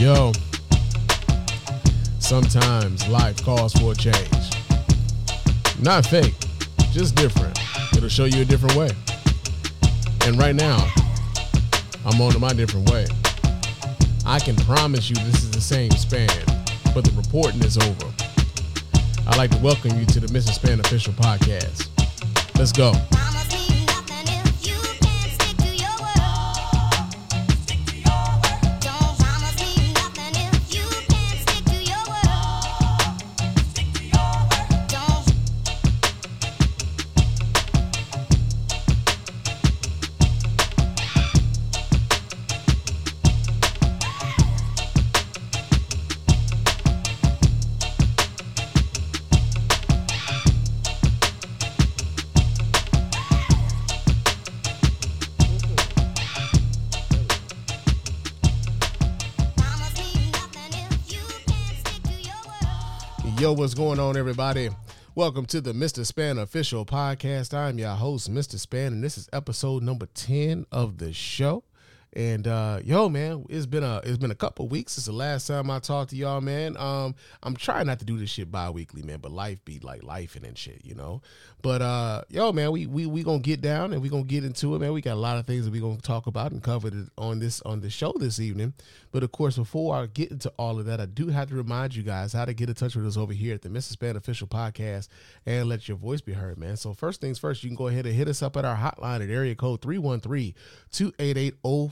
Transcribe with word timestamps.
Yo, 0.00 0.32
sometimes 2.20 3.06
life 3.08 3.44
calls 3.44 3.74
for 3.74 3.92
a 3.92 3.94
change. 3.94 4.16
Not 5.78 6.06
fake, 6.06 6.32
just 6.90 7.14
different. 7.16 7.58
It'll 7.94 8.08
show 8.08 8.24
you 8.24 8.40
a 8.40 8.44
different 8.46 8.76
way. 8.76 8.88
And 10.24 10.38
right 10.38 10.54
now, 10.54 10.90
I'm 12.06 12.18
on 12.18 12.32
to 12.32 12.38
my 12.38 12.54
different 12.54 12.88
way. 12.88 13.04
I 14.24 14.38
can 14.38 14.56
promise 14.56 15.10
you 15.10 15.16
this 15.16 15.42
is 15.42 15.50
the 15.50 15.60
same 15.60 15.90
Spann, 15.90 16.46
but 16.94 17.04
the 17.04 17.12
reporting 17.14 17.62
is 17.62 17.76
over. 17.76 18.10
I'd 19.26 19.36
like 19.36 19.50
to 19.50 19.58
welcome 19.58 19.98
you 19.98 20.06
to 20.06 20.20
the 20.20 20.28
Mr. 20.28 20.58
Spann 20.58 20.80
official 20.80 21.12
podcast. 21.12 21.88
Let's 22.56 22.72
go. 22.72 22.94
What's 63.60 63.74
going 63.74 64.00
on, 64.00 64.16
everybody? 64.16 64.70
Welcome 65.14 65.44
to 65.44 65.60
the 65.60 65.74
Mr. 65.74 66.10
Spann 66.10 66.40
official 66.40 66.86
podcast. 66.86 67.52
I'm 67.52 67.78
your 67.78 67.90
host, 67.90 68.32
Mr. 68.32 68.54
Spann, 68.54 68.86
and 68.86 69.04
this 69.04 69.18
is 69.18 69.28
episode 69.34 69.82
number 69.82 70.06
10 70.14 70.64
of 70.72 70.96
the 70.96 71.12
show. 71.12 71.62
And 72.12 72.48
uh 72.48 72.80
yo, 72.84 73.08
man, 73.08 73.44
it's 73.48 73.66
been 73.66 73.84
a 73.84 74.00
it's 74.04 74.18
been 74.18 74.30
a 74.30 74.36
couple 74.36 74.68
weeks 74.68 74.94
since 74.94 75.06
the 75.06 75.12
last 75.12 75.46
time 75.46 75.70
I 75.70 75.78
talked 75.78 76.10
to 76.10 76.16
y'all, 76.16 76.40
man. 76.40 76.76
Um, 76.76 77.14
I'm 77.42 77.54
trying 77.54 77.86
not 77.86 78.00
to 78.00 78.04
do 78.04 78.18
this 78.18 78.30
shit 78.30 78.50
bi-weekly, 78.50 79.02
man, 79.02 79.18
but 79.20 79.30
life 79.30 79.64
be 79.64 79.78
like 79.78 80.02
life 80.02 80.36
and 80.36 80.58
shit, 80.58 80.84
you 80.84 80.94
know. 80.94 81.22
But 81.62 81.82
uh 81.82 82.22
yo, 82.28 82.52
man, 82.52 82.72
we 82.72 82.86
we 82.86 83.06
we 83.06 83.22
gonna 83.22 83.38
get 83.38 83.60
down 83.60 83.92
and 83.92 84.02
we 84.02 84.08
gonna 84.08 84.24
get 84.24 84.44
into 84.44 84.74
it, 84.74 84.80
man. 84.80 84.92
We 84.92 85.02
got 85.02 85.14
a 85.14 85.20
lot 85.20 85.38
of 85.38 85.46
things 85.46 85.64
that 85.66 85.70
we 85.70 85.78
gonna 85.78 85.98
talk 85.98 86.26
about 86.26 86.50
and 86.52 86.62
cover 86.62 86.90
on 87.16 87.38
this 87.38 87.60
on 87.62 87.80
the 87.80 87.90
show 87.90 88.12
this 88.18 88.40
evening. 88.40 88.74
But 89.12 89.22
of 89.22 89.30
course, 89.30 89.56
before 89.56 89.94
I 89.94 90.06
get 90.06 90.30
into 90.30 90.52
all 90.58 90.78
of 90.78 90.86
that, 90.86 91.00
I 91.00 91.06
do 91.06 91.28
have 91.28 91.48
to 91.50 91.54
remind 91.54 91.94
you 91.94 92.02
guys 92.02 92.32
how 92.32 92.44
to 92.44 92.54
get 92.54 92.68
in 92.68 92.74
touch 92.74 92.96
with 92.96 93.06
us 93.06 93.16
over 93.16 93.32
here 93.32 93.54
at 93.54 93.62
the 93.62 93.68
Mrs. 93.68 93.96
Spann 93.96 94.16
Official 94.16 94.46
Podcast 94.46 95.08
and 95.46 95.68
let 95.68 95.86
your 95.88 95.96
voice 95.96 96.20
be 96.20 96.32
heard, 96.32 96.58
man. 96.58 96.76
So 96.76 96.92
first 96.92 97.20
things 97.20 97.38
first, 97.38 97.62
you 97.62 97.70
can 97.70 97.76
go 97.76 97.88
ahead 97.88 98.06
and 98.06 98.14
hit 98.14 98.28
us 98.28 98.42
up 98.42 98.56
at 98.56 98.64
our 98.64 98.76
hotline 98.76 99.22
at 99.22 99.30
area 99.30 99.54
code 99.54 99.80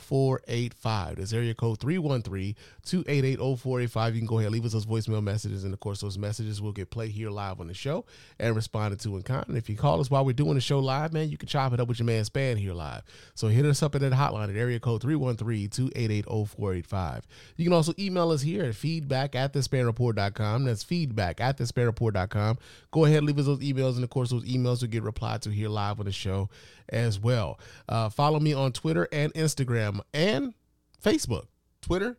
313-288-0485. 0.09 1.17
That's 1.17 1.33
area 1.33 1.55
code 1.55 1.81
313-288-0485. 1.81 4.15
You 4.15 4.21
can 4.21 4.27
go 4.27 4.39
ahead 4.39 4.47
and 4.47 4.55
leave 4.55 4.65
us 4.65 4.73
those 4.73 4.87
voicemail 4.87 5.23
messages, 5.23 5.65
and 5.65 5.75
of 5.75 5.81
course, 5.81 6.01
those 6.01 6.17
messages 6.19 6.63
will 6.63 6.73
get 6.73 6.91
played 6.91 7.13
here 7.13 7.31
live 7.31 7.61
on 7.61 7.69
the 7.69 7.75
show 7.75 8.05
and 8.39 8.57
responded 8.57 9.01
to 9.01 9.17
in 9.17 9.23
kind. 9.23 9.45
And 9.49 9.57
if 9.57 9.69
you 9.69 9.77
call 9.77 10.01
us 10.01 10.11
while 10.11 10.25
we're 10.25 10.33
doing 10.33 10.55
the 10.55 10.61
show 10.61 10.79
live, 10.79 11.13
man, 11.13 11.29
you 11.29 11.37
can 11.37 11.49
chop 11.49 11.73
it 11.73 11.81
up 11.81 11.89
with 11.89 11.99
your 11.99 12.07
man 12.07 12.23
Spann 12.25 12.59
here 12.59 12.75
live. 12.75 13.03
So 13.35 13.49
hit 13.49 13.65
us 13.65 13.83
up 13.83 13.95
at 13.95 14.03
that 14.03 14.13
hotline 14.13 14.51
at 14.51 14.57
area 14.57 14.81
code 14.81 15.03
313-288-0485. 15.03 17.23
You 17.57 17.65
can 17.65 17.73
also 17.73 17.95
email 17.99 18.31
us 18.31 18.43
here 18.43 18.65
at 18.65 18.75
feedback 18.75 19.35
at 19.35 19.53
thespannreport.com. 19.53 20.65
That's 20.65 20.83
feedback 20.83 21.41
at 21.41 21.59
thespannreport.com. 21.59 22.59
Go 22.91 23.05
ahead, 23.05 23.23
leave 23.25 23.39
us 23.39 23.45
those 23.47 23.61
emails, 23.61 23.97
and 23.97 24.05
of 24.05 24.11
course, 24.11 24.31
those 24.31 24.45
emails 24.45 24.81
will 24.81 24.89
get 24.89 25.03
replied 25.03 25.43
to 25.43 25.51
here 25.51 25.69
live 25.69 26.01
on 26.01 26.07
the 26.07 26.13
show 26.13 26.49
as 26.89 27.19
well. 27.19 27.59
Uh, 27.89 28.09
follow 28.09 28.41
me 28.41 28.53
on 28.53 28.73
Twitter 28.73 29.09
and 29.13 29.33
Instagram 29.35 30.01
and 30.13 30.55
Facebook. 31.03 31.47
Twitter, 31.81 32.19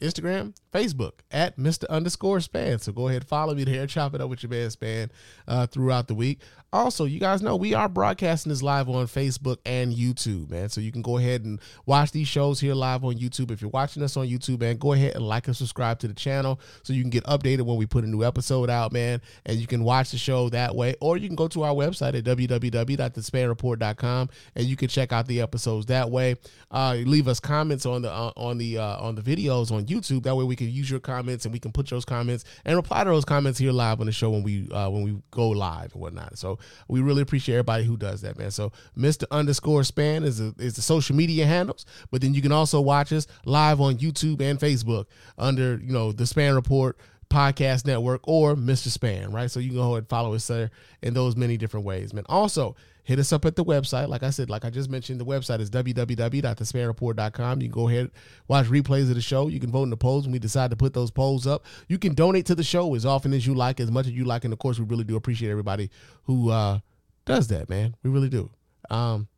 Instagram, 0.00 0.54
Facebook 0.72 1.12
at 1.30 1.56
Mr. 1.56 1.88
Underscore 1.88 2.38
Spann. 2.38 2.80
So 2.80 2.92
go 2.92 3.08
ahead, 3.08 3.26
follow 3.26 3.54
me 3.54 3.64
there, 3.64 3.86
chop 3.86 4.14
it 4.14 4.20
up 4.20 4.30
with 4.30 4.42
your 4.42 4.50
man 4.50 4.68
Spann 4.68 5.10
uh, 5.46 5.66
throughout 5.66 6.08
the 6.08 6.14
week. 6.14 6.40
Also, 6.70 7.06
you 7.06 7.18
guys 7.18 7.40
know 7.40 7.56
we 7.56 7.72
are 7.72 7.88
broadcasting 7.88 8.50
this 8.50 8.62
live 8.62 8.90
on 8.90 9.06
Facebook 9.06 9.56
and 9.64 9.94
YouTube, 9.94 10.50
man. 10.50 10.68
So 10.68 10.82
you 10.82 10.92
can 10.92 11.00
go 11.00 11.16
ahead 11.16 11.46
and 11.46 11.58
watch 11.86 12.12
these 12.12 12.28
shows 12.28 12.60
here 12.60 12.74
live 12.74 13.02
on 13.04 13.14
YouTube. 13.14 13.50
If 13.50 13.62
you're 13.62 13.70
watching 13.70 14.02
us 14.02 14.18
on 14.18 14.26
YouTube, 14.26 14.60
man, 14.60 14.76
go 14.76 14.92
ahead 14.92 15.14
and 15.14 15.26
like 15.26 15.46
and 15.46 15.56
subscribe 15.56 15.98
to 16.00 16.08
the 16.08 16.12
channel 16.12 16.60
so 16.82 16.92
you 16.92 17.00
can 17.00 17.08
get 17.08 17.24
updated 17.24 17.62
when 17.62 17.78
we 17.78 17.86
put 17.86 18.04
a 18.04 18.06
new 18.06 18.22
episode 18.22 18.68
out, 18.68 18.92
man. 18.92 19.22
And 19.46 19.58
you 19.58 19.66
can 19.66 19.82
watch 19.82 20.10
the 20.10 20.18
show 20.18 20.50
that 20.50 20.76
way, 20.76 20.94
or 21.00 21.16
you 21.16 21.26
can 21.26 21.36
go 21.36 21.48
to 21.48 21.62
our 21.62 21.72
website 21.72 22.14
at 22.14 22.24
www.thespannreport.com 22.24 24.28
and 24.54 24.66
you 24.66 24.76
can 24.76 24.88
check 24.88 25.10
out 25.10 25.26
the 25.26 25.40
episodes 25.40 25.86
that 25.86 26.10
way. 26.10 26.36
Uh, 26.70 26.96
leave 26.98 27.28
us 27.28 27.40
comments 27.40 27.86
on 27.86 28.02
the 28.02 28.12
uh, 28.12 28.32
on 28.36 28.58
the 28.58 28.76
uh, 28.76 28.98
on 28.98 29.14
the 29.14 29.22
videos 29.22 29.72
on 29.72 29.86
YouTube. 29.88 30.22
That 30.24 30.36
way 30.36 30.44
we 30.44 30.56
can 30.56 30.70
use 30.70 30.90
your 30.90 31.00
comments 31.00 31.44
and 31.44 31.52
we 31.52 31.58
can 31.58 31.72
put 31.72 31.88
those 31.88 32.04
comments 32.04 32.44
and 32.64 32.76
reply 32.76 33.04
to 33.04 33.10
those 33.10 33.24
comments 33.24 33.58
here 33.58 33.72
live 33.72 34.00
on 34.00 34.06
the 34.06 34.12
show 34.12 34.30
when 34.30 34.42
we 34.42 34.70
uh, 34.70 34.88
when 34.90 35.02
we 35.02 35.16
go 35.30 35.48
live 35.48 35.92
and 35.92 36.02
whatnot. 36.02 36.38
So 36.38 36.58
we 36.88 37.00
really 37.00 37.22
appreciate 37.22 37.56
everybody 37.56 37.84
who 37.84 37.96
does 37.96 38.20
that, 38.22 38.38
man. 38.38 38.50
So 38.50 38.72
Mr. 38.96 39.24
Underscore 39.30 39.82
Spann 39.82 40.24
is 40.24 40.40
a, 40.40 40.54
is 40.58 40.76
the 40.76 40.82
social 40.82 41.16
media 41.16 41.46
handles, 41.46 41.86
but 42.10 42.20
then 42.20 42.34
you 42.34 42.42
can 42.42 42.52
also 42.52 42.80
watch 42.80 43.12
us 43.12 43.26
live 43.44 43.80
on 43.80 43.98
YouTube 43.98 44.40
and 44.40 44.58
Facebook 44.58 45.06
under 45.36 45.80
you 45.82 45.92
know 45.92 46.12
the 46.12 46.24
Spann 46.24 46.54
Report 46.54 46.98
podcast 47.30 47.86
network 47.86 48.20
or 48.24 48.54
Mr. 48.54 48.88
Spann, 48.88 49.32
right? 49.32 49.50
So 49.50 49.60
you 49.60 49.68
can 49.68 49.76
go 49.76 49.92
ahead 49.92 49.98
and 49.98 50.08
follow 50.08 50.34
us 50.34 50.46
there 50.46 50.70
in 51.02 51.14
those 51.14 51.36
many 51.36 51.56
different 51.56 51.86
ways, 51.86 52.12
man. 52.14 52.24
Also, 52.28 52.74
hit 53.04 53.18
us 53.18 53.32
up 53.32 53.44
at 53.44 53.56
the 53.56 53.64
website. 53.64 54.08
Like 54.08 54.22
I 54.22 54.30
said, 54.30 54.50
like 54.50 54.64
I 54.64 54.70
just 54.70 54.90
mentioned, 54.90 55.20
the 55.20 55.24
website 55.24 55.60
is 55.60 55.70
www.thespannreport.com. 55.70 57.62
You 57.62 57.68
can 57.68 57.74
go 57.74 57.88
ahead, 57.88 58.10
watch 58.48 58.66
replays 58.66 59.08
of 59.08 59.14
the 59.14 59.20
show. 59.20 59.48
You 59.48 59.60
can 59.60 59.70
vote 59.70 59.84
in 59.84 59.90
the 59.90 59.96
polls 59.96 60.24
when 60.24 60.32
we 60.32 60.38
decide 60.38 60.70
to 60.70 60.76
put 60.76 60.94
those 60.94 61.10
polls 61.10 61.46
up. 61.46 61.64
You 61.88 61.98
can 61.98 62.14
donate 62.14 62.46
to 62.46 62.54
the 62.54 62.62
show 62.62 62.94
as 62.94 63.06
often 63.06 63.32
as 63.32 63.46
you 63.46 63.54
like, 63.54 63.80
as 63.80 63.90
much 63.90 64.06
as 64.06 64.12
you 64.12 64.24
like. 64.24 64.44
And 64.44 64.52
of 64.52 64.58
course, 64.58 64.78
we 64.78 64.84
really 64.84 65.04
do 65.04 65.16
appreciate 65.16 65.50
everybody 65.50 65.90
who 66.24 66.50
uh, 66.50 66.80
does 67.24 67.48
that, 67.48 67.68
man. 67.68 67.94
We 68.02 68.10
really 68.10 68.28
do. 68.28 68.50
Um, 68.90 69.28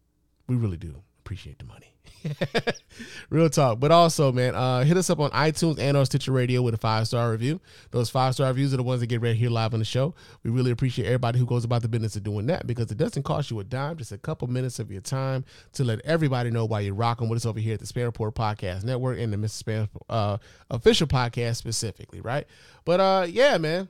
we 0.47 0.57
really 0.57 0.77
do 0.77 1.03
appreciate 1.21 1.59
the 1.59 1.65
money. 1.65 1.95
Real 3.31 3.49
talk. 3.51 3.81
But 3.81 3.91
also, 3.91 4.33
man, 4.33 4.55
uh, 4.55 4.85
hit 4.85 4.97
us 4.97 5.11
up 5.11 5.21
on 5.21 5.31
iTunes 5.31 5.79
and 5.79 5.97
on 5.97 6.07
Stitcher 6.07 6.33
Radio 6.33 6.63
with 6.63 6.75
a 6.75 6.79
five 6.79 7.07
star 7.07 7.31
review. 7.31 7.61
Those 7.91 8.11
five 8.11 8.35
star 8.35 8.49
reviews 8.49 8.75
are 8.75 8.77
the 8.77 8.83
ones 8.83 9.01
that 9.01 9.07
get 9.07 9.21
read 9.21 9.37
here 9.37 9.51
live 9.51 9.73
on 9.73 9.81
the 9.81 9.85
show. 9.85 10.15
We 10.43 10.51
really 10.51 10.71
appreciate 10.71 11.07
everybody 11.07 11.39
who 11.39 11.47
goes 11.47 11.65
about 11.65 11.83
the 11.83 11.89
business 11.89 12.17
of 12.17 12.23
doing 12.23 12.47
that 12.47 12.67
because 12.67 12.91
it 12.91 12.99
doesn't 12.99 13.23
cost 13.23 13.51
you 13.51 13.61
a 13.61 13.65
dime, 13.65 13.97
just 13.97 14.13
a 14.13 14.19
couple 14.19 14.49
minutes 14.49 14.79
of 14.79 14.91
your 14.91 15.01
time 15.01 15.45
to 15.75 15.85
let 15.85 16.01
everybody 16.05 16.51
know 16.51 16.65
why 16.65 16.81
you're 16.81 16.95
rocking 16.95 17.29
with 17.29 17.37
us 17.37 17.47
over 17.47 17.61
here 17.61 17.75
at 17.75 17.81
the 17.81 17.87
Spann 17.87 18.05
Report 18.05 18.35
Podcast 18.35 18.85
Network 18.85 19.19
and 19.19 19.33
the 19.33 19.37
Mr. 19.37 19.63
Spann 19.63 19.89
uh, 20.09 20.39
official 20.71 21.07
podcast 21.07 21.57
specifically, 21.57 22.21
right? 22.21 22.47
But 22.85 23.01
uh, 23.01 23.27
yeah, 23.29 23.59
man 23.59 23.89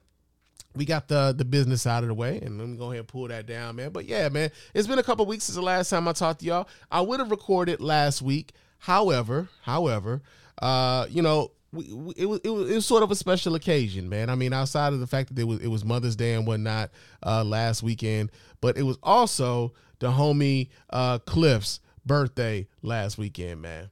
we 0.74 0.84
got 0.84 1.08
the 1.08 1.34
the 1.36 1.44
business 1.44 1.86
out 1.86 2.02
of 2.02 2.08
the 2.08 2.14
way, 2.14 2.38
and 2.40 2.58
let 2.58 2.68
me 2.68 2.76
go 2.76 2.86
ahead 2.86 3.00
and 3.00 3.08
pull 3.08 3.28
that 3.28 3.46
down, 3.46 3.76
man. 3.76 3.90
But 3.90 4.06
yeah, 4.06 4.28
man, 4.28 4.50
it's 4.74 4.86
been 4.86 4.98
a 4.98 5.02
couple 5.02 5.26
weeks 5.26 5.44
since 5.44 5.56
the 5.56 5.62
last 5.62 5.90
time 5.90 6.06
I 6.06 6.12
talked 6.12 6.40
to 6.40 6.46
y'all. 6.46 6.68
I 6.90 7.00
would 7.00 7.20
have 7.20 7.30
recorded 7.30 7.80
last 7.80 8.22
week, 8.22 8.52
however, 8.78 9.48
however, 9.62 10.22
uh, 10.62 11.06
you 11.10 11.22
know, 11.22 11.52
we, 11.72 11.92
we, 11.92 12.14
it 12.16 12.26
was 12.26 12.40
it 12.44 12.50
was 12.50 12.70
it 12.70 12.74
was 12.74 12.86
sort 12.86 13.02
of 13.02 13.10
a 13.10 13.16
special 13.16 13.54
occasion, 13.54 14.08
man. 14.08 14.30
I 14.30 14.34
mean, 14.34 14.52
outside 14.52 14.92
of 14.92 15.00
the 15.00 15.06
fact 15.06 15.34
that 15.34 15.40
it 15.40 15.44
was 15.44 15.60
it 15.60 15.68
was 15.68 15.84
Mother's 15.84 16.16
Day 16.16 16.34
and 16.34 16.46
whatnot 16.46 16.90
uh, 17.24 17.42
last 17.44 17.82
weekend, 17.82 18.30
but 18.60 18.76
it 18.76 18.82
was 18.82 18.98
also 19.02 19.72
the 19.98 20.10
homie 20.10 20.68
uh, 20.90 21.18
Cliff's 21.18 21.80
birthday 22.06 22.66
last 22.82 23.18
weekend, 23.18 23.62
man. 23.62 23.90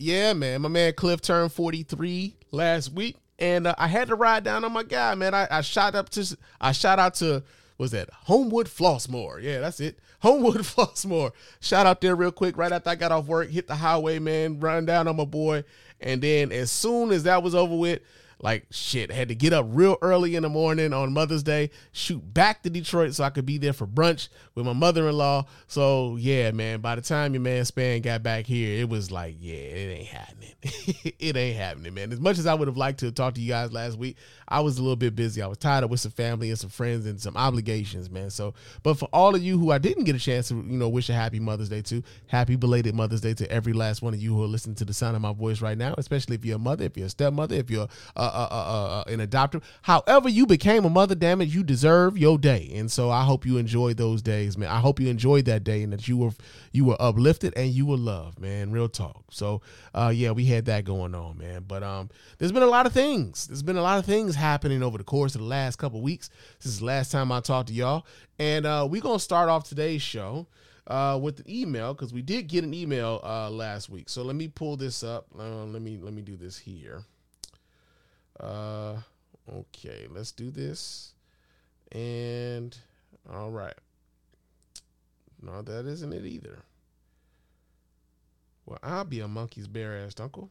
Yeah, 0.00 0.32
man. 0.32 0.62
My 0.62 0.70
man 0.70 0.94
Cliff 0.94 1.20
turned 1.20 1.52
43 1.52 2.34
last 2.52 2.90
week. 2.90 3.16
And 3.38 3.66
uh, 3.66 3.74
I 3.76 3.86
had 3.86 4.08
to 4.08 4.14
ride 4.14 4.44
down 4.44 4.64
on 4.64 4.72
my 4.72 4.82
guy, 4.82 5.14
man. 5.14 5.34
I, 5.34 5.46
I 5.50 5.60
shot 5.60 5.94
up 5.94 6.08
to 6.10 6.36
I 6.60 6.72
shot 6.72 6.98
out 6.98 7.14
to 7.16 7.42
was 7.76 7.90
that 7.90 8.08
Homewood 8.10 8.66
Flossmoor? 8.66 9.42
Yeah, 9.42 9.60
that's 9.60 9.78
it. 9.80 9.98
Homewood 10.20 10.62
Flossmoor. 10.62 11.32
Shout 11.60 11.86
out 11.86 12.00
there 12.00 12.16
real 12.16 12.32
quick. 12.32 12.56
Right 12.56 12.72
after 12.72 12.90
I 12.90 12.94
got 12.94 13.12
off 13.12 13.26
work, 13.26 13.50
hit 13.50 13.66
the 13.66 13.74
highway, 13.74 14.18
man, 14.18 14.60
run 14.60 14.86
down 14.86 15.06
on 15.06 15.16
my 15.16 15.24
boy. 15.24 15.64
And 16.00 16.22
then 16.22 16.50
as 16.50 16.70
soon 16.70 17.10
as 17.10 17.24
that 17.24 17.42
was 17.42 17.54
over 17.54 17.76
with, 17.76 18.00
like 18.42 18.66
shit. 18.70 19.10
Had 19.10 19.28
to 19.28 19.34
get 19.34 19.52
up 19.52 19.66
real 19.68 19.96
early 20.02 20.36
in 20.36 20.42
the 20.42 20.48
morning 20.48 20.92
on 20.92 21.12
Mother's 21.12 21.42
Day, 21.42 21.70
shoot 21.92 22.22
back 22.32 22.62
to 22.62 22.70
Detroit 22.70 23.14
so 23.14 23.24
I 23.24 23.30
could 23.30 23.46
be 23.46 23.58
there 23.58 23.72
for 23.72 23.86
brunch 23.86 24.28
with 24.54 24.66
my 24.66 24.72
mother 24.72 25.08
in 25.08 25.16
law. 25.16 25.46
So 25.66 26.16
yeah, 26.16 26.50
man. 26.50 26.80
By 26.80 26.96
the 26.96 27.02
time 27.02 27.34
your 27.34 27.42
man 27.42 27.64
Spann 27.64 28.02
got 28.02 28.22
back 28.22 28.46
here, 28.46 28.80
it 28.80 28.88
was 28.88 29.10
like, 29.10 29.36
yeah, 29.38 29.54
it 29.54 29.98
ain't 29.98 30.08
happening. 30.08 30.54
it 30.62 31.36
ain't 31.36 31.56
happening, 31.56 31.94
man. 31.94 32.12
As 32.12 32.20
much 32.20 32.38
as 32.38 32.46
I 32.46 32.54
would 32.54 32.68
have 32.68 32.76
liked 32.76 33.00
to 33.00 33.12
talk 33.12 33.34
to 33.34 33.40
you 33.40 33.48
guys 33.48 33.72
last 33.72 33.98
week, 33.98 34.16
I 34.48 34.60
was 34.60 34.78
a 34.78 34.82
little 34.82 34.96
bit 34.96 35.14
busy. 35.14 35.42
I 35.42 35.46
was 35.46 35.58
tied 35.58 35.84
up 35.84 35.90
with 35.90 36.00
some 36.00 36.12
family 36.12 36.50
and 36.50 36.58
some 36.58 36.70
friends 36.70 37.06
and 37.06 37.20
some 37.20 37.36
obligations, 37.36 38.10
man. 38.10 38.30
So, 38.30 38.54
but 38.82 38.94
for 38.94 39.08
all 39.12 39.34
of 39.34 39.42
you 39.42 39.58
who 39.58 39.70
I 39.70 39.78
didn't 39.78 40.04
get 40.04 40.16
a 40.16 40.18
chance 40.18 40.48
to, 40.48 40.54
you 40.54 40.78
know, 40.78 40.88
wish 40.88 41.08
a 41.08 41.12
happy 41.12 41.40
Mother's 41.40 41.68
Day 41.68 41.82
to, 41.82 42.02
happy 42.26 42.56
belated 42.56 42.94
Mother's 42.94 43.20
Day 43.20 43.34
to 43.34 43.50
every 43.50 43.72
last 43.72 44.02
one 44.02 44.14
of 44.14 44.20
you 44.20 44.34
who 44.34 44.42
are 44.42 44.48
listening 44.48 44.76
to 44.76 44.84
the 44.84 44.94
sound 44.94 45.16
of 45.16 45.22
my 45.22 45.32
voice 45.32 45.60
right 45.60 45.78
now, 45.78 45.94
especially 45.98 46.36
if 46.36 46.44
you're 46.44 46.56
a 46.56 46.58
mother, 46.58 46.84
if 46.84 46.96
you're 46.96 47.06
a 47.06 47.10
stepmother, 47.10 47.54
if 47.54 47.70
you're 47.70 47.88
uh, 48.16 48.29
uh, 48.34 48.48
uh, 48.50 49.04
uh, 49.06 49.12
an 49.12 49.20
adopter. 49.20 49.62
However, 49.82 50.28
you 50.28 50.46
became 50.46 50.84
a 50.84 50.90
mother, 50.90 51.14
damn 51.14 51.40
it, 51.40 51.48
you 51.48 51.62
deserve 51.62 52.16
your 52.16 52.38
day. 52.38 52.70
And 52.74 52.90
so 52.90 53.10
I 53.10 53.24
hope 53.24 53.44
you 53.44 53.58
enjoyed 53.58 53.96
those 53.96 54.22
days, 54.22 54.56
man. 54.56 54.68
I 54.68 54.78
hope 54.80 55.00
you 55.00 55.08
enjoyed 55.08 55.44
that 55.46 55.64
day 55.64 55.82
and 55.82 55.92
that 55.92 56.08
you 56.08 56.16
were 56.16 56.30
you 56.72 56.84
were 56.84 56.96
uplifted 57.00 57.52
and 57.56 57.70
you 57.70 57.86
were 57.86 57.96
loved, 57.96 58.40
man. 58.40 58.70
Real 58.70 58.88
talk. 58.88 59.24
So, 59.30 59.60
yeah, 59.94 60.30
we 60.30 60.46
had 60.46 60.66
that 60.66 60.84
going 60.84 61.14
on, 61.14 61.38
man. 61.38 61.64
But 61.66 61.82
um, 61.82 62.10
there's 62.38 62.52
been 62.52 62.62
a 62.62 62.66
lot 62.66 62.86
of 62.86 62.92
things. 62.92 63.46
There's 63.46 63.62
been 63.62 63.76
a 63.76 63.82
lot 63.82 63.98
of 63.98 64.06
things 64.06 64.34
happening 64.34 64.82
over 64.82 64.98
the 64.98 65.04
course 65.04 65.34
of 65.34 65.40
the 65.40 65.46
last 65.46 65.76
couple 65.76 66.00
weeks. 66.00 66.30
This 66.58 66.72
is 66.72 66.78
the 66.80 66.86
last 66.86 67.12
time 67.12 67.32
I 67.32 67.40
talked 67.40 67.68
to 67.68 67.74
y'all, 67.74 68.06
and 68.38 68.64
we're 68.90 69.02
gonna 69.02 69.18
start 69.18 69.48
off 69.48 69.68
today's 69.68 70.02
show 70.02 70.46
uh, 70.90 71.18
with 71.20 71.38
an 71.38 71.48
email 71.48 71.94
because 71.94 72.12
we 72.12 72.20
did 72.20 72.48
get 72.48 72.64
an 72.64 72.74
email 72.74 73.20
uh, 73.22 73.48
last 73.48 73.88
week. 73.88 74.08
So 74.08 74.22
let 74.22 74.36
me 74.36 74.48
pull 74.48 74.76
this 74.76 75.02
up. 75.02 75.26
Uh, 75.38 75.64
let 75.64 75.80
me 75.80 75.98
let 75.98 76.12
me 76.12 76.20
do 76.20 76.36
this 76.36 76.58
here. 76.58 77.04
Uh, 78.40 78.96
okay, 79.52 80.06
let's 80.10 80.32
do 80.32 80.50
this. 80.50 81.12
And 81.92 82.76
all 83.32 83.50
right. 83.50 83.74
No, 85.42 85.62
that 85.62 85.86
isn't 85.86 86.12
it 86.12 86.24
either. 86.24 86.58
Well, 88.66 88.78
I'll 88.82 89.04
be 89.04 89.20
a 89.20 89.28
monkey's 89.28 89.66
bare 89.66 90.06
assed 90.06 90.20
uncle. 90.20 90.50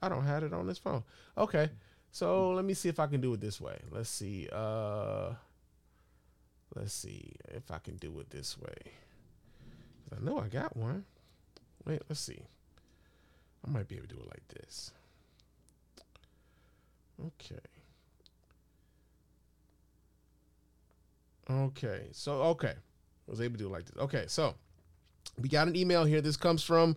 I 0.00 0.08
don't 0.08 0.24
have 0.24 0.42
it 0.42 0.52
on 0.52 0.66
this 0.66 0.78
phone. 0.78 1.04
Okay. 1.38 1.70
So 2.10 2.50
let 2.50 2.64
me 2.64 2.74
see 2.74 2.88
if 2.88 3.00
I 3.00 3.06
can 3.06 3.20
do 3.20 3.32
it 3.32 3.40
this 3.40 3.60
way. 3.60 3.78
Let's 3.90 4.10
see. 4.10 4.48
Uh 4.52 5.32
let's 6.74 6.92
see 6.92 7.34
if 7.48 7.70
I 7.70 7.78
can 7.78 7.96
do 7.96 8.18
it 8.20 8.30
this 8.30 8.58
way. 8.58 8.92
I 10.14 10.22
know 10.22 10.38
I 10.38 10.48
got 10.48 10.76
one. 10.76 11.04
Wait, 11.86 12.02
let's 12.08 12.20
see. 12.20 12.40
I 13.66 13.70
might 13.70 13.88
be 13.88 13.96
able 13.96 14.08
to 14.08 14.14
do 14.14 14.20
it 14.20 14.28
like 14.28 14.46
this. 14.48 14.92
Okay. 17.20 17.60
Okay. 21.50 22.08
So 22.12 22.32
okay. 22.42 22.74
I 23.26 23.30
was 23.30 23.40
able 23.40 23.56
to 23.56 23.64
do 23.64 23.68
like 23.68 23.86
this. 23.86 23.96
Okay, 23.96 24.24
so 24.26 24.54
we 25.40 25.48
got 25.48 25.68
an 25.68 25.76
email 25.76 26.04
here. 26.04 26.20
This 26.20 26.36
comes 26.36 26.62
from 26.62 26.96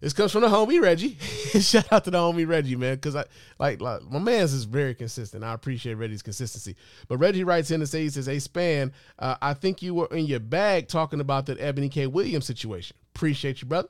this 0.00 0.14
comes 0.14 0.32
from 0.32 0.40
the 0.40 0.48
homie 0.48 0.80
Reggie. 0.80 1.18
Shout 1.60 1.92
out 1.92 2.04
to 2.04 2.10
the 2.10 2.18
homie 2.18 2.48
Reggie, 2.48 2.76
man, 2.76 2.94
because 2.94 3.14
I 3.14 3.24
like, 3.58 3.80
like 3.82 4.02
my 4.02 4.18
man's 4.18 4.54
is 4.54 4.64
very 4.64 4.94
consistent. 4.94 5.44
I 5.44 5.52
appreciate 5.52 5.94
Reggie's 5.94 6.22
consistency. 6.22 6.74
But 7.06 7.18
Reggie 7.18 7.44
writes 7.44 7.70
in 7.70 7.82
and 7.82 7.88
says, 7.88 8.00
he 8.00 8.08
says, 8.08 8.26
"Hey, 8.26 8.36
Spann, 8.36 8.92
uh, 9.18 9.36
I 9.42 9.52
think 9.54 9.82
you 9.82 9.94
were 9.94 10.08
in 10.10 10.24
your 10.24 10.40
bag 10.40 10.88
talking 10.88 11.20
about 11.20 11.46
that 11.46 11.60
Ebony 11.60 11.90
K. 11.90 12.06
Williams 12.06 12.46
situation. 12.46 12.96
Appreciate 13.14 13.60
you, 13.60 13.68
brother." 13.68 13.88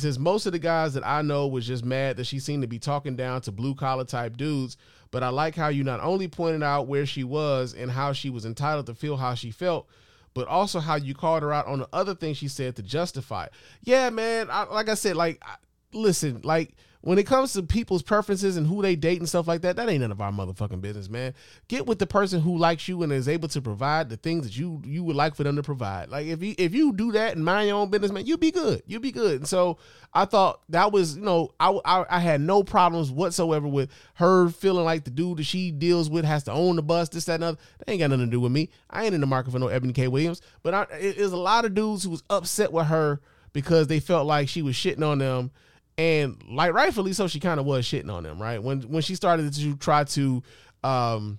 Says 0.00 0.18
most 0.18 0.46
of 0.46 0.52
the 0.52 0.58
guys 0.58 0.94
that 0.94 1.06
I 1.06 1.22
know 1.22 1.46
was 1.46 1.66
just 1.66 1.84
mad 1.84 2.16
that 2.16 2.26
she 2.26 2.38
seemed 2.38 2.62
to 2.62 2.68
be 2.68 2.78
talking 2.78 3.16
down 3.16 3.40
to 3.42 3.52
blue 3.52 3.74
collar 3.74 4.04
type 4.04 4.36
dudes. 4.36 4.76
But 5.10 5.22
I 5.22 5.28
like 5.28 5.56
how 5.56 5.68
you 5.68 5.84
not 5.84 6.00
only 6.00 6.28
pointed 6.28 6.62
out 6.62 6.86
where 6.86 7.04
she 7.04 7.24
was 7.24 7.74
and 7.74 7.90
how 7.90 8.12
she 8.12 8.30
was 8.30 8.44
entitled 8.46 8.86
to 8.86 8.94
feel 8.94 9.16
how 9.16 9.34
she 9.34 9.50
felt, 9.50 9.88
but 10.34 10.46
also 10.46 10.78
how 10.78 10.94
you 10.94 11.14
called 11.14 11.42
her 11.42 11.52
out 11.52 11.66
on 11.66 11.80
the 11.80 11.88
other 11.92 12.14
thing 12.14 12.34
she 12.34 12.48
said 12.48 12.76
to 12.76 12.82
justify 12.82 13.44
it. 13.44 13.52
Yeah, 13.82 14.10
man. 14.10 14.48
I, 14.50 14.64
like 14.64 14.88
I 14.88 14.94
said, 14.94 15.16
like, 15.16 15.42
I, 15.42 15.56
listen, 15.92 16.40
like 16.44 16.74
when 17.02 17.18
it 17.18 17.26
comes 17.26 17.54
to 17.54 17.62
people's 17.62 18.02
preferences 18.02 18.56
and 18.58 18.66
who 18.66 18.82
they 18.82 18.94
date 18.94 19.18
and 19.18 19.28
stuff 19.28 19.48
like 19.48 19.62
that, 19.62 19.76
that 19.76 19.88
ain't 19.88 20.02
none 20.02 20.12
of 20.12 20.20
our 20.20 20.30
motherfucking 20.30 20.82
business, 20.82 21.08
man. 21.08 21.32
Get 21.68 21.86
with 21.86 21.98
the 21.98 22.06
person 22.06 22.40
who 22.40 22.58
likes 22.58 22.88
you 22.88 23.02
and 23.02 23.10
is 23.10 23.28
able 23.28 23.48
to 23.48 23.62
provide 23.62 24.10
the 24.10 24.18
things 24.18 24.44
that 24.44 24.56
you 24.56 24.82
you 24.84 25.02
would 25.04 25.16
like 25.16 25.34
for 25.34 25.42
them 25.42 25.56
to 25.56 25.62
provide. 25.62 26.10
Like 26.10 26.26
if 26.26 26.42
you 26.42 26.54
if 26.58 26.74
you 26.74 26.92
do 26.92 27.12
that 27.12 27.36
and 27.36 27.44
mind 27.44 27.68
your 27.68 27.78
own 27.78 27.88
business, 27.88 28.12
man, 28.12 28.26
you'll 28.26 28.36
be 28.36 28.50
good. 28.50 28.82
You'll 28.86 29.00
be 29.00 29.12
good. 29.12 29.40
And 29.40 29.48
so 29.48 29.78
I 30.12 30.26
thought 30.26 30.60
that 30.68 30.92
was, 30.92 31.16
you 31.16 31.22
know, 31.22 31.54
I, 31.58 31.78
I 31.86 32.04
I 32.10 32.18
had 32.18 32.42
no 32.42 32.62
problems 32.62 33.10
whatsoever 33.10 33.66
with 33.66 33.90
her 34.14 34.50
feeling 34.50 34.84
like 34.84 35.04
the 35.04 35.10
dude 35.10 35.38
that 35.38 35.44
she 35.44 35.70
deals 35.70 36.10
with 36.10 36.26
has 36.26 36.42
to 36.44 36.52
own 36.52 36.76
the 36.76 36.82
bus, 36.82 37.08
this, 37.08 37.24
that, 37.24 37.36
and 37.36 37.44
other. 37.44 37.58
That 37.78 37.90
ain't 37.90 38.00
got 38.00 38.10
nothing 38.10 38.26
to 38.26 38.30
do 38.30 38.40
with 38.40 38.52
me. 38.52 38.68
I 38.90 39.04
ain't 39.06 39.14
in 39.14 39.22
the 39.22 39.26
market 39.26 39.52
for 39.52 39.58
no 39.58 39.68
Ebony 39.68 39.94
K. 39.94 40.06
Williams. 40.08 40.42
But 40.62 40.74
I, 40.74 40.82
it, 40.98 41.16
there's 41.16 41.32
a 41.32 41.38
lot 41.38 41.64
of 41.64 41.74
dudes 41.74 42.04
who 42.04 42.10
was 42.10 42.22
upset 42.28 42.72
with 42.72 42.86
her 42.86 43.20
because 43.54 43.86
they 43.86 44.00
felt 44.00 44.26
like 44.26 44.50
she 44.50 44.60
was 44.60 44.74
shitting 44.74 45.04
on 45.04 45.18
them 45.18 45.50
and 46.00 46.42
like 46.48 46.72
rightfully 46.72 47.12
so 47.12 47.28
she 47.28 47.38
kind 47.38 47.60
of 47.60 47.66
was 47.66 47.84
shitting 47.84 48.10
on 48.10 48.22
them 48.22 48.40
right? 48.40 48.62
When 48.62 48.80
when 48.82 49.02
she 49.02 49.14
started 49.14 49.52
to 49.52 49.76
try 49.76 50.04
to 50.04 50.42
um 50.82 51.38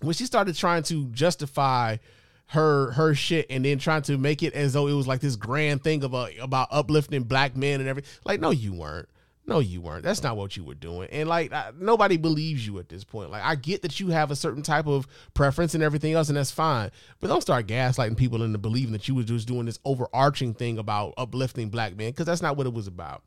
when 0.00 0.14
she 0.14 0.26
started 0.26 0.56
trying 0.56 0.82
to 0.84 1.06
justify 1.10 1.98
her 2.46 2.90
her 2.92 3.14
shit 3.14 3.46
and 3.50 3.64
then 3.64 3.78
trying 3.78 4.02
to 4.02 4.18
make 4.18 4.42
it 4.42 4.52
as 4.52 4.72
though 4.72 4.88
it 4.88 4.92
was 4.92 5.06
like 5.06 5.20
this 5.20 5.36
grand 5.36 5.82
thing 5.84 6.02
of 6.02 6.12
a, 6.12 6.28
about 6.40 6.68
uplifting 6.72 7.22
black 7.22 7.56
men 7.56 7.80
and 7.80 7.88
everything 7.88 8.10
like 8.24 8.40
no 8.40 8.50
you 8.50 8.72
weren't 8.72 9.08
no 9.46 9.58
you 9.58 9.80
weren't 9.80 10.02
that's 10.02 10.22
not 10.22 10.36
what 10.36 10.56
you 10.56 10.64
were 10.64 10.74
doing 10.74 11.08
and 11.10 11.28
like 11.28 11.52
I, 11.52 11.72
nobody 11.78 12.16
believes 12.16 12.66
you 12.66 12.78
at 12.78 12.88
this 12.88 13.04
point 13.04 13.30
like 13.30 13.42
i 13.42 13.54
get 13.54 13.82
that 13.82 14.00
you 14.00 14.08
have 14.08 14.30
a 14.30 14.36
certain 14.36 14.62
type 14.62 14.86
of 14.86 15.06
preference 15.34 15.74
and 15.74 15.82
everything 15.82 16.14
else 16.14 16.28
and 16.28 16.36
that's 16.36 16.50
fine 16.50 16.90
but 17.20 17.28
don't 17.28 17.40
start 17.40 17.66
gaslighting 17.66 18.16
people 18.16 18.42
into 18.42 18.58
believing 18.58 18.92
that 18.92 19.08
you 19.08 19.14
were 19.14 19.22
just 19.22 19.48
doing 19.48 19.66
this 19.66 19.78
overarching 19.84 20.54
thing 20.54 20.78
about 20.78 21.14
uplifting 21.16 21.68
black 21.68 21.96
men 21.96 22.10
because 22.10 22.26
that's 22.26 22.42
not 22.42 22.56
what 22.56 22.66
it 22.66 22.72
was 22.72 22.86
about 22.86 23.22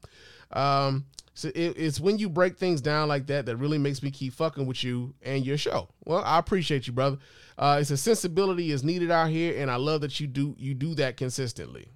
um, 0.52 1.06
so 1.38 1.50
it, 1.50 1.76
it's 1.78 2.00
when 2.00 2.18
you 2.18 2.30
break 2.30 2.58
things 2.58 2.82
down 2.82 3.08
like 3.08 3.28
that 3.28 3.46
that 3.46 3.58
really 3.58 3.78
makes 3.78 4.02
me 4.02 4.10
keep 4.10 4.34
fucking 4.34 4.66
with 4.66 4.84
you 4.84 5.14
and 5.22 5.46
your 5.46 5.56
show. 5.56 5.88
Well, 6.04 6.24
I 6.26 6.40
appreciate 6.40 6.88
you, 6.88 6.94
brother. 6.94 7.18
Uh, 7.60 7.78
it's 7.80 7.92
a 7.92 7.98
sensibility 7.98 8.72
is 8.72 8.84
needed 8.84 9.12
out 9.12 9.30
here, 9.30 9.62
and 9.62 9.70
I 9.70 9.76
love 9.76 10.02
that 10.02 10.20
you 10.20 10.26
do 10.26 10.56
you 10.58 10.74
do 10.74 10.96
that 10.96 11.16
consistently. 11.16 11.90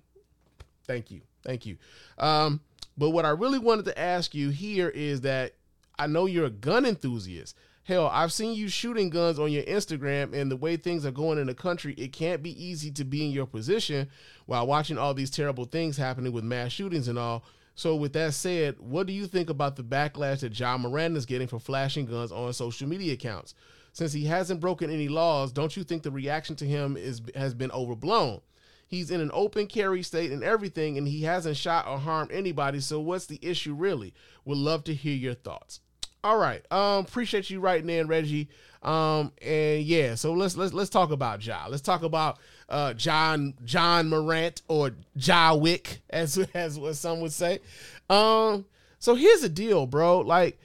Thank 0.85 1.09
you, 1.09 1.21
thank 1.43 1.65
you. 1.65 1.77
Um, 2.19 2.61
but 2.97 3.11
what 3.11 3.25
I 3.25 3.29
really 3.29 3.59
wanted 3.59 3.85
to 3.85 3.99
ask 3.99 4.35
you 4.35 4.49
here 4.49 4.89
is 4.89 5.21
that 5.21 5.53
I 5.97 6.07
know 6.07 6.25
you're 6.25 6.45
a 6.45 6.49
gun 6.49 6.85
enthusiast. 6.85 7.55
Hell, 7.83 8.07
I've 8.07 8.31
seen 8.31 8.53
you 8.53 8.69
shooting 8.69 9.09
guns 9.09 9.39
on 9.39 9.51
your 9.51 9.63
Instagram, 9.63 10.33
and 10.33 10.51
the 10.51 10.57
way 10.57 10.77
things 10.77 11.05
are 11.05 11.11
going 11.11 11.39
in 11.39 11.47
the 11.47 11.55
country, 11.55 11.93
it 11.95 12.13
can't 12.13 12.43
be 12.43 12.63
easy 12.63 12.91
to 12.91 13.03
be 13.03 13.25
in 13.25 13.31
your 13.31 13.47
position 13.47 14.07
while 14.45 14.67
watching 14.67 14.97
all 14.97 15.13
these 15.13 15.31
terrible 15.31 15.65
things 15.65 15.97
happening 15.97 16.31
with 16.31 16.43
mass 16.43 16.71
shootings 16.71 17.07
and 17.07 17.17
all. 17.17 17.43
So, 17.73 17.95
with 17.95 18.13
that 18.13 18.33
said, 18.33 18.75
what 18.79 19.07
do 19.07 19.13
you 19.13 19.25
think 19.25 19.49
about 19.49 19.75
the 19.75 19.83
backlash 19.83 20.41
that 20.41 20.51
John 20.51 20.81
Miranda 20.81 21.17
is 21.17 21.25
getting 21.25 21.47
for 21.47 21.59
flashing 21.59 22.05
guns 22.05 22.31
on 22.31 22.53
social 22.53 22.87
media 22.87 23.13
accounts? 23.13 23.55
Since 23.93 24.13
he 24.13 24.25
hasn't 24.25 24.59
broken 24.59 24.91
any 24.91 25.07
laws, 25.07 25.51
don't 25.51 25.75
you 25.75 25.83
think 25.83 26.03
the 26.03 26.11
reaction 26.11 26.55
to 26.57 26.65
him 26.65 26.95
is 26.95 27.21
has 27.35 27.53
been 27.53 27.71
overblown? 27.71 28.41
He's 28.91 29.09
in 29.09 29.21
an 29.21 29.31
open 29.33 29.67
carry 29.67 30.03
state 30.03 30.33
and 30.33 30.43
everything, 30.43 30.97
and 30.97 31.07
he 31.07 31.21
hasn't 31.21 31.55
shot 31.55 31.87
or 31.87 31.97
harmed 31.97 32.29
anybody. 32.29 32.81
So, 32.81 32.99
what's 32.99 33.25
the 33.25 33.39
issue 33.41 33.73
really? 33.73 34.13
Would 34.43 34.57
love 34.57 34.83
to 34.83 34.93
hear 34.93 35.15
your 35.15 35.33
thoughts. 35.33 35.79
All 36.25 36.37
right, 36.37 36.61
um, 36.73 37.05
appreciate 37.05 37.49
you 37.49 37.61
writing 37.61 37.89
in, 37.89 38.07
Reggie. 38.07 38.49
Um, 38.83 39.31
and 39.41 39.81
yeah, 39.81 40.15
so 40.15 40.33
let's 40.33 40.57
let's 40.57 40.73
let's 40.73 40.89
talk 40.89 41.11
about 41.11 41.45
Ja. 41.45 41.67
Let's 41.69 41.81
talk 41.81 42.03
about 42.03 42.39
uh, 42.67 42.93
John 42.95 43.53
John 43.63 44.09
Morant 44.09 44.61
or 44.67 44.91
Ja 45.15 45.55
Wick, 45.55 46.01
as 46.09 46.37
as 46.53 46.77
what 46.77 46.97
some 46.97 47.21
would 47.21 47.31
say. 47.31 47.59
Um, 48.09 48.65
so 48.99 49.15
here's 49.15 49.39
the 49.39 49.47
deal, 49.47 49.85
bro. 49.85 50.19
Like, 50.19 50.59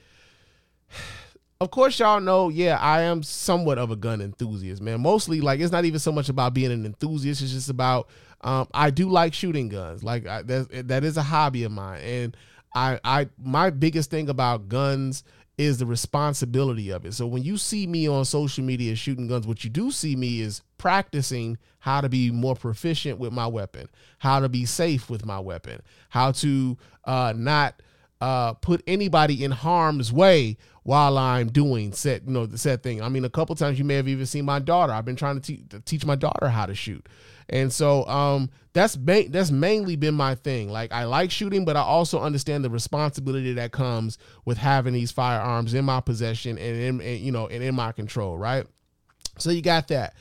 of 1.59 1.71
course, 1.71 1.99
y'all 1.99 2.19
know, 2.19 2.49
yeah, 2.49 2.77
I 2.79 3.01
am 3.01 3.23
somewhat 3.23 3.77
of 3.77 3.89
a 3.89 3.95
gun 3.95 4.21
enthusiast, 4.21 4.81
man. 4.81 5.01
Mostly, 5.01 5.41
like, 5.41 5.59
it's 5.59 5.71
not 5.71 5.85
even 5.85 5.99
so 5.99 6.11
much 6.11 6.29
about 6.29 6.53
being 6.53 6.71
an 6.71 6.85
enthusiast; 6.85 7.41
it's 7.41 7.51
just 7.51 7.69
about 7.69 8.09
um, 8.41 8.67
I 8.73 8.91
do 8.91 9.09
like 9.09 9.33
shooting 9.33 9.69
guns. 9.69 10.03
Like, 10.03 10.27
I, 10.27 10.43
that 10.43 10.87
that 10.87 11.03
is 11.03 11.17
a 11.17 11.23
hobby 11.23 11.63
of 11.63 11.71
mine, 11.71 12.01
and 12.01 12.37
I 12.75 12.99
I 13.03 13.29
my 13.41 13.69
biggest 13.71 14.11
thing 14.11 14.29
about 14.29 14.69
guns 14.69 15.23
is 15.57 15.79
the 15.79 15.85
responsibility 15.87 16.91
of 16.91 17.03
it. 17.05 17.15
So 17.15 17.25
when 17.25 17.41
you 17.41 17.57
see 17.57 17.87
me 17.87 18.07
on 18.07 18.25
social 18.25 18.63
media 18.63 18.95
shooting 18.95 19.27
guns, 19.27 19.47
what 19.47 19.63
you 19.63 19.71
do 19.71 19.89
see 19.89 20.15
me 20.15 20.41
is 20.41 20.61
practicing 20.77 21.57
how 21.79 22.01
to 22.01 22.09
be 22.09 22.29
more 22.29 22.55
proficient 22.55 23.17
with 23.17 23.33
my 23.33 23.47
weapon, 23.47 23.89
how 24.19 24.39
to 24.39 24.49
be 24.49 24.65
safe 24.65 25.09
with 25.09 25.25
my 25.25 25.39
weapon, 25.39 25.81
how 26.09 26.31
to 26.33 26.77
uh, 27.05 27.33
not 27.35 27.81
uh, 28.21 28.53
put 28.53 28.81
anybody 28.87 29.43
in 29.43 29.51
harm's 29.51 30.11
way 30.11 30.57
while 30.83 31.17
I'm 31.17 31.49
doing 31.49 31.91
said, 31.91 32.23
you 32.25 32.33
know, 32.33 32.45
the 32.45 32.57
said 32.57 32.81
thing. 32.81 33.01
I 33.01 33.09
mean, 33.09 33.25
a 33.25 33.29
couple 33.29 33.53
times 33.55 33.77
you 33.77 33.83
may 33.83 33.95
have 33.95 34.07
even 34.07 34.25
seen 34.25 34.45
my 34.45 34.59
daughter. 34.59 34.93
I've 34.93 35.05
been 35.05 35.17
trying 35.17 35.39
to, 35.39 35.41
te- 35.41 35.65
to 35.69 35.79
teach 35.81 36.05
my 36.05 36.15
daughter 36.15 36.47
how 36.47 36.65
to 36.65 36.73
shoot, 36.73 37.05
and 37.49 37.71
so 37.71 38.05
um, 38.07 38.49
that's 38.73 38.97
that's 39.01 39.51
mainly 39.51 39.95
been 39.95 40.15
my 40.15 40.35
thing. 40.35 40.69
Like 40.69 40.91
I 40.91 41.03
like 41.03 41.29
shooting, 41.29 41.65
but 41.65 41.75
I 41.75 41.81
also 41.81 42.21
understand 42.21 42.63
the 42.63 42.69
responsibility 42.69 43.53
that 43.53 43.71
comes 43.71 44.17
with 44.45 44.57
having 44.57 44.93
these 44.93 45.11
firearms 45.11 45.73
in 45.73 45.85
my 45.85 45.99
possession 45.99 46.57
and 46.57 46.77
in 46.77 47.01
and, 47.01 47.19
you 47.19 47.31
know 47.31 47.47
and 47.47 47.63
in 47.63 47.75
my 47.75 47.91
control. 47.91 48.37
Right. 48.37 48.65
So 49.37 49.51
you 49.51 49.61
got 49.61 49.89
that. 49.89 50.15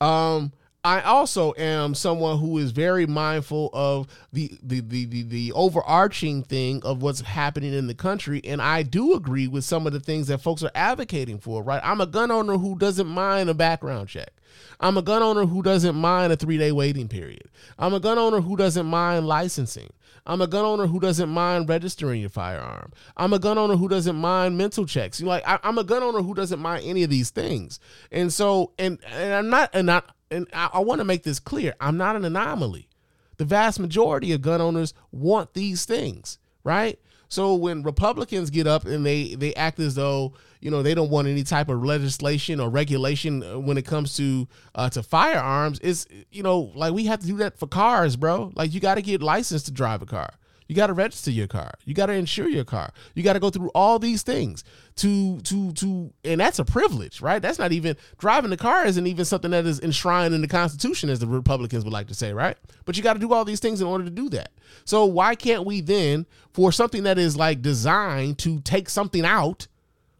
Um, 0.00 0.52
I 0.86 1.00
also 1.00 1.52
am 1.58 1.96
someone 1.96 2.38
who 2.38 2.58
is 2.58 2.70
very 2.70 3.06
mindful 3.06 3.70
of 3.72 4.06
the, 4.32 4.56
the 4.62 4.78
the 4.78 5.04
the 5.06 5.22
the 5.24 5.52
overarching 5.52 6.44
thing 6.44 6.80
of 6.84 7.02
what's 7.02 7.22
happening 7.22 7.74
in 7.74 7.88
the 7.88 7.94
country, 7.94 8.40
and 8.44 8.62
I 8.62 8.84
do 8.84 9.12
agree 9.14 9.48
with 9.48 9.64
some 9.64 9.88
of 9.88 9.92
the 9.92 9.98
things 9.98 10.28
that 10.28 10.38
folks 10.38 10.62
are 10.62 10.70
advocating 10.76 11.38
for. 11.38 11.60
Right, 11.64 11.80
I'm 11.82 12.00
a 12.00 12.06
gun 12.06 12.30
owner 12.30 12.56
who 12.56 12.78
doesn't 12.78 13.08
mind 13.08 13.50
a 13.50 13.54
background 13.54 14.08
check. 14.08 14.30
I'm 14.78 14.96
a 14.96 15.02
gun 15.02 15.24
owner 15.24 15.44
who 15.44 15.60
doesn't 15.60 15.96
mind 15.96 16.32
a 16.32 16.36
three 16.36 16.56
day 16.56 16.70
waiting 16.70 17.08
period. 17.08 17.48
I'm 17.80 17.92
a 17.92 17.98
gun 17.98 18.16
owner 18.16 18.40
who 18.40 18.56
doesn't 18.56 18.86
mind 18.86 19.26
licensing. 19.26 19.92
I'm 20.24 20.40
a 20.40 20.46
gun 20.46 20.64
owner 20.64 20.86
who 20.86 21.00
doesn't 21.00 21.28
mind 21.28 21.68
registering 21.68 22.20
your 22.20 22.30
firearm. 22.30 22.92
I'm 23.16 23.32
a 23.32 23.38
gun 23.38 23.58
owner 23.58 23.76
who 23.76 23.88
doesn't 23.88 24.16
mind 24.16 24.58
mental 24.58 24.86
checks. 24.86 25.20
You 25.20 25.26
know, 25.26 25.32
like 25.32 25.46
I, 25.46 25.58
I'm 25.62 25.78
a 25.78 25.84
gun 25.84 26.02
owner 26.02 26.20
who 26.20 26.34
doesn't 26.34 26.60
mind 26.60 26.84
any 26.84 27.02
of 27.02 27.10
these 27.10 27.30
things. 27.30 27.80
And 28.10 28.32
so, 28.32 28.72
and 28.78 28.98
and 29.06 29.34
I'm 29.34 29.48
not, 29.50 29.70
and 29.72 29.86
not, 29.86 30.15
and 30.30 30.46
I, 30.52 30.70
I 30.74 30.78
want 30.80 31.00
to 31.00 31.04
make 31.04 31.22
this 31.22 31.38
clear. 31.38 31.74
I'm 31.80 31.96
not 31.96 32.16
an 32.16 32.24
anomaly. 32.24 32.88
The 33.36 33.44
vast 33.44 33.78
majority 33.78 34.32
of 34.32 34.40
gun 34.40 34.60
owners 34.60 34.94
want 35.12 35.54
these 35.54 35.84
things, 35.84 36.38
right? 36.64 36.98
So 37.28 37.54
when 37.54 37.82
Republicans 37.82 38.50
get 38.50 38.66
up 38.66 38.86
and 38.86 39.04
they 39.04 39.34
they 39.34 39.54
act 39.54 39.80
as 39.80 39.94
though 39.94 40.34
you 40.60 40.70
know 40.70 40.82
they 40.82 40.94
don't 40.94 41.10
want 41.10 41.28
any 41.28 41.42
type 41.42 41.68
of 41.68 41.84
legislation 41.84 42.60
or 42.60 42.70
regulation 42.70 43.42
uh, 43.42 43.58
when 43.58 43.76
it 43.76 43.84
comes 43.84 44.16
to 44.16 44.46
uh, 44.74 44.88
to 44.90 45.02
firearms, 45.02 45.80
it's 45.82 46.06
you 46.30 46.42
know 46.42 46.72
like 46.74 46.92
we 46.92 47.06
have 47.06 47.20
to 47.20 47.26
do 47.26 47.36
that 47.38 47.58
for 47.58 47.66
cars, 47.66 48.16
bro. 48.16 48.52
Like 48.54 48.72
you 48.72 48.80
got 48.80 48.94
to 48.94 49.02
get 49.02 49.22
licensed 49.22 49.66
to 49.66 49.72
drive 49.72 50.02
a 50.02 50.06
car. 50.06 50.34
You 50.68 50.74
got 50.74 50.88
to 50.88 50.92
register 50.92 51.30
your 51.30 51.46
car. 51.46 51.74
You 51.84 51.94
got 51.94 52.06
to 52.06 52.12
insure 52.12 52.48
your 52.48 52.64
car. 52.64 52.92
You 53.14 53.22
got 53.22 53.34
to 53.34 53.40
go 53.40 53.50
through 53.50 53.70
all 53.74 53.98
these 53.98 54.22
things 54.22 54.64
to 54.96 55.38
to 55.40 55.72
to 55.72 56.12
and 56.24 56.40
that's 56.40 56.58
a 56.58 56.64
privilege, 56.64 57.20
right? 57.20 57.40
That's 57.40 57.58
not 57.58 57.72
even 57.72 57.96
driving 58.18 58.50
the 58.50 58.56
car 58.56 58.86
isn't 58.86 59.06
even 59.06 59.24
something 59.24 59.50
that 59.52 59.66
is 59.66 59.80
enshrined 59.80 60.34
in 60.34 60.40
the 60.40 60.48
Constitution 60.48 61.10
as 61.10 61.20
the 61.20 61.26
Republicans 61.26 61.84
would 61.84 61.92
like 61.92 62.08
to 62.08 62.14
say, 62.14 62.32
right? 62.32 62.56
But 62.84 62.96
you 62.96 63.02
got 63.02 63.12
to 63.12 63.18
do 63.18 63.32
all 63.32 63.44
these 63.44 63.60
things 63.60 63.80
in 63.80 63.86
order 63.86 64.04
to 64.04 64.10
do 64.10 64.28
that. 64.30 64.50
So 64.84 65.04
why 65.04 65.34
can't 65.34 65.64
we 65.64 65.80
then 65.80 66.26
for 66.52 66.72
something 66.72 67.04
that 67.04 67.18
is 67.18 67.36
like 67.36 67.62
designed 67.62 68.38
to 68.38 68.60
take 68.60 68.88
something 68.88 69.24
out, 69.24 69.68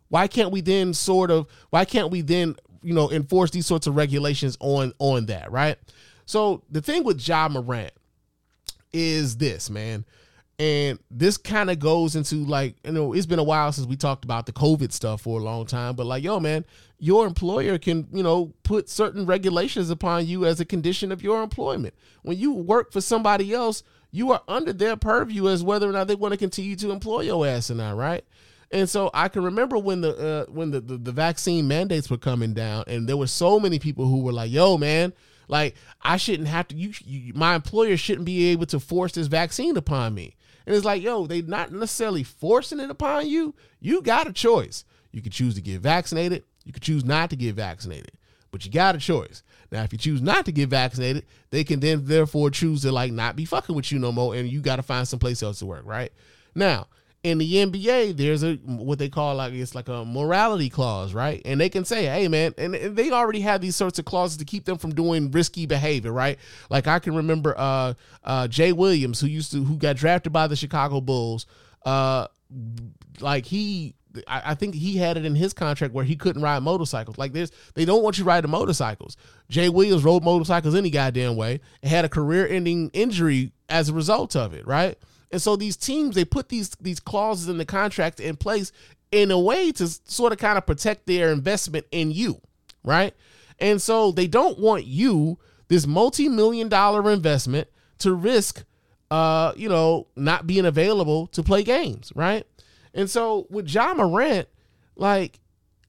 why 0.09 0.29
can't 0.29 0.53
we 0.53 0.61
then 0.61 0.95
sort 0.95 1.31
of 1.31 1.49
why 1.71 1.85
can't 1.85 2.11
we 2.11 2.21
then, 2.21 2.57
you 2.83 2.95
know, 2.95 3.11
enforce 3.11 3.51
these 3.51 3.67
sorts 3.67 3.87
of 3.87 3.97
regulations 3.97 4.57
on 4.61 4.93
on 4.99 5.27
that, 5.27 5.51
right? 5.51 5.79
So 6.27 6.63
the 6.71 6.83
thing 6.83 7.05
with 7.05 7.27
Ja 7.27 7.49
Morant 7.49 7.93
is 8.93 9.37
this, 9.37 9.71
man. 9.71 10.05
And 10.59 10.99
this 11.11 11.37
kind 11.37 11.71
of 11.71 11.79
goes 11.79 12.17
into 12.17 12.37
like, 12.37 12.77
you 12.83 12.93
know, 12.93 13.13
it's 13.13 13.27
been 13.27 13.39
a 13.39 13.45
while 13.45 13.73
since 13.73 13.87
we 13.87 13.97
talked 13.97 14.25
about 14.25 14.47
the 14.47 14.53
COVID 14.53 14.91
stuff 14.91 15.21
for 15.23 15.39
a 15.39 15.43
long 15.43 15.67
time, 15.67 15.95
but 15.97 16.07
like, 16.07 16.25
yo, 16.25 16.41
man, 16.41 16.65
your 16.99 17.27
employer 17.27 17.77
can, 17.77 18.09
you 18.11 18.23
know, 18.23 18.55
put 18.63 18.89
certain 18.89 19.27
regulations 19.27 19.91
upon 19.91 20.27
you 20.27 20.47
as 20.47 20.59
a 20.59 20.65
condition 20.65 21.13
of 21.13 21.23
your 21.23 21.43
employment. 21.43 21.95
When 22.23 22.39
you 22.39 22.53
work 22.53 22.91
for 22.91 23.03
somebody 23.03 23.53
else, 23.53 23.83
you 24.11 24.33
are 24.33 24.43
under 24.49 24.73
their 24.73 24.97
purview 24.97 25.49
as 25.49 25.63
whether 25.63 25.87
or 25.87 25.93
not 25.93 26.09
they 26.09 26.15
want 26.15 26.33
to 26.33 26.39
continue 26.39 26.75
to 26.77 26.91
employ 26.91 27.23
your 27.23 27.47
ass 27.47 27.71
or 27.71 27.75
not, 27.75 27.97
right? 27.97 28.25
And 28.71 28.89
so 28.89 29.11
I 29.13 29.29
can 29.29 29.45
remember 29.45 29.79
when 29.79 30.01
the 30.01 30.17
uh, 30.17 30.51
when 30.51 30.71
the, 30.71 30.81
the 30.81 30.97
the 30.97 31.13
vaccine 31.13 31.69
mandates 31.69 32.11
were 32.11 32.17
coming 32.17 32.53
down, 32.53 32.85
and 32.87 33.09
there 33.09 33.17
were 33.17 33.29
so 33.29 33.61
many 33.61 33.79
people 33.79 34.07
who 34.07 34.23
were 34.23 34.33
like, 34.33 34.51
"Yo, 34.51 34.77
man, 34.77 35.13
like 35.47 35.77
I 36.03 36.17
shouldn't 36.17 36.49
have 36.49 36.67
to. 36.69 36.75
You, 36.75 36.93
you 37.05 37.33
my 37.35 37.55
employer 37.55 37.97
shouldn't 37.97 38.25
be 38.25 38.47
able 38.49 38.67
to 38.67 38.81
force 38.81 39.13
this 39.13 39.29
vaccine 39.29 39.77
upon 39.77 40.15
me." 40.15 40.35
And 40.67 40.75
it's 40.75 40.85
like, 40.85 41.03
yo, 41.03 41.27
they 41.27 41.43
not 41.43 41.73
necessarily 41.73 42.25
forcing 42.25 42.81
it 42.81 42.91
upon 42.91 43.29
you. 43.29 43.55
You 43.81 44.03
got 44.03 44.27
a 44.27 44.33
choice. 44.33 44.85
You 45.13 45.23
could 45.23 45.33
choose 45.33 45.55
to 45.55 45.61
get 45.61 45.81
vaccinated. 45.81 46.45
You 46.65 46.73
could 46.73 46.83
choose 46.83 47.05
not 47.05 47.31
to 47.31 47.37
get 47.37 47.55
vaccinated. 47.55 48.11
But 48.51 48.65
you 48.65 48.73
got 48.73 48.97
a 48.97 48.99
choice. 48.99 49.43
Now, 49.71 49.83
if 49.85 49.93
you 49.93 49.99
choose 49.99 50.21
not 50.21 50.45
to 50.47 50.53
get 50.53 50.69
vaccinated, 50.69 51.25
they 51.51 51.65
can 51.65 51.81
then 51.81 52.05
therefore 52.05 52.51
choose 52.51 52.83
to 52.83 52.93
like 52.93 53.13
not 53.13 53.37
be 53.37 53.45
fucking 53.45 53.75
with 53.75 53.93
you 53.93 53.99
no 53.99 54.13
more, 54.13 54.35
and 54.35 54.49
you 54.49 54.61
got 54.61 54.77
to 54.77 54.83
find 54.83 55.07
someplace 55.07 55.43
else 55.43 55.61
to 55.61 55.67
work, 55.67 55.83
right? 55.85 56.13
Now, 56.55 56.89
in 57.27 57.39
the 57.39 57.55
NBA, 57.55 58.17
there's 58.17 58.45
a 58.45 58.55
what 58.67 59.01
they 59.01 59.09
call 59.09 59.35
like 59.35 59.53
it's 59.53 59.75
like 59.75 59.89
a 59.89 60.05
morality 60.05 60.71
clause, 60.71 61.13
right? 61.13 61.43
And 61.45 61.61
they 61.61 61.69
can 61.69 61.85
say, 61.85 62.05
"Hey, 62.05 62.29
man," 62.29 62.55
and, 62.57 62.73
and 62.77 62.97
they 62.97 63.11
already 63.11 63.41
have 63.41 63.61
these 63.61 63.75
sorts 63.75 63.99
of 63.99 64.05
clauses 64.05 64.37
to 64.37 64.45
keep 64.45 64.65
them 64.65 64.79
from 64.79 64.95
doing 64.95 65.33
risky 65.33 65.67
behavior, 65.67 66.13
right? 66.13 66.39
Like 66.71 66.87
I 66.87 67.01
can 67.01 67.17
remember 67.17 67.53
uh, 67.59 67.95
uh, 68.23 68.47
Jay 68.47 68.73
Williams, 68.73 69.21
who 69.21 69.27
used 69.27 69.51
to 69.53 69.65
who 69.65 69.77
got 69.77 69.97
drafted 69.97 70.33
by 70.33 70.47
the 70.47 70.55
Chicago 70.55 71.01
Bulls, 71.01 71.47
uh, 71.85 72.29
like 73.21 73.45
he. 73.45 73.95
I 74.29 74.53
I 74.53 74.55
think 74.55 74.77
he 74.77 74.97
had 74.97 75.17
it 75.17 75.25
in 75.25 75.35
his 75.35 75.53
contract 75.53 75.93
where 75.93 76.05
he 76.05 76.15
couldn't 76.15 76.43
ride 76.43 76.63
motorcycles. 76.63 77.19
Like 77.19 77.33
this, 77.33 77.51
they 77.75 77.85
don't 77.85 78.05
want 78.05 78.19
you 78.19 78.25
riding 78.25 78.53
motorcycles. 78.53 79.17
Jay 79.51 79.69
Williams 79.69 80.05
rode 80.05 80.23
motorcycles 80.23 80.77
any 80.77 80.91
goddamn 80.91 81.35
way 81.35 81.61
and 81.83 81.91
had 81.91 82.05
a 82.05 82.09
career-ending 82.09 82.91
injury 82.93 83.51
as 83.69 83.89
a 83.89 83.93
result 83.93 84.37
of 84.37 84.55
it, 84.55 84.65
right? 84.65 84.97
And 85.37 85.43
so 85.43 85.55
these 85.55 85.77
teams 85.77 86.15
they 86.15 86.25
put 86.25 86.49
these 86.49 86.71
these 86.81 86.99
clauses 86.99 87.51
in 87.51 87.59
the 87.59 87.67
contract 87.67 88.21
in 88.21 88.37
place 88.37 88.73
in 89.13 89.31
a 89.31 89.39
way 89.39 89.71
to 89.73 89.87
sort 89.87 90.33
of 90.33 90.39
kind 90.39 90.57
of 90.57 90.65
protect 90.65 91.07
their 91.07 91.31
investment 91.31 91.85
in 91.91 92.11
you, 92.11 92.41
right? 92.83 93.13
And 93.59 93.83
so 93.83 94.13
they 94.13 94.29
don't 94.29 94.59
want 94.59 94.87
you, 94.87 95.39
this 95.69 95.87
multi-million 95.87 96.71
dollar 96.71 97.11
investment, 97.11 97.69
to 97.99 98.15
risk 98.15 98.65
uh, 99.11 99.53
you 99.57 99.69
know, 99.69 100.07
not 100.17 100.47
being 100.47 100.65
available 100.65 101.27
to 101.27 101.43
play 101.43 101.63
games, 101.63 102.15
right? 102.15 102.47
And 102.95 103.11
so 103.11 103.47
with 103.51 103.67
John 103.67 103.99
Morant, 103.99 104.49
like, 104.97 105.39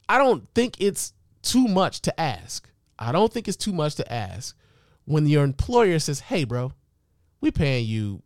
I 0.10 0.18
don't 0.18 0.46
think 0.56 0.82
it's 0.82 1.14
too 1.42 1.70
much 1.70 2.02
to 2.02 2.20
ask. 2.20 2.70
I 3.00 3.14
don't 3.14 3.32
think 3.32 3.48
it's 3.48 3.56
too 3.56 3.72
much 3.72 3.96
to 3.96 4.14
ask 4.14 4.58
when 5.06 5.26
your 5.26 5.46
employer 5.46 6.00
says, 6.00 6.20
Hey, 6.20 6.44
bro, 6.44 6.74
we 7.40 7.50
paying 7.50 7.86
you 7.86 8.24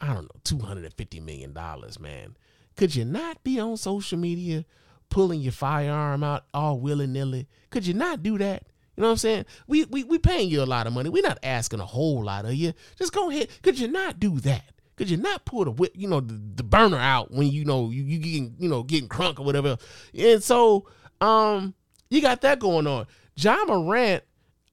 I 0.00 0.08
don't 0.08 0.24
know, 0.24 0.40
two 0.44 0.58
hundred 0.58 0.84
and 0.84 0.94
fifty 0.94 1.20
million 1.20 1.52
dollars, 1.52 1.98
man. 1.98 2.36
Could 2.76 2.94
you 2.94 3.04
not 3.04 3.42
be 3.42 3.58
on 3.58 3.76
social 3.76 4.18
media 4.18 4.64
pulling 5.10 5.40
your 5.40 5.52
firearm 5.52 6.22
out 6.22 6.44
all 6.54 6.78
willy 6.78 7.06
nilly? 7.06 7.48
Could 7.70 7.86
you 7.86 7.94
not 7.94 8.22
do 8.22 8.38
that? 8.38 8.64
You 8.96 9.02
know 9.02 9.08
what 9.08 9.12
I'm 9.12 9.18
saying? 9.18 9.46
We 9.66 9.84
we 9.84 10.04
we 10.04 10.18
paying 10.18 10.48
you 10.48 10.62
a 10.62 10.64
lot 10.64 10.86
of 10.86 10.92
money. 10.92 11.08
We're 11.08 11.22
not 11.22 11.38
asking 11.42 11.80
a 11.80 11.86
whole 11.86 12.24
lot 12.24 12.44
of 12.44 12.54
you. 12.54 12.72
Just 12.96 13.12
go 13.12 13.30
ahead. 13.30 13.48
Could 13.62 13.78
you 13.78 13.88
not 13.88 14.18
do 14.18 14.40
that? 14.40 14.64
Could 14.96 15.08
you 15.08 15.16
not 15.16 15.44
pull 15.44 15.64
the 15.64 15.70
whip, 15.70 15.92
you 15.94 16.08
know, 16.08 16.18
the, 16.18 16.40
the 16.56 16.64
burner 16.64 16.98
out 16.98 17.30
when 17.30 17.46
you 17.46 17.64
know 17.64 17.90
you 17.90 18.02
you 18.02 18.18
getting 18.18 18.56
you 18.58 18.68
know 18.68 18.82
getting 18.82 19.08
crunk 19.08 19.38
or 19.38 19.44
whatever? 19.44 19.78
And 20.16 20.42
so 20.42 20.88
um 21.20 21.74
you 22.10 22.20
got 22.20 22.40
that 22.40 22.58
going 22.58 22.86
on. 22.88 23.06
John 23.36 23.68
Morant, 23.68 24.24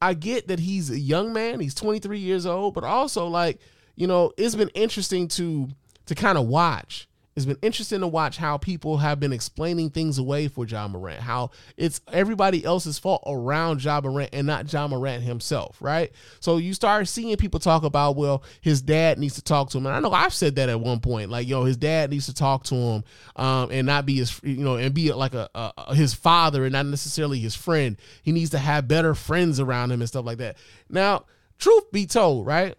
I 0.01 0.15
get 0.15 0.47
that 0.47 0.59
he's 0.59 0.89
a 0.89 0.99
young 0.99 1.31
man. 1.31 1.59
He's 1.59 1.75
23 1.75 2.17
years 2.17 2.47
old, 2.47 2.73
but 2.73 2.83
also 2.83 3.27
like 3.27 3.59
you 3.95 4.07
know, 4.07 4.31
it's 4.37 4.55
been 4.55 4.69
interesting 4.69 5.27
to 5.29 5.69
to 6.05 6.15
kind 6.15 6.37
of 6.37 6.47
watch. 6.47 7.07
It's 7.35 7.45
been 7.45 7.57
interesting 7.61 7.99
to 7.99 8.07
watch 8.07 8.37
how 8.37 8.57
people 8.57 8.95
have 8.97 9.19
been 9.19 9.33
explaining 9.33 9.89
things 9.89 10.17
away 10.17 10.47
for 10.47 10.65
John 10.65 10.91
Morant, 10.91 11.19
how 11.19 11.51
it's 11.75 11.99
everybody 12.13 12.63
else's 12.63 12.97
fault 12.97 13.23
around 13.27 13.79
John 13.79 14.03
Morant 14.03 14.29
and 14.31 14.47
not 14.47 14.67
John 14.67 14.91
Morant 14.91 15.21
himself, 15.21 15.75
right? 15.81 16.13
So 16.39 16.55
you 16.55 16.73
start 16.73 17.09
seeing 17.09 17.35
people 17.35 17.59
talk 17.59 17.83
about, 17.83 18.15
well, 18.15 18.41
his 18.61 18.81
dad 18.81 19.19
needs 19.19 19.35
to 19.35 19.41
talk 19.41 19.69
to 19.71 19.77
him. 19.77 19.85
And 19.85 19.93
I 19.93 19.99
know 19.99 20.13
I've 20.13 20.33
said 20.33 20.55
that 20.55 20.69
at 20.69 20.79
one 20.79 21.01
point, 21.01 21.29
like, 21.29 21.45
yo, 21.45 21.65
his 21.65 21.75
dad 21.75 22.09
needs 22.09 22.27
to 22.27 22.33
talk 22.33 22.63
to 22.65 22.75
him 22.75 23.03
um, 23.35 23.69
and 23.69 23.85
not 23.85 24.05
be 24.05 24.15
his, 24.15 24.39
you 24.41 24.63
know, 24.63 24.77
and 24.77 24.93
be 24.93 25.11
like 25.11 25.33
a, 25.33 25.49
a 25.53 25.93
his 25.93 26.13
father 26.13 26.63
and 26.63 26.71
not 26.71 26.85
necessarily 26.85 27.39
his 27.39 27.53
friend. 27.53 27.97
He 28.23 28.31
needs 28.31 28.51
to 28.51 28.59
have 28.59 28.87
better 28.87 29.13
friends 29.13 29.59
around 29.59 29.91
him 29.91 29.99
and 29.99 30.07
stuff 30.07 30.25
like 30.25 30.37
that. 30.37 30.55
Now, 30.89 31.25
truth 31.57 31.91
be 31.91 32.05
told, 32.05 32.45
right? 32.45 32.77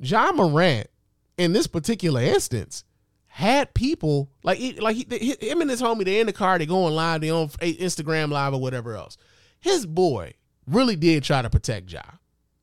John 0.00 0.36
Morant, 0.36 0.88
in 1.36 1.52
this 1.52 1.66
particular 1.66 2.20
instance, 2.20 2.84
had 3.26 3.72
people 3.74 4.30
like 4.42 4.58
he, 4.58 4.72
like 4.74 4.96
he, 4.96 5.36
him 5.40 5.60
and 5.60 5.70
his 5.70 5.80
homie. 5.80 6.04
They 6.04 6.20
in 6.20 6.26
the 6.26 6.32
car. 6.32 6.58
They 6.58 6.66
going 6.66 6.94
live. 6.94 7.20
They 7.20 7.30
on 7.30 7.48
Instagram 7.48 8.30
live 8.30 8.54
or 8.54 8.60
whatever 8.60 8.96
else. 8.96 9.16
His 9.60 9.86
boy 9.86 10.34
really 10.66 10.96
did 10.96 11.24
try 11.24 11.42
to 11.42 11.50
protect 11.50 11.90
Ja. 11.90 12.02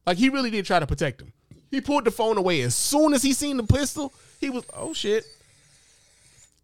Like 0.06 0.18
he 0.18 0.30
really 0.30 0.50
did 0.50 0.66
try 0.66 0.80
to 0.80 0.88
protect 0.88 1.22
him. 1.22 1.34
He 1.72 1.82
pulled 1.82 2.06
the 2.06 2.12
phone 2.12 2.38
away 2.38 2.62
as 2.62 2.76
soon 2.76 3.14
as 3.14 3.24
he 3.24 3.34
seen 3.34 3.58
the 3.58 3.64
pistol. 3.64 4.14
He 4.40 4.50
was 4.50 4.64
oh 4.74 4.94
shit. 4.94 5.26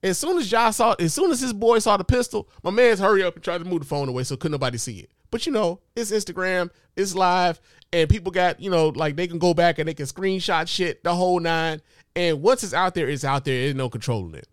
As 0.04 0.18
soon 0.18 0.38
as 0.38 0.52
Ja 0.52 0.72
saw, 0.72 0.94
as 0.94 1.14
soon 1.14 1.32
as 1.32 1.42
his 1.42 1.54
boy 1.54 1.80
saw 1.80 1.96
the 1.96 2.04
pistol, 2.04 2.50
my 2.64 2.72
man's 2.72 3.00
hurry 3.00 3.24
up 3.24 3.36
and 3.36 3.44
tried 3.44 3.60
to 3.60 3.66
move 3.66 3.82
the 3.82 3.86
phone 3.86 4.10
away 4.10 4.24
so 4.24 4.36
couldn't 4.36 4.54
nobody 4.54 4.78
see 4.78 5.00
it. 5.00 5.12
But 5.30 5.46
you 5.46 5.52
know, 5.52 5.80
it's 5.96 6.12
Instagram, 6.12 6.70
it's 6.96 7.16
live, 7.16 7.62
and 7.94 8.10
people 8.10 8.32
got, 8.32 8.60
you 8.60 8.70
know, 8.70 8.90
like 8.90 9.16
they 9.16 9.28
can 9.28 9.40
go 9.40 9.54
back 9.54 9.80
and 9.80 9.88
they 9.88 9.94
can 9.94 10.06
screenshot 10.06 10.68
shit, 10.68 11.04
the 11.04 11.14
whole 11.14 11.40
nine. 11.40 11.82
And 12.16 12.42
once 12.42 12.64
it's 12.64 12.74
out 12.74 12.94
there, 12.94 13.10
it's 13.10 13.24
out 13.24 13.46
there. 13.46 13.62
There's 13.62 13.76
no 13.76 13.90
controlling 13.90 14.36
it. 14.36 14.48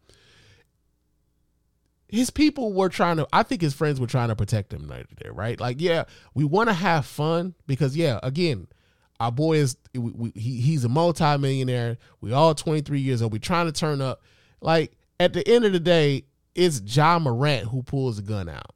His 2.09 2.31
people 2.31 2.73
were 2.73 2.89
trying 2.89 3.19
to, 3.19 3.29
I 3.33 3.43
think 3.43 3.61
his 3.61 3.75
friends 3.75 4.01
were 4.01 4.07
trying 4.07 4.29
to 4.29 4.37
protect 4.37 4.73
him 4.73 4.89
right 4.89 5.07
there, 5.23 5.33
right? 5.33 5.61
Like, 5.61 5.81
yeah, 5.81 6.05
we 6.35 6.45
want 6.45 6.69
to 6.71 6.73
have 6.75 7.05
fun 7.05 7.55
because, 7.67 7.97
yeah, 7.97 8.19
again, 8.23 8.67
our 9.21 9.31
boy 9.31 9.59
is, 9.59 9.77
we, 9.93 10.13
we, 10.13 10.33
he, 10.35 10.61
he's 10.61 10.85
a 10.85 10.89
multimillionaire. 10.89 11.99
We 12.21 12.33
all 12.33 12.55
23 12.55 13.01
years 13.01 13.21
old. 13.21 13.33
we 13.33 13.39
trying 13.39 13.67
to 13.67 13.73
turn 13.73 14.01
up. 14.01 14.23
Like, 14.61 14.93
at 15.21 15.33
the 15.33 15.47
end 15.47 15.65
of 15.65 15.73
the 15.73 15.81
day, 15.81 16.25
it's 16.55 16.81
John 16.81 17.25
Morant 17.25 17.69
who 17.69 17.83
pulls 17.83 18.17
the 18.17 18.23
gun 18.23 18.49
out. 18.49 18.75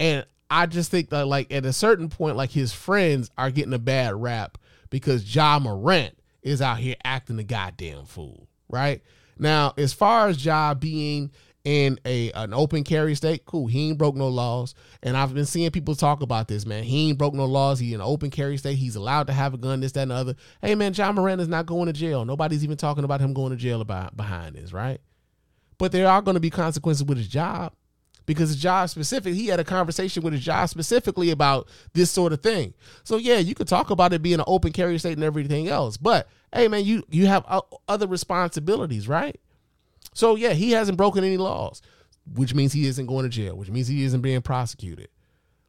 And 0.00 0.24
I 0.50 0.66
just 0.66 0.90
think 0.90 1.10
that, 1.10 1.26
like, 1.26 1.52
at 1.52 1.66
a 1.66 1.72
certain 1.72 2.08
point, 2.08 2.36
like, 2.36 2.50
his 2.50 2.72
friends 2.72 3.30
are 3.36 3.50
getting 3.50 3.74
a 3.74 3.78
bad 3.78 4.14
rap 4.14 4.58
because 4.90 5.24
John 5.24 5.64
Morant 5.64 6.16
is 6.42 6.62
out 6.62 6.78
here 6.78 6.94
acting 7.04 7.36
the 7.36 7.44
goddamn 7.44 8.04
fool, 8.04 8.48
right? 8.68 9.02
Now, 9.38 9.74
as 9.76 9.92
far 9.92 10.28
as 10.28 10.44
Ja 10.44 10.74
being 10.74 11.32
in 11.66 11.98
a 12.06 12.30
an 12.30 12.54
open 12.54 12.84
carry 12.84 13.16
state, 13.16 13.44
cool. 13.44 13.66
He 13.66 13.88
ain't 13.88 13.98
broke 13.98 14.14
no 14.14 14.28
laws. 14.28 14.72
And 15.02 15.16
I've 15.16 15.34
been 15.34 15.46
seeing 15.46 15.72
people 15.72 15.96
talk 15.96 16.22
about 16.22 16.46
this, 16.46 16.64
man. 16.64 16.84
He 16.84 17.08
ain't 17.08 17.18
broke 17.18 17.34
no 17.34 17.44
laws. 17.44 17.80
He 17.80 17.92
in 17.92 18.00
an 18.00 18.06
open 18.06 18.30
carry 18.30 18.56
state. 18.56 18.76
He's 18.78 18.94
allowed 18.94 19.26
to 19.26 19.32
have 19.32 19.52
a 19.52 19.58
gun, 19.58 19.80
this, 19.80 19.90
that, 19.92 20.02
and 20.02 20.12
the 20.12 20.14
other. 20.14 20.34
Hey, 20.62 20.76
man, 20.76 20.92
John 20.92 21.16
Moran 21.16 21.40
is 21.40 21.48
not 21.48 21.66
going 21.66 21.86
to 21.86 21.92
jail. 21.92 22.24
Nobody's 22.24 22.62
even 22.62 22.76
talking 22.76 23.02
about 23.02 23.20
him 23.20 23.34
going 23.34 23.50
to 23.50 23.56
jail 23.56 23.80
about 23.80 24.16
behind 24.16 24.54
this, 24.54 24.72
right? 24.72 25.00
But 25.76 25.90
there 25.90 26.08
are 26.08 26.22
going 26.22 26.36
to 26.36 26.40
be 26.40 26.50
consequences 26.50 27.04
with 27.04 27.18
his 27.18 27.28
job 27.28 27.72
because 28.26 28.54
job 28.56 28.90
specific, 28.90 29.34
he 29.34 29.46
had 29.46 29.60
a 29.60 29.64
conversation 29.64 30.22
with 30.22 30.32
his 30.32 30.44
job 30.44 30.68
specifically 30.68 31.30
about 31.30 31.68
this 31.94 32.10
sort 32.10 32.32
of 32.32 32.42
thing. 32.42 32.74
So 33.04 33.16
yeah, 33.16 33.38
you 33.38 33.54
could 33.54 33.68
talk 33.68 33.90
about 33.90 34.12
it 34.12 34.22
being 34.22 34.40
an 34.40 34.44
open 34.46 34.72
carry 34.72 34.98
state 34.98 35.14
and 35.14 35.24
everything 35.24 35.68
else, 35.68 35.96
but 35.96 36.28
hey, 36.52 36.68
man, 36.68 36.84
you 36.84 37.04
you 37.08 37.26
have 37.26 37.44
other 37.88 38.06
responsibilities, 38.06 39.08
right? 39.08 39.40
So 40.14 40.34
yeah, 40.34 40.52
he 40.52 40.72
hasn't 40.72 40.98
broken 40.98 41.24
any 41.24 41.36
laws, 41.36 41.82
which 42.34 42.54
means 42.54 42.72
he 42.72 42.86
isn't 42.86 43.06
going 43.06 43.24
to 43.24 43.28
jail, 43.28 43.56
which 43.56 43.70
means 43.70 43.88
he 43.88 44.02
isn't 44.04 44.20
being 44.20 44.42
prosecuted. 44.42 45.08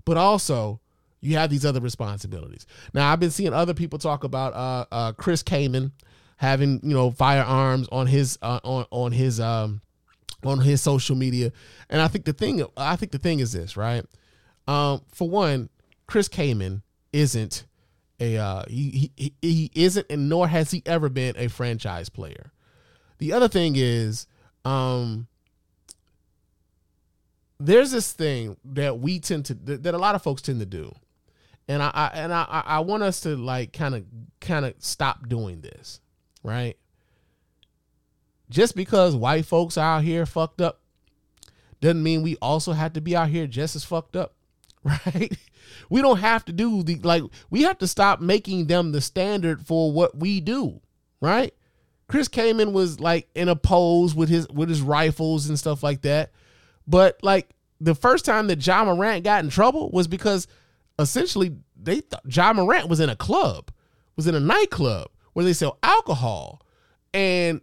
But 0.06 0.18
also, 0.18 0.80
you 1.20 1.36
have 1.38 1.50
these 1.50 1.66
other 1.66 1.82
responsibilities. 1.82 2.66
Now, 2.94 3.12
I've 3.12 3.20
been 3.20 3.32
seeing 3.32 3.54
other 3.54 3.74
people 3.74 4.00
talk 4.00 4.24
about 4.24 4.54
uh, 4.54 4.86
uh, 4.92 5.12
Chris 5.14 5.44
Kaman 5.44 5.92
having 6.38 6.80
you 6.84 6.94
know 6.94 7.12
firearms 7.12 7.88
on 7.92 8.08
his 8.08 8.38
uh, 8.42 8.60
on 8.64 8.86
on 8.92 9.12
his 9.12 9.40
um 9.40 9.82
on 10.44 10.60
his 10.60 10.82
social 10.82 11.16
media, 11.16 11.52
and 11.90 12.02
I 12.02 12.08
think 12.08 12.26
the 12.26 12.34
thing 12.34 12.64
I 12.76 12.96
think 12.96 13.12
the 13.12 13.18
thing 13.18 13.40
is 13.40 13.54
this 13.54 13.78
right. 13.78 14.06
Um, 14.68 15.02
for 15.12 15.30
one, 15.30 15.70
Chris 16.06 16.28
Kaman 16.28 16.84
isn't 17.14 17.66
a 18.20 18.38
uh, 18.38 18.64
he, 18.68 19.12
he 19.16 19.34
he 19.42 19.72
isn't 19.76 20.06
and 20.10 20.30
nor 20.30 20.48
has 20.48 20.72
he 20.72 20.84
ever 20.86 21.10
been 21.10 21.36
a 21.38 21.48
franchise 21.48 22.10
player. 22.10 22.52
The 23.20 23.34
other 23.34 23.48
thing 23.48 23.74
is, 23.76 24.28
um, 24.66 25.28
there's 27.60 27.92
this 27.92 28.12
thing 28.12 28.58
that 28.66 29.00
we 29.00 29.20
tend 29.20 29.46
to 29.46 29.54
that 29.56 29.94
a 29.94 29.98
lot 29.98 30.16
of 30.16 30.22
folks 30.22 30.42
tend 30.42 30.60
to 30.60 30.66
do, 30.66 30.94
and 31.68 31.82
I, 31.82 31.90
I 31.94 32.08
and 32.14 32.34
I 32.34 32.64
I 32.66 32.80
want 32.80 33.04
us 33.04 33.22
to 33.22 33.36
like 33.36 33.74
kind 33.74 33.96
of 33.96 34.06
kind 34.40 34.66
of 34.66 34.76
stop 34.80 35.28
doing 35.28 35.62
this, 35.62 36.00
right? 36.44 36.78
Just 38.50 38.76
because 38.76 39.16
white 39.16 39.46
folks 39.46 39.78
are 39.78 39.98
out 39.98 40.04
here 40.04 40.26
fucked 40.26 40.62
up 40.62 40.82
doesn't 41.82 42.02
mean 42.02 42.24
we 42.24 42.38
also 42.42 42.74
have 42.74 42.94
to 42.94 43.02
be 43.02 43.16
out 43.16 43.30
here 43.30 43.48
just 43.48 43.76
as 43.76 43.84
fucked 43.84 44.16
up, 44.16 44.34
right? 44.84 45.38
We 45.90 46.02
don't 46.02 46.20
have 46.20 46.46
to 46.46 46.54
do 46.54 46.84
the 46.84 46.96
like 46.98 47.24
we 47.50 47.64
have 47.64 47.78
to 47.80 47.88
stop 47.88 48.22
making 48.22 48.68
them 48.68 48.92
the 48.92 49.02
standard 49.02 49.66
for 49.66 49.92
what 49.92 50.18
we 50.18 50.40
do, 50.40 50.82
right? 51.22 51.54
Chris 52.08 52.30
Kaman 52.30 52.72
was 52.72 53.00
like 53.00 53.28
in 53.36 53.50
a 53.50 53.56
pose 53.56 54.16
with 54.16 54.30
his 54.30 54.48
with 54.50 54.70
his 54.70 54.82
rifles 54.82 55.50
and 55.50 55.60
stuff 55.60 55.84
like 55.84 56.02
that. 56.02 56.32
But 56.88 57.20
like 57.22 57.50
the 57.82 57.96
first 57.96 58.26
time 58.26 58.48
that 58.48 58.56
John 58.58 58.88
Morant 58.88 59.24
got 59.24 59.44
in 59.44 59.50
trouble 59.50 59.92
was 59.92 60.08
because 60.08 60.48
essentially 60.98 61.56
they 61.76 62.00
thought 62.00 62.28
John 62.28 62.56
Morant 62.56 62.88
was 62.90 63.00
in 63.00 63.10
a 63.10 63.16
club, 63.16 63.72
was 64.16 64.28
in 64.28 64.36
a 64.36 64.40
nightclub 64.40 65.10
where 65.34 65.46
they 65.46 65.54
sell 65.54 65.78
alcohol. 65.84 66.62
And 67.14 67.62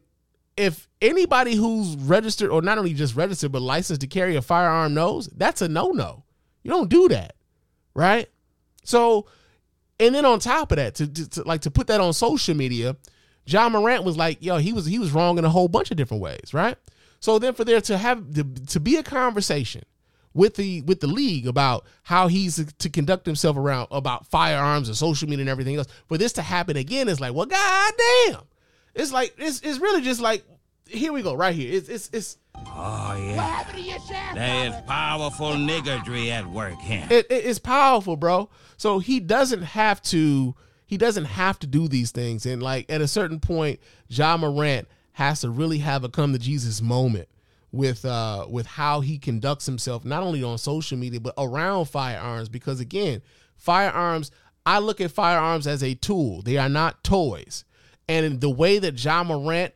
if 0.57 0.89
anybody 1.01 1.55
who's 1.55 1.97
registered 1.97 2.51
or 2.51 2.63
not 2.63 2.79
only 2.79 2.95
just 2.95 3.17
registered 3.17 3.53
but 3.53 3.63
licensed 3.63 4.01
to 4.03 4.07
carry 4.07 4.37
a 4.37 4.43
firearm 4.43 4.95
knows, 4.95 5.29
that's 5.29 5.63
a 5.63 5.69
no-no. 5.69 6.25
You 6.63 6.71
don't 6.71 6.89
do 6.89 7.09
that. 7.09 7.35
Right? 7.95 8.29
So 8.85 9.27
and 10.01 10.15
then 10.15 10.25
on 10.25 10.41
top 10.41 10.73
of 10.73 10.77
that, 10.77 10.97
to, 10.97 11.07
to, 11.07 11.31
to 11.31 11.43
like 11.45 11.63
to 11.63 11.71
put 11.71 11.87
that 11.87 12.01
on 12.01 12.13
social 12.13 12.55
media, 12.55 12.97
John 13.47 13.73
Morant 13.73 14.05
was 14.05 14.17
like, 14.17 14.43
yo, 14.43 14.59
he 14.59 14.73
was 14.73 14.87
he 14.87 14.99
was 14.99 15.13
wrong 15.13 15.39
in 15.39 15.45
a 15.45 15.51
whole 15.51 15.69
bunch 15.69 15.91
of 15.91 15.97
different 15.97 16.23
ways, 16.23 16.53
right? 16.53 16.77
So 17.21 17.39
then 17.39 17.55
for 17.55 17.65
there 17.65 17.81
to 17.83 17.97
have 17.97 18.35
to, 18.35 18.45
to 18.45 18.81
be 18.81 18.97
a 18.97 19.03
conversation 19.03 19.83
with 20.33 20.57
the 20.57 20.83
with 20.83 21.01
the 21.01 21.07
league 21.07 21.47
about 21.47 21.87
how 22.03 22.29
he's 22.29 22.73
to 22.73 22.91
conduct 22.91 23.25
himself 23.25 23.57
around 23.57 23.89
about 23.91 24.27
firearms 24.27 24.89
and 24.89 24.97
social 24.97 25.29
media 25.29 25.43
and 25.43 25.49
everything 25.49 25.77
else, 25.77 25.89
for 26.09 26.19
this 26.19 26.33
to 26.35 26.43
happen 26.43 26.77
again 26.77 27.09
is 27.09 27.21
like, 27.21 27.35
well, 27.35 27.47
goddamn. 27.47 28.43
It's 28.95 29.13
like 29.13 29.35
it's 29.39 29.61
it's 29.61 29.79
really 29.79 30.03
just 30.03 30.21
like 30.21 30.45
here 30.87 31.13
we 31.13 31.23
go 31.23 31.35
right 31.35 31.55
here. 31.55 31.73
It's 31.77 31.89
it's 31.89 32.11
it's 32.13 32.39
Oh, 32.77 33.17
yeah. 33.19 33.65
There 34.35 34.67
is 34.69 34.75
powerful 34.87 35.51
niggardry 35.53 36.31
at 36.31 36.47
work 36.47 36.79
here. 36.81 37.07
it, 37.11 37.27
it- 37.29 37.45
it's 37.47 37.59
powerful, 37.59 38.17
bro. 38.17 38.49
So 38.77 39.01
he 39.01 39.19
doesn't 39.21 39.63
have 39.63 40.01
to 40.05 40.55
he 40.87 40.97
doesn't 40.97 41.25
have 41.25 41.59
to 41.61 41.67
do 41.67 41.89
these 41.89 42.11
things. 42.13 42.47
And 42.47 42.63
like 42.63 42.87
at 42.91 43.01
a 43.01 43.09
certain 43.09 43.41
point, 43.41 43.81
John 44.09 44.41
Morant 44.41 44.87
has 45.13 45.41
to 45.41 45.51
really 45.51 45.79
have 45.79 46.05
a 46.05 46.09
come 46.09 46.33
to 46.33 46.39
Jesus 46.39 46.81
moment 46.81 47.29
with 47.73 48.05
uh 48.05 48.47
with 48.49 48.67
how 48.67 49.01
he 49.01 49.19
conducts 49.19 49.67
himself, 49.67 50.05
not 50.05 50.23
only 50.23 50.43
on 50.45 50.57
social 50.59 50.97
media, 50.97 51.19
but 51.21 51.35
around 51.37 51.87
firearms. 51.87 52.49
Because 52.49 52.79
again, 52.79 53.21
firearms, 53.57 54.31
I 54.67 54.79
look 54.79 55.01
at 55.01 55.11
firearms 55.11 55.67
as 55.67 55.83
a 55.83 55.95
tool. 55.95 56.43
They 56.43 56.57
are 56.57 56.69
not 56.69 57.03
toys. 57.03 57.65
And 58.09 58.41
the 58.41 58.51
way 58.51 58.79
that 58.79 58.93
John 58.93 59.29
Morant 59.29 59.75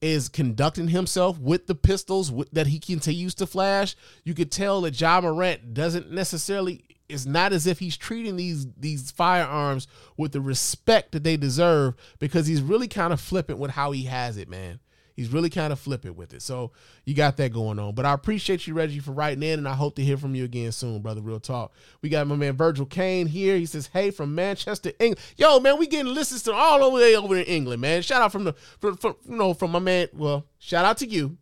is 0.00 0.28
conducting 0.28 0.88
himself 0.88 1.38
with 1.38 1.66
the 1.66 1.74
pistols 1.74 2.30
with, 2.30 2.50
that 2.50 2.66
he 2.66 2.78
continues 2.78 3.34
to 3.36 3.46
flash, 3.46 3.96
you 4.22 4.34
could 4.34 4.52
tell 4.52 4.82
that 4.82 4.92
John 4.92 5.24
Morant 5.24 5.74
doesn't 5.74 6.10
necessarily. 6.10 6.84
It's 7.08 7.26
not 7.26 7.52
as 7.52 7.66
if 7.66 7.80
he's 7.80 7.96
treating 7.96 8.36
these 8.36 8.66
these 8.78 9.10
firearms 9.10 9.86
with 10.16 10.32
the 10.32 10.40
respect 10.40 11.12
that 11.12 11.22
they 11.22 11.36
deserve 11.36 11.94
because 12.18 12.46
he's 12.46 12.62
really 12.62 12.88
kind 12.88 13.12
of 13.12 13.20
flippant 13.20 13.58
with 13.58 13.72
how 13.72 13.92
he 13.92 14.04
has 14.04 14.36
it, 14.36 14.48
man. 14.48 14.80
He's 15.14 15.28
really 15.28 15.50
kind 15.50 15.72
of 15.72 15.78
flippant 15.78 16.16
with 16.16 16.34
it. 16.34 16.42
So 16.42 16.72
you 17.04 17.14
got 17.14 17.36
that 17.36 17.52
going 17.52 17.78
on. 17.78 17.94
But 17.94 18.04
I 18.04 18.12
appreciate 18.12 18.66
you, 18.66 18.74
Reggie, 18.74 18.98
for 18.98 19.12
writing 19.12 19.42
in, 19.44 19.58
and 19.60 19.68
I 19.68 19.74
hope 19.74 19.94
to 19.96 20.02
hear 20.02 20.16
from 20.16 20.34
you 20.34 20.44
again 20.44 20.72
soon, 20.72 21.02
brother. 21.02 21.20
Real 21.20 21.38
talk. 21.38 21.72
We 22.02 22.08
got 22.08 22.26
my 22.26 22.34
man 22.34 22.56
Virgil 22.56 22.86
Kane 22.86 23.26
here. 23.26 23.56
He 23.56 23.66
says, 23.66 23.88
"Hey, 23.92 24.10
from 24.10 24.34
Manchester, 24.34 24.92
England. 24.98 25.20
Yo, 25.36 25.60
man, 25.60 25.78
we 25.78 25.86
getting 25.86 26.12
listens 26.12 26.42
to 26.44 26.52
all 26.52 26.82
over 26.82 26.94
way 26.94 27.16
over 27.16 27.36
in 27.36 27.44
England, 27.44 27.80
man. 27.80 28.02
Shout 28.02 28.22
out 28.22 28.32
from 28.32 28.44
the 28.44 28.54
from, 28.80 28.96
from 28.96 29.16
you 29.28 29.36
know 29.36 29.54
from 29.54 29.72
my 29.72 29.78
man. 29.78 30.08
Well, 30.14 30.46
shout 30.58 30.84
out 30.84 30.98
to 30.98 31.06
you 31.06 31.36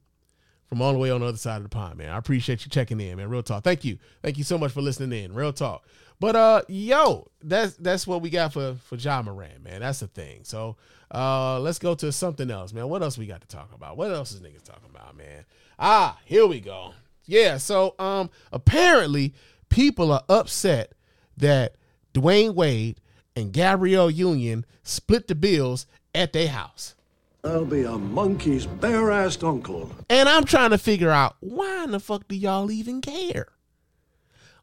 from 0.67 0.81
all 0.81 0.93
the 0.93 0.99
way 0.99 1.11
on 1.11 1.21
the 1.21 1.27
other 1.27 1.37
side 1.37 1.57
of 1.59 1.65
the 1.65 1.69
pond, 1.69 1.99
man. 1.99 2.11
I 2.11 2.17
appreciate 2.17 2.65
you 2.65 2.71
checking 2.71 3.01
in, 3.01 3.17
man. 3.17 3.29
Real 3.29 3.43
talk. 3.43 3.65
Thank 3.65 3.85
you. 3.85 3.99
Thank 4.23 4.39
you 4.39 4.45
so 4.45 4.59
much 4.59 4.73
for 4.73 4.81
listening 4.81 5.25
in. 5.25 5.35
Real 5.35 5.53
talk. 5.53 5.85
But 6.23 6.37
uh 6.37 6.63
yo, 6.69 7.27
that's 7.43 7.75
that's 7.75 8.07
what 8.07 8.23
we 8.23 8.31
got 8.31 8.53
for 8.53 8.77
for 8.85 8.97
John 8.97 9.25
Moran, 9.25 9.61
man. 9.65 9.81
That's 9.81 9.99
the 9.99 10.07
thing. 10.07 10.45
So 10.45 10.77
uh 11.13 11.59
let's 11.59 11.81
go 11.81 11.97
to 11.97 12.13
something 12.13 12.49
else, 12.49 12.73
man. 12.73 12.89
What 12.89 13.03
else 13.03 13.19
we 13.19 13.27
got 13.27 13.41
to 13.41 13.49
talk 13.49 13.75
about? 13.75 13.97
What 13.97 14.13
else 14.13 14.31
is 14.31 14.41
niggas 14.41 14.63
talking 14.63 14.89
about, 14.89 15.17
man? 15.17 15.45
Ah, 15.81 16.21
here 16.25 16.47
we 16.47 16.61
go. 16.61 16.93
Yeah, 17.27 17.57
so 17.59 17.97
um 17.99 18.31
apparently 18.53 19.35
people 19.69 20.13
are 20.13 20.23
upset 20.29 20.93
that 21.39 21.75
Dwyane 22.15 22.55
Wade 22.55 23.01
and 23.35 23.53
Gabrielle 23.53 24.09
Union 24.09 24.65
split 24.85 25.27
the 25.27 25.35
bills 25.35 25.87
at 26.15 26.33
their 26.33 26.51
house. 26.51 26.95
I'll 27.43 27.65
be 27.65 27.83
a 27.83 27.99
monkey's 27.99 28.67
bare-assed 28.67 29.43
uncle. 29.43 29.91
And 30.09 30.29
I'm 30.29 30.45
trying 30.45 30.71
to 30.71 30.79
figure 30.79 31.11
out 31.11 31.35
why 31.41 31.83
in 31.83 31.91
the 31.91 31.99
fuck 31.99 32.29
do 32.29 32.37
y'all 32.37 32.71
even 32.71 33.01
care? 33.01 33.49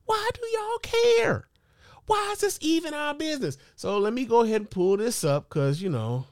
Why 0.10 0.30
do 0.34 0.41
y'all 0.58 0.80
care? 0.80 1.48
Why 2.08 2.32
is 2.34 2.39
this 2.39 2.58
even 2.62 2.95
our 2.95 3.13
business? 3.13 3.60
So 3.76 4.00
let 4.00 4.12
me 4.12 4.26
go 4.26 4.41
ahead 4.41 4.62
and 4.62 4.69
pull 4.69 4.98
this 4.98 5.24
up 5.24 5.48
because, 5.48 5.84
you 5.84 5.89
know, 5.89 6.26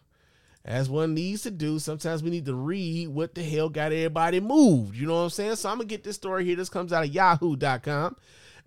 as 0.65 0.89
one 0.89 1.13
needs 1.13 1.43
to 1.43 1.51
do, 1.51 1.77
sometimes 1.77 2.23
we 2.23 2.31
need 2.31 2.47
to 2.47 2.55
read 2.55 3.09
what 3.09 3.35
the 3.35 3.43
hell 3.43 3.69
got 3.69 3.91
everybody 3.91 4.39
moved. 4.39 4.97
You 4.97 5.05
know 5.05 5.17
what 5.17 5.25
I'm 5.25 5.29
saying? 5.29 5.57
So 5.57 5.69
I'm 5.69 5.77
going 5.77 5.87
to 5.87 5.93
get 5.93 6.03
this 6.03 6.15
story 6.15 6.43
here. 6.43 6.55
This 6.55 6.69
comes 6.69 6.91
out 6.91 7.03
of 7.03 7.13
yahoo.com. 7.13 8.15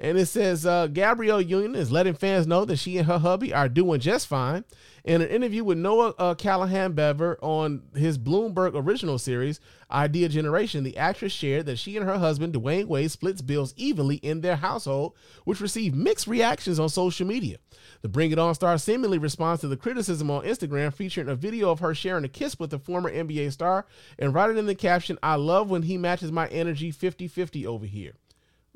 And 0.00 0.16
it 0.16 0.26
says 0.26 0.64
uh, 0.64 0.86
Gabrielle 0.86 1.42
Union 1.42 1.74
is 1.74 1.92
letting 1.92 2.14
fans 2.14 2.46
know 2.46 2.64
that 2.64 2.78
she 2.78 2.96
and 2.96 3.06
her 3.06 3.18
hubby 3.18 3.52
are 3.52 3.68
doing 3.68 4.00
just 4.00 4.26
fine. 4.26 4.64
In 5.04 5.20
an 5.20 5.28
interview 5.28 5.62
with 5.62 5.76
Noah 5.76 6.14
uh, 6.18 6.34
Callahan 6.34 6.92
Bever 6.92 7.38
on 7.42 7.82
his 7.94 8.18
Bloomberg 8.18 8.72
original 8.74 9.18
series, 9.18 9.60
Idea 9.90 10.30
Generation, 10.30 10.84
the 10.84 10.96
actress 10.96 11.32
shared 11.32 11.66
that 11.66 11.78
she 11.78 11.98
and 11.98 12.06
her 12.06 12.18
husband, 12.18 12.54
Dwyane 12.54 12.86
Wade, 12.86 13.10
splits 13.10 13.42
bills 13.42 13.74
evenly 13.76 14.16
in 14.16 14.40
their 14.40 14.56
household, 14.56 15.14
which 15.44 15.60
received 15.60 15.94
mixed 15.94 16.26
reactions 16.26 16.78
on 16.78 16.88
social 16.88 17.26
media. 17.26 17.58
The 18.00 18.08
Bring 18.08 18.30
It 18.30 18.38
On 18.38 18.54
star 18.54 18.78
seemingly 18.78 19.18
responds 19.18 19.60
to 19.60 19.68
the 19.68 19.76
criticism 19.76 20.30
on 20.30 20.44
Instagram, 20.44 20.94
featuring 20.94 21.28
a 21.28 21.34
video 21.34 21.70
of 21.70 21.80
her 21.80 21.94
sharing 21.94 22.24
a 22.24 22.28
kiss 22.28 22.58
with 22.58 22.70
the 22.70 22.78
former 22.78 23.10
NBA 23.10 23.52
star 23.52 23.86
and 24.18 24.32
writing 24.32 24.56
in 24.56 24.66
the 24.66 24.74
caption, 24.74 25.18
I 25.22 25.34
love 25.34 25.68
when 25.68 25.82
he 25.82 25.98
matches 25.98 26.32
my 26.32 26.46
energy 26.48 26.90
50 26.90 27.28
50 27.28 27.66
over 27.66 27.84
here. 27.84 28.14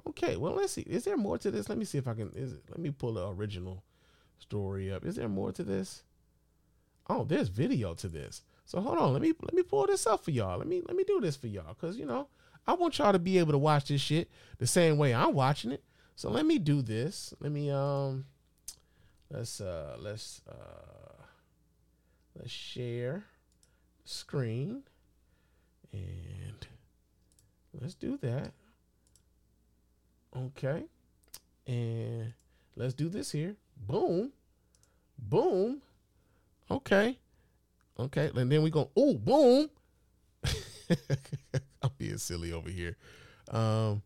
Okay, 0.09 0.37
well, 0.37 0.55
let's 0.55 0.73
see. 0.73 0.83
Is 0.83 1.05
there 1.05 1.17
more 1.17 1.38
to 1.38 1.51
this? 1.51 1.69
Let 1.69 1.79
me 1.79 1.85
see 1.85 1.99
if 1.99 2.07
I 2.07 2.14
can. 2.14 2.31
Is 2.35 2.53
it, 2.53 2.62
let 2.69 2.79
me 2.79 2.90
pull 2.90 3.14
the 3.14 3.27
original 3.27 3.83
story 4.38 4.93
up. 4.93 5.05
Is 5.05 5.17
there 5.17 5.29
more 5.29 5.53
to 5.53 5.62
this? 5.62 6.03
Oh, 7.09 7.25
there's 7.25 7.49
video 7.49 7.95
to 7.95 8.09
this. 8.09 8.43
So 8.67 8.81
hold 8.81 8.99
on. 8.99 9.12
Let 9.12 9.23
me 9.23 9.33
let 9.43 9.55
me 9.55 9.62
pull 9.62 9.87
this 9.87 10.07
up 10.07 10.25
for 10.25 10.31
y'all. 10.31 10.59
Let 10.59 10.67
me 10.67 10.83
let 10.87 10.97
me 10.97 11.05
do 11.05 11.21
this 11.21 11.37
for 11.37 11.47
y'all 11.47 11.75
because 11.75 11.97
you 11.97 12.07
know 12.07 12.29
I 12.67 12.75
want 12.75 12.99
y'all 12.99 13.12
to 13.12 13.19
be 13.19 13.38
able 13.38 13.53
to 13.53 13.59
watch 13.59 13.87
this 13.88 14.01
shit 14.01 14.31
the 14.59 14.67
same 14.67 14.97
way 14.97 15.14
I'm 15.14 15.35
watching 15.35 15.73
it. 15.73 15.83
So 16.17 16.31
let 16.31 16.47
me 16.47 16.59
do 16.59 16.83
this. 16.83 17.35
Let 17.40 17.53
me 17.53 17.71
um 17.71 18.25
let's 19.31 19.61
uh 19.61 19.97
let's 19.99 20.40
uh 20.49 21.25
let's 22.37 22.51
share 22.51 23.25
screen 24.05 24.83
and 25.93 26.67
let's 27.81 27.95
do 27.95 28.17
that. 28.19 28.53
Okay. 30.37 30.85
And 31.66 32.33
let's 32.77 32.94
do 32.94 33.09
this 33.09 33.31
here. 33.33 33.57
Boom. 33.77 34.33
Boom. 35.18 35.81
Okay. 36.70 37.18
Okay. 37.99 38.31
And 38.35 38.51
then 38.51 38.62
we 38.62 38.70
go, 38.70 38.90
oh, 38.97 39.14
boom. 39.14 39.70
I'm 41.83 41.90
being 41.99 42.18
silly 42.18 42.53
over 42.53 42.70
here. 42.70 42.97
Um, 43.51 44.03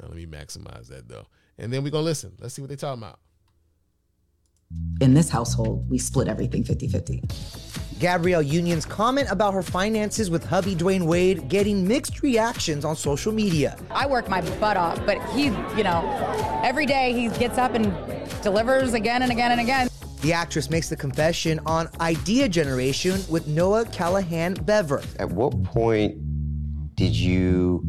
now 0.00 0.08
let 0.08 0.16
me 0.16 0.26
maximize 0.26 0.88
that 0.88 1.08
though. 1.08 1.26
And 1.58 1.72
then 1.72 1.82
we're 1.82 1.90
gonna 1.90 2.04
listen. 2.04 2.32
Let's 2.38 2.54
see 2.54 2.62
what 2.62 2.68
they're 2.68 2.76
talking 2.76 3.02
about. 3.02 3.18
In 5.00 5.14
this 5.14 5.28
household, 5.28 5.88
we 5.90 5.98
split 5.98 6.28
everything 6.28 6.64
50 6.64 6.88
50. 6.88 7.22
Gabrielle 7.98 8.42
Union's 8.42 8.84
comment 8.84 9.28
about 9.30 9.54
her 9.54 9.62
finances 9.62 10.30
with 10.30 10.44
hubby 10.44 10.74
Dwyane 10.74 11.06
Wade 11.06 11.48
getting 11.48 11.86
mixed 11.86 12.22
reactions 12.22 12.84
on 12.84 12.96
social 12.96 13.32
media. 13.32 13.78
I 13.90 14.06
work 14.06 14.28
my 14.28 14.40
butt 14.58 14.76
off, 14.76 15.04
but 15.06 15.22
he, 15.30 15.44
you 15.76 15.84
know, 15.84 16.60
every 16.64 16.86
day 16.86 17.12
he 17.12 17.28
gets 17.38 17.58
up 17.58 17.74
and 17.74 17.94
delivers 18.42 18.94
again 18.94 19.22
and 19.22 19.32
again 19.32 19.52
and 19.52 19.60
again. 19.60 19.88
The 20.22 20.32
actress 20.32 20.70
makes 20.70 20.88
the 20.88 20.96
confession 20.96 21.60
on 21.66 21.88
Idea 22.00 22.48
Generation 22.48 23.20
with 23.28 23.46
Noah 23.48 23.84
Callahan 23.86 24.54
Bever. 24.54 25.02
At 25.18 25.30
what 25.30 25.62
point 25.64 26.16
did 26.94 27.16
you 27.16 27.84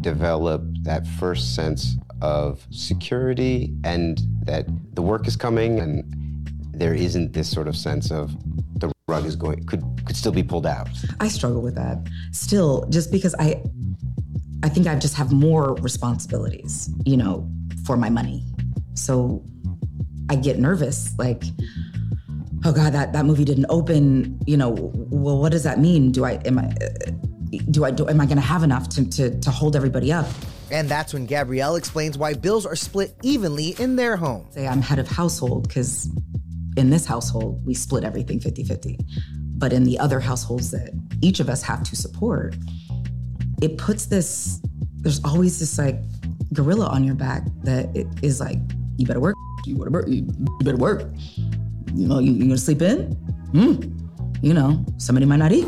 develop 0.00 0.62
that 0.82 1.06
first 1.06 1.54
sense 1.54 1.96
of 2.22 2.66
security 2.70 3.74
and 3.84 4.20
that 4.44 4.66
the 4.94 5.02
work 5.02 5.26
is 5.26 5.36
coming 5.36 5.80
and 5.80 6.04
there 6.72 6.94
isn't 6.94 7.32
this 7.32 7.50
sort 7.50 7.68
of 7.68 7.76
sense 7.76 8.10
of 8.10 8.34
the 8.44 8.45
rug 9.08 9.24
is 9.24 9.36
going 9.36 9.64
could 9.66 9.84
could 10.04 10.16
still 10.16 10.32
be 10.32 10.42
pulled 10.42 10.66
out? 10.66 10.88
I 11.20 11.28
struggle 11.28 11.62
with 11.62 11.76
that 11.76 11.98
still, 12.32 12.84
just 12.88 13.12
because 13.12 13.36
I, 13.38 13.62
I 14.64 14.68
think 14.68 14.88
I 14.88 14.96
just 14.96 15.14
have 15.14 15.30
more 15.30 15.74
responsibilities, 15.76 16.90
you 17.04 17.16
know, 17.16 17.48
for 17.84 17.96
my 17.96 18.10
money. 18.10 18.42
So 18.94 19.44
I 20.28 20.34
get 20.34 20.58
nervous, 20.58 21.16
like, 21.18 21.44
oh 22.64 22.72
God, 22.72 22.94
that, 22.94 23.12
that 23.12 23.24
movie 23.24 23.44
didn't 23.44 23.66
open. 23.68 24.40
You 24.44 24.56
know, 24.56 24.70
well, 24.70 25.38
what 25.38 25.52
does 25.52 25.62
that 25.62 25.78
mean? 25.78 26.10
Do 26.10 26.24
I 26.24 26.40
am 26.44 26.58
I 26.58 26.64
uh, 26.64 27.10
do 27.70 27.84
I 27.84 27.92
do 27.92 28.08
am 28.08 28.20
I 28.20 28.26
going 28.26 28.38
to 28.38 28.42
have 28.42 28.64
enough 28.64 28.88
to, 28.88 29.08
to 29.08 29.38
to 29.38 29.50
hold 29.52 29.76
everybody 29.76 30.12
up? 30.12 30.26
And 30.72 30.88
that's 30.88 31.14
when 31.14 31.26
Gabrielle 31.26 31.76
explains 31.76 32.18
why 32.18 32.34
bills 32.34 32.66
are 32.66 32.74
split 32.74 33.14
evenly 33.22 33.76
in 33.78 33.94
their 33.94 34.16
home. 34.16 34.48
Say 34.50 34.66
I'm 34.66 34.82
head 34.82 34.98
of 34.98 35.06
household 35.06 35.68
because 35.68 36.10
in 36.76 36.90
this 36.90 37.06
household 37.06 37.64
we 37.66 37.74
split 37.74 38.04
everything 38.04 38.40
50-50. 38.40 38.98
But 39.58 39.72
in 39.72 39.84
the 39.84 39.98
other 39.98 40.20
households 40.20 40.70
that 40.70 40.90
each 41.22 41.40
of 41.40 41.48
us 41.48 41.62
have 41.62 41.82
to 41.84 41.96
support, 41.96 42.54
it 43.62 43.78
puts 43.78 44.06
this 44.06 44.60
there's 44.96 45.22
always 45.24 45.60
this 45.60 45.78
like 45.78 46.00
gorilla 46.52 46.86
on 46.86 47.04
your 47.04 47.14
back 47.14 47.44
that 47.62 47.94
it 47.96 48.06
is 48.22 48.40
like 48.40 48.58
you 48.96 49.06
better 49.06 49.20
work. 49.20 49.36
You 49.64 49.76
better 49.76 49.90
work. 49.90 50.08
You 50.08 50.22
better 50.60 50.76
work. 50.76 51.08
You 51.94 52.08
know 52.08 52.18
you, 52.18 52.32
you 52.32 52.44
gonna 52.44 52.58
sleep 52.58 52.82
in? 52.82 53.12
Hmm. 53.52 53.74
You 54.42 54.52
know 54.52 54.84
somebody 54.98 55.26
might 55.26 55.36
not 55.36 55.52
eat. 55.52 55.66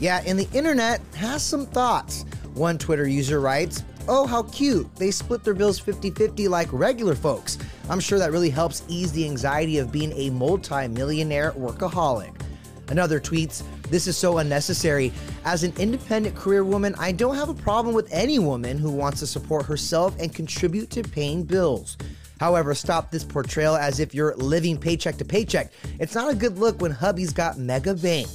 Yeah, 0.00 0.22
and 0.26 0.38
the 0.38 0.48
internet 0.56 1.00
has 1.16 1.42
some 1.42 1.66
thoughts. 1.66 2.24
One 2.54 2.78
Twitter 2.78 3.06
user 3.06 3.40
writes, 3.40 3.82
Oh, 4.10 4.26
how 4.26 4.44
cute. 4.44 4.88
They 4.96 5.10
split 5.10 5.44
their 5.44 5.52
bills 5.52 5.78
50 5.78 6.12
50 6.12 6.48
like 6.48 6.72
regular 6.72 7.14
folks. 7.14 7.58
I'm 7.90 8.00
sure 8.00 8.18
that 8.18 8.32
really 8.32 8.48
helps 8.48 8.82
ease 8.88 9.12
the 9.12 9.26
anxiety 9.26 9.76
of 9.76 9.92
being 9.92 10.12
a 10.12 10.30
multi 10.30 10.88
millionaire 10.88 11.52
workaholic. 11.52 12.32
Another 12.88 13.20
tweets, 13.20 13.62
This 13.90 14.06
is 14.06 14.16
so 14.16 14.38
unnecessary. 14.38 15.12
As 15.44 15.62
an 15.62 15.74
independent 15.78 16.34
career 16.34 16.64
woman, 16.64 16.94
I 16.98 17.12
don't 17.12 17.34
have 17.34 17.50
a 17.50 17.54
problem 17.54 17.94
with 17.94 18.08
any 18.10 18.38
woman 18.38 18.78
who 18.78 18.90
wants 18.90 19.20
to 19.20 19.26
support 19.26 19.66
herself 19.66 20.16
and 20.18 20.34
contribute 20.34 20.88
to 20.92 21.02
paying 21.02 21.42
bills. 21.42 21.98
However, 22.40 22.74
stop 22.74 23.10
this 23.10 23.24
portrayal 23.24 23.76
as 23.76 24.00
if 24.00 24.14
you're 24.14 24.34
living 24.36 24.78
paycheck 24.78 25.16
to 25.18 25.24
paycheck. 25.24 25.72
It's 25.98 26.14
not 26.14 26.30
a 26.30 26.34
good 26.34 26.58
look 26.58 26.80
when 26.80 26.92
hubby's 26.92 27.32
got 27.32 27.58
mega 27.58 27.94
bank. 27.94 28.28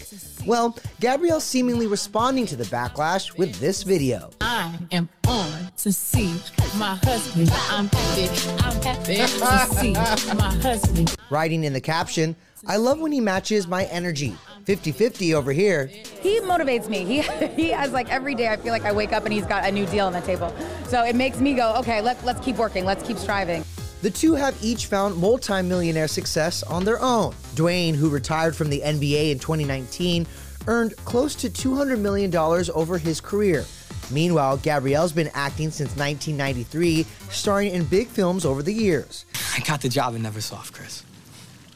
Well, 0.45 0.77
Gabrielle 0.99 1.39
seemingly 1.39 1.87
responding 1.87 2.45
to 2.47 2.55
the 2.55 2.65
backlash 2.65 3.37
with 3.37 3.59
this 3.59 3.83
video. 3.83 4.31
I 4.41 4.77
am 4.91 5.07
on 5.27 5.71
to 5.77 5.93
see 5.93 6.35
my 6.77 6.95
husband. 6.95 7.49
I'm 7.69 7.87
happy. 7.87 8.29
I'm 8.63 8.81
happy 8.81 9.15
to 9.15 10.17
see 10.17 10.33
my 10.33 10.53
husband. 10.55 11.15
Writing 11.29 11.63
in 11.63 11.71
the 11.71 11.81
caption, 11.81 12.35
I 12.67 12.75
love 12.77 12.99
when 12.99 13.11
he 13.11 13.21
matches 13.21 13.67
my 13.67 13.85
energy. 13.85 14.35
50 14.65 14.91
50 14.91 15.33
over 15.33 15.51
here. 15.51 15.87
He 15.87 16.39
motivates 16.39 16.87
me. 16.89 17.03
He 17.05 17.21
he 17.55 17.69
has 17.69 17.91
like 17.91 18.09
every 18.09 18.35
day 18.35 18.49
I 18.49 18.57
feel 18.57 18.71
like 18.71 18.85
I 18.85 18.91
wake 18.91 19.13
up 19.13 19.25
and 19.25 19.33
he's 19.33 19.45
got 19.45 19.65
a 19.65 19.71
new 19.71 19.85
deal 19.87 20.07
on 20.07 20.13
the 20.13 20.21
table. 20.21 20.53
So 20.87 21.03
it 21.03 21.15
makes 21.15 21.39
me 21.39 21.53
go, 21.53 21.73
okay, 21.77 22.01
let, 22.01 22.23
let's 22.23 22.39
keep 22.41 22.57
working. 22.57 22.85
Let's 22.85 23.05
keep 23.05 23.17
striving. 23.17 23.63
The 24.03 24.11
two 24.11 24.33
have 24.33 24.61
each 24.61 24.87
found 24.87 25.15
multi-millionaire 25.15 26.09
success 26.09 26.61
on 26.61 26.83
their 26.83 27.01
own. 27.01 27.31
Dwyane, 27.55 27.95
who 27.95 28.09
retired 28.09 28.53
from 28.53 28.69
the 28.69 28.81
NBA 28.81 29.31
in 29.31 29.39
2019, 29.39 30.27
earned 30.67 30.93
close 31.05 31.35
to 31.35 31.49
$200 31.49 31.97
million 32.01 32.35
over 32.35 32.97
his 32.97 33.21
career. 33.21 33.63
Meanwhile, 34.11 34.57
Gabrielle's 34.57 35.13
been 35.13 35.29
acting 35.33 35.71
since 35.71 35.95
1993, 35.95 37.05
starring 37.29 37.73
in 37.73 37.85
big 37.85 38.09
films 38.09 38.43
over 38.43 38.61
the 38.61 38.73
years. 38.73 39.23
I 39.55 39.61
got 39.61 39.79
the 39.79 39.87
job 39.87 40.15
in 40.15 40.23
Neversoft, 40.23 40.73
Chris. 40.73 41.03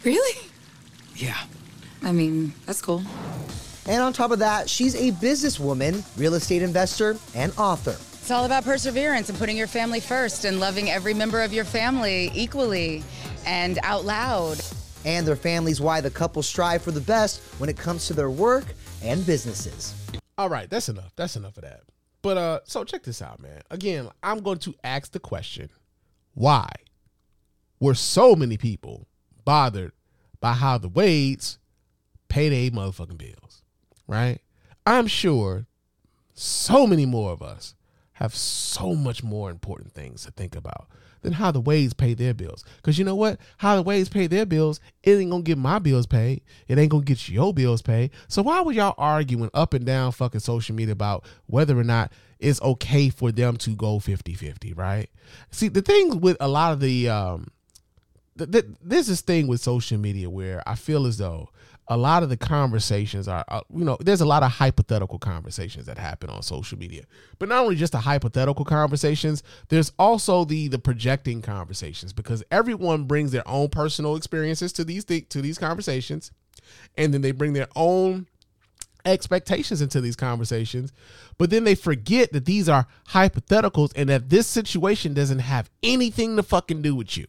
really 0.04 0.38
Yeah. 1.16 1.38
i 2.04 2.12
mean 2.12 2.54
that's 2.66 2.82
cool 2.82 3.04
And 3.88 4.04
on 4.04 4.12
top 4.12 4.32
of 4.32 4.40
that, 4.40 4.70
she's 4.70 4.96
a 4.96 5.14
businesswoman, 5.14 6.04
real 6.18 6.34
estate 6.34 6.62
investor, 6.62 7.16
and 7.34 7.54
author. 7.58 7.96
It's 8.28 8.32
all 8.34 8.44
about 8.44 8.66
perseverance 8.66 9.30
and 9.30 9.40
putting 9.40 9.56
your 9.56 9.68
family 9.68 10.02
first 10.02 10.44
and 10.44 10.60
loving 10.60 10.90
every 10.90 11.14
member 11.14 11.42
of 11.44 11.54
your 11.54 11.64
family 11.64 12.30
equally 12.36 13.02
and 13.46 13.80
out 13.84 14.04
loud. 14.04 14.60
And 15.06 15.26
their 15.26 15.38
families 15.38 15.80
why 15.80 16.02
the 16.02 16.10
couple 16.10 16.44
strive 16.44 16.82
for 16.82 16.92
the 16.92 17.00
best 17.00 17.40
when 17.58 17.70
it 17.70 17.78
comes 17.78 18.06
to 18.08 18.14
their 18.14 18.30
work 18.30 18.66
and 19.02 19.26
businesses. 19.26 19.96
All 20.38 20.50
right, 20.50 20.70
that's 20.70 20.90
enough. 20.90 21.14
That's 21.16 21.38
enough 21.38 21.56
of 21.56 21.64
that. 21.64 21.84
But 22.22 22.38
uh 22.38 22.60
so 22.66 22.84
check 22.84 23.04
this 23.04 23.22
out, 23.22 23.42
man. 23.42 23.62
Again, 23.72 24.10
I'm 24.22 24.40
going 24.40 24.60
to 24.60 24.76
ask 24.84 25.14
the 25.14 25.22
question, 25.22 25.70
why 26.34 26.70
were 27.80 27.96
so 27.96 28.36
many 28.36 28.58
people 28.58 29.08
bothered 29.46 29.94
by 30.42 30.52
how 30.52 30.78
the 30.78 30.90
Wades 30.90 31.60
pay 32.28 32.50
their 32.50 32.72
motherfucking 32.72 33.20
bills? 33.20 33.64
Right? 34.06 34.40
I'm 34.86 35.08
sure 35.08 35.66
so 36.34 36.86
many 36.86 37.06
more 37.06 37.32
of 37.32 37.42
us 37.42 37.74
have 38.18 38.36
so 38.36 38.96
much 38.96 39.24
more 39.24 39.52
important 39.52 39.94
things 39.94 40.26
to 40.26 40.32
think 40.32 40.56
about 40.56 40.88
than 41.22 41.34
how 41.34 41.52
the 41.52 41.62
Wades 41.62 41.94
pay 41.94 42.16
their 42.16 42.34
bills. 42.34 42.64
Because 42.78 42.98
you 42.98 43.06
know 43.06 43.16
what? 43.16 43.40
How 43.58 43.76
the 43.76 43.84
Wades 43.84 44.10
pay 44.10 44.26
their 44.26 44.46
bills, 44.46 44.80
it 45.04 45.12
ain't 45.12 45.30
gonna 45.30 45.44
get 45.44 45.60
my 45.60 45.78
bills 45.78 46.08
paid. 46.08 46.42
It 46.68 46.80
ain't 46.80 46.90
gonna 46.90 47.04
get 47.04 47.30
your 47.30 47.54
bills 47.54 47.84
paid. 47.84 48.10
So 48.28 48.42
why 48.42 48.62
were 48.62 48.72
y'all 48.72 48.96
arguing 48.98 49.52
up 49.54 49.76
and 49.76 49.86
down 49.86 50.14
fucking 50.14 50.40
social 50.40 50.76
media 50.76 50.94
about 50.94 51.26
whether 51.46 51.78
or 51.78 51.84
not 51.84 52.12
it's 52.40 52.60
okay 52.64 53.10
for 53.10 53.32
them 53.32 53.58
to 53.58 53.76
go 53.76 54.00
50-50, 54.00 54.76
right? 54.76 55.12
See, 55.52 55.68
the 55.68 55.84
thing 55.84 56.20
with 56.20 56.38
a 56.40 56.48
lot 56.48 56.74
of 56.74 56.80
the 56.80 57.10
um 57.10 57.48
th- 58.40 58.52
th- 58.52 58.66
there's 58.82 59.08
this 59.08 59.22
thing 59.22 59.46
with 59.46 59.62
social 59.62 60.00
media 60.00 60.28
where 60.28 60.64
I 60.68 60.74
feel 60.74 61.06
as 61.06 61.20
though 61.20 61.50
a 61.90 61.98
lot 61.98 62.22
of 62.22 62.30
the 62.30 62.38
conversations 62.38 63.28
are, 63.28 63.46
uh, 63.48 63.62
you 63.74 63.86
know, 63.86 63.98
there's 64.02 64.22
a 64.22 64.26
lot 64.26 64.44
of 64.44 64.52
hypothetical 64.52 65.20
conversations 65.20 65.86
that 65.86 65.98
happen 65.98 66.30
on 66.30 66.42
social 66.42 66.78
media. 66.78 67.04
But 67.40 67.50
not 67.50 67.64
only 67.64 67.76
just 67.76 67.94
the 67.94 68.00
hypothetical 68.00 68.66
conversations, 68.66 69.42
there's 69.70 69.92
also 69.98 70.44
the 70.44 70.68
the 70.68 70.80
projecting 70.80 71.42
conversations 71.42 72.12
because 72.14 72.44
everyone 72.52 73.06
brings 73.06 73.32
their 73.32 73.48
own 73.48 73.70
personal 73.70 74.16
experiences 74.16 74.74
to 74.74 74.84
these 74.84 75.06
thi- 75.06 75.22
to 75.22 75.42
these 75.42 75.58
conversations, 75.58 76.32
and 76.98 77.14
then 77.14 77.22
they 77.22 77.32
bring 77.32 77.54
their 77.54 77.70
own 77.76 78.28
expectations 79.06 79.82
into 79.82 80.02
these 80.02 80.18
conversations, 80.18 80.92
but 81.38 81.50
then 81.50 81.64
they 81.64 81.76
forget 81.76 82.34
that 82.34 82.46
these 82.46 82.68
are 82.68 82.88
hypotheticals 83.10 83.94
and 83.96 84.10
that 84.10 84.30
this 84.30 84.48
situation 84.48 85.14
doesn't 85.14 85.40
have 85.40 85.70
anything 85.82 86.36
to 86.36 86.44
fucking 86.44 86.82
do 86.82 86.94
with 86.94 87.18
you. 87.18 87.26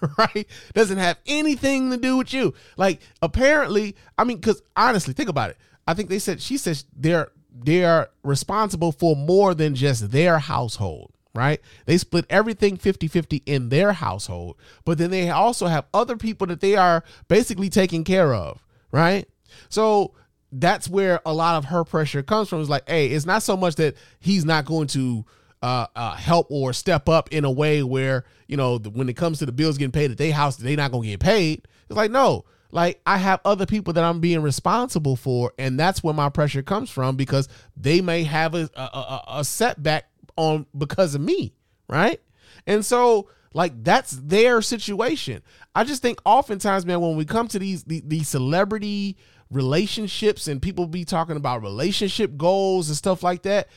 Right? 0.18 0.46
Doesn't 0.74 0.98
have 0.98 1.18
anything 1.26 1.90
to 1.90 1.96
do 1.96 2.16
with 2.16 2.32
you. 2.32 2.54
Like 2.76 3.00
apparently, 3.22 3.96
I 4.16 4.24
mean, 4.24 4.38
because 4.38 4.62
honestly, 4.76 5.14
think 5.14 5.28
about 5.28 5.50
it. 5.50 5.56
I 5.86 5.94
think 5.94 6.08
they 6.08 6.18
said 6.18 6.40
she 6.40 6.56
says 6.56 6.84
they're 6.96 7.30
they're 7.52 8.08
responsible 8.22 8.92
for 8.92 9.16
more 9.16 9.54
than 9.54 9.74
just 9.74 10.10
their 10.10 10.38
household 10.38 11.12
right? 11.34 11.60
They 11.86 11.98
split 11.98 12.26
everything 12.28 12.76
50-50 12.76 13.42
in 13.46 13.68
their 13.68 13.92
household, 13.92 14.56
but 14.84 14.98
then 14.98 15.10
they 15.10 15.30
also 15.30 15.66
have 15.66 15.86
other 15.94 16.16
people 16.16 16.48
that 16.48 16.60
they 16.60 16.74
are 16.74 17.04
basically 17.28 17.68
taking 17.68 18.02
care 18.02 18.34
of, 18.34 18.64
right? 18.90 19.28
So 19.68 20.14
that's 20.50 20.88
where 20.88 21.20
a 21.24 21.32
lot 21.32 21.56
of 21.56 21.66
her 21.66 21.84
pressure 21.84 22.22
comes 22.22 22.48
from. 22.48 22.60
Is 22.60 22.68
like, 22.70 22.88
hey, 22.88 23.08
it's 23.08 23.26
not 23.26 23.42
so 23.42 23.56
much 23.56 23.76
that 23.76 23.96
he's 24.18 24.44
not 24.44 24.64
going 24.64 24.88
to 24.88 25.24
uh, 25.62 25.86
uh, 25.96 26.14
help 26.14 26.46
or 26.50 26.72
step 26.72 27.08
up 27.08 27.32
in 27.32 27.44
a 27.44 27.50
way 27.50 27.82
where 27.82 28.24
you 28.46 28.56
know 28.56 28.78
the, 28.78 28.90
when 28.90 29.08
it 29.08 29.16
comes 29.16 29.38
to 29.38 29.46
the 29.46 29.52
bills 29.52 29.78
getting 29.78 29.92
paid 29.92 30.10
at 30.10 30.18
their 30.18 30.32
house, 30.32 30.56
they're 30.56 30.76
not 30.76 30.92
gonna 30.92 31.06
get 31.06 31.20
paid. 31.20 31.66
It's 31.88 31.96
like 31.96 32.10
no, 32.10 32.44
like 32.70 33.00
I 33.06 33.18
have 33.18 33.40
other 33.44 33.66
people 33.66 33.92
that 33.94 34.04
I'm 34.04 34.20
being 34.20 34.42
responsible 34.42 35.16
for, 35.16 35.52
and 35.58 35.78
that's 35.78 36.02
where 36.02 36.14
my 36.14 36.28
pressure 36.28 36.62
comes 36.62 36.90
from 36.90 37.16
because 37.16 37.48
they 37.76 38.00
may 38.00 38.24
have 38.24 38.54
a 38.54 38.68
a, 38.74 38.82
a, 38.82 39.24
a 39.38 39.44
setback 39.44 40.08
on 40.36 40.66
because 40.76 41.14
of 41.14 41.20
me, 41.20 41.54
right? 41.88 42.20
And 42.66 42.84
so 42.84 43.28
like 43.54 43.82
that's 43.82 44.12
their 44.12 44.62
situation. 44.62 45.42
I 45.74 45.84
just 45.84 46.02
think 46.02 46.20
oftentimes, 46.24 46.86
man, 46.86 47.00
when 47.00 47.16
we 47.16 47.24
come 47.24 47.48
to 47.48 47.58
these 47.58 47.84
these, 47.84 48.02
these 48.04 48.28
celebrity 48.28 49.16
relationships 49.50 50.46
and 50.46 50.60
people 50.60 50.86
be 50.86 51.04
talking 51.04 51.36
about 51.36 51.62
relationship 51.62 52.36
goals 52.36 52.88
and 52.88 52.96
stuff 52.96 53.22
like 53.22 53.42
that, 53.42 53.68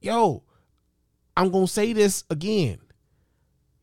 yo, 0.00 0.42
I'm 1.38 1.50
gonna 1.52 1.68
say 1.68 1.92
this 1.92 2.24
again. 2.30 2.78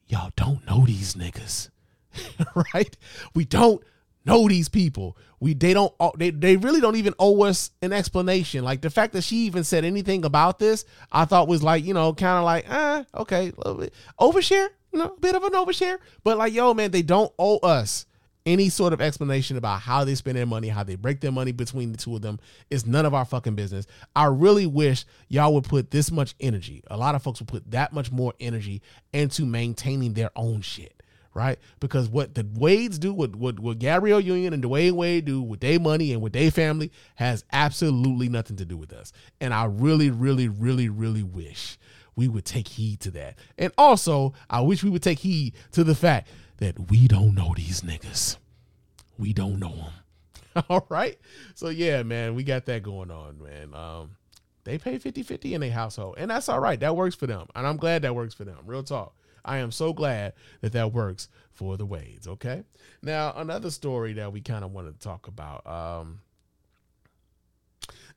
Y'all 0.08 0.32
don't 0.36 0.68
know 0.68 0.86
these 0.86 1.16
niggas, 1.16 1.70
right? 2.74 2.96
We 3.34 3.46
don't 3.46 3.82
know 4.26 4.50
these 4.50 4.68
people. 4.68 5.18
We 5.40 5.54
they 5.54 5.74
don't 5.74 5.94
oh, 6.02 6.12
they 6.18 6.32
they 6.32 6.58
really 6.58 6.82
don't 6.82 6.98
even 6.98 7.14
owe 7.18 7.44
us 7.44 7.72
an 7.82 7.94
explanation. 7.94 8.66
Like 8.66 8.82
the 8.82 8.90
fact 8.90 9.14
that 9.14 9.24
she 9.24 9.38
even 9.46 9.64
said 9.64 9.86
anything 9.86 10.26
about 10.26 10.60
this, 10.60 10.84
I 11.14 11.24
thought 11.24 11.48
was 11.48 11.64
like 11.64 11.86
you 11.86 11.94
know 11.94 12.14
kind 12.14 12.38
of 12.38 12.44
like 12.44 12.66
ah 12.70 13.06
okay, 13.16 13.54
a 13.58 13.70
little 13.70 13.76
bit 13.76 13.94
overshare, 14.20 14.68
you 14.92 15.00
know, 15.00 15.14
a 15.16 15.20
bit 15.22 15.36
of 15.36 15.44
an 15.44 15.54
overshare. 15.54 16.00
But 16.26 16.38
like 16.38 16.52
yo 16.52 16.74
man, 16.74 16.92
they 16.92 17.04
don't 17.04 17.32
owe 17.40 17.60
us 17.60 18.06
any 18.46 18.70
sort 18.70 18.94
of 18.94 19.02
explanation 19.02 19.58
about 19.58 19.82
how 19.82 20.04
they 20.04 20.16
spend 20.16 20.38
their 20.38 20.46
money, 20.46 20.68
how 20.68 20.84
they 20.84 20.96
break 20.96 21.20
their 21.20 21.32
money 21.32 21.52
between 21.52 21.92
the 21.92 21.98
two 21.98 22.16
of 22.16 22.22
them. 22.22 22.40
is 22.70 22.86
none 22.86 23.06
of 23.06 23.14
our 23.14 23.26
fucking 23.26 23.56
business. 23.56 23.88
I 24.16 24.26
really 24.26 24.68
wish 24.68 25.06
y'all 25.28 25.54
would 25.56 25.64
put 25.64 25.92
this 25.92 26.12
much 26.12 26.36
energy. 26.40 26.84
A 26.88 26.98
lot 26.98 27.16
of 27.16 27.24
folks 27.24 27.40
would 27.40 27.48
put 27.48 27.72
that 27.72 27.94
much 27.94 28.12
more 28.12 28.34
energy 28.40 28.82
into 29.14 29.46
maintaining 29.46 30.14
their 30.14 30.30
own 30.36 30.62
shit 30.62 30.92
right? 31.36 31.60
Because 31.82 32.08
what 32.08 32.34
the 32.34 32.48
Wades 32.56 32.98
do, 32.98 33.14
what 33.14 33.36
what, 33.36 33.60
what 33.60 33.78
Gabrielle 33.78 34.22
Union 34.22 34.54
and 34.54 34.64
Dwyane 34.64 34.94
Wade 34.94 35.26
do 35.26 35.42
with 35.42 35.60
their 35.60 35.82
money 35.82 36.14
and 36.14 36.22
with 36.22 36.32
their 36.32 36.50
family 36.50 36.92
has 37.16 37.44
absolutely 37.52 38.30
nothing 38.30 38.56
to 38.56 38.64
do 38.66 38.78
with 38.78 38.94
us. 38.94 39.12
And 39.42 39.54
I 39.54 39.66
really, 39.66 40.10
really, 40.10 40.48
really, 40.48 40.88
really 40.88 41.24
wish 41.24 41.78
we 42.16 42.30
would 42.30 42.46
take 42.46 42.70
heed 42.70 43.02
to 43.02 43.12
that. 43.12 43.38
And 43.58 43.74
also, 43.78 44.34
I 44.50 44.62
wish 44.62 44.84
we 44.84 44.90
would 44.90 45.04
take 45.04 45.20
heed 45.20 45.56
to 45.74 45.84
the 45.84 45.94
fact 45.94 46.30
that 46.58 46.90
we 46.90 47.08
don't 47.08 47.36
know 47.36 47.54
these 47.56 47.82
niggas. 47.82 48.38
We 49.18 49.34
don't 49.34 49.60
know 49.60 49.76
them. 49.76 50.64
all 50.70 50.86
right. 50.90 51.18
So 51.54 51.70
yeah, 51.70 52.04
man, 52.04 52.36
we 52.36 52.44
got 52.44 52.66
that 52.66 52.84
going 52.84 53.12
on, 53.12 53.42
man. 53.42 53.74
Um, 53.74 54.16
they 54.64 54.78
pay 54.78 54.98
50-50 54.98 55.52
in 55.54 55.62
their 55.62 55.72
household. 55.72 56.16
And 56.18 56.32
that's 56.32 56.50
all 56.50 56.60
right. 56.60 56.80
That 56.80 56.96
works 56.96 57.16
for 57.16 57.28
them. 57.28 57.48
And 57.56 57.68
I'm 57.68 57.78
glad 57.78 58.02
that 58.02 58.16
works 58.16 58.34
for 58.34 58.46
them. 58.46 58.58
Real 58.66 58.84
talk. 58.84 59.16
I 59.46 59.58
am 59.58 59.72
so 59.72 59.94
glad 59.94 60.34
that 60.62 60.74
that 60.74 60.92
works 60.92 61.30
for 61.52 61.78
the 61.78 61.86
Wades. 61.86 62.28
Okay. 62.28 62.64
Now, 63.02 63.34
another 63.36 63.70
story 63.70 64.14
that 64.14 64.34
we 64.34 64.42
kind 64.42 64.66
of 64.66 64.72
wanted 64.72 65.00
to 65.00 65.08
talk 65.08 65.28
about. 65.28 65.66
Um, 65.68 66.22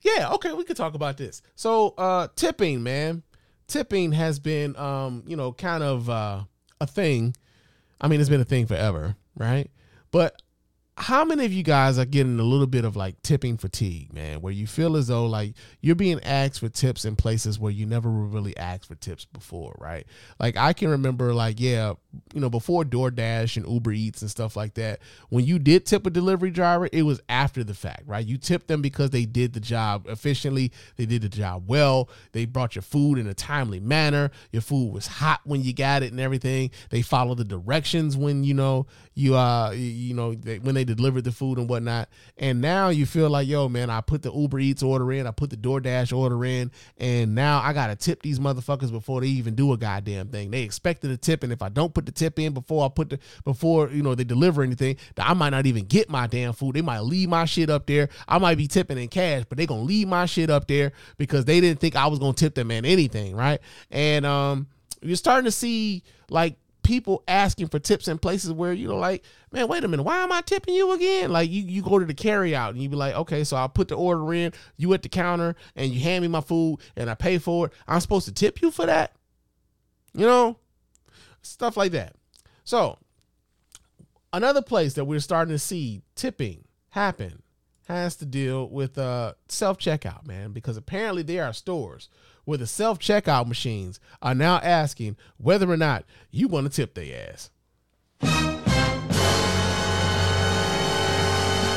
yeah, 0.01 0.33
okay, 0.35 0.53
we 0.53 0.65
could 0.65 0.77
talk 0.77 0.95
about 0.95 1.19
this. 1.19 1.43
So, 1.55 1.95
uh, 1.99 2.29
tipping, 2.35 2.83
man, 2.83 3.23
tipping 3.67 4.13
has 4.13 4.39
been, 4.39 4.75
um, 4.77 5.25
you 5.27 5.37
know, 5.37 5.53
kind 5.53 5.83
of 5.83 6.09
uh, 6.09 6.45
a 6.81 6.87
thing. 6.87 7.35
I 8.01 8.09
mean, 8.09 8.21
it's 8.21 8.31
been 8.31 8.41
a 8.41 8.45
thing 8.45 8.67
forever, 8.67 9.17
right? 9.37 9.71
But 10.11 10.41
how 10.99 11.25
many 11.25 11.45
of 11.45 11.53
you 11.53 11.63
guys 11.63 11.97
are 11.97 12.05
getting 12.05 12.41
a 12.41 12.43
little 12.43 12.67
bit 12.67 12.85
of 12.85 12.97
like 12.97 13.23
tipping 13.23 13.57
fatigue, 13.57 14.13
man, 14.13 14.41
where 14.41 14.53
you 14.53 14.67
feel 14.67 14.97
as 14.97 15.07
though 15.07 15.27
like 15.27 15.55
you're 15.81 15.95
being 15.95 16.21
asked 16.25 16.59
for 16.59 16.69
tips 16.69 17.05
in 17.05 17.15
places 17.15 17.59
where 17.59 17.71
you 17.71 17.87
never 17.87 18.11
really 18.11 18.57
asked 18.57 18.87
for 18.87 18.97
tips 18.97 19.25
before, 19.25 19.77
right? 19.79 20.07
Like 20.41 20.57
I 20.57 20.73
can 20.73 20.89
remember 20.89 21.33
like, 21.33 21.61
yeah, 21.61 21.95
you 22.35 22.41
know, 22.41 22.51
before 22.51 22.85
DoorDash 22.85 23.57
and 23.57 23.67
Uber 23.67 23.93
Eats 23.93 24.23
and 24.23 24.31
stuff 24.31 24.57
like 24.57 24.75
that, 24.75 24.99
when 25.29 25.45
you 25.45 25.61
did 25.61 25.87
tip 25.87 26.05
a 26.05 26.11
delivery 26.11 26.51
driver, 26.51 26.89
it 26.93 27.03
was 27.03 27.21
after 27.29 27.63
the 27.63 27.75
fact, 27.75 28.03
right? 28.07 28.27
You 28.27 28.37
tipped 28.37 28.67
them 28.67 28.83
because 28.83 29.11
they 29.11 29.25
did 29.25 29.53
the 29.53 29.61
job 29.61 30.07
efficiently, 30.09 30.73
they 30.97 31.07
did 31.07 31.23
the 31.23 31.29
job 31.29 31.65
well, 31.69 32.09
they 32.33 32.45
brought 32.45 32.75
your 32.75 32.83
food 32.83 33.19
in 33.19 33.29
a 33.29 33.35
timely 33.35 33.79
manner, 33.79 34.33
your 34.51 34.63
food 34.63 34.93
was 34.93 35.07
hot 35.07 35.41
when 35.45 35.63
you 35.63 35.73
got 35.73 36.03
it 36.03 36.11
and 36.11 36.21
everything. 36.21 36.71
They 36.91 37.03
followed 37.03 37.39
the 37.39 37.45
directions 37.45 38.17
when 38.17 38.43
you 38.43 38.55
know 38.55 38.87
you 39.15 39.37
uh 39.37 39.73
you 39.73 40.15
know 40.15 40.35
they, 40.35 40.59
when 40.59 40.75
they 40.75 40.85
delivered 40.95 41.25
the 41.25 41.33
food 41.33 41.59
and 41.59 41.69
whatnot. 41.69 42.09
And 42.37 42.61
now 42.61 42.89
you 42.89 43.07
feel 43.07 43.31
like, 43.31 43.49
yo, 43.49 43.69
man, 43.69 43.91
I 43.91 44.01
put 44.01 44.23
the 44.23 44.33
Uber 44.33 44.59
Eats 44.59 44.83
order 44.83 45.13
in, 45.13 45.27
I 45.27 45.31
put 45.31 45.51
the 45.51 45.57
DoorDash 45.57 46.17
order 46.17 46.45
in, 46.45 46.71
and 46.99 47.35
now 47.35 47.61
I 47.61 47.73
gotta 47.73 47.97
tip 47.97 48.23
these 48.23 48.39
motherfuckers 48.39 48.91
before 48.91 49.21
they 49.21 49.29
even 49.29 49.55
do 49.55 49.73
a 49.73 49.77
goddamn 49.77 50.29
thing. 50.29 50.51
They 50.51 50.63
expected 50.63 51.11
a 51.11 51.17
tip, 51.17 51.43
and 51.43 51.53
if 51.53 51.63
I 51.63 51.69
don't 51.69 51.95
put 51.95 52.07
the 52.07 52.13
tip 52.13 52.39
in 52.39 52.53
before 52.53 52.85
I 52.85 52.89
put 52.89 53.11
the 53.11 53.19
before 53.45 53.91
you 53.91 54.03
know 54.03 54.15
they 54.15 54.25
deliver 54.25 54.63
anything, 54.63 54.97
I 55.17 55.35
might 55.35 55.51
not 55.51 55.67
even 55.67 55.85
get 55.85 56.11
my 56.11 56.27
damn 56.27 56.53
food. 56.53 56.75
They 56.75 56.83
might 56.83 57.01
leave 57.01 57.29
my 57.29 57.45
shit 57.45 57.71
up 57.71 57.87
there. 57.87 58.09
I 58.27 58.39
might 58.39 58.59
be 58.59 58.67
tipping 58.67 58.99
in 58.99 59.09
cash, 59.09 59.45
but 59.49 59.59
they 59.59 59.67
gonna 59.67 59.83
leave 59.83 60.09
my 60.09 60.27
shit 60.27 60.51
up 60.51 60.67
there 60.67 60.93
because 61.17 61.45
they 61.45 61.61
didn't 61.61 61.81
think 61.81 61.97
I 61.97 62.07
was 62.07 62.19
gonna 62.19 62.33
tip 62.33 62.55
them 62.55 62.71
in 62.71 62.85
anything, 62.85 63.35
right? 63.35 63.61
And 63.91 64.27
um, 64.27 64.67
you're 65.03 65.17
starting 65.17 65.45
to 65.45 65.53
see 65.53 66.03
like 66.31 66.57
people 66.89 67.23
asking 67.29 67.69
for 67.69 67.79
tips 67.79 68.09
in 68.09 68.17
places 68.17 68.51
where 68.51 68.73
you 68.73 68.89
know 68.89 68.97
like 68.97 69.23
man 69.53 69.69
wait 69.69 69.85
a 69.85 69.89
minute 69.89 70.05
why 70.05 70.23
am 70.23 70.33
i 70.33 70.41
tipping 70.41 70.73
you 70.75 70.91
again? 70.93 71.31
Like 71.31 71.51
you, 71.51 71.63
you 71.63 71.83
go 71.83 71.99
to 71.99 72.07
the 72.07 72.15
carry 72.15 72.57
out 72.57 72.73
and 72.73 72.83
you 72.83 72.89
be 72.89 72.97
like 72.97 73.15
okay 73.15 73.45
so 73.45 73.59
i'll 73.59 73.69
put 73.69 73.89
the 73.89 73.95
order 73.95 74.33
in 74.33 74.55
you 74.79 74.95
at 74.95 75.03
the 75.03 75.11
counter 75.11 75.55
and 75.77 75.93
you 75.93 76.01
hand 76.01 76.23
me 76.23 76.29
my 76.29 76.41
food 76.41 76.79
and 76.97 77.11
i 77.11 77.15
pay 77.15 77.37
for 77.37 77.67
it. 77.67 77.75
I'm 77.87 78.01
supposed 78.01 78.25
to 78.25 78.33
tip 78.33 78.63
you 78.63 78.71
for 78.71 78.87
that? 78.87 79.13
You 80.15 80.25
know? 80.25 80.57
Stuff 81.43 81.77
like 81.77 81.93
that. 81.93 82.15
So 82.65 82.97
another 84.33 84.63
place 84.63 84.95
that 84.95 85.05
we're 85.05 85.21
starting 85.21 85.53
to 85.53 85.59
see 85.59 86.01
tipping 86.15 86.65
happen 86.89 87.43
has 87.87 88.17
to 88.17 88.25
deal 88.25 88.67
with 88.67 88.97
uh 88.97 89.35
self-checkout 89.49 90.27
man 90.27 90.53
because 90.53 90.79
apparently 90.79 91.23
there 91.23 91.45
are 91.45 91.53
stores 91.53 92.09
where 92.49 92.57
the 92.57 92.67
self 92.67 92.99
checkout 92.99 93.47
machines 93.47 94.01
are 94.23 94.35
now 94.35 94.57
asking 94.63 95.19
whether 95.37 95.71
or 95.71 95.77
not 95.77 96.07
you 96.31 96.49
want 96.49 96.65
to 96.67 96.73
tip 96.75 96.95
their 96.95 97.31
ass. 97.31 97.51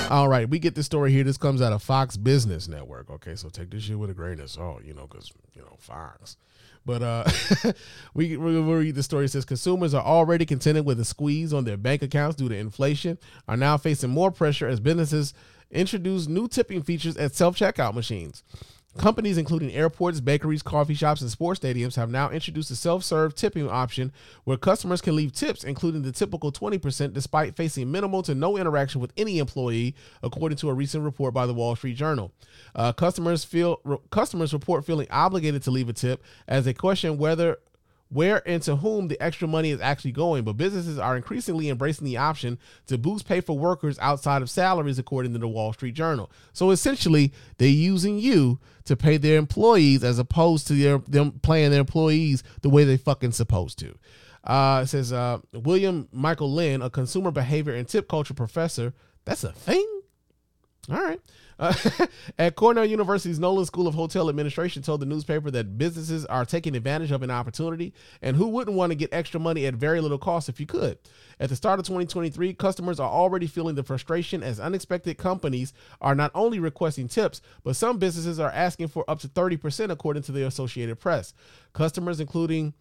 All 0.09 0.29
right, 0.29 0.49
we 0.49 0.59
get 0.59 0.75
this 0.75 0.85
story 0.85 1.11
here. 1.11 1.25
This 1.25 1.37
comes 1.37 1.61
out 1.61 1.73
of 1.73 1.83
Fox 1.83 2.15
Business 2.15 2.69
Network. 2.69 3.09
Okay, 3.09 3.35
so 3.35 3.49
take 3.49 3.69
this 3.69 3.83
shit 3.83 3.99
with 3.99 4.11
a 4.11 4.13
grain 4.13 4.39
of 4.39 4.49
salt, 4.49 4.85
you 4.85 4.93
know, 4.93 5.07
because, 5.07 5.29
you 5.53 5.61
know, 5.61 5.75
Fox. 5.77 6.37
But 6.85 7.01
uh, 7.01 7.25
we 8.13 8.37
we 8.37 8.57
read 8.61 8.95
the 8.95 9.03
story. 9.03 9.25
It 9.25 9.31
says 9.31 9.43
consumers 9.43 9.93
are 9.93 10.05
already 10.05 10.45
contending 10.45 10.85
with 10.85 11.01
a 11.01 11.05
squeeze 11.05 11.51
on 11.51 11.65
their 11.65 11.75
bank 11.75 12.01
accounts 12.01 12.37
due 12.37 12.47
to 12.47 12.55
inflation, 12.55 13.17
are 13.45 13.57
now 13.57 13.75
facing 13.75 14.09
more 14.09 14.31
pressure 14.31 14.69
as 14.69 14.79
businesses 14.79 15.33
introduce 15.69 16.27
new 16.27 16.47
tipping 16.47 16.81
features 16.81 17.17
at 17.17 17.35
self 17.35 17.57
checkout 17.57 17.93
machines. 17.93 18.43
Companies 18.97 19.37
including 19.37 19.71
airports, 19.71 20.19
bakeries, 20.19 20.61
coffee 20.61 20.93
shops, 20.93 21.21
and 21.21 21.31
sports 21.31 21.61
stadiums 21.61 21.95
have 21.95 22.11
now 22.11 22.29
introduced 22.29 22.69
a 22.71 22.75
self 22.75 23.05
serve 23.05 23.33
tipping 23.33 23.69
option 23.69 24.11
where 24.43 24.57
customers 24.57 24.99
can 24.99 25.15
leave 25.15 25.31
tips, 25.31 25.63
including 25.63 26.01
the 26.01 26.11
typical 26.11 26.51
20%, 26.51 27.13
despite 27.13 27.55
facing 27.55 27.89
minimal 27.89 28.21
to 28.21 28.35
no 28.35 28.57
interaction 28.57 28.99
with 28.99 29.13
any 29.15 29.39
employee, 29.39 29.95
according 30.21 30.57
to 30.57 30.69
a 30.69 30.73
recent 30.73 31.05
report 31.05 31.33
by 31.33 31.45
the 31.45 31.53
Wall 31.53 31.73
Street 31.77 31.95
Journal. 31.95 32.33
Uh, 32.75 32.91
customers 32.91 33.45
feel 33.45 33.79
re- 33.85 33.97
customers 34.09 34.51
report 34.51 34.85
feeling 34.85 35.07
obligated 35.09 35.63
to 35.63 35.71
leave 35.71 35.87
a 35.87 35.93
tip 35.93 36.21
as 36.49 36.65
they 36.65 36.73
question 36.73 37.17
whether 37.17 37.59
where 38.11 38.47
and 38.47 38.61
to 38.63 38.75
whom 38.75 39.07
the 39.07 39.21
extra 39.21 39.47
money 39.47 39.71
is 39.71 39.79
actually 39.79 40.11
going, 40.11 40.43
but 40.43 40.57
businesses 40.57 40.99
are 40.99 41.15
increasingly 41.15 41.69
embracing 41.69 42.05
the 42.05 42.17
option 42.17 42.59
to 42.87 42.97
boost 42.97 43.25
pay 43.25 43.39
for 43.39 43.57
workers 43.57 43.97
outside 43.99 44.41
of 44.41 44.49
salaries, 44.49 44.99
according 44.99 45.31
to 45.31 45.39
the 45.39 45.47
Wall 45.47 45.71
Street 45.71 45.93
Journal. 45.93 46.29
So 46.51 46.71
essentially, 46.71 47.31
they're 47.57 47.69
using 47.69 48.19
you 48.19 48.59
to 48.83 48.97
pay 48.97 49.15
their 49.15 49.37
employees 49.37 50.03
as 50.03 50.19
opposed 50.19 50.67
to 50.67 50.73
their, 50.73 50.97
them 51.07 51.39
paying 51.41 51.71
their 51.71 51.79
employees 51.79 52.43
the 52.61 52.69
way 52.69 52.83
they 52.83 52.97
fucking 52.97 53.31
supposed 53.31 53.79
to. 53.79 53.97
Uh, 54.43 54.81
it 54.83 54.87
says 54.87 55.13
uh, 55.13 55.39
William 55.53 56.09
Michael 56.11 56.51
Lynn, 56.51 56.81
a 56.81 56.89
consumer 56.89 57.31
behavior 57.31 57.73
and 57.73 57.87
tip 57.87 58.09
culture 58.09 58.33
professor. 58.33 58.93
That's 59.23 59.43
a 59.43 59.53
thing. 59.53 60.00
All 60.89 60.99
right. 60.99 61.21
Uh, 61.59 61.73
at 62.39 62.55
Cornell 62.55 62.85
University's 62.85 63.37
Nolan 63.37 63.65
School 63.65 63.87
of 63.87 63.93
Hotel 63.93 64.29
Administration 64.29 64.81
told 64.81 64.99
the 64.99 65.05
newspaper 65.05 65.51
that 65.51 65.77
businesses 65.77 66.25
are 66.25 66.43
taking 66.43 66.75
advantage 66.75 67.11
of 67.11 67.21
an 67.21 67.29
opportunity 67.29 67.93
and 68.23 68.35
who 68.35 68.47
wouldn't 68.47 68.75
want 68.75 68.91
to 68.91 68.95
get 68.95 69.13
extra 69.13 69.39
money 69.39 69.67
at 69.67 69.75
very 69.75 70.01
little 70.01 70.17
cost 70.17 70.49
if 70.49 70.59
you 70.59 70.65
could. 70.65 70.97
At 71.39 71.49
the 71.49 71.55
start 71.55 71.79
of 71.79 71.85
2023, 71.85 72.55
customers 72.55 72.99
are 72.99 73.09
already 73.09 73.45
feeling 73.45 73.75
the 73.75 73.83
frustration 73.83 74.41
as 74.41 74.59
unexpected 74.59 75.19
companies 75.19 75.71
are 76.01 76.15
not 76.15 76.31
only 76.33 76.59
requesting 76.59 77.07
tips, 77.07 77.41
but 77.63 77.75
some 77.75 77.99
businesses 77.99 78.39
are 78.39 78.51
asking 78.51 78.87
for 78.87 79.07
up 79.07 79.19
to 79.19 79.27
30% 79.27 79.91
according 79.91 80.23
to 80.23 80.31
the 80.31 80.47
Associated 80.47 80.99
Press. 80.99 81.33
Customers 81.73 82.19
including 82.19 82.73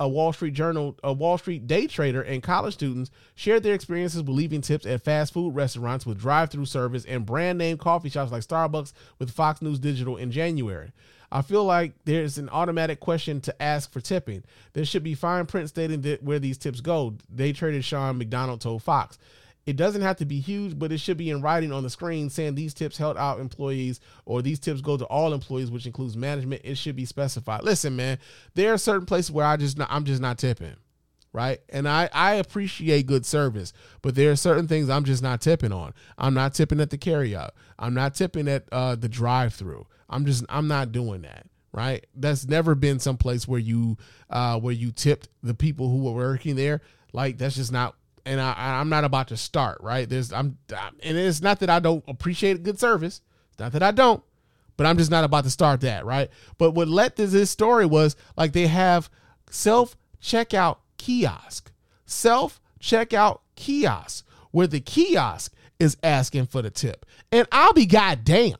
a 0.00 0.08
Wall 0.08 0.32
Street 0.32 0.54
Journal, 0.54 0.98
a 1.04 1.12
Wall 1.12 1.38
Street 1.38 1.66
day 1.66 1.86
trader, 1.86 2.22
and 2.22 2.42
college 2.42 2.74
students 2.74 3.10
shared 3.34 3.62
their 3.62 3.74
experiences 3.74 4.22
with 4.22 4.28
leaving 4.34 4.60
tips 4.60 4.86
at 4.86 5.02
fast 5.02 5.32
food 5.32 5.54
restaurants 5.54 6.04
with 6.04 6.20
drive-through 6.20 6.66
service 6.66 7.04
and 7.04 7.26
brand 7.26 7.58
name 7.58 7.78
coffee 7.78 8.08
shops 8.10 8.32
like 8.32 8.42
Starbucks 8.42 8.92
with 9.18 9.30
Fox 9.30 9.62
News 9.62 9.78
Digital 9.78 10.16
in 10.16 10.30
January. 10.30 10.92
I 11.30 11.42
feel 11.42 11.64
like 11.64 11.94
there's 12.04 12.38
an 12.38 12.48
automatic 12.50 13.00
question 13.00 13.40
to 13.42 13.62
ask 13.62 13.90
for 13.90 14.00
tipping. 14.00 14.44
There 14.72 14.84
should 14.84 15.02
be 15.02 15.14
fine 15.14 15.46
print 15.46 15.68
stating 15.68 16.02
that 16.02 16.22
where 16.22 16.38
these 16.38 16.58
tips 16.58 16.80
go. 16.80 17.16
Day 17.34 17.52
trader 17.52 17.82
Sean 17.82 18.18
McDonald 18.18 18.60
told 18.60 18.82
Fox. 18.82 19.18
It 19.66 19.76
doesn't 19.76 20.02
have 20.02 20.16
to 20.16 20.26
be 20.26 20.40
huge, 20.40 20.78
but 20.78 20.92
it 20.92 20.98
should 20.98 21.16
be 21.16 21.30
in 21.30 21.40
writing 21.40 21.72
on 21.72 21.82
the 21.82 21.90
screen 21.90 22.28
saying 22.28 22.54
these 22.54 22.74
tips 22.74 22.98
help 22.98 23.16
out 23.16 23.40
employees 23.40 24.00
or 24.26 24.42
these 24.42 24.58
tips 24.58 24.80
go 24.80 24.96
to 24.96 25.06
all 25.06 25.32
employees, 25.32 25.70
which 25.70 25.86
includes 25.86 26.16
management. 26.16 26.62
It 26.64 26.76
should 26.76 26.96
be 26.96 27.06
specified. 27.06 27.62
Listen, 27.62 27.96
man, 27.96 28.18
there 28.54 28.74
are 28.74 28.78
certain 28.78 29.06
places 29.06 29.30
where 29.30 29.46
I 29.46 29.56
just 29.56 29.78
not, 29.78 29.88
I'm 29.90 30.04
just 30.04 30.20
not 30.20 30.36
tipping, 30.36 30.76
right? 31.32 31.60
And 31.70 31.88
I 31.88 32.10
I 32.12 32.34
appreciate 32.34 33.06
good 33.06 33.24
service, 33.24 33.72
but 34.02 34.14
there 34.14 34.30
are 34.30 34.36
certain 34.36 34.68
things 34.68 34.90
I'm 34.90 35.04
just 35.04 35.22
not 35.22 35.40
tipping 35.40 35.72
on. 35.72 35.94
I'm 36.18 36.34
not 36.34 36.52
tipping 36.52 36.80
at 36.80 36.90
the 36.90 36.98
carryout. 36.98 37.50
I'm 37.78 37.94
not 37.94 38.14
tipping 38.14 38.48
at 38.48 38.64
uh, 38.70 38.96
the 38.96 39.08
drive-through. 39.08 39.86
I'm 40.10 40.26
just 40.26 40.44
I'm 40.48 40.68
not 40.68 40.92
doing 40.92 41.22
that 41.22 41.46
right? 41.74 42.06
That's 42.14 42.46
never 42.46 42.76
been 42.76 43.00
some 43.00 43.16
place 43.16 43.48
where 43.48 43.58
you 43.58 43.98
uh 44.30 44.60
where 44.60 44.72
you 44.72 44.92
tipped 44.92 45.28
the 45.42 45.54
people 45.54 45.90
who 45.90 46.04
were 46.04 46.12
working 46.12 46.54
there. 46.54 46.80
Like 47.12 47.36
that's 47.36 47.56
just 47.56 47.72
not 47.72 47.96
and 48.26 48.40
I 48.40 48.80
I'm 48.80 48.88
not 48.88 49.04
about 49.04 49.28
to 49.28 49.36
start, 49.36 49.78
right? 49.80 50.08
There's 50.08 50.32
I'm 50.32 50.58
and 50.70 51.16
it's 51.16 51.42
not 51.42 51.60
that 51.60 51.70
I 51.70 51.80
don't 51.80 52.04
appreciate 52.08 52.62
good 52.62 52.78
service. 52.78 53.20
It's 53.50 53.58
not 53.58 53.72
that 53.72 53.82
I 53.82 53.90
don't, 53.90 54.22
but 54.76 54.86
I'm 54.86 54.98
just 54.98 55.10
not 55.10 55.24
about 55.24 55.44
to 55.44 55.50
start 55.50 55.80
that, 55.82 56.04
right? 56.04 56.30
But 56.58 56.72
what 56.72 56.88
led 56.88 57.16
to 57.16 57.26
this 57.26 57.50
story 57.50 57.86
was 57.86 58.16
like 58.36 58.52
they 58.52 58.66
have 58.66 59.10
self 59.50 59.96
checkout 60.22 60.78
kiosk. 60.98 61.70
Self 62.06 62.60
checkout 62.80 63.40
kiosk 63.56 64.26
where 64.50 64.66
the 64.66 64.80
kiosk 64.80 65.52
is 65.80 65.96
asking 66.02 66.46
for 66.46 66.62
the 66.62 66.70
tip. 66.70 67.04
And 67.32 67.46
I'll 67.50 67.72
be 67.72 67.86
goddamn. 67.86 68.56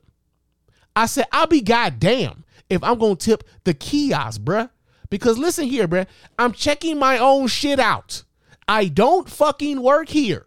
I 0.97 1.07
said, 1.07 1.27
I'll 1.33 1.47
be 1.47 1.61
goddamn 1.61 2.45
if 2.69 2.83
I'm 2.83 2.99
gonna 2.99 3.17
tip 3.17 3.45
the 3.65 3.75
kiosk, 3.75 4.41
bruh. 4.41 4.71
Because 5.11 5.39
listen 5.39 5.67
here, 5.67 5.87
bruh, 5.87 6.07
I'm 6.39 6.53
checking 6.53 6.99
my 6.99 7.19
own 7.19 7.47
shit 7.47 7.79
out. 7.79 8.25
I 8.69 8.87
don't 8.87 9.29
fucking 9.29 9.83
work 9.83 10.09
here. 10.09 10.47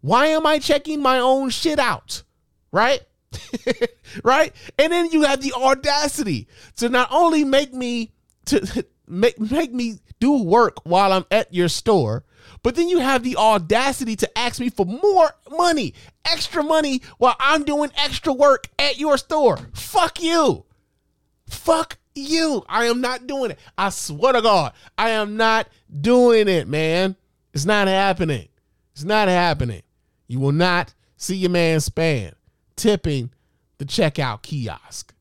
Why 0.00 0.26
am 0.26 0.46
I 0.46 0.58
checking 0.58 1.00
my 1.00 1.18
own 1.18 1.50
shit 1.50 1.78
out? 1.78 2.22
Right? 2.70 3.00
right? 4.24 4.52
And 4.78 4.92
then 4.92 5.10
you 5.10 5.22
have 5.22 5.40
the 5.40 5.52
audacity 5.54 6.46
to 6.76 6.88
not 6.88 7.08
only 7.10 7.44
make 7.44 7.72
me 7.72 8.12
to 8.46 8.84
make 9.06 9.38
make 9.38 9.72
me 9.72 9.98
do 10.20 10.42
work 10.42 10.84
while 10.84 11.12
I'm 11.12 11.24
at 11.30 11.52
your 11.52 11.68
store, 11.68 12.24
but 12.62 12.74
then 12.74 12.88
you 12.88 12.98
have 12.98 13.22
the 13.22 13.36
audacity 13.36 14.16
to 14.16 14.38
ask 14.38 14.60
me 14.60 14.70
for 14.70 14.86
more 14.86 15.30
money, 15.50 15.94
extra 16.24 16.62
money 16.62 17.02
while 17.18 17.36
I'm 17.38 17.64
doing 17.64 17.90
extra 17.96 18.32
work 18.32 18.68
at 18.78 18.98
your 18.98 19.18
store. 19.18 19.58
Fuck 19.72 20.22
you. 20.22 20.64
Fuck 21.48 21.98
you. 22.14 22.64
I 22.68 22.86
am 22.86 23.00
not 23.00 23.26
doing 23.26 23.52
it. 23.52 23.58
I 23.76 23.90
swear 23.90 24.32
to 24.32 24.42
God, 24.42 24.72
I 24.96 25.10
am 25.10 25.36
not 25.36 25.68
doing 26.00 26.48
it, 26.48 26.68
man. 26.68 27.16
It's 27.54 27.64
not 27.64 27.88
happening. 27.88 28.48
It's 28.92 29.04
not 29.04 29.28
happening. 29.28 29.82
You 30.26 30.40
will 30.40 30.52
not 30.52 30.92
see 31.16 31.36
your 31.36 31.50
man 31.50 31.78
Spann 31.78 32.32
tipping 32.76 33.30
the 33.78 33.84
checkout 33.84 34.42
kiosk. 34.42 35.14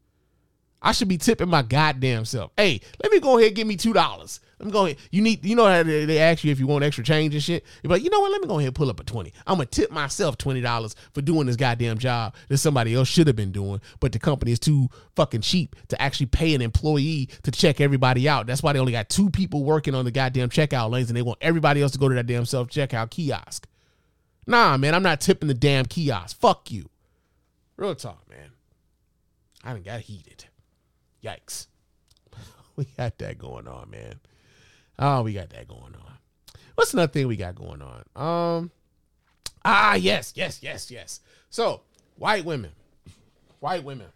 I 0.81 0.91
should 0.91 1.07
be 1.07 1.17
tipping 1.17 1.49
my 1.49 1.61
goddamn 1.61 2.25
self. 2.25 2.51
Hey, 2.57 2.81
let 3.01 3.11
me 3.11 3.19
go 3.19 3.37
ahead 3.37 3.49
and 3.49 3.55
give 3.55 3.67
me 3.67 3.77
two 3.77 3.93
dollars. 3.93 4.39
Let 4.63 4.67
me 4.67 4.71
go 4.71 4.85
ahead. 4.85 4.97
You 5.11 5.21
need, 5.21 5.43
you 5.43 5.57
know 5.57 5.65
how 5.65 5.83
they, 5.83 6.05
they 6.05 6.19
ask 6.19 6.41
you 6.45 6.49
if 6.49 6.57
you 6.57 6.67
want 6.67 6.85
extra 6.85 7.03
change 7.03 7.33
and 7.33 7.43
shit. 7.43 7.65
You're 7.83 7.91
like, 7.91 8.01
you 8.01 8.09
know 8.09 8.21
what? 8.21 8.31
Let 8.31 8.39
me 8.39 8.47
go 8.47 8.59
ahead 8.59 8.67
and 8.67 8.75
pull 8.75 8.89
up 8.89 8.97
a 8.97 9.03
twenty. 9.03 9.33
I'm 9.45 9.57
gonna 9.57 9.65
tip 9.65 9.91
myself 9.91 10.37
twenty 10.37 10.61
dollars 10.61 10.95
for 11.11 11.21
doing 11.21 11.47
this 11.47 11.57
goddamn 11.57 11.97
job 11.97 12.33
that 12.47 12.59
somebody 12.59 12.95
else 12.95 13.09
should 13.09 13.27
have 13.27 13.35
been 13.35 13.51
doing, 13.51 13.81
but 13.99 14.13
the 14.13 14.19
company 14.19 14.53
is 14.53 14.59
too 14.59 14.87
fucking 15.17 15.41
cheap 15.41 15.75
to 15.89 16.01
actually 16.01 16.27
pay 16.27 16.55
an 16.55 16.61
employee 16.61 17.27
to 17.43 17.51
check 17.51 17.81
everybody 17.81 18.29
out. 18.29 18.47
That's 18.47 18.63
why 18.63 18.71
they 18.71 18.79
only 18.79 18.93
got 18.93 19.09
two 19.09 19.29
people 19.29 19.65
working 19.65 19.95
on 19.95 20.05
the 20.05 20.11
goddamn 20.11 20.47
checkout 20.47 20.91
lanes, 20.91 21.09
and 21.09 21.17
they 21.17 21.21
want 21.21 21.39
everybody 21.41 21.81
else 21.81 21.91
to 21.91 21.99
go 21.99 22.07
to 22.07 22.15
that 22.15 22.25
damn 22.25 22.45
self 22.45 22.69
checkout 22.69 23.09
kiosk. 23.09 23.67
Nah, 24.47 24.77
man, 24.77 24.95
I'm 24.95 25.03
not 25.03 25.19
tipping 25.19 25.49
the 25.49 25.53
damn 25.53 25.87
kiosk. 25.87 26.39
Fuck 26.39 26.71
you. 26.71 26.89
Real 27.75 27.95
talk, 27.95 28.23
man. 28.29 28.51
I 29.61 29.73
done 29.73 29.81
got 29.81 29.99
heated. 29.99 30.45
Yikes. 31.21 31.67
We 32.77 32.85
got 32.97 33.19
that 33.19 33.37
going 33.37 33.67
on, 33.67 33.91
man. 33.91 34.19
Oh, 34.99 35.23
we 35.23 35.33
got 35.33 35.49
that 35.49 35.67
going 35.67 35.81
on. 35.95 36.17
What's 36.75 36.93
another 36.93 37.11
thing 37.11 37.27
we 37.27 37.35
got 37.35 37.55
going 37.55 37.81
on? 37.81 38.03
Um, 38.15 38.71
ah, 39.63 39.95
yes, 39.95 40.33
yes, 40.35 40.61
yes, 40.61 40.89
yes. 40.89 41.19
So, 41.49 41.81
white 42.17 42.45
women, 42.45 42.71
white 43.59 43.83
women, 43.83 44.07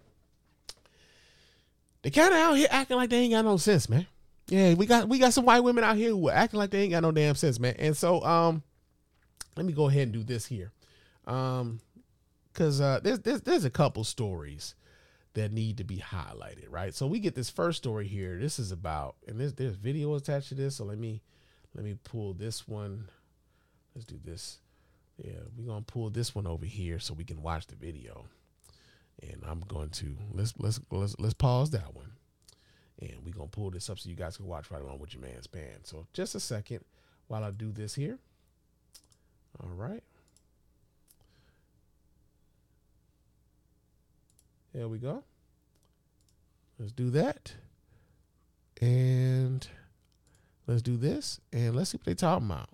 they 2.01 2.09
kind 2.09 2.33
of 2.33 2.39
out 2.39 2.53
here 2.53 2.67
acting 2.71 2.97
like 2.97 3.09
they 3.09 3.19
ain't 3.19 3.33
got 3.33 3.45
no 3.45 3.57
sense, 3.57 3.89
man. 3.89 4.07
Yeah, 4.47 4.75
we 4.75 4.85
got 4.85 5.09
we 5.09 5.19
got 5.19 5.33
some 5.33 5.45
white 5.45 5.59
women 5.59 5.83
out 5.83 5.97
here 5.97 6.11
who 6.11 6.29
are 6.29 6.33
acting 6.33 6.57
like 6.57 6.71
they 6.71 6.83
ain't 6.83 6.91
got 6.91 7.03
no 7.03 7.11
damn 7.11 7.35
sense, 7.35 7.59
man. 7.59 7.75
And 7.77 7.95
so, 7.97 8.23
um, 8.23 8.63
let 9.55 9.65
me 9.65 9.73
go 9.73 9.89
ahead 9.89 10.03
and 10.03 10.13
do 10.13 10.23
this 10.23 10.45
here, 10.45 10.71
um, 11.25 11.81
because 12.51 12.79
uh, 12.79 13.01
there's 13.03 13.19
there's 13.19 13.41
there's 13.41 13.65
a 13.65 13.69
couple 13.69 14.03
stories 14.03 14.73
that 15.37 15.51
need 15.51 15.77
to 15.77 15.83
be 15.83 15.97
highlighted, 15.97 16.65
right? 16.69 16.95
So 16.95 17.05
we 17.05 17.19
get 17.19 17.35
this 17.35 17.49
first 17.49 17.77
story 17.77 18.07
here. 18.07 18.39
This 18.39 18.57
is 18.57 18.71
about, 18.71 19.17
and 19.27 19.39
there's 19.39 19.53
there's 19.53 19.75
video 19.75 20.15
attached 20.15 20.49
to 20.49 20.55
this. 20.55 20.75
So 20.75 20.83
let 20.83 20.97
me 20.97 21.21
let 21.75 21.85
me 21.85 21.95
pull 22.03 22.33
this 22.33 22.67
one. 22.67 23.07
Let's 23.93 24.05
do 24.05 24.19
this. 24.23 24.57
Yeah, 25.23 25.39
we're 25.55 25.67
gonna 25.67 25.83
pull 25.83 26.09
this 26.09 26.33
one 26.33 26.47
over 26.47 26.65
here 26.65 26.97
so 26.97 27.13
we 27.13 27.23
can 27.23 27.43
watch 27.43 27.67
the 27.67 27.75
video. 27.75 28.25
And 29.21 29.43
I'm 29.47 29.61
going 29.61 29.89
to 29.91 30.17
let's 30.33 30.53
let's 30.57 30.79
let's 30.91 31.15
let's 31.19 31.35
pause 31.35 31.69
that 31.69 31.93
one. 31.93 32.13
And 32.99 33.17
we're 33.23 33.35
gonna 33.35 33.47
pull 33.47 33.69
this 33.69 33.91
up 33.91 33.99
so 33.99 34.09
you 34.09 34.15
guys 34.15 34.37
can 34.37 34.47
watch 34.47 34.71
right 34.71 34.81
along 34.81 34.97
with 34.97 35.13
your 35.13 35.21
man 35.21 35.41
Spann. 35.41 35.83
So 35.83 36.07
just 36.13 36.33
a 36.33 36.39
second 36.39 36.83
while 37.27 37.43
I 37.43 37.51
do 37.51 37.71
this 37.71 37.93
here. 37.93 38.17
All 39.63 39.69
right. 39.69 40.03
There 44.77 44.87
we 44.87 44.99
go. 44.99 45.23
Let's 46.77 46.91
do 46.91 47.09
that. 47.09 47.51
And 48.79 49.67
let's 50.67 50.83
do 50.83 50.97
this. 50.97 51.41
And 51.51 51.75
let's 51.75 51.89
see 51.89 51.97
what 51.97 52.05
they're 52.05 52.13
talking 52.13 52.45
about. 52.45 52.69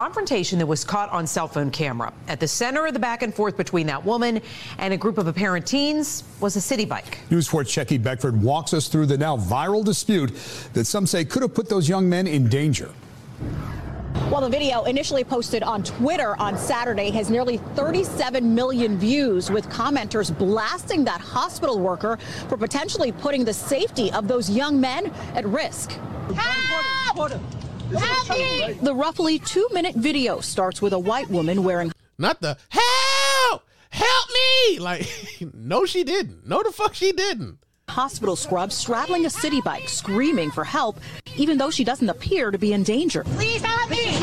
confrontation 0.00 0.58
that 0.58 0.64
was 0.64 0.84
caught 0.84 1.10
on 1.10 1.26
cell 1.26 1.46
phone 1.46 1.70
camera. 1.70 2.14
At 2.28 2.40
the 2.40 2.48
center 2.48 2.86
of 2.86 2.94
the 2.94 2.98
back 2.98 3.22
and 3.22 3.34
forth 3.34 3.58
between 3.58 3.86
that 3.88 4.02
woman 4.02 4.40
and 4.78 4.94
a 4.94 4.96
group 4.96 5.18
of 5.18 5.26
apparent 5.26 5.66
teens 5.66 6.24
was 6.40 6.56
a 6.56 6.62
city 6.62 6.86
bike. 6.86 7.18
News 7.30 7.46
4 7.46 7.64
Checkey 7.64 8.02
Beckford 8.02 8.40
walks 8.40 8.72
us 8.72 8.88
through 8.88 9.04
the 9.04 9.18
now 9.18 9.36
viral 9.36 9.84
dispute 9.84 10.32
that 10.72 10.86
some 10.86 11.06
say 11.06 11.26
could 11.26 11.42
have 11.42 11.52
put 11.52 11.68
those 11.68 11.90
young 11.90 12.08
men 12.08 12.26
in 12.26 12.48
danger. 12.48 12.90
Well, 14.30 14.42
the 14.42 14.50
video 14.50 14.84
initially 14.84 15.24
posted 15.24 15.62
on 15.62 15.82
Twitter 15.82 16.36
on 16.38 16.58
Saturday 16.58 17.08
has 17.12 17.30
nearly 17.30 17.56
37 17.76 18.54
million 18.54 18.98
views, 18.98 19.50
with 19.50 19.70
commenters 19.70 20.36
blasting 20.36 21.02
that 21.04 21.22
hospital 21.22 21.78
worker 21.78 22.18
for 22.46 22.58
potentially 22.58 23.10
putting 23.10 23.42
the 23.46 23.54
safety 23.54 24.12
of 24.12 24.28
those 24.28 24.50
young 24.50 24.78
men 24.78 25.10
at 25.34 25.46
risk. 25.46 25.98
The 28.82 28.92
roughly 28.94 29.38
two 29.38 29.66
minute 29.72 29.94
video 29.94 30.40
starts 30.40 30.82
with 30.82 30.92
a 30.92 30.98
white 30.98 31.30
woman 31.30 31.64
wearing 31.64 31.90
Not 32.18 32.42
the 32.42 32.58
help, 32.68 33.62
help 33.88 34.28
me. 34.28 34.78
Like, 34.78 35.08
no, 35.54 35.86
she 35.86 36.04
didn't. 36.04 36.46
No, 36.46 36.62
the 36.62 36.70
fuck 36.70 36.92
she 36.94 37.12
didn't. 37.12 37.58
hospital 37.88 38.36
scrubs 38.36 38.74
straddling 38.74 39.24
a 39.24 39.30
city 39.30 39.62
bike, 39.62 39.88
screaming 39.88 40.50
for 40.50 40.64
help, 40.64 41.00
even 41.36 41.56
though 41.56 41.70
she 41.70 41.82
doesn't 41.84 42.10
appear 42.10 42.50
to 42.50 42.58
be 42.58 42.74
in 42.74 42.82
danger. 42.82 43.24
Please 43.24 43.62
help 43.62 43.88
me! 43.90 44.17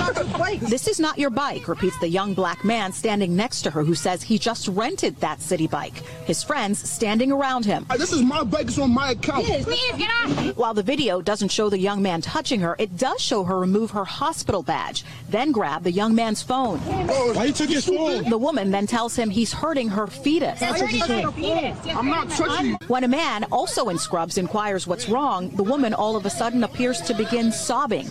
This 0.61 0.87
is 0.87 0.99
not 0.99 1.17
your 1.17 1.29
bike, 1.29 1.67
repeats 1.67 1.97
the 1.99 2.07
young 2.07 2.33
black 2.33 2.63
man 2.63 2.91
standing 2.91 3.35
next 3.35 3.61
to 3.63 3.71
her 3.71 3.83
who 3.83 3.95
says 3.95 4.21
he 4.23 4.37
just 4.37 4.67
rented 4.69 5.15
that 5.17 5.41
city 5.41 5.67
bike. 5.67 5.95
His 6.25 6.43
friends 6.43 6.87
standing 6.89 7.31
around 7.31 7.65
him. 7.65 7.85
This 7.97 8.11
is 8.11 8.21
my 8.21 8.43
bike, 8.43 8.67
it's 8.67 8.77
on 8.77 8.91
my 8.91 9.11
account. 9.11 9.45
Please 9.45 9.91
get 9.97 10.09
off! 10.09 10.57
While 10.57 10.73
the 10.73 10.83
video 10.83 11.21
doesn't 11.21 11.49
show 11.49 11.69
the 11.69 11.79
young 11.79 12.01
man 12.01 12.21
touching 12.21 12.59
her, 12.61 12.75
it 12.79 12.97
does 12.97 13.21
show 13.21 13.43
her 13.43 13.59
remove 13.59 13.91
her 13.91 14.05
hospital 14.05 14.63
badge, 14.63 15.03
then 15.29 15.51
grab 15.51 15.83
the 15.83 15.91
young 15.91 16.15
man's 16.15 16.41
phone. 16.41 16.79
Oh, 16.85 17.33
Why 17.33 17.45
you 17.45 17.53
took 17.53 17.69
his 17.69 17.85
phone? 17.85 18.29
The 18.29 18.37
woman 18.37 18.71
then 18.71 18.87
tells 18.87 19.15
him 19.15 19.29
he's 19.29 19.53
hurting 19.53 19.89
her 19.89 20.07
fetus. 20.07 20.59
That's 20.59 20.81
what 20.81 20.91
you 20.91 20.99
said. 21.01 21.25
I'm 21.89 22.09
not 22.09 22.29
touching 22.29 22.67
you. 22.67 22.77
When 22.87 23.03
a 23.03 23.07
man, 23.07 23.45
also 23.51 23.89
in 23.89 23.97
scrubs, 23.97 24.37
inquires 24.37 24.87
what's 24.87 25.09
wrong, 25.09 25.49
the 25.51 25.63
woman 25.63 25.93
all 25.93 26.15
of 26.15 26.25
a 26.25 26.29
sudden 26.29 26.63
appears 26.63 27.01
to 27.01 27.13
begin 27.13 27.51
sobbing. 27.51 28.07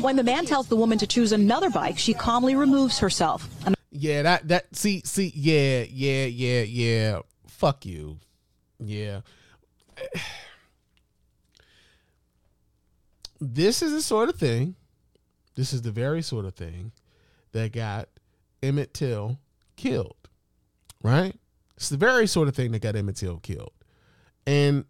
When 0.00 0.16
the 0.16 0.24
man 0.24 0.46
tells 0.46 0.66
the 0.68 0.76
woman 0.76 0.98
to 0.98 1.06
choose 1.06 1.25
another 1.32 1.70
bike, 1.70 1.98
she 1.98 2.14
calmly 2.14 2.54
removes 2.54 2.98
herself. 2.98 3.48
Yeah, 3.90 4.22
that 4.22 4.48
that 4.48 4.76
see 4.76 5.02
see 5.04 5.32
yeah 5.34 5.84
yeah 5.88 6.26
yeah 6.26 6.62
yeah. 6.62 7.20
Fuck 7.48 7.86
you. 7.86 8.18
Yeah. 8.78 9.20
This 13.38 13.82
is 13.82 13.92
the 13.92 14.00
sort 14.00 14.30
of 14.30 14.36
thing. 14.36 14.76
This 15.56 15.74
is 15.74 15.82
the 15.82 15.90
very 15.90 16.22
sort 16.22 16.46
of 16.46 16.54
thing 16.54 16.92
that 17.52 17.70
got 17.70 18.08
Emmett 18.62 18.94
Till 18.94 19.38
killed. 19.76 20.16
Right? 21.02 21.36
It's 21.76 21.90
the 21.90 21.98
very 21.98 22.26
sort 22.26 22.48
of 22.48 22.56
thing 22.56 22.72
that 22.72 22.80
got 22.80 22.96
Emmett 22.96 23.16
Till 23.16 23.36
killed. 23.40 23.72
And 24.46 24.86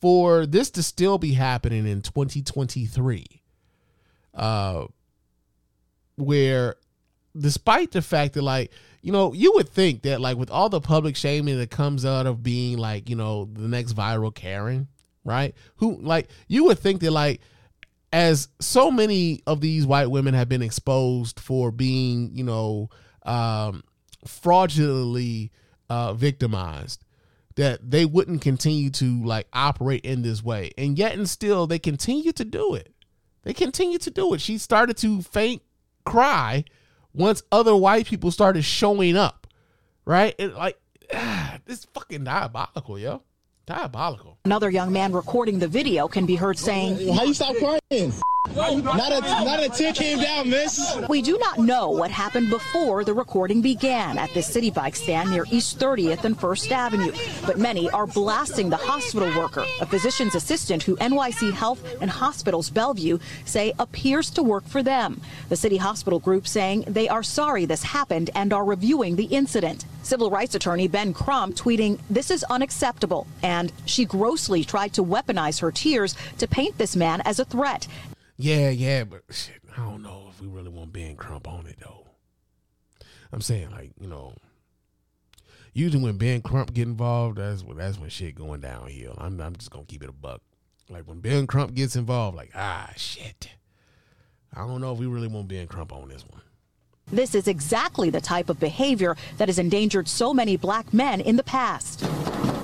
for 0.00 0.46
this 0.46 0.70
to 0.70 0.82
still 0.82 1.18
be 1.18 1.34
happening 1.34 1.86
in 1.86 2.00
2023, 2.02 3.26
uh, 4.38 4.86
where 6.16 6.76
despite 7.38 7.90
the 7.90 8.02
fact 8.02 8.34
that 8.34 8.42
like 8.42 8.72
you 9.02 9.12
know 9.12 9.32
you 9.32 9.52
would 9.54 9.68
think 9.68 10.02
that 10.02 10.20
like 10.20 10.36
with 10.36 10.50
all 10.50 10.68
the 10.68 10.80
public 10.80 11.16
shaming 11.16 11.58
that 11.58 11.70
comes 11.70 12.06
out 12.06 12.26
of 12.26 12.42
being 12.42 12.78
like 12.78 13.08
you 13.10 13.16
know 13.16 13.48
the 13.52 13.68
next 13.68 13.94
viral 13.94 14.34
karen 14.34 14.88
right? 15.28 15.54
Who 15.76 16.00
like 16.00 16.28
you 16.48 16.64
would 16.64 16.78
think 16.78 17.00
that 17.02 17.10
like 17.12 17.40
as 18.12 18.48
so 18.58 18.90
many 18.90 19.42
of 19.46 19.60
these 19.60 19.86
white 19.86 20.10
women 20.10 20.34
have 20.34 20.48
been 20.48 20.62
exposed 20.62 21.38
for 21.38 21.70
being 21.70 22.30
you 22.32 22.44
know 22.44 22.88
um 23.24 23.84
fraudulently 24.26 25.52
uh 25.90 26.14
victimized 26.14 27.04
that 27.56 27.90
they 27.90 28.04
wouldn't 28.04 28.40
continue 28.40 28.88
to 28.88 29.24
like 29.24 29.46
operate 29.52 30.04
in 30.04 30.22
this 30.22 30.42
way. 30.42 30.70
And 30.78 30.98
yet 30.98 31.14
and 31.14 31.28
still 31.28 31.66
they 31.66 31.78
continue 31.78 32.32
to 32.32 32.44
do 32.44 32.74
it 32.74 32.94
they 33.42 33.52
continue 33.52 33.98
to 33.98 34.10
do 34.10 34.34
it 34.34 34.40
she 34.40 34.58
started 34.58 34.96
to 34.96 35.22
faint 35.22 35.62
cry 36.04 36.64
once 37.18 37.42
other 37.52 37.74
white 37.76 38.06
people 38.06 38.30
started 38.30 38.62
showing 38.62 39.16
up, 39.16 39.46
right? 40.04 40.34
It 40.38 40.54
like 40.54 40.78
ah, 41.12 41.58
this 41.66 41.84
fucking 41.92 42.24
diabolical, 42.24 42.98
yo, 42.98 43.22
diabolical. 43.66 44.38
Another 44.44 44.70
young 44.70 44.92
man 44.92 45.12
recording 45.12 45.58
the 45.58 45.68
video 45.68 46.08
can 46.08 46.26
be 46.26 46.36
heard 46.36 46.58
saying, 46.58 47.14
How 47.14 47.24
you 47.24 47.34
stop 47.34 47.56
crying? 47.56 48.12
Not 48.58 49.12
a, 49.12 49.44
not 49.44 49.62
a 49.62 49.68
tear 49.68 49.92
came 49.92 50.18
down, 50.18 50.50
miss. 50.50 50.96
We 51.08 51.22
do 51.22 51.38
not 51.38 51.58
know 51.58 51.90
what 51.90 52.10
happened 52.10 52.50
before 52.50 53.04
the 53.04 53.14
recording 53.14 53.60
began 53.60 54.18
at 54.18 54.34
this 54.34 54.46
city 54.46 54.70
bike 54.70 54.96
stand 54.96 55.30
near 55.30 55.44
East 55.50 55.78
30th 55.78 56.24
and 56.24 56.38
First 56.38 56.72
Avenue, 56.72 57.12
but 57.46 57.58
many 57.58 57.88
are 57.90 58.06
blasting 58.06 58.68
the 58.68 58.76
hospital 58.76 59.28
worker, 59.38 59.64
a 59.80 59.86
physician's 59.86 60.34
assistant 60.34 60.82
who 60.82 60.96
NYC 60.96 61.52
Health 61.52 61.82
and 62.00 62.10
Hospitals 62.10 62.68
Bellevue 62.68 63.18
say 63.44 63.72
appears 63.78 64.28
to 64.30 64.42
work 64.42 64.66
for 64.66 64.82
them. 64.82 65.20
The 65.50 65.56
city 65.56 65.76
hospital 65.76 66.18
group 66.18 66.48
saying 66.48 66.84
they 66.88 67.08
are 67.08 67.22
sorry 67.22 67.64
this 67.64 67.84
happened 67.84 68.30
and 68.34 68.52
are 68.52 68.64
reviewing 68.64 69.14
the 69.14 69.26
incident. 69.26 69.84
Civil 70.02 70.30
rights 70.30 70.54
attorney 70.54 70.88
Ben 70.88 71.12
Crump 71.12 71.54
tweeting, 71.54 72.00
This 72.10 72.30
is 72.30 72.44
unacceptable, 72.44 73.26
and 73.42 73.72
she 73.84 74.04
grossly 74.04 74.64
tried 74.64 74.94
to 74.94 75.04
weaponize 75.04 75.60
her 75.60 75.70
tears 75.70 76.16
to 76.38 76.48
paint 76.48 76.76
this 76.78 76.96
man 76.96 77.20
as 77.24 77.38
a 77.38 77.44
threat. 77.44 77.86
Yeah, 78.40 78.70
yeah, 78.70 79.02
but 79.02 79.22
shit, 79.30 79.60
I 79.76 79.80
don't 79.80 80.02
know 80.02 80.28
if 80.30 80.40
we 80.40 80.46
really 80.46 80.68
want 80.70 80.92
Ben 80.92 81.16
Crump 81.16 81.48
on 81.48 81.66
it 81.66 81.76
though. 81.80 82.06
I'm 83.32 83.40
saying 83.40 83.70
like 83.70 83.90
you 84.00 84.06
know, 84.06 84.32
usually 85.72 86.02
when 86.02 86.18
Ben 86.18 86.40
Crump 86.40 86.72
get 86.72 86.86
involved, 86.86 87.38
that's 87.38 87.64
when 87.64 87.78
that's 87.78 87.98
when 87.98 88.10
shit 88.10 88.36
going 88.36 88.60
downhill. 88.60 89.16
I'm 89.18 89.40
I'm 89.40 89.56
just 89.56 89.70
gonna 89.70 89.84
keep 89.86 90.04
it 90.04 90.08
a 90.08 90.12
buck. 90.12 90.40
Like 90.88 91.08
when 91.08 91.18
Ben 91.20 91.48
Crump 91.48 91.74
gets 91.74 91.96
involved, 91.96 92.36
like 92.36 92.52
ah 92.54 92.90
shit. 92.96 93.50
I 94.54 94.60
don't 94.60 94.80
know 94.80 94.92
if 94.92 94.98
we 94.98 95.06
really 95.06 95.28
want 95.28 95.48
Ben 95.48 95.66
Crump 95.66 95.92
on 95.92 96.08
this 96.08 96.22
one. 96.22 96.40
This 97.10 97.34
is 97.34 97.48
exactly 97.48 98.10
the 98.10 98.20
type 98.20 98.48
of 98.48 98.60
behavior 98.60 99.16
that 99.38 99.48
has 99.48 99.58
endangered 99.58 100.08
so 100.08 100.34
many 100.34 100.56
black 100.56 100.92
men 100.92 101.20
in 101.20 101.36
the 101.36 101.42
past. 101.42 102.04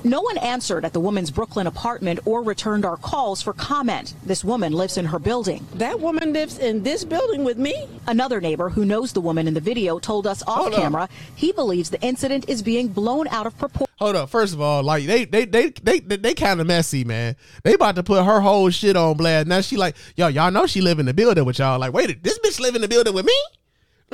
No 0.06 0.20
one 0.20 0.36
answered 0.36 0.84
at 0.84 0.92
the 0.92 1.00
woman's 1.00 1.30
Brooklyn 1.30 1.66
apartment 1.66 2.20
or 2.26 2.42
returned 2.42 2.84
our 2.84 2.98
calls 2.98 3.40
for 3.40 3.54
comment. 3.54 4.12
This 4.22 4.44
woman 4.44 4.74
lives 4.74 4.98
in 4.98 5.06
her 5.06 5.18
building. 5.18 5.66
That 5.76 5.98
woman 5.98 6.34
lives 6.34 6.58
in 6.58 6.82
this 6.82 7.04
building 7.04 7.42
with 7.42 7.56
me? 7.56 7.88
Another 8.06 8.38
neighbor 8.38 8.68
who 8.68 8.84
knows 8.84 9.14
the 9.14 9.22
woman 9.22 9.48
in 9.48 9.54
the 9.54 9.60
video 9.60 9.98
told 9.98 10.26
us 10.26 10.42
off 10.42 10.58
Hold 10.58 10.74
up. 10.74 10.80
camera 10.80 11.08
he 11.36 11.52
believes 11.52 11.88
the 11.88 12.00
incident 12.02 12.50
is 12.50 12.62
being 12.62 12.88
blown 12.88 13.28
out 13.28 13.46
of 13.46 13.56
proportion. 13.58 13.94
Hold 13.98 14.16
up. 14.16 14.28
First 14.28 14.52
of 14.52 14.60
all, 14.60 14.82
like 14.82 15.06
they 15.06 15.24
they 15.24 15.46
they 15.46 15.70
they 15.70 16.00
they, 16.00 16.16
they 16.16 16.34
kind 16.34 16.60
of 16.60 16.66
messy, 16.66 17.04
man. 17.04 17.34
They 17.62 17.72
about 17.72 17.94
to 17.94 18.02
put 18.02 18.24
her 18.24 18.40
whole 18.40 18.68
shit 18.68 18.96
on 18.96 19.16
blast. 19.16 19.46
Now 19.46 19.62
she 19.62 19.78
like, 19.78 19.96
yo, 20.16 20.28
y'all 20.28 20.50
know 20.50 20.66
she 20.66 20.82
live 20.82 20.98
in 20.98 21.06
the 21.06 21.14
building 21.14 21.46
with 21.46 21.58
y'all. 21.58 21.78
Like, 21.78 21.94
wait, 21.94 22.22
this 22.22 22.38
bitch 22.40 22.60
live 22.60 22.74
in 22.74 22.82
the 22.82 22.88
building 22.88 23.14
with 23.14 23.24
me? 23.24 23.34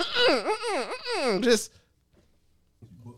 Mm-mm, 0.01 0.44
mm-mm, 0.44 0.90
mm-mm. 1.16 1.42
Just 1.42 1.72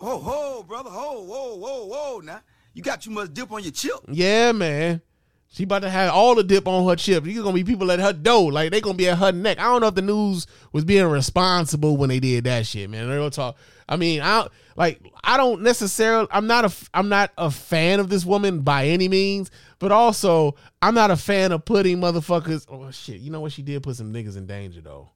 Ho, 0.01 0.19
ho, 0.19 0.65
brother, 0.65 0.91
ho, 0.91 1.23
whoa, 1.23 1.55
whoa, 1.55 1.87
whoa. 1.87 2.21
Now, 2.25 2.41
you 2.75 2.83
got 2.83 3.03
too 3.03 3.11
much 3.13 3.33
dip 3.33 3.53
on 3.53 3.63
your 3.63 3.71
chip. 3.71 3.93
yeah, 4.09 4.51
man. 4.51 5.01
She 5.47 5.65
about 5.65 5.83
to 5.83 5.91
have 5.91 6.13
all 6.13 6.35
the 6.35 6.43
dip 6.43 6.67
on 6.67 6.89
her 6.89 6.97
chip. 6.97 7.27
You 7.27 7.43
gonna 7.43 7.53
be 7.53 7.63
people 7.63 7.93
at 7.93 8.01
her 8.01 8.15
door, 8.15 8.51
like 8.51 8.71
they 8.73 8.81
gonna 8.81 8.97
be 8.97 9.09
at 9.11 9.19
her 9.19 9.33
neck. 9.33 9.59
I 9.59 9.65
don't 9.65 9.83
know 9.83 9.89
if 9.89 9.95
the 9.95 10.01
news 10.03 10.47
was 10.73 10.85
being 10.85 11.05
responsible 11.07 11.99
when 11.99 12.09
they 12.09 12.21
did 12.21 12.45
that 12.45 12.67
shit, 12.67 12.89
man. 12.89 13.07
Don't 13.07 13.33
talk. 13.33 13.57
I 13.87 13.97
mean, 13.97 14.23
I 14.23 14.49
like 14.77 15.03
I 15.23 15.37
don't 15.37 15.61
necessarily. 15.61 16.27
I'm 16.31 16.47
not 16.47 16.65
a 16.65 16.73
I'm 16.95 17.11
not 17.11 17.33
a 17.37 17.51
fan 17.51 18.01
of 18.01 18.09
this 18.09 18.25
woman 18.25 18.63
by 18.63 18.87
any 18.87 19.09
means, 19.09 19.51
but 19.79 19.93
also 19.93 20.57
I'm 20.81 20.95
not 20.95 21.11
a 21.11 21.17
fan 21.17 21.53
of 21.53 21.67
putting 21.67 21.99
motherfuckers. 21.99 22.65
Oh 22.71 22.91
shit, 22.91 23.21
you 23.21 23.31
know 23.31 23.41
what? 23.41 23.53
She 23.53 23.61
did 23.61 23.83
put 23.83 23.97
some 23.97 24.11
niggas 24.11 24.39
in 24.39 24.47
danger 24.47 24.81
though. 24.81 25.11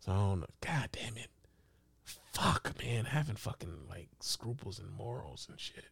So 0.00 0.12
I 0.12 0.16
don't 0.16 0.40
know. 0.40 0.46
God 0.60 0.88
damn 0.92 1.16
it. 1.16 1.28
Fuck, 2.32 2.72
man, 2.82 3.04
having 3.06 3.36
fucking 3.36 3.86
like 3.88 4.08
scruples 4.20 4.78
and 4.78 4.90
morals 4.90 5.46
and 5.50 5.60
shit. 5.60 5.84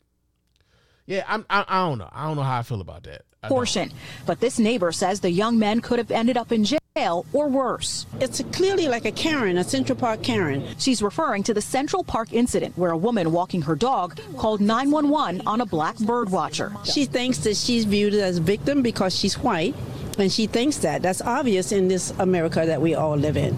Yeah, 1.06 1.24
I'm. 1.26 1.46
I, 1.48 1.64
I 1.66 1.88
don't 1.88 1.98
know. 1.98 2.08
I 2.12 2.26
don't 2.26 2.36
know 2.36 2.42
how 2.42 2.58
I 2.58 2.62
feel 2.62 2.80
about 2.80 3.04
that. 3.04 3.22
I 3.42 3.48
don't. 3.48 3.56
Portion. 3.56 3.92
But 4.26 4.40
this 4.40 4.58
neighbor 4.58 4.92
says 4.92 5.20
the 5.20 5.30
young 5.30 5.58
men 5.58 5.80
could 5.80 5.98
have 5.98 6.10
ended 6.10 6.36
up 6.36 6.52
in 6.52 6.64
jail 6.64 6.78
or 7.32 7.48
worse. 7.48 8.04
It's 8.20 8.42
clearly 8.52 8.88
like 8.88 9.04
a 9.06 9.12
Karen, 9.12 9.56
a 9.56 9.64
Central 9.64 9.96
Park 9.96 10.22
Karen. 10.22 10.66
She's 10.78 11.00
referring 11.00 11.44
to 11.44 11.54
the 11.54 11.62
Central 11.62 12.04
Park 12.04 12.32
incident 12.32 12.76
where 12.76 12.90
a 12.90 12.96
woman 12.96 13.32
walking 13.32 13.62
her 13.62 13.74
dog 13.74 14.20
called 14.36 14.60
911 14.60 15.46
on 15.46 15.60
a 15.60 15.66
black 15.66 15.96
bird 15.98 16.30
watcher. 16.30 16.72
She 16.84 17.04
thinks 17.06 17.38
that 17.38 17.56
she's 17.56 17.84
viewed 17.84 18.14
as 18.14 18.38
a 18.38 18.42
victim 18.42 18.82
because 18.82 19.16
she's 19.16 19.38
white, 19.38 19.74
and 20.18 20.30
she 20.32 20.46
thinks 20.46 20.78
that. 20.78 21.02
That's 21.02 21.22
obvious 21.22 21.72
in 21.72 21.88
this 21.88 22.12
America 22.18 22.64
that 22.66 22.80
we 22.80 22.94
all 22.94 23.16
live 23.16 23.36
in. 23.36 23.56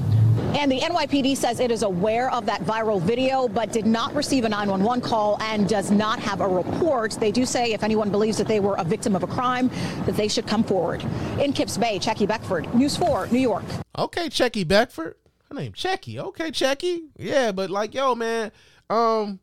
And 0.55 0.71
the 0.71 0.81
NYPD 0.81 1.37
says 1.37 1.61
it 1.61 1.71
is 1.71 1.83
aware 1.83 2.31
of 2.33 2.45
that 2.47 2.63
viral 2.63 3.01
video, 3.01 3.47
but 3.47 3.73
did 3.73 3.87
not 3.87 4.13
receive 4.15 4.45
a 4.45 4.49
911 4.49 5.01
call 5.01 5.41
and 5.41 5.69
does 5.69 5.93
not 5.93 6.19
have 6.19 6.41
a 6.41 6.49
report. 6.49 7.13
They 7.13 7.31
do 7.31 7.47
say 7.47 7.73
if 7.73 7.85
anyone 7.85 8.11
believes 8.11 8.37
that 8.39 8.49
they 8.49 8.59
were 8.59 8.75
a 8.75 8.85
victim 8.85 9.15
of 9.15 9.23
a 9.23 9.29
crime, 9.29 9.71
that 10.07 10.17
they 10.17 10.27
should 10.27 10.49
come 10.49 10.65
forward. 10.65 11.05
In 11.41 11.53
Kips 11.53 11.79
Bay, 11.79 12.01
Checkey 12.01 12.27
Beckford, 12.27 12.73
News 12.75 12.97
4, 12.97 13.29
New 13.29 13.39
York. 13.39 13.63
Okay, 13.97 14.29
Checkey 14.29 14.67
Beckford. 14.67 15.15
Her 15.49 15.55
name 15.55 15.73
Checkey. 15.73 16.19
Okay, 16.19 16.51
Checkey. 16.51 17.03
Yeah, 17.17 17.53
but 17.53 17.71
like, 17.71 17.95
yo, 17.95 18.17
man, 18.17 18.51
um, 18.89 19.39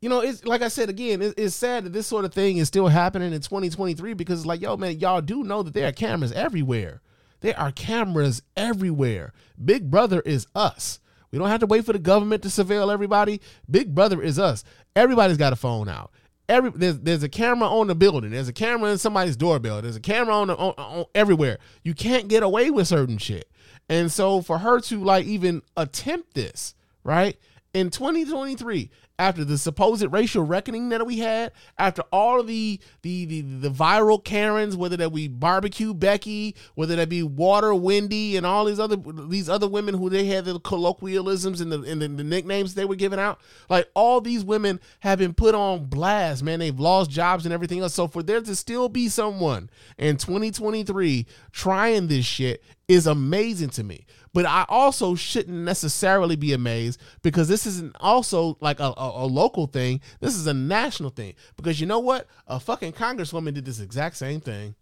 you 0.00 0.08
know, 0.08 0.20
it's 0.20 0.44
like 0.44 0.62
I 0.62 0.68
said 0.68 0.88
again, 0.88 1.20
it, 1.22 1.34
it's 1.36 1.54
sad 1.54 1.84
that 1.84 1.92
this 1.92 2.06
sort 2.06 2.24
of 2.24 2.32
thing 2.32 2.58
is 2.58 2.68
still 2.68 2.88
happening 2.88 3.32
in 3.32 3.40
2023 3.40 4.14
because, 4.14 4.46
like, 4.46 4.60
yo, 4.60 4.76
man, 4.76 4.98
y'all 4.98 5.20
do 5.20 5.42
know 5.42 5.62
that 5.62 5.74
there 5.74 5.88
are 5.88 5.92
cameras 5.92 6.32
everywhere. 6.32 7.00
There 7.40 7.58
are 7.58 7.72
cameras 7.72 8.42
everywhere. 8.56 9.32
Big 9.62 9.90
Brother 9.90 10.20
is 10.20 10.46
us. 10.54 11.00
We 11.30 11.38
don't 11.38 11.48
have 11.48 11.60
to 11.60 11.66
wait 11.66 11.84
for 11.84 11.92
the 11.92 11.98
government 11.98 12.42
to 12.42 12.48
surveil 12.48 12.92
everybody. 12.92 13.40
Big 13.70 13.94
Brother 13.94 14.22
is 14.22 14.38
us. 14.38 14.64
Everybody's 14.96 15.36
got 15.36 15.52
a 15.52 15.56
phone 15.56 15.88
out. 15.88 16.12
Every 16.48 16.70
there's 16.70 16.98
there's 17.00 17.22
a 17.22 17.28
camera 17.28 17.68
on 17.68 17.88
the 17.88 17.94
building. 17.94 18.30
There's 18.30 18.48
a 18.48 18.54
camera 18.54 18.90
in 18.90 18.98
somebody's 18.98 19.36
doorbell. 19.36 19.82
There's 19.82 19.96
a 19.96 20.00
camera 20.00 20.34
on, 20.34 20.46
the, 20.46 20.56
on, 20.56 20.74
on 20.78 21.04
everywhere. 21.14 21.58
You 21.82 21.92
can't 21.92 22.28
get 22.28 22.42
away 22.42 22.70
with 22.70 22.88
certain 22.88 23.18
shit. 23.18 23.50
And 23.88 24.10
so 24.10 24.40
for 24.40 24.58
her 24.58 24.80
to 24.80 25.04
like 25.04 25.26
even 25.26 25.62
attempt 25.76 26.34
this, 26.34 26.74
right? 27.04 27.36
in 27.74 27.90
2023 27.90 28.90
after 29.18 29.44
the 29.44 29.58
supposed 29.58 30.06
racial 30.12 30.44
reckoning 30.44 30.88
that 30.88 31.06
we 31.06 31.18
had 31.18 31.52
after 31.78 32.02
all 32.12 32.40
of 32.40 32.46
the 32.46 32.80
the 33.02 33.24
the, 33.26 33.40
the 33.42 33.70
viral 33.70 34.22
karens 34.22 34.76
whether 34.76 34.96
that 34.96 35.10
be 35.10 35.28
barbecue 35.28 35.92
becky 35.92 36.54
whether 36.74 36.96
that 36.96 37.08
be 37.08 37.22
water 37.22 37.74
wendy 37.74 38.36
and 38.36 38.46
all 38.46 38.64
these 38.64 38.78
other 38.78 38.96
these 39.28 39.48
other 39.48 39.68
women 39.68 39.94
who 39.94 40.08
they 40.08 40.26
had 40.26 40.44
the 40.44 40.58
colloquialisms 40.60 41.60
and 41.60 41.70
the, 41.72 41.82
and 41.82 42.02
the, 42.02 42.08
the 42.08 42.24
nicknames 42.24 42.74
they 42.74 42.84
were 42.84 42.96
giving 42.96 43.18
out. 43.18 43.40
Like 43.68 43.88
all 43.94 44.20
these 44.20 44.44
women 44.44 44.80
have 45.00 45.18
been 45.18 45.34
put 45.34 45.54
on 45.54 45.86
blast 45.86 46.42
man. 46.42 46.58
They've 46.58 46.78
lost 46.78 47.10
jobs 47.10 47.44
and 47.44 47.52
everything 47.52 47.80
else. 47.80 47.94
So 47.94 48.08
for 48.08 48.22
there 48.22 48.40
to 48.40 48.56
still 48.56 48.88
be 48.88 49.08
someone 49.08 49.70
in 49.96 50.16
2023 50.16 51.26
trying 51.52 52.08
this 52.08 52.24
shit 52.24 52.62
is 52.88 53.06
amazing 53.06 53.70
to 53.70 53.84
me. 53.84 54.06
But 54.32 54.46
I 54.46 54.66
also 54.68 55.14
shouldn't 55.14 55.56
necessarily 55.56 56.36
be 56.36 56.52
amazed 56.52 57.00
because 57.22 57.48
this 57.48 57.66
isn't 57.66 57.96
also 57.98 58.56
like 58.60 58.78
a, 58.78 58.92
a, 59.08 59.26
local 59.26 59.66
thing. 59.66 60.00
This 60.20 60.34
is 60.34 60.46
a 60.46 60.54
national 60.54 61.10
thing. 61.10 61.34
Because 61.56 61.80
you 61.80 61.86
know 61.86 61.98
what? 61.98 62.26
A 62.46 62.60
fucking 62.60 62.92
congresswoman 62.92 63.54
did 63.54 63.64
this 63.64 63.80
exact 63.80 64.16
same 64.16 64.40
thing. 64.40 64.74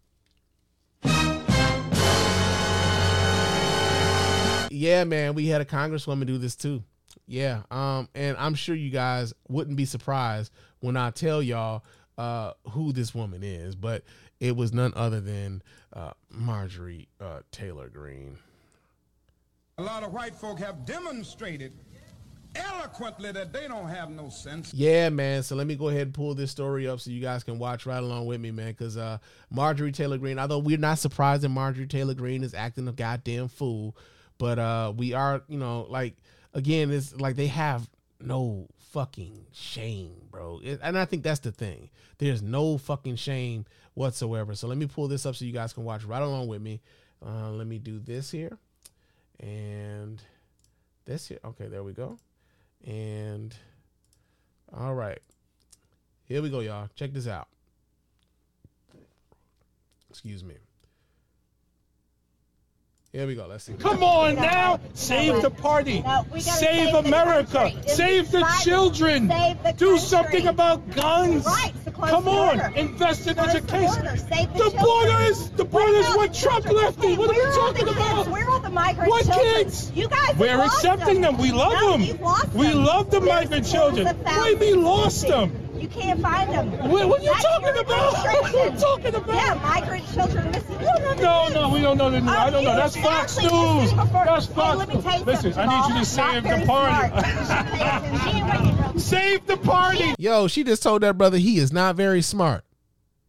Yeah, 4.70 5.04
man, 5.04 5.34
we 5.34 5.46
had 5.46 5.60
a 5.60 5.64
congresswoman 5.64 6.26
do 6.26 6.38
this 6.38 6.54
too. 6.54 6.82
Yeah, 7.26 7.62
um, 7.70 8.08
and 8.14 8.36
I'm 8.36 8.54
sure 8.54 8.74
you 8.74 8.90
guys 8.90 9.32
wouldn't 9.48 9.76
be 9.76 9.84
surprised 9.84 10.52
when 10.80 10.96
I 10.96 11.10
tell 11.10 11.42
y'all 11.42 11.82
uh, 12.18 12.52
who 12.70 12.92
this 12.92 13.14
woman 13.14 13.42
is, 13.42 13.74
but 13.74 14.04
it 14.38 14.54
was 14.54 14.72
none 14.72 14.92
other 14.94 15.20
than 15.20 15.62
uh, 15.92 16.12
Marjorie 16.30 17.08
uh, 17.20 17.40
Taylor 17.50 17.88
Greene. 17.88 18.38
A 19.78 19.82
lot 19.82 20.02
of 20.02 20.12
white 20.12 20.34
folk 20.34 20.58
have 20.58 20.86
demonstrated 20.86 21.72
eloquently 22.56 23.32
that 23.32 23.52
they 23.52 23.68
don't 23.68 23.88
have 23.88 24.10
no 24.10 24.28
sense. 24.28 24.72
Yeah, 24.74 25.08
man. 25.10 25.42
So 25.42 25.56
let 25.56 25.66
me 25.66 25.76
go 25.76 25.88
ahead 25.88 26.02
and 26.02 26.14
pull 26.14 26.34
this 26.34 26.50
story 26.50 26.88
up 26.88 27.00
so 27.00 27.10
you 27.10 27.20
guys 27.20 27.44
can 27.44 27.58
watch 27.58 27.86
right 27.86 28.02
along 28.02 28.26
with 28.26 28.40
me, 28.40 28.50
man. 28.50 28.68
Because 28.68 28.96
uh, 28.96 29.18
Marjorie 29.50 29.92
Taylor 29.92 30.18
Greene, 30.18 30.38
although 30.38 30.58
we're 30.58 30.78
not 30.78 30.98
surprised 30.98 31.42
that 31.42 31.48
Marjorie 31.50 31.86
Taylor 31.86 32.14
Greene 32.14 32.42
is 32.44 32.54
acting 32.54 32.88
a 32.88 32.92
goddamn 32.92 33.48
fool, 33.48 33.96
but 34.38 34.58
uh, 34.58 34.92
we 34.96 35.12
are, 35.12 35.42
you 35.48 35.58
know, 35.58 35.86
like 35.88 36.14
again, 36.54 36.90
it's 36.90 37.14
like 37.16 37.36
they 37.36 37.48
have 37.48 37.88
no 38.20 38.66
fucking 38.92 39.46
shame, 39.52 40.12
bro. 40.30 40.60
It- 40.62 40.80
and 40.82 40.98
I 40.98 41.04
think 41.04 41.22
that's 41.22 41.40
the 41.40 41.52
thing. 41.52 41.90
There's 42.18 42.40
no 42.42 42.78
fucking 42.78 43.16
shame 43.16 43.66
whatsoever. 43.94 44.54
So 44.54 44.68
let 44.68 44.78
me 44.78 44.86
pull 44.86 45.08
this 45.08 45.26
up 45.26 45.36
so 45.36 45.44
you 45.44 45.52
guys 45.52 45.72
can 45.72 45.84
watch 45.84 46.04
right 46.04 46.22
along 46.22 46.48
with 46.48 46.62
me. 46.62 46.80
Uh, 47.24 47.50
let 47.50 47.66
me 47.66 47.78
do 47.78 47.98
this 47.98 48.30
here 48.30 48.56
and 49.40 50.22
this 51.04 51.28
here. 51.28 51.38
Okay, 51.44 51.66
there 51.66 51.82
we 51.82 51.92
go. 51.92 52.18
And 52.86 53.54
all 54.72 54.94
right, 54.94 55.18
here 56.24 56.40
we 56.40 56.50
go, 56.50 56.60
y'all. 56.60 56.88
Check 56.94 57.12
this 57.12 57.26
out. 57.26 57.48
Excuse 60.08 60.44
me. 60.44 60.54
Here 63.16 63.26
we 63.26 63.34
go. 63.34 63.46
Let's 63.46 63.64
see. 63.64 63.72
Come 63.72 64.02
on 64.02 64.34
now, 64.34 64.78
save 64.92 65.40
the 65.40 65.48
party, 65.48 66.04
save 66.38 66.92
America, 66.92 67.72
save 67.86 68.30
the 68.30 68.46
children, 68.62 69.32
do 69.78 69.96
something 69.96 70.46
about 70.46 70.90
guns. 70.90 71.46
Come 71.94 72.28
on, 72.28 72.74
invest 72.74 73.26
in 73.26 73.38
education. 73.38 74.04
The 74.04 74.76
border 74.78 75.22
is 75.30 75.48
the 75.52 75.64
border 75.64 75.94
is 75.96 76.08
what 76.08 76.34
Trump 76.34 76.66
left 76.66 77.02
it. 77.02 77.18
What 77.18 77.30
are 77.30 77.32
we 77.32 77.56
talking 77.56 77.88
about? 77.88 78.28
Where 78.28 78.50
are 78.50 78.60
the 78.60 78.68
migrant 78.68 79.08
What 79.08 79.24
children? 79.24 79.64
kids? 79.64 79.90
You 79.94 80.08
guys 80.08 80.36
We're 80.36 80.58
lost 80.58 80.84
accepting 80.84 81.22
them. 81.22 81.38
We 81.38 81.52
love 81.52 81.72
No, 81.72 81.92
them. 81.96 82.52
We 82.52 82.74
love 82.74 83.10
the 83.10 83.20
There's 83.20 83.32
migrant 83.32 83.66
children. 83.66 84.08
of 84.08 84.22
Wait, 84.42 84.58
we 84.60 84.74
lost 84.74 85.22
missing. 85.22 85.30
them. 85.30 85.65
You 85.80 85.88
can't 85.88 86.20
find 86.20 86.50
them. 86.50 86.70
What- 86.90 87.08
what 87.08 87.20
are 87.20 87.24
you 87.24 87.30
That's 87.32 87.44
talking 87.44 87.78
about? 87.84 88.12
What 88.12 88.54
are 88.54 88.64
you 88.64 88.70
talking 88.78 89.14
about? 89.14 89.34
Yeah, 89.34 89.54
migrant 89.62 90.04
children 90.14 90.50
missing. 90.50 90.80
You 90.80 90.86
don't 90.86 91.20
know 91.20 91.48
No, 91.48 91.50
no, 91.60 91.68
we 91.74 91.80
don't 91.80 91.98
know 91.98 92.10
the 92.10 92.20
news. 92.20 92.30
I 92.30 92.50
don't 92.50 92.64
know. 92.64 92.70
you 92.70 92.76
That's 92.76 92.96
Fox 92.96 93.38
News. 93.38 93.52
listen 93.52 93.96
before- 93.98 94.24
That's 94.24 94.46
oh, 94.48 94.50
Hey, 94.50 94.54
Fox. 94.54 94.78
let 94.78 94.88
me 94.88 95.02
tell 95.02 95.18
you 95.18 95.24
Listen, 95.24 95.52
something, 95.52 95.70
I 95.70 95.72
need 95.76 95.80
you 95.82 95.82
Jamal. 95.88 96.00
to 96.00 96.06
save 96.06 96.44
Not 96.44 96.60
the 96.60 96.66
party. 98.92 98.98
save 99.00 99.46
the 99.46 99.56
party. 99.58 100.14
Yo, 100.18 100.48
she 100.48 100.64
just 100.64 100.82
told 100.82 101.02
that 101.02 101.18
brother 101.18 101.36
he 101.38 101.58
is 101.58 101.72
not 101.72 101.96
very 101.96 102.22
smart. 102.22 102.64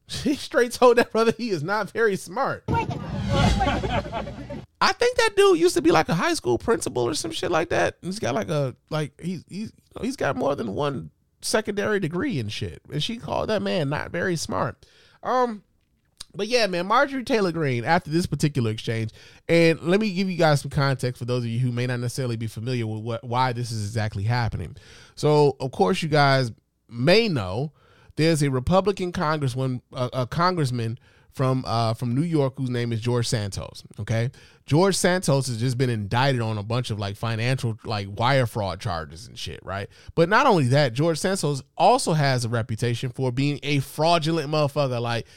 She 0.10 0.36
straight 0.36 0.72
told 0.72 0.98
that 1.00 1.12
brother 1.12 1.34
he 1.38 1.50
is 1.50 1.64
not 1.64 1.92
very 1.92 2.16
smart. 2.16 2.64
I 2.70 2.86
think 4.94 5.18
that 5.18 5.32
dude 5.36 5.60
used 5.60 5.76
to 5.76 5.82
be 5.82 5.92
like 5.92 6.08
a 6.08 6.16
high 6.16 6.34
school 6.34 6.58
principal 6.58 7.04
or 7.04 7.14
some 7.14 7.32
shit 7.32 7.52
like 7.52 7.68
that. 7.70 7.98
He's 8.02 8.20
got 8.20 8.34
like 8.36 8.48
a 8.50 8.74
like 8.90 9.20
he's 9.20 9.44
he's 9.50 9.74
he's 10.02 10.16
got 10.16 10.36
more 10.38 10.56
than 10.56 10.76
one 10.76 11.10
secondary 11.48 12.00
degree 12.00 12.40
and 12.40 12.52
shit. 12.52 12.82
And 12.92 13.02
she 13.02 13.18
called 13.18 13.50
that 13.50 13.62
man 13.62 13.90
not 13.90 14.12
very 14.12 14.36
smart. 14.36 14.86
Um 15.24 15.64
but 16.36 16.48
yeah, 16.48 16.68
man, 16.68 16.86
Marjorie 16.86 17.24
Taylor 17.24 17.52
Greene, 17.52 17.84
after 17.84 18.12
this 18.12 18.28
particular 18.28 18.70
exchange, 18.70 19.12
and 19.50 19.82
let 19.82 20.00
me 20.00 20.14
give 20.14 20.30
you 20.30 20.38
guys 20.38 20.62
some 20.62 20.70
context 20.70 21.18
for 21.18 21.26
those 21.26 21.44
of 21.44 21.50
you 21.50 21.60
who 21.60 21.72
may 21.72 21.88
not 21.88 22.00
necessarily 22.00 22.36
be 22.36 22.46
familiar 22.46 22.86
with 22.86 23.02
what 23.02 23.24
why 23.24 23.54
this 23.54 23.72
is 23.72 23.84
exactly 23.84 24.24
happening. 24.24 24.76
So, 25.16 25.58
of 25.60 25.72
course, 25.72 26.04
you 26.04 26.10
guys 26.10 26.52
may 26.90 27.28
know 27.28 27.72
there's 28.18 28.44
a 28.44 28.52
Republican 28.52 29.12
congressman, 29.12 29.82
a, 29.92 30.10
a 30.14 30.28
congressman 30.28 31.00
from 31.38 31.64
uh, 31.68 31.94
from 31.94 32.16
New 32.16 32.24
York 32.24 32.56
whose 32.58 32.72
name 32.72 32.92
is 32.92 33.00
George 33.00 33.28
Santos. 33.28 33.84
Okay, 34.00 34.32
George 34.66 34.96
Santos 34.96 35.48
has 35.48 35.60
just 35.60 35.78
been 35.78 35.92
indicted 35.92 36.42
on 36.42 36.58
a 36.58 36.64
bunch 36.64 36.90
of 36.90 36.98
like 36.98 37.16
financial 37.16 37.78
like 37.86 38.08
wire 38.10 38.48
fraud 38.48 38.82
charges 38.82 39.28
and 39.28 39.38
shit, 39.38 39.60
right? 39.64 39.88
But 40.16 40.30
not 40.30 40.48
only 40.48 40.66
that, 40.70 40.94
George 40.94 41.20
Santos 41.20 41.62
also 41.78 42.14
has 42.14 42.44
a 42.44 42.50
reputation 42.50 43.12
for 43.12 43.32
being 43.32 43.60
a 43.62 43.80
fraudulent 43.80 44.50
motherfucker. 44.50 45.00
Like, 45.00 45.28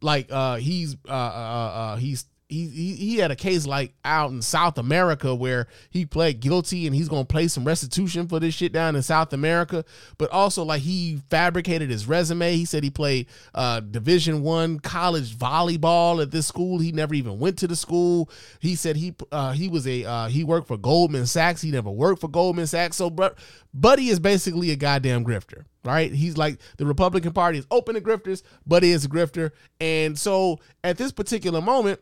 like 0.00 0.30
uh, 0.30 0.56
he's 0.56 0.96
uh, 1.08 1.12
uh, 1.12 1.72
uh, 1.74 1.96
he's 1.96 2.24
he, 2.48 2.94
he 2.94 3.16
had 3.18 3.30
a 3.30 3.36
case 3.36 3.66
like 3.66 3.92
out 4.04 4.30
in 4.30 4.40
South 4.40 4.78
America 4.78 5.34
where 5.34 5.66
he 5.90 6.06
pled 6.06 6.40
guilty 6.40 6.86
and 6.86 6.96
he's 6.96 7.08
gonna 7.08 7.24
pay 7.24 7.46
some 7.46 7.64
restitution 7.64 8.26
for 8.26 8.40
this 8.40 8.54
shit 8.54 8.72
down 8.72 8.96
in 8.96 9.02
South 9.02 9.34
America. 9.34 9.84
But 10.16 10.30
also 10.30 10.64
like 10.64 10.80
he 10.80 11.20
fabricated 11.28 11.90
his 11.90 12.06
resume. 12.06 12.56
He 12.56 12.64
said 12.64 12.82
he 12.82 12.90
played 12.90 13.26
uh, 13.54 13.80
Division 13.80 14.42
One 14.42 14.80
college 14.80 15.36
volleyball 15.36 16.22
at 16.22 16.30
this 16.30 16.46
school. 16.46 16.78
He 16.78 16.90
never 16.90 17.14
even 17.14 17.38
went 17.38 17.58
to 17.58 17.66
the 17.66 17.76
school. 17.76 18.30
He 18.60 18.76
said 18.76 18.96
he 18.96 19.14
uh, 19.30 19.52
he 19.52 19.68
was 19.68 19.86
a 19.86 20.04
uh, 20.04 20.28
he 20.28 20.42
worked 20.42 20.68
for 20.68 20.78
Goldman 20.78 21.26
Sachs. 21.26 21.60
He 21.60 21.70
never 21.70 21.90
worked 21.90 22.22
for 22.22 22.28
Goldman 22.28 22.66
Sachs. 22.66 22.96
So, 22.96 23.10
bro, 23.10 23.30
Buddy 23.74 24.08
is 24.08 24.20
basically 24.20 24.70
a 24.70 24.76
goddamn 24.76 25.24
grifter. 25.24 25.64
Right, 25.84 26.12
he's 26.12 26.36
like 26.36 26.60
the 26.76 26.84
Republican 26.84 27.32
Party 27.32 27.58
is 27.58 27.66
open 27.70 27.94
to 27.94 28.00
grifters. 28.00 28.42
Buddy 28.66 28.90
is 28.90 29.04
a 29.04 29.08
grifter, 29.08 29.52
and 29.80 30.18
so 30.18 30.58
at 30.84 30.98
this 30.98 31.12
particular 31.12 31.62
moment, 31.62 32.00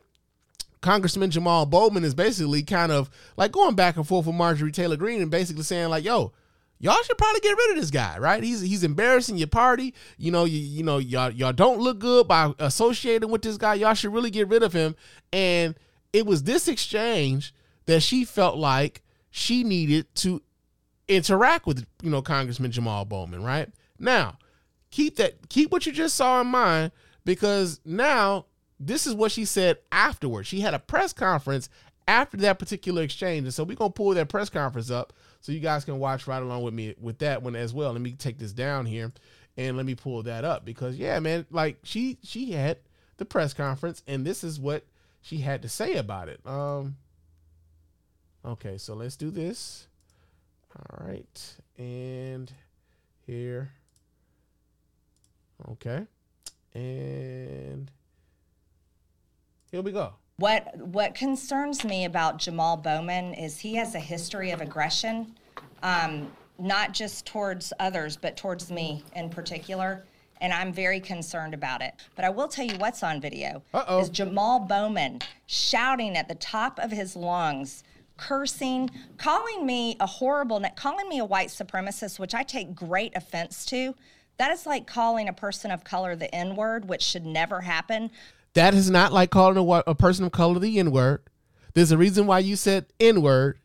Congressman 0.81 1.31
Jamal 1.31 1.65
Bowman 1.65 2.03
is 2.03 2.13
basically 2.13 2.63
kind 2.63 2.91
of 2.91 3.09
like 3.35 3.51
going 3.51 3.75
back 3.75 3.97
and 3.97 4.07
forth 4.07 4.25
with 4.25 4.35
Marjorie 4.35 4.71
Taylor 4.71 4.97
Greene 4.97 5.21
and 5.21 5.31
basically 5.31 5.63
saying 5.63 5.89
like, 5.89 6.03
"Yo, 6.03 6.33
y'all 6.79 7.01
should 7.03 7.17
probably 7.17 7.39
get 7.39 7.57
rid 7.57 7.71
of 7.71 7.77
this 7.77 7.91
guy, 7.91 8.17
right? 8.19 8.43
He's 8.43 8.61
he's 8.61 8.83
embarrassing 8.83 9.37
your 9.37 9.47
party. 9.47 9.93
You 10.17 10.31
know, 10.31 10.45
you 10.45 10.59
you 10.59 10.83
know 10.83 10.97
y'all 10.97 11.31
y'all 11.31 11.53
don't 11.53 11.79
look 11.79 11.99
good 11.99 12.27
by 12.27 12.53
associating 12.59 13.29
with 13.29 13.41
this 13.41 13.57
guy. 13.57 13.75
Y'all 13.75 13.93
should 13.93 14.13
really 14.13 14.31
get 14.31 14.47
rid 14.47 14.63
of 14.63 14.73
him." 14.73 14.95
And 15.33 15.75
it 16.13 16.25
was 16.25 16.43
this 16.43 16.67
exchange 16.67 17.53
that 17.85 18.01
she 18.01 18.23
felt 18.23 18.57
like 18.57 19.03
she 19.31 19.63
needed 19.63 20.13
to 20.15 20.41
interact 21.07 21.65
with 21.65 21.85
you 22.01 22.09
know 22.09 22.21
Congressman 22.21 22.71
Jamal 22.71 23.05
Bowman, 23.05 23.43
right? 23.43 23.69
Now, 23.99 24.37
keep 24.91 25.17
that 25.17 25.49
keep 25.49 25.71
what 25.71 25.85
you 25.85 25.91
just 25.91 26.15
saw 26.15 26.41
in 26.41 26.47
mind 26.47 26.91
because 27.25 27.79
now 27.83 28.45
this 28.79 29.07
is 29.07 29.13
what 29.13 29.31
she 29.31 29.45
said 29.45 29.77
afterwards. 29.91 30.47
She 30.47 30.61
had 30.61 30.73
a 30.73 30.79
press 30.79 31.13
conference 31.13 31.69
after 32.07 32.37
that 32.37 32.59
particular 32.59 33.01
exchange. 33.01 33.43
And 33.43 33.53
so 33.53 33.63
we're 33.63 33.75
gonna 33.75 33.91
pull 33.91 34.11
that 34.11 34.29
press 34.29 34.49
conference 34.49 34.89
up 34.89 35.13
so 35.41 35.51
you 35.51 35.59
guys 35.59 35.85
can 35.85 35.99
watch 35.99 36.27
right 36.27 36.41
along 36.41 36.63
with 36.63 36.73
me 36.73 36.95
with 36.99 37.19
that 37.19 37.41
one 37.41 37.55
as 37.55 37.73
well. 37.73 37.91
Let 37.91 38.01
me 38.01 38.13
take 38.13 38.37
this 38.37 38.53
down 38.53 38.85
here 38.85 39.11
and 39.57 39.75
let 39.75 39.85
me 39.85 39.95
pull 39.95 40.23
that 40.23 40.45
up 40.45 40.65
because 40.65 40.97
yeah, 40.97 41.19
man, 41.19 41.45
like 41.51 41.79
she 41.83 42.17
she 42.23 42.51
had 42.51 42.77
the 43.17 43.25
press 43.25 43.53
conference 43.53 44.03
and 44.07 44.25
this 44.25 44.43
is 44.43 44.59
what 44.59 44.85
she 45.21 45.39
had 45.39 45.61
to 45.63 45.69
say 45.69 45.95
about 45.95 46.29
it. 46.29 46.39
Um 46.45 46.97
Okay, 48.45 48.77
so 48.77 48.93
let's 48.93 49.17
do 49.17 49.29
this. 49.29 49.87
All 50.73 51.05
right. 51.05 51.55
And 51.77 52.51
here. 53.25 53.71
Okay. 55.69 56.05
And 56.73 57.91
here 59.71 59.81
we 59.81 59.91
go. 59.91 60.13
What 60.37 60.77
what 60.77 61.15
concerns 61.15 61.83
me 61.83 62.05
about 62.05 62.37
Jamal 62.37 62.77
Bowman 62.77 63.33
is 63.33 63.57
he 63.59 63.75
has 63.75 63.95
a 63.95 63.99
history 63.99 64.51
of 64.51 64.61
aggression, 64.61 65.35
um, 65.81 66.31
not 66.59 66.93
just 66.93 67.25
towards 67.25 67.73
others, 67.79 68.17
but 68.17 68.37
towards 68.37 68.71
me 68.71 69.03
in 69.15 69.29
particular. 69.29 70.05
And 70.39 70.53
I'm 70.53 70.71
very 70.71 70.99
concerned 70.99 71.55
about 71.55 71.81
it. 71.81 71.95
But 72.15 72.23
I 72.23 72.29
will 72.29 72.47
tell 72.47 72.65
you 72.65 72.77
what's 72.77 73.01
on 73.01 73.19
video 73.19 73.63
Uh-oh. 73.73 74.01
is 74.01 74.09
Jamal 74.09 74.59
Bowman 74.59 75.21
shouting 75.47 76.15
at 76.15 76.27
the 76.27 76.35
top 76.35 76.77
of 76.77 76.91
his 76.91 77.15
lungs, 77.15 77.83
cursing, 78.17 78.91
calling 79.17 79.65
me 79.65 79.97
a 79.99 80.05
horrible, 80.05 80.63
calling 80.75 81.09
me 81.09 81.17
a 81.17 81.25
white 81.25 81.49
supremacist, 81.49 82.19
which 82.19 82.35
I 82.35 82.43
take 82.43 82.75
great 82.75 83.15
offense 83.15 83.65
to. 83.65 83.95
That 84.37 84.51
is 84.51 84.67
like 84.67 84.85
calling 84.85 85.27
a 85.27 85.33
person 85.33 85.71
of 85.71 85.83
color 85.83 86.15
the 86.15 86.33
N 86.33 86.55
word, 86.55 86.87
which 86.87 87.01
should 87.01 87.25
never 87.25 87.61
happen. 87.61 88.11
That 88.57 88.73
is 88.73 88.89
not 88.89 89.13
like 89.13 89.29
calling 89.29 89.55
a, 89.55 89.83
a 89.85 89.93
person 89.93 90.25
of 90.25 90.31
color 90.31 90.57
the 90.57 90.79
N 90.79 90.89
word. 90.89 91.21
There's 91.75 91.91
a 91.91 91.97
reason 91.97 92.25
why 92.25 92.39
you 92.39 92.55
said 92.55 92.87
N 92.99 93.21
word 93.21 93.59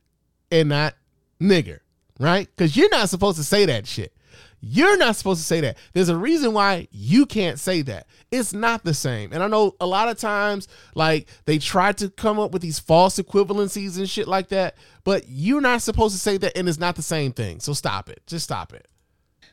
and 0.51 0.69
not 0.69 0.95
nigger, 1.41 1.81
right? 2.21 2.47
Because 2.55 2.77
you're 2.77 2.91
not 2.91 3.09
supposed 3.09 3.39
to 3.39 3.45
say 3.45 3.65
that 3.65 3.87
shit. 3.87 4.15
You're 4.61 4.99
not 4.99 5.17
supposed 5.17 5.41
to 5.41 5.47
say 5.47 5.63
that. 5.63 5.79
There's 5.95 6.11
a 6.11 6.17
reason 6.17 6.53
why 6.53 6.89
you 6.91 7.25
can't 7.25 7.59
say 7.59 7.81
that. 7.83 8.07
It's 8.31 8.53
not 8.53 8.85
the 8.85 8.93
same. 8.93 9.33
And 9.33 9.43
I 9.43 9.49
know 9.49 9.75
a 9.81 9.87
lot 9.87 10.09
of 10.09 10.19
times, 10.19 10.69
like, 10.95 11.27
they 11.47 11.57
try 11.57 11.93
to 11.93 12.11
come 12.11 12.39
up 12.39 12.53
with 12.53 12.61
these 12.61 12.79
false 12.79 13.19
equivalencies 13.19 13.97
and 13.97 14.09
shit 14.09 14.29
like 14.29 14.49
that, 14.51 14.77
but 15.05 15.25
you're 15.27 15.63
not 15.63 15.81
supposed 15.81 16.15
to 16.15 16.21
say 16.21 16.37
that, 16.37 16.55
and 16.55 16.69
it's 16.69 16.79
not 16.79 16.97
the 16.97 17.03
same 17.03 17.33
thing. 17.33 17.61
So 17.61 17.73
stop 17.73 18.11
it. 18.11 18.21
Just 18.27 18.45
stop 18.45 18.75
it. 18.75 18.87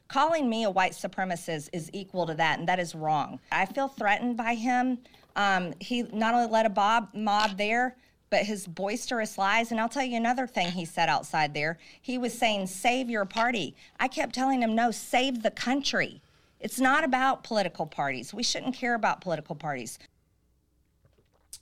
calling 0.10 0.50
me 0.50 0.64
a 0.64 0.70
white 0.70 0.92
supremacist 0.94 1.70
is 1.72 1.90
equal 1.94 2.26
to 2.26 2.34
that, 2.34 2.60
and 2.60 2.68
that 2.68 2.80
is 2.80 2.94
wrong. 2.94 3.40
I 3.52 3.66
feel 3.66 3.88
threatened 3.88 4.36
by 4.36 4.56
him. 4.56 5.00
Um, 5.36 5.74
he 5.80 6.04
not 6.04 6.34
only 6.34 6.50
led 6.50 6.66
a 6.66 6.70
bob, 6.70 7.10
mob 7.14 7.58
there, 7.58 7.96
but 8.30 8.44
his 8.44 8.68
boisterous 8.68 9.38
lies. 9.38 9.72
And 9.72 9.80
I'll 9.80 9.90
tell 9.90 10.04
you 10.04 10.18
another 10.18 10.48
thing 10.48 10.68
he 10.72 10.86
said 10.86 11.10
outside 11.10 11.54
there. 11.54 11.78
He 12.02 12.18
was 12.18 12.34
saying, 12.34 12.68
save 12.68 13.10
your 13.10 13.26
party. 13.26 13.76
I 14.00 14.08
kept 14.08 14.36
telling 14.36 14.62
him, 14.62 14.76
no, 14.76 14.92
save 14.92 15.44
the 15.44 15.52
country. 15.52 16.22
It's 16.60 16.80
not 16.80 17.04
about 17.04 17.44
political 17.44 17.86
parties. 17.86 18.34
We 18.34 18.44
shouldn't 18.44 18.76
care 18.76 18.94
about 18.94 19.22
political 19.22 19.56
parties. 19.56 19.98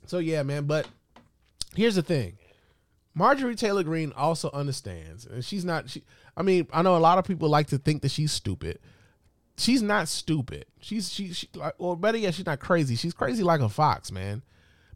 So 0.06 0.18
yeah, 0.18 0.42
man. 0.42 0.64
But 0.64 0.88
here's 1.76 1.94
the 1.94 2.02
thing: 2.02 2.38
Marjorie 3.14 3.54
Taylor 3.54 3.82
Greene 3.82 4.12
also 4.16 4.50
understands, 4.52 5.26
and 5.26 5.44
she's 5.44 5.64
not. 5.64 5.90
She, 5.90 6.02
I 6.36 6.42
mean, 6.42 6.66
I 6.72 6.82
know 6.82 6.96
a 6.96 6.98
lot 6.98 7.18
of 7.18 7.24
people 7.24 7.48
like 7.48 7.68
to 7.68 7.78
think 7.78 8.02
that 8.02 8.10
she's 8.10 8.32
stupid. 8.32 8.78
She's 9.58 9.82
not 9.82 10.08
stupid. 10.08 10.66
She's 10.80 11.12
she, 11.12 11.32
she 11.32 11.48
like, 11.54 11.74
or 11.78 11.96
better 11.96 12.16
yet, 12.16 12.34
she's 12.34 12.46
not 12.46 12.60
crazy. 12.60 12.94
She's 12.94 13.12
crazy 13.12 13.42
like 13.42 13.60
a 13.60 13.68
fox, 13.68 14.12
man, 14.12 14.42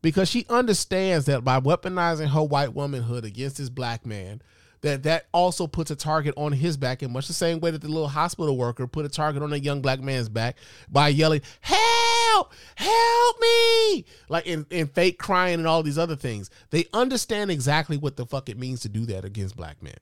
because 0.02 0.28
she 0.28 0.46
understands 0.48 1.26
that 1.26 1.42
by 1.42 1.58
weaponizing 1.58 2.28
her 2.28 2.44
white 2.44 2.72
womanhood 2.72 3.24
against 3.24 3.56
this 3.56 3.68
black 3.68 4.06
man, 4.06 4.40
that 4.82 5.02
that 5.02 5.26
also 5.32 5.66
puts 5.66 5.90
a 5.90 5.96
target 5.96 6.32
on 6.36 6.52
his 6.52 6.76
back 6.76 7.02
in 7.02 7.12
much 7.12 7.26
the 7.26 7.32
same 7.32 7.58
way 7.58 7.72
that 7.72 7.80
the 7.80 7.88
little 7.88 8.06
hospital 8.06 8.56
worker 8.56 8.86
put 8.86 9.04
a 9.04 9.08
target 9.08 9.42
on 9.42 9.52
a 9.52 9.56
young 9.56 9.82
black 9.82 10.00
man's 10.00 10.28
back 10.28 10.56
by 10.88 11.08
yelling 11.08 11.42
help! 11.60 12.52
Help 12.76 13.40
me! 13.40 14.04
Like 14.28 14.46
in, 14.46 14.64
in 14.70 14.86
fake 14.86 15.18
crying 15.18 15.54
and 15.54 15.66
all 15.66 15.82
these 15.82 15.98
other 15.98 16.16
things. 16.16 16.50
They 16.70 16.86
understand 16.92 17.50
exactly 17.50 17.96
what 17.96 18.16
the 18.16 18.26
fuck 18.26 18.48
it 18.48 18.58
means 18.58 18.80
to 18.80 18.88
do 18.88 19.06
that 19.06 19.24
against 19.24 19.56
black 19.56 19.82
men 19.82 19.98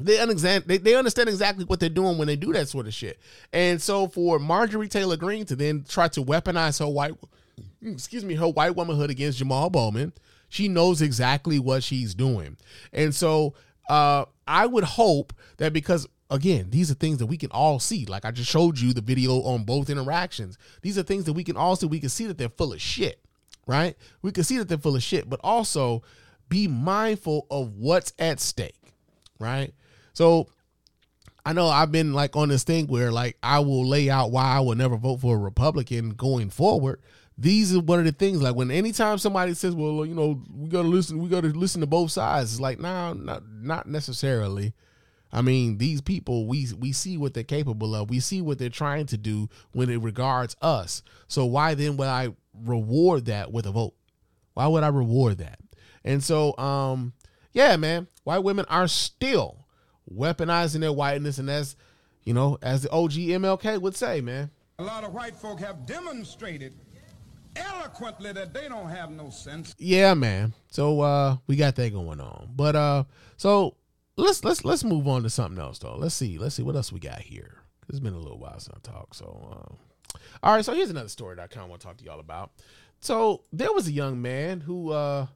they 0.00 0.18
understand 0.18 0.64
they, 0.66 0.78
they 0.78 0.94
understand 0.96 1.28
exactly 1.28 1.64
what 1.64 1.78
they're 1.80 1.88
doing 1.88 2.18
when 2.18 2.26
they 2.26 2.36
do 2.36 2.52
that 2.52 2.68
sort 2.68 2.86
of 2.86 2.94
shit. 2.94 3.18
And 3.52 3.80
so 3.80 4.08
for 4.08 4.38
marjorie 4.38 4.88
taylor 4.88 5.16
Greene 5.16 5.44
to 5.46 5.56
then 5.56 5.84
try 5.88 6.08
to 6.08 6.22
weaponize 6.22 6.80
her 6.80 6.88
white 6.88 7.14
excuse 7.82 8.24
me 8.24 8.34
her 8.34 8.48
white 8.48 8.74
womanhood 8.74 9.10
against 9.10 9.38
jamal 9.38 9.70
bowman 9.70 10.12
she 10.48 10.68
knows 10.68 11.02
exactly 11.02 11.58
what 11.58 11.82
she's 11.82 12.14
doing. 12.14 12.56
And 12.92 13.14
so 13.14 13.54
uh 13.88 14.24
i 14.48 14.66
would 14.66 14.84
hope 14.84 15.32
that 15.58 15.72
because 15.72 16.06
again 16.30 16.70
these 16.70 16.90
are 16.90 16.94
things 16.94 17.18
that 17.18 17.26
we 17.26 17.36
can 17.36 17.50
all 17.50 17.78
see. 17.78 18.04
Like 18.06 18.24
i 18.24 18.30
just 18.32 18.50
showed 18.50 18.78
you 18.78 18.92
the 18.92 19.00
video 19.00 19.42
on 19.42 19.64
both 19.64 19.90
interactions. 19.90 20.58
These 20.82 20.98
are 20.98 21.02
things 21.04 21.24
that 21.24 21.34
we 21.34 21.44
can 21.44 21.56
all 21.56 21.76
see. 21.76 21.86
We 21.86 22.00
can 22.00 22.08
see 22.08 22.26
that 22.26 22.38
they're 22.38 22.48
full 22.48 22.72
of 22.72 22.80
shit 22.80 23.20
right? 23.66 23.96
We 24.20 24.30
can 24.30 24.44
see 24.44 24.58
that 24.58 24.68
they're 24.68 24.76
full 24.76 24.96
of 24.96 25.02
shit 25.02 25.30
but 25.30 25.40
also 25.42 26.02
be 26.48 26.68
mindful 26.68 27.46
of 27.50 27.76
what's 27.76 28.12
at 28.18 28.40
stake 28.40 28.76
right 29.38 29.72
so 30.14 30.48
I 31.44 31.52
know 31.52 31.68
I've 31.68 31.92
been 31.92 32.14
like 32.14 32.36
on 32.36 32.48
this 32.48 32.64
thing 32.64 32.86
where 32.86 33.12
like 33.12 33.36
I 33.42 33.58
will 33.58 33.86
lay 33.86 34.08
out 34.08 34.30
why 34.30 34.44
I 34.44 34.60
will 34.60 34.74
never 34.74 34.96
vote 34.96 35.20
for 35.20 35.36
a 35.36 35.38
Republican 35.38 36.10
going 36.10 36.48
forward. 36.48 37.00
These 37.36 37.74
are 37.74 37.80
one 37.80 37.98
of 37.98 38.04
the 38.06 38.12
things 38.12 38.40
like 38.40 38.54
when 38.54 38.70
anytime 38.70 39.18
somebody 39.18 39.54
says, 39.54 39.74
"Well, 39.74 40.06
you 40.06 40.14
know, 40.14 40.40
we 40.54 40.68
got 40.68 40.82
to 40.82 40.88
listen, 40.88 41.18
we 41.18 41.28
got 41.28 41.42
to 41.42 41.48
listen 41.48 41.80
to 41.80 41.86
both 41.86 42.12
sides." 42.12 42.52
It's 42.52 42.60
like, 42.60 42.78
nah, 42.78 43.12
not 43.12 43.42
not 43.48 43.86
necessarily. 43.86 44.72
I 45.32 45.42
mean, 45.42 45.78
these 45.78 46.00
people 46.00 46.46
we 46.46 46.68
we 46.78 46.92
see 46.92 47.18
what 47.18 47.34
they're 47.34 47.42
capable 47.42 47.94
of. 47.94 48.08
We 48.08 48.20
see 48.20 48.40
what 48.40 48.58
they're 48.58 48.70
trying 48.70 49.06
to 49.06 49.18
do 49.18 49.50
when 49.72 49.90
it 49.90 50.00
regards 50.00 50.56
us. 50.62 51.02
So 51.26 51.44
why 51.44 51.74
then 51.74 51.96
would 51.96 52.08
I 52.08 52.28
reward 52.54 53.26
that 53.26 53.52
with 53.52 53.66
a 53.66 53.72
vote? 53.72 53.94
Why 54.54 54.68
would 54.68 54.84
I 54.84 54.88
reward 54.88 55.38
that? 55.38 55.58
And 56.04 56.22
so, 56.22 56.56
um, 56.56 57.14
yeah, 57.52 57.76
man, 57.76 58.06
white 58.22 58.44
women 58.44 58.64
are 58.68 58.86
still 58.86 59.63
weaponizing 60.12 60.80
their 60.80 60.92
whiteness, 60.92 61.38
and 61.38 61.50
as 61.50 61.76
you 62.24 62.34
know, 62.34 62.58
as 62.62 62.82
the 62.82 62.90
OG 62.90 63.12
MLK 63.12 63.80
would 63.80 63.96
say, 63.96 64.20
man. 64.20 64.50
A 64.78 64.82
lot 64.82 65.04
of 65.04 65.12
white 65.12 65.36
folk 65.36 65.60
have 65.60 65.86
demonstrated 65.86 66.74
eloquently 67.56 68.32
that 68.32 68.52
they 68.52 68.68
don't 68.68 68.88
have 68.88 69.10
no 69.10 69.30
sense. 69.30 69.74
Yeah, 69.78 70.14
man. 70.14 70.54
So 70.68 71.00
uh 71.00 71.36
we 71.46 71.56
got 71.56 71.76
that 71.76 71.92
going 71.92 72.20
on. 72.20 72.50
But 72.54 72.76
uh 72.76 73.04
so 73.36 73.76
let's 74.16 74.44
let's 74.44 74.64
let's 74.64 74.84
move 74.84 75.06
on 75.06 75.22
to 75.22 75.30
something 75.30 75.60
else 75.60 75.78
though. 75.78 75.96
Let's 75.96 76.14
see. 76.14 76.38
Let's 76.38 76.56
see 76.56 76.62
what 76.62 76.76
else 76.76 76.92
we 76.92 77.00
got 77.00 77.20
here. 77.20 77.58
It's 77.88 78.00
been 78.00 78.14
a 78.14 78.18
little 78.18 78.38
while 78.38 78.58
since 78.58 78.76
I 78.76 78.90
talked. 78.90 79.16
So 79.16 79.48
um 79.52 79.78
all 80.42 80.54
right, 80.54 80.64
so 80.64 80.74
here's 80.74 80.90
another 80.90 81.08
story 81.08 81.36
that 81.36 81.42
I 81.42 81.46
kind 81.46 81.64
of 81.64 81.70
want 81.70 81.82
to 81.82 81.86
talk 81.86 81.96
to 81.98 82.04
y'all 82.04 82.20
about. 82.20 82.50
So 83.00 83.42
there 83.52 83.72
was 83.72 83.86
a 83.88 83.92
young 83.92 84.20
man 84.20 84.60
who 84.60 84.90
uh 84.90 85.26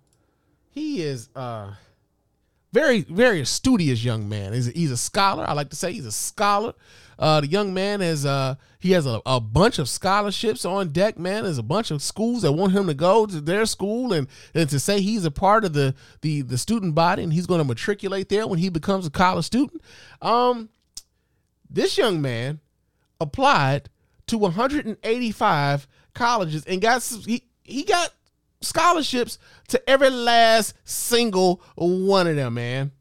he 0.70 1.02
is 1.02 1.28
uh 1.36 1.72
very 2.72 3.02
very 3.02 3.44
studious 3.44 4.04
young 4.04 4.28
man. 4.28 4.52
He's 4.52 4.68
a, 4.68 4.72
he's 4.72 4.90
a 4.90 4.96
scholar. 4.96 5.44
I 5.48 5.52
like 5.52 5.70
to 5.70 5.76
say 5.76 5.92
he's 5.92 6.06
a 6.06 6.12
scholar. 6.12 6.74
Uh 7.18 7.40
the 7.40 7.46
young 7.46 7.74
man 7.74 8.00
has 8.00 8.26
uh 8.26 8.54
he 8.78 8.92
has 8.92 9.06
a, 9.06 9.20
a 9.26 9.40
bunch 9.40 9.78
of 9.78 9.88
scholarships 9.88 10.64
on 10.64 10.90
deck 10.90 11.18
man. 11.18 11.44
There's 11.44 11.58
a 11.58 11.62
bunch 11.62 11.90
of 11.90 12.02
schools 12.02 12.42
that 12.42 12.52
want 12.52 12.72
him 12.72 12.86
to 12.86 12.94
go 12.94 13.26
to 13.26 13.40
their 13.40 13.66
school 13.66 14.12
and 14.12 14.28
and 14.54 14.68
to 14.70 14.78
say 14.78 15.00
he's 15.00 15.24
a 15.24 15.30
part 15.30 15.64
of 15.64 15.72
the 15.72 15.94
the 16.20 16.42
the 16.42 16.58
student 16.58 16.94
body 16.94 17.22
and 17.22 17.32
he's 17.32 17.46
going 17.46 17.58
to 17.58 17.64
matriculate 17.64 18.28
there 18.28 18.46
when 18.46 18.58
he 18.58 18.68
becomes 18.68 19.06
a 19.06 19.10
college 19.10 19.46
student. 19.46 19.82
Um 20.22 20.68
this 21.70 21.98
young 21.98 22.22
man 22.22 22.60
applied 23.20 23.90
to 24.26 24.38
185 24.38 25.88
colleges 26.14 26.64
and 26.66 26.80
got 26.80 27.02
he, 27.26 27.44
he 27.62 27.84
got 27.84 28.12
scholarships 28.60 29.38
to 29.68 29.90
every 29.90 30.10
last 30.10 30.74
single 30.84 31.62
one 31.76 32.26
of 32.26 32.36
them, 32.36 32.54
man. 32.54 32.92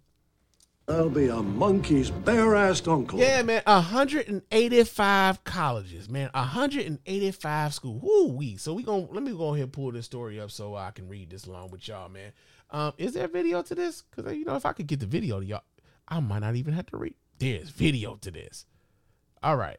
I'll 0.90 1.10
be 1.10 1.28
a 1.28 1.42
monkey's 1.44 2.10
bare-assed 2.10 2.88
uncle. 2.90 3.20
Yeah, 3.20 3.42
man, 3.42 3.62
185 3.66 5.44
colleges, 5.44 6.10
man, 6.10 6.30
185 6.34 7.74
schools. 7.74 8.02
Woo 8.02 8.28
wee. 8.32 8.56
So 8.56 8.74
we 8.74 8.84
going 8.84 9.08
to 9.08 9.14
let 9.14 9.22
me 9.22 9.32
go 9.34 9.50
ahead 9.54 9.64
and 9.64 9.74
pull 9.74 9.92
this 9.92 10.06
story 10.06 10.40
up 10.40 10.50
so 10.50 10.76
I 10.76 10.92
can 10.92 11.10
read 11.10 11.30
this 11.30 11.46
along 11.46 11.72
with 11.72 11.86
y'all, 11.90 12.08
man. 12.08 12.32
Um, 12.72 12.94
is 12.98 13.14
there 13.14 13.28
video 13.28 13.62
to 13.64 13.76
this? 13.76 14.02
Because 14.04 14.34
you 14.34 14.46
know, 14.46 14.56
if 14.56 14.66
I 14.66 14.72
could 14.72 14.88
get 14.88 15.02
the 15.02 15.06
video 15.06 15.42
to 15.42 15.46
y'all, 15.46 15.64
I 16.08 16.22
might 16.22 16.40
not 16.40 16.56
even 16.56 16.74
have 16.74 16.86
to 16.88 16.98
read. 16.98 17.16
There's 17.38 17.70
video 17.70 18.16
to 18.22 18.32
this. 18.32 18.66
All 19.44 19.58
right, 19.58 19.78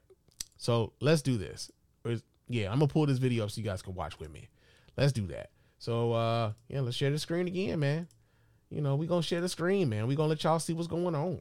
so 0.58 0.92
let's 1.00 1.22
do 1.22 1.38
this. 1.38 1.70
Is- 2.04 2.22
Yeah, 2.48 2.70
I'm 2.70 2.78
gonna 2.78 2.88
pull 2.88 3.06
this 3.06 3.18
video 3.18 3.44
up 3.44 3.50
so 3.50 3.60
you 3.60 3.64
guys 3.66 3.82
can 3.82 3.94
watch 3.94 4.18
with 4.18 4.30
me. 4.30 4.48
Let's 4.96 5.12
do 5.12 5.26
that. 5.28 5.50
So 5.78 6.12
uh 6.12 6.52
yeah, 6.68 6.80
let's 6.80 6.96
share 6.96 7.10
the 7.10 7.18
screen 7.18 7.46
again, 7.46 7.80
man. 7.80 8.08
You 8.70 8.80
know, 8.82 8.96
we 8.96 9.06
gonna 9.06 9.22
share 9.22 9.40
the 9.40 9.48
screen, 9.48 9.88
man. 9.88 10.06
we 10.06 10.14
gonna 10.14 10.28
let 10.28 10.44
y'all 10.44 10.58
see 10.58 10.72
what's 10.72 10.88
going 10.88 11.14
on. 11.14 11.40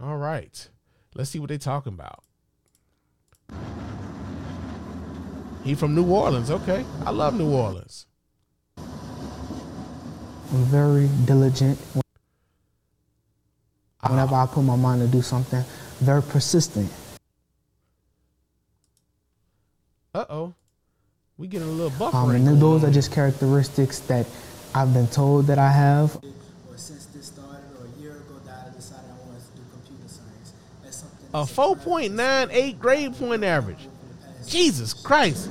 All 0.00 0.16
right. 0.16 0.68
Let's 1.14 1.30
see 1.30 1.38
what 1.38 1.48
they 1.48 1.58
talking 1.58 1.92
about. 1.94 2.22
He 5.64 5.74
from 5.74 5.94
New 5.94 6.06
Orleans, 6.06 6.50
okay. 6.50 6.84
I 7.04 7.10
love 7.10 7.34
New 7.34 7.50
Orleans. 7.50 8.06
I'm 8.78 10.64
very 10.66 11.08
diligent. 11.24 11.78
Whenever 14.08 14.36
I 14.36 14.46
put 14.46 14.62
my 14.62 14.76
mind 14.76 15.00
to 15.00 15.08
do 15.08 15.20
something, 15.22 15.64
very 15.98 16.22
persistent. 16.22 16.92
Uh 20.14 20.24
oh. 20.30 20.54
We 21.38 21.48
getting 21.48 21.68
a 21.68 21.70
little 21.70 21.90
buffering. 21.90 22.14
Um, 22.14 22.30
and 22.30 22.46
going 22.46 22.58
those 22.60 22.82
are 22.82 22.90
just 22.90 23.12
characteristics 23.12 23.98
that 24.00 24.26
I've 24.74 24.94
been 24.94 25.06
told 25.06 25.48
that 25.48 25.58
I 25.58 25.70
have. 25.70 26.18
since 26.76 27.04
this 27.06 27.26
started 27.26 27.60
or 27.78 27.84
a 27.84 28.00
year 28.00 28.12
ago 28.12 28.40
that 28.46 28.68
I 28.68 28.74
decided 28.74 29.04
I 29.10 29.26
wanted 29.26 29.42
to 29.42 29.56
do 29.58 29.62
computer 29.70 30.08
science. 30.08 30.54
That's 30.82 30.96
something 30.96 31.28
a 31.34 32.10
4.98 32.10 32.78
grade 32.78 33.14
point 33.16 33.44
average. 33.44 33.86
Jesus 34.46 34.94
Christ. 34.94 35.50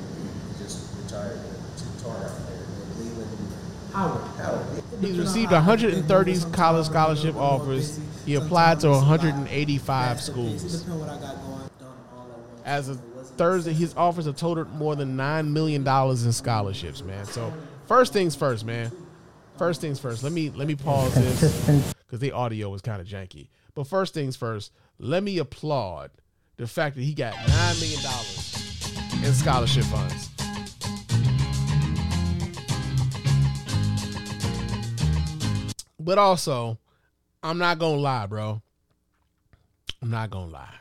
just 0.58 0.90
retired 1.04 1.40
two-tar 1.78 2.32
He's 5.02 5.20
received 5.20 5.52
130 5.52 6.40
college 6.52 6.88
scholarship 6.88 7.36
offers. 7.36 8.00
He 8.26 8.34
applied 8.34 8.80
to 8.80 8.90
185 8.90 10.20
schools. 10.20 10.84
As 12.66 12.90
of 12.90 13.15
Thursday, 13.32 13.74
his 13.74 13.94
offers 13.96 14.26
have 14.26 14.38
totaled 14.38 14.72
more 14.74 14.96
than 14.96 15.18
$9 15.18 15.48
million 15.52 15.86
in 15.88 16.32
scholarships, 16.32 17.04
man. 17.04 17.26
So, 17.26 17.54
first 17.88 18.14
things 18.14 18.36
first, 18.36 18.66
man. 18.66 18.92
first 19.58 19.82
things 19.82 20.00
first. 20.00 20.24
Let 20.24 20.32
me 20.32 20.50
let 20.52 20.68
me 20.68 20.76
pause 20.76 21.14
this 21.16 21.94
because 22.06 22.20
the 22.20 22.32
audio 22.32 22.70
was 22.70 22.82
kind 22.82 23.02
of 23.02 23.08
janky. 23.08 23.48
But 23.74 23.88
first 23.88 24.14
things 24.14 24.36
first, 24.36 24.72
let 25.00 25.24
me 25.24 25.38
applaud 25.40 26.12
the 26.58 26.68
fact 26.68 26.96
that 26.96 27.02
he 27.04 27.14
got 27.14 27.34
nine 27.36 27.76
million 27.80 28.02
dollars 28.02 28.54
in 29.24 29.34
scholarship 29.34 29.84
funds. 29.86 30.30
But 36.00 36.18
also, 36.18 36.78
I'm 37.42 37.58
not 37.58 37.80
gonna 37.80 37.98
lie, 37.98 38.26
bro. 38.28 38.62
I'm 40.02 40.10
not 40.12 40.30
gonna 40.30 40.52
lie. 40.52 40.74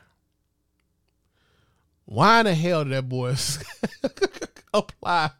Why 2.06 2.40
in 2.40 2.46
the 2.46 2.54
hell 2.54 2.84
did 2.84 2.92
that 2.92 3.08
boy 3.08 3.34
apply 4.74 5.30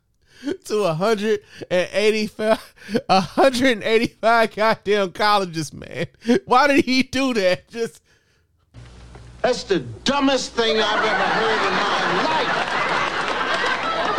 to 0.65 0.83
185, 0.83 2.75
185 3.07 4.57
goddamn 4.57 5.13
colleges, 5.13 5.73
man? 5.73 6.07
Why 6.47 6.67
did 6.69 6.85
he 6.85 7.03
do 7.03 7.35
that? 7.35 7.69
Just 7.69 8.03
That's 9.43 9.65
the 9.65 9.81
dumbest 9.81 10.53
thing 10.53 10.79
I've 10.79 11.05
ever 11.05 11.25
heard 11.25 11.67
in 11.67 11.73
my 11.73 12.25
life. 12.25 12.94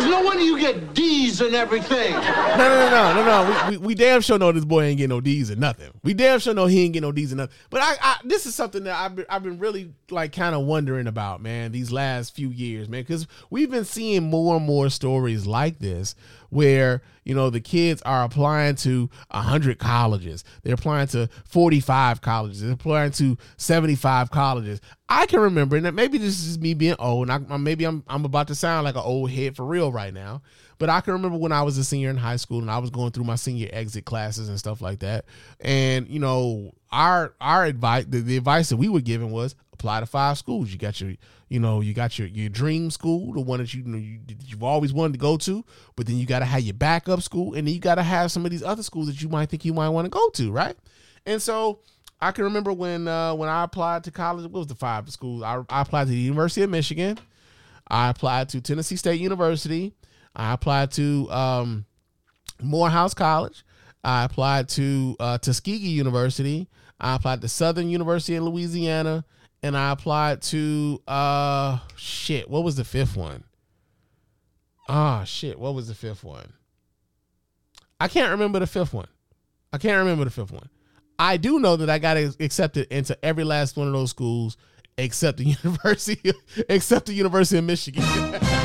No 0.00 0.22
wonder 0.22 0.42
you 0.42 0.58
get 0.58 0.94
D's 0.94 1.40
and 1.40 1.54
everything. 1.54 2.12
no, 2.12 2.56
no, 2.56 2.90
no, 2.90 3.14
no, 3.14 3.24
no, 3.24 3.24
no. 3.24 3.68
We, 3.70 3.76
we, 3.76 3.86
we 3.86 3.94
damn 3.94 4.20
sure 4.20 4.38
know 4.38 4.52
this 4.52 4.64
boy 4.64 4.84
ain't 4.84 4.98
getting 4.98 5.10
no 5.10 5.20
D's 5.20 5.50
or 5.50 5.56
nothing. 5.56 5.90
We 6.02 6.14
damn 6.14 6.38
sure 6.38 6.54
know 6.54 6.66
he 6.66 6.84
ain't 6.84 6.92
getting 6.92 7.08
no 7.08 7.12
D's 7.12 7.32
or 7.32 7.36
nothing. 7.36 7.54
But 7.70 7.82
I, 7.82 7.94
I 8.00 8.16
this 8.24 8.46
is 8.46 8.54
something 8.54 8.84
that 8.84 8.96
I've 8.96 9.16
been, 9.16 9.26
I've 9.28 9.42
been 9.42 9.58
really 9.58 9.92
like 10.10 10.32
kind 10.32 10.54
of 10.54 10.62
wondering 10.62 11.06
about, 11.06 11.42
man, 11.42 11.72
these 11.72 11.92
last 11.92 12.34
few 12.34 12.50
years, 12.50 12.88
man, 12.88 13.02
because 13.02 13.26
we've 13.50 13.70
been 13.70 13.84
seeing 13.84 14.24
more 14.24 14.56
and 14.56 14.64
more 14.66 14.90
stories 14.90 15.46
like 15.46 15.78
this 15.78 16.14
where 16.56 17.02
you 17.24 17.34
know 17.34 17.50
the 17.50 17.60
kids 17.60 18.00
are 18.02 18.24
applying 18.24 18.76
to 18.76 19.10
100 19.30 19.78
colleges. 19.78 20.42
They're 20.62 20.72
applying 20.72 21.06
to 21.08 21.28
45 21.44 22.22
colleges. 22.22 22.62
They're 22.62 22.72
applying 22.72 23.10
to 23.12 23.36
75 23.58 24.30
colleges. 24.30 24.80
I 25.06 25.26
can 25.26 25.40
remember 25.40 25.76
and 25.76 25.94
maybe 25.94 26.16
this 26.16 26.46
is 26.46 26.58
me 26.58 26.72
being 26.72 26.96
old 26.98 27.28
and 27.28 27.52
I, 27.52 27.56
maybe 27.58 27.84
I'm, 27.84 28.02
I'm 28.08 28.24
about 28.24 28.48
to 28.48 28.54
sound 28.54 28.84
like 28.84 28.94
an 28.94 29.02
old 29.02 29.30
head 29.30 29.54
for 29.54 29.66
real 29.66 29.92
right 29.92 30.12
now 30.12 30.42
but 30.78 30.90
i 30.90 31.00
can 31.00 31.12
remember 31.12 31.38
when 31.38 31.52
i 31.52 31.62
was 31.62 31.78
a 31.78 31.84
senior 31.84 32.10
in 32.10 32.16
high 32.16 32.34
school 32.34 32.58
and 32.58 32.68
i 32.68 32.78
was 32.78 32.90
going 32.90 33.12
through 33.12 33.22
my 33.22 33.36
senior 33.36 33.68
exit 33.72 34.04
classes 34.04 34.48
and 34.48 34.58
stuff 34.58 34.80
like 34.80 34.98
that. 35.00 35.26
And 35.60 36.08
you 36.08 36.18
know 36.18 36.72
our 36.90 37.34
our 37.40 37.64
advice 37.64 38.06
the, 38.08 38.20
the 38.20 38.36
advice 38.36 38.68
that 38.70 38.78
we 38.78 38.88
were 38.88 39.00
given 39.00 39.30
was 39.30 39.54
apply 39.86 40.00
to 40.00 40.06
five 40.06 40.36
schools. 40.36 40.72
You 40.72 40.78
got 40.78 41.00
your 41.00 41.14
you 41.48 41.60
know 41.60 41.80
you 41.80 41.94
got 41.94 42.18
your 42.18 42.26
your 42.28 42.48
dream 42.48 42.90
school 42.90 43.32
the 43.32 43.40
one 43.40 43.60
that 43.60 43.72
you, 43.72 43.82
you 43.82 43.88
know 43.88 43.98
you, 43.98 44.18
you've 44.44 44.64
always 44.64 44.92
wanted 44.92 45.12
to 45.12 45.18
go 45.18 45.36
to 45.36 45.64
but 45.94 46.06
then 46.06 46.16
you 46.16 46.26
got 46.26 46.40
to 46.40 46.44
have 46.44 46.62
your 46.62 46.74
backup 46.74 47.22
school 47.22 47.54
and 47.54 47.66
then 47.66 47.74
you 47.74 47.80
got 47.80 47.94
to 47.94 48.02
have 48.02 48.32
some 48.32 48.44
of 48.44 48.50
these 48.50 48.64
other 48.64 48.82
schools 48.82 49.06
that 49.06 49.22
you 49.22 49.28
might 49.28 49.48
think 49.48 49.64
you 49.64 49.72
might 49.72 49.88
want 49.88 50.04
to 50.04 50.10
go 50.10 50.28
to 50.30 50.50
right? 50.50 50.76
And 51.24 51.40
so 51.40 51.80
i 52.18 52.32
can 52.32 52.44
remember 52.44 52.72
when 52.72 53.06
uh 53.06 53.34
when 53.34 53.46
i 53.46 53.62
applied 53.62 54.02
to 54.02 54.10
college 54.10 54.42
what 54.44 54.60
was 54.60 54.66
the 54.66 54.74
five 54.74 55.08
schools? 55.10 55.42
I, 55.42 55.62
I 55.68 55.82
applied 55.82 56.04
to 56.04 56.10
the 56.10 56.16
university 56.16 56.62
of 56.62 56.70
michigan. 56.70 57.18
I 57.88 58.08
applied 58.08 58.48
to 58.50 58.60
tennessee 58.60 58.96
state 58.96 59.20
university. 59.20 59.92
I 60.34 60.52
applied 60.52 60.90
to 60.92 61.30
um 61.30 61.84
morehouse 62.60 63.14
college. 63.14 63.64
I 64.02 64.24
applied 64.24 64.68
to 64.70 65.16
uh, 65.18 65.38
tuskegee 65.38 65.88
university. 65.88 66.68
I 67.00 67.16
applied 67.16 67.40
to 67.42 67.48
southern 67.48 67.88
university 67.88 68.34
in 68.34 68.44
louisiana 68.44 69.24
and 69.62 69.76
I 69.76 69.90
applied 69.92 70.42
to 70.42 71.02
uh 71.06 71.78
shit. 71.96 72.48
What 72.50 72.64
was 72.64 72.76
the 72.76 72.84
fifth 72.84 73.16
one? 73.16 73.44
Ah 74.88 75.24
shit. 75.24 75.58
What 75.58 75.74
was 75.74 75.88
the 75.88 75.94
fifth 75.94 76.24
one? 76.24 76.52
I 78.00 78.08
can't 78.08 78.30
remember 78.30 78.58
the 78.58 78.66
fifth 78.66 78.92
one. 78.92 79.08
I 79.72 79.78
can't 79.78 79.98
remember 79.98 80.24
the 80.24 80.30
fifth 80.30 80.52
one. 80.52 80.68
I 81.18 81.38
do 81.38 81.58
know 81.58 81.76
that 81.76 81.88
I 81.88 81.98
got 81.98 82.16
accepted 82.16 82.88
into 82.90 83.16
every 83.24 83.44
last 83.44 83.76
one 83.76 83.86
of 83.86 83.92
those 83.92 84.10
schools 84.10 84.56
except 84.98 85.38
the 85.38 85.44
university 85.62 86.32
except 86.68 87.06
the 87.06 87.14
University 87.14 87.58
of 87.58 87.64
Michigan. 87.64 88.04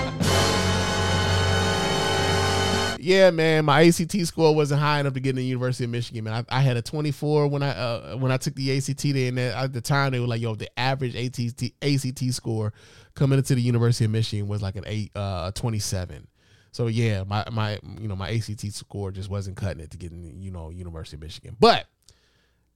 yeah, 3.04 3.32
man, 3.32 3.66
my 3.66 3.88
ACT 3.88 4.16
score 4.28 4.56
wasn't 4.56 4.80
high 4.80 5.00
enough 5.00 5.14
to 5.14 5.20
get 5.20 5.32
in 5.32 5.38
the 5.38 5.46
University 5.46 5.86
of 5.86 5.90
Michigan. 5.90 6.24
Man, 6.24 6.46
I, 6.50 6.58
I 6.58 6.62
had 6.62 6.78
a 6.78 6.82
24 6.82 7.48
when 7.48 7.64
I 7.64 7.70
uh, 7.70 8.16
when 8.18 8.32
I 8.32 8.38
took 8.38 8.56
the 8.56 8.78
ACT. 8.78 9.02
There, 9.02 9.28
and 9.28 9.40
at 9.40 9.74
the 9.74 9.82
time 9.82 10.12
they 10.12 10.20
were 10.20 10.28
like, 10.28 10.42
"Yo, 10.42 10.56
the 10.56 10.70
average 10.80 11.16
ACT 11.16 11.74
ACT 11.82 12.34
score 12.34 12.74
coming 13.16 13.38
into 13.38 13.56
the 13.56 13.62
University 13.62 14.06
of 14.06 14.12
Michigan 14.12 14.48
was 14.48 14.62
like 14.62 14.76
an 14.76 14.84
eight 14.86 15.12
uh 15.16 15.52
27." 15.52 16.28
So 16.72 16.88
yeah, 16.88 17.24
my 17.24 17.44
my 17.52 17.80
you 18.00 18.08
know 18.08 18.16
my 18.16 18.32
ACT 18.32 18.72
score 18.72 19.12
just 19.12 19.30
wasn't 19.30 19.58
cutting 19.58 19.82
it 19.82 19.92
to 19.92 19.98
get 19.98 20.12
in 20.12 20.42
you 20.42 20.52
know 20.52 20.70
University 20.70 21.18
of 21.18 21.22
Michigan, 21.22 21.56
but 21.60 21.86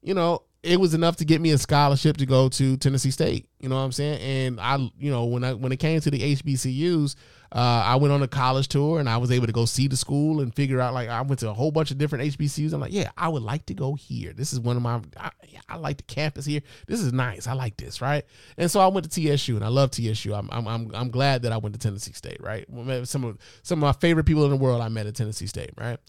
you 0.02 0.14
know 0.14 0.44
it 0.66 0.80
was 0.80 0.94
enough 0.94 1.18
to 1.18 1.26
get 1.26 1.40
me 1.40 1.52
a 1.52 1.58
scholarship 1.58 2.18
to 2.18 2.26
go 2.26 2.50
to 2.50 2.76
Tennessee 2.78 3.12
State. 3.12 3.48
You 3.60 3.70
know 3.70 3.76
what 3.76 3.82
I'm 3.82 3.92
saying? 3.92 4.20
And 4.20 4.60
I, 4.60 4.78
you 4.98 5.12
know, 5.12 5.26
when 5.26 5.44
I 5.44 5.54
when 5.54 5.72
it 5.72 5.78
came 5.78 6.02
to 6.02 6.12
the 6.12 6.36
HBCUs, 6.36 7.16
uh, 7.52 7.84
I 7.86 7.96
went 7.96 8.12
on 8.12 8.24
a 8.24 8.28
college 8.28 8.68
tour 8.68 9.00
and 9.00 9.08
I 9.08 9.18
was 9.18 9.32
able 9.32 9.46
to 9.46 9.54
go 9.54 9.66
see 9.66 9.88
the 9.88 9.96
school 9.96 10.42
and 10.42 10.54
figure 10.54 10.82
out. 10.82 10.94
Like 10.94 11.08
I 11.08 11.22
went 11.22 11.40
to 11.40 11.50
a 11.50 11.54
whole 11.54 11.72
bunch 11.72 11.92
of 11.92 11.98
different 11.98 12.26
HBCUs. 12.26 12.74
I'm 12.74 12.82
like, 12.82 12.92
yeah, 12.92 13.12
I 13.16 13.30
would 13.30 13.44
like 13.44 13.68
to 13.68 13.74
go 13.74 13.94
here. 13.94 14.34
This 14.34 14.54
is 14.54 14.60
one 14.60 14.76
of 14.76 14.82
my. 14.82 15.02
I, 15.18 15.32
I 15.70 15.78
like 15.78 15.98
the 15.98 16.04
campus 16.04 16.46
here. 16.46 16.62
This 16.88 17.00
is 17.00 17.14
nice. 17.14 17.48
I 17.48 17.54
like 17.54 17.78
this, 17.78 18.02
right? 18.02 18.26
And 18.58 18.70
so 18.70 18.80
I 18.80 18.88
went 18.88 19.10
to 19.10 19.38
TSU 19.38 19.56
and 19.56 19.64
I 19.64 19.70
love 19.70 19.92
TSU. 19.92 20.34
I'm 20.34 20.50
I'm 20.52 20.68
I'm, 20.68 20.92
I'm 20.96 21.10
glad 21.10 21.44
that 21.44 21.52
I 21.52 21.58
went 21.58 21.76
to 21.76 21.80
Tennessee 21.80 22.14
State, 22.14 22.42
right? 22.42 22.66
Some 23.08 23.24
of 23.24 23.38
some 23.62 23.80
of 23.80 23.88
my 23.88 23.94
favorite 23.94 24.26
people 24.26 24.46
in 24.46 24.50
the 24.50 24.58
world 24.58 24.82
I 24.82 24.90
met 24.90 25.06
at 25.06 25.16
Tennessee 25.16 25.48
State, 25.48 25.72
right? 25.78 26.00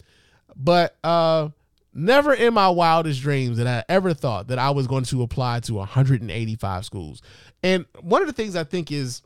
But 0.55 0.97
uh 1.03 1.49
Never 1.97 2.31
in 2.31 2.53
my 2.53 2.69
wildest 2.69 3.21
dreams 3.21 3.57
that 3.57 3.65
I 3.65 3.83
ever 3.91 4.13
thought 4.13 4.49
that 4.49 4.59
I 4.59 4.69
was 4.69 4.85
going 4.85 5.03
to 5.05 5.23
apply 5.23 5.61
to 5.61 5.73
185 5.73 6.85
schools. 6.85 7.23
And 7.63 7.85
one 8.01 8.21
of 8.21 8.27
the 8.27 8.33
things 8.33 8.55
I 8.55 8.63
think 8.63 8.91
is 8.91 9.23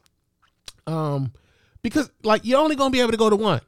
um 0.87 1.33
because 1.81 2.09
like 2.23 2.45
you're 2.45 2.61
only 2.61 2.77
going 2.77 2.89
to 2.89 2.95
be 2.95 3.01
able 3.01 3.11
to 3.11 3.17
go 3.17 3.29
to 3.29 3.35
one. 3.35 3.59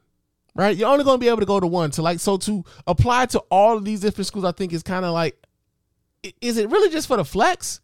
Right? 0.55 0.77
You're 0.77 0.87
only 0.87 1.03
going 1.03 1.19
to 1.19 1.21
be 1.21 1.27
able 1.27 1.41
to 1.41 1.45
go 1.45 1.59
to 1.59 1.67
one. 1.67 1.91
To 1.91 2.01
like 2.01 2.21
so 2.21 2.37
to 2.37 2.63
apply 2.87 3.25
to 3.27 3.39
all 3.51 3.75
of 3.75 3.83
these 3.83 3.99
different 3.99 4.27
schools 4.27 4.45
I 4.45 4.53
think 4.53 4.71
is 4.71 4.83
kind 4.83 5.03
of 5.03 5.11
like 5.11 5.37
is 6.39 6.57
it 6.57 6.69
really 6.69 6.89
just 6.89 7.07
for 7.07 7.17
the 7.17 7.25
flex? 7.25 7.81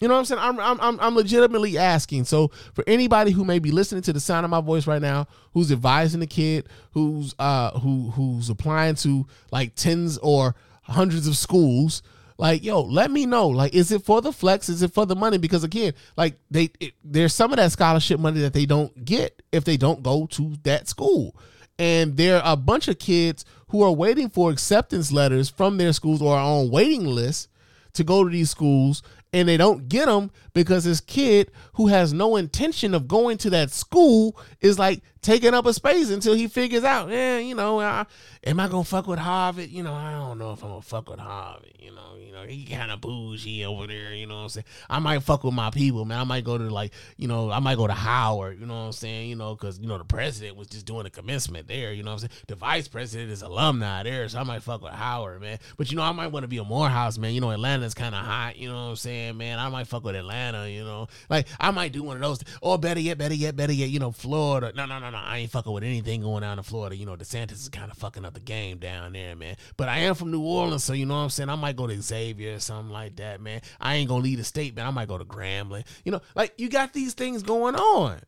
You 0.00 0.08
know 0.08 0.14
what 0.14 0.20
I'm 0.20 0.24
saying? 0.24 0.40
I'm, 0.40 0.80
I'm 0.80 0.98
I'm 0.98 1.14
legitimately 1.14 1.76
asking. 1.76 2.24
So 2.24 2.48
for 2.72 2.82
anybody 2.86 3.32
who 3.32 3.44
may 3.44 3.58
be 3.58 3.70
listening 3.70 4.00
to 4.02 4.14
the 4.14 4.20
sound 4.20 4.44
of 4.44 4.50
my 4.50 4.62
voice 4.62 4.86
right 4.86 5.02
now, 5.02 5.26
who's 5.52 5.70
advising 5.70 6.20
the 6.20 6.26
kid, 6.26 6.68
who's 6.92 7.34
uh 7.38 7.78
who 7.78 8.10
who's 8.12 8.48
applying 8.48 8.94
to 8.96 9.26
like 9.52 9.74
tens 9.74 10.16
or 10.18 10.54
hundreds 10.84 11.26
of 11.26 11.36
schools, 11.36 12.02
like 12.38 12.64
yo, 12.64 12.80
let 12.80 13.10
me 13.10 13.26
know. 13.26 13.48
Like, 13.48 13.74
is 13.74 13.92
it 13.92 14.02
for 14.02 14.22
the 14.22 14.32
flex? 14.32 14.70
Is 14.70 14.82
it 14.82 14.94
for 14.94 15.04
the 15.04 15.14
money? 15.14 15.36
Because 15.36 15.64
again, 15.64 15.92
like 16.16 16.38
they 16.50 16.70
it, 16.80 16.94
there's 17.04 17.34
some 17.34 17.52
of 17.52 17.58
that 17.58 17.70
scholarship 17.70 18.18
money 18.18 18.40
that 18.40 18.54
they 18.54 18.64
don't 18.64 19.04
get 19.04 19.42
if 19.52 19.64
they 19.64 19.76
don't 19.76 20.02
go 20.02 20.24
to 20.28 20.56
that 20.62 20.88
school. 20.88 21.36
And 21.78 22.16
there 22.16 22.42
are 22.42 22.54
a 22.54 22.56
bunch 22.56 22.88
of 22.88 22.98
kids 22.98 23.44
who 23.68 23.82
are 23.82 23.92
waiting 23.92 24.30
for 24.30 24.50
acceptance 24.50 25.12
letters 25.12 25.50
from 25.50 25.76
their 25.76 25.92
schools 25.92 26.22
or 26.22 26.34
are 26.36 26.60
on 26.60 26.70
waiting 26.70 27.04
lists 27.04 27.48
to 27.94 28.04
go 28.04 28.24
to 28.24 28.30
these 28.30 28.50
schools 28.50 29.02
and 29.32 29.48
they 29.48 29.56
don't 29.56 29.88
get 29.88 30.06
them 30.06 30.30
because 30.54 30.84
this 30.84 31.00
kid 31.00 31.50
who 31.74 31.86
has 31.86 32.12
no 32.12 32.36
intention 32.36 32.94
of 32.94 33.06
going 33.06 33.38
to 33.38 33.50
that 33.50 33.70
school 33.70 34.36
is 34.60 34.78
like 34.78 35.02
taking 35.22 35.54
up 35.54 35.66
a 35.66 35.74
space 35.74 36.10
until 36.10 36.34
he 36.34 36.48
figures 36.48 36.84
out, 36.84 37.10
yeah, 37.10 37.38
you 37.38 37.54
know, 37.54 37.78
uh, 37.80 38.04
am 38.44 38.60
I 38.60 38.68
gonna 38.68 38.84
fuck 38.84 39.06
with 39.06 39.18
Harvard? 39.18 39.68
You 39.68 39.82
know, 39.82 39.94
I 39.94 40.12
don't 40.12 40.38
know 40.38 40.52
if 40.52 40.62
I'm 40.62 40.70
gonna 40.70 40.82
fuck 40.82 41.08
with 41.10 41.20
Harvard. 41.20 41.72
You 41.78 41.94
know, 41.94 42.09
know, 42.40 42.48
he 42.48 42.64
kind 42.64 42.90
of 42.90 43.00
bougie 43.00 43.64
over 43.64 43.86
there. 43.86 44.14
You 44.14 44.26
know 44.26 44.36
what 44.36 44.42
I'm 44.42 44.48
saying? 44.48 44.64
I 44.88 44.98
might 44.98 45.22
fuck 45.22 45.44
with 45.44 45.54
my 45.54 45.70
people, 45.70 46.04
man. 46.04 46.18
I 46.18 46.24
might 46.24 46.44
go 46.44 46.58
to 46.58 46.64
like, 46.70 46.92
you 47.16 47.28
know, 47.28 47.50
I 47.50 47.60
might 47.60 47.76
go 47.76 47.86
to 47.86 47.92
Howard. 47.92 48.60
You 48.60 48.66
know 48.66 48.74
what 48.74 48.86
I'm 48.86 48.92
saying? 48.92 49.28
You 49.28 49.36
know, 49.36 49.54
because 49.54 49.78
you 49.78 49.86
know 49.86 49.98
the 49.98 50.04
president 50.04 50.56
was 50.56 50.68
just 50.68 50.86
doing 50.86 51.06
a 51.06 51.10
commencement 51.10 51.68
there. 51.68 51.92
You 51.92 52.02
know 52.02 52.10
what 52.10 52.22
I'm 52.22 52.28
saying? 52.28 52.42
The 52.48 52.56
vice 52.56 52.88
president 52.88 53.30
is 53.30 53.42
alumni 53.42 54.02
there, 54.02 54.28
so 54.28 54.38
I 54.38 54.42
might 54.44 54.62
fuck 54.62 54.82
with 54.82 54.92
Howard, 54.92 55.40
man. 55.40 55.58
But 55.76 55.90
you 55.90 55.96
know, 55.96 56.02
I 56.02 56.12
might 56.12 56.28
want 56.28 56.44
to 56.44 56.48
be 56.48 56.58
a 56.58 56.64
Morehouse, 56.64 57.18
man. 57.18 57.32
You 57.34 57.40
know, 57.40 57.50
Atlanta's 57.50 57.94
kind 57.94 58.14
of 58.14 58.24
hot. 58.24 58.56
You 58.56 58.68
know 58.68 58.74
what 58.74 58.90
I'm 58.90 58.96
saying, 58.96 59.36
man? 59.36 59.58
I 59.58 59.68
might 59.68 59.86
fuck 59.86 60.04
with 60.04 60.16
Atlanta. 60.16 60.68
You 60.68 60.84
know, 60.84 61.08
like 61.28 61.46
I 61.58 61.70
might 61.70 61.92
do 61.92 62.02
one 62.02 62.16
of 62.16 62.22
those. 62.22 62.40
Or 62.60 62.74
oh, 62.74 62.78
better 62.78 63.00
yet, 63.00 63.18
better 63.18 63.34
yet, 63.34 63.56
better 63.56 63.72
yet, 63.72 63.90
you 63.90 63.98
know, 63.98 64.12
Florida. 64.12 64.72
No, 64.74 64.86
no, 64.86 64.98
no, 64.98 65.10
no. 65.10 65.18
I 65.18 65.38
ain't 65.38 65.50
fucking 65.50 65.72
with 65.72 65.84
anything 65.84 66.22
going 66.22 66.42
down 66.42 66.58
in 66.58 66.64
Florida. 66.64 66.96
You 66.96 67.06
know, 67.06 67.16
DeSantis 67.16 67.52
is 67.52 67.68
kind 67.68 67.90
of 67.90 67.96
fucking 67.96 68.24
up 68.24 68.34
the 68.34 68.40
game 68.40 68.78
down 68.78 69.12
there, 69.12 69.36
man. 69.36 69.56
But 69.76 69.88
I 69.88 69.98
am 69.98 70.14
from 70.14 70.30
New 70.30 70.42
Orleans, 70.42 70.84
so 70.84 70.92
you 70.92 71.06
know 71.06 71.14
what 71.14 71.20
I'm 71.20 71.30
saying? 71.30 71.48
I 71.48 71.54
might 71.54 71.76
go 71.76 71.86
to 71.86 72.00
Xavier 72.00 72.29
or 72.38 72.60
something 72.60 72.92
like 72.92 73.16
that, 73.16 73.40
man. 73.40 73.60
I 73.80 73.96
ain't 73.96 74.08
gonna 74.08 74.22
leave 74.22 74.38
the 74.38 74.44
state, 74.44 74.76
man. 74.76 74.86
I 74.86 74.90
might 74.90 75.08
go 75.08 75.18
to 75.18 75.24
Grambling. 75.24 75.84
You 76.04 76.12
know, 76.12 76.20
like 76.34 76.54
you 76.56 76.68
got 76.68 76.92
these 76.92 77.14
things 77.14 77.42
going 77.42 77.74
on. 77.74 78.20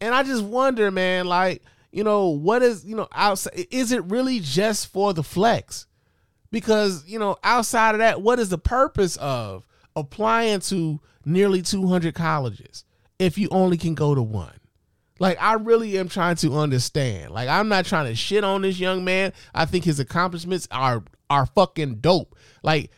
And 0.00 0.14
I 0.14 0.22
just 0.22 0.44
wonder, 0.44 0.90
man, 0.90 1.26
like, 1.26 1.62
you 1.90 2.04
know, 2.04 2.28
what 2.28 2.62
is, 2.62 2.84
you 2.84 2.94
know, 2.94 3.08
outside 3.12 3.66
is 3.70 3.92
it 3.92 4.04
really 4.04 4.40
just 4.40 4.88
for 4.88 5.12
the 5.12 5.22
flex? 5.22 5.86
Because, 6.50 7.04
you 7.06 7.18
know, 7.18 7.36
outside 7.42 7.94
of 7.94 7.98
that, 7.98 8.22
what 8.22 8.38
is 8.38 8.48
the 8.48 8.58
purpose 8.58 9.16
of 9.16 9.66
applying 9.96 10.60
to 10.60 11.00
nearly 11.24 11.62
200 11.62 12.14
colleges 12.14 12.84
if 13.18 13.36
you 13.36 13.48
only 13.50 13.76
can 13.76 13.94
go 13.94 14.14
to 14.14 14.22
one? 14.22 14.58
Like 15.18 15.36
I 15.40 15.54
really 15.54 15.98
am 15.98 16.08
trying 16.08 16.36
to 16.36 16.56
understand. 16.56 17.32
Like 17.32 17.48
I'm 17.48 17.68
not 17.68 17.84
trying 17.84 18.06
to 18.06 18.14
shit 18.14 18.44
on 18.44 18.62
this 18.62 18.78
young 18.78 19.04
man. 19.04 19.32
I 19.54 19.64
think 19.64 19.84
his 19.84 20.00
accomplishments 20.00 20.68
are 20.70 21.02
are 21.30 21.46
fucking 21.46 21.96
dope. 21.96 22.36
Like 22.62 22.90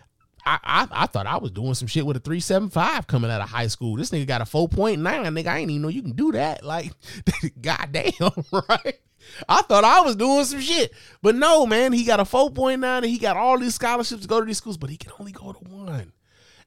I, 0.44 0.58
I, 0.62 0.88
I 0.90 1.06
thought 1.06 1.26
I 1.26 1.36
was 1.36 1.50
doing 1.50 1.74
some 1.74 1.88
shit 1.88 2.06
with 2.06 2.16
a 2.16 2.20
375 2.20 3.06
coming 3.06 3.30
out 3.30 3.40
of 3.40 3.48
high 3.48 3.66
school. 3.66 3.96
This 3.96 4.10
nigga 4.10 4.26
got 4.26 4.40
a 4.40 4.44
4.9. 4.44 4.98
Nigga, 4.98 5.46
I 5.46 5.58
ain't 5.58 5.70
even 5.70 5.82
know 5.82 5.88
you 5.88 6.02
can 6.02 6.12
do 6.12 6.32
that. 6.32 6.64
Like, 6.64 6.92
goddamn, 7.60 8.12
right? 8.52 9.00
I 9.48 9.62
thought 9.62 9.84
I 9.84 10.00
was 10.00 10.16
doing 10.16 10.44
some 10.44 10.60
shit. 10.60 10.92
But 11.22 11.34
no, 11.34 11.66
man, 11.66 11.92
he 11.92 12.04
got 12.04 12.20
a 12.20 12.24
4.9 12.24 12.82
and 12.84 13.04
he 13.04 13.18
got 13.18 13.36
all 13.36 13.58
these 13.58 13.74
scholarships 13.74 14.22
to 14.22 14.28
go 14.28 14.40
to 14.40 14.46
these 14.46 14.58
schools, 14.58 14.76
but 14.76 14.90
he 14.90 14.96
can 14.96 15.12
only 15.18 15.32
go 15.32 15.52
to 15.52 15.58
one. 15.58 16.12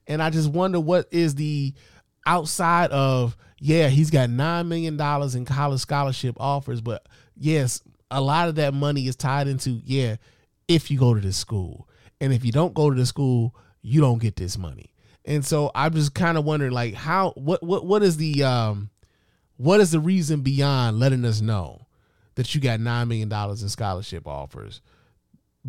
And 0.07 0.21
I 0.21 0.29
just 0.29 0.51
wonder 0.51 0.79
what 0.79 1.07
is 1.11 1.35
the 1.35 1.73
outside 2.25 2.91
of, 2.91 3.35
yeah, 3.59 3.87
he's 3.87 4.11
got 4.11 4.29
$9 4.29 4.67
million 4.67 4.99
in 5.35 5.45
college 5.45 5.81
scholarship 5.81 6.35
offers, 6.39 6.81
but 6.81 7.07
yes, 7.35 7.81
a 8.11 8.21
lot 8.21 8.49
of 8.49 8.55
that 8.55 8.73
money 8.73 9.07
is 9.07 9.15
tied 9.15 9.47
into, 9.47 9.81
yeah, 9.83 10.17
if 10.67 10.91
you 10.91 10.99
go 10.99 11.13
to 11.13 11.21
this 11.21 11.37
school. 11.37 11.87
And 12.23 12.31
if 12.31 12.45
you 12.45 12.53
don't 12.53 12.73
go 12.73 12.89
to 12.89 12.95
the 12.95 13.05
school, 13.05 13.53
you 13.81 13.99
don't 13.99 14.21
get 14.21 14.37
this 14.37 14.57
money. 14.57 14.93
And 15.25 15.45
so 15.45 15.71
I'm 15.75 15.93
just 15.93 16.13
kind 16.13 16.37
of 16.37 16.45
wondering 16.45 16.71
like 16.71 16.93
how 16.93 17.31
what 17.31 17.61
what 17.61 17.85
what 17.85 18.01
is 18.01 18.15
the 18.15 18.43
um 18.43 18.89
what 19.57 19.81
is 19.81 19.91
the 19.91 19.99
reason 19.99 20.39
beyond 20.39 20.99
letting 20.99 21.25
us 21.25 21.41
know 21.41 21.85
that 22.35 22.55
you 22.55 22.61
got 22.61 22.79
9 22.79 23.09
million 23.09 23.27
dollars 23.27 23.61
in 23.61 23.67
scholarship 23.67 24.25
offers? 24.25 24.79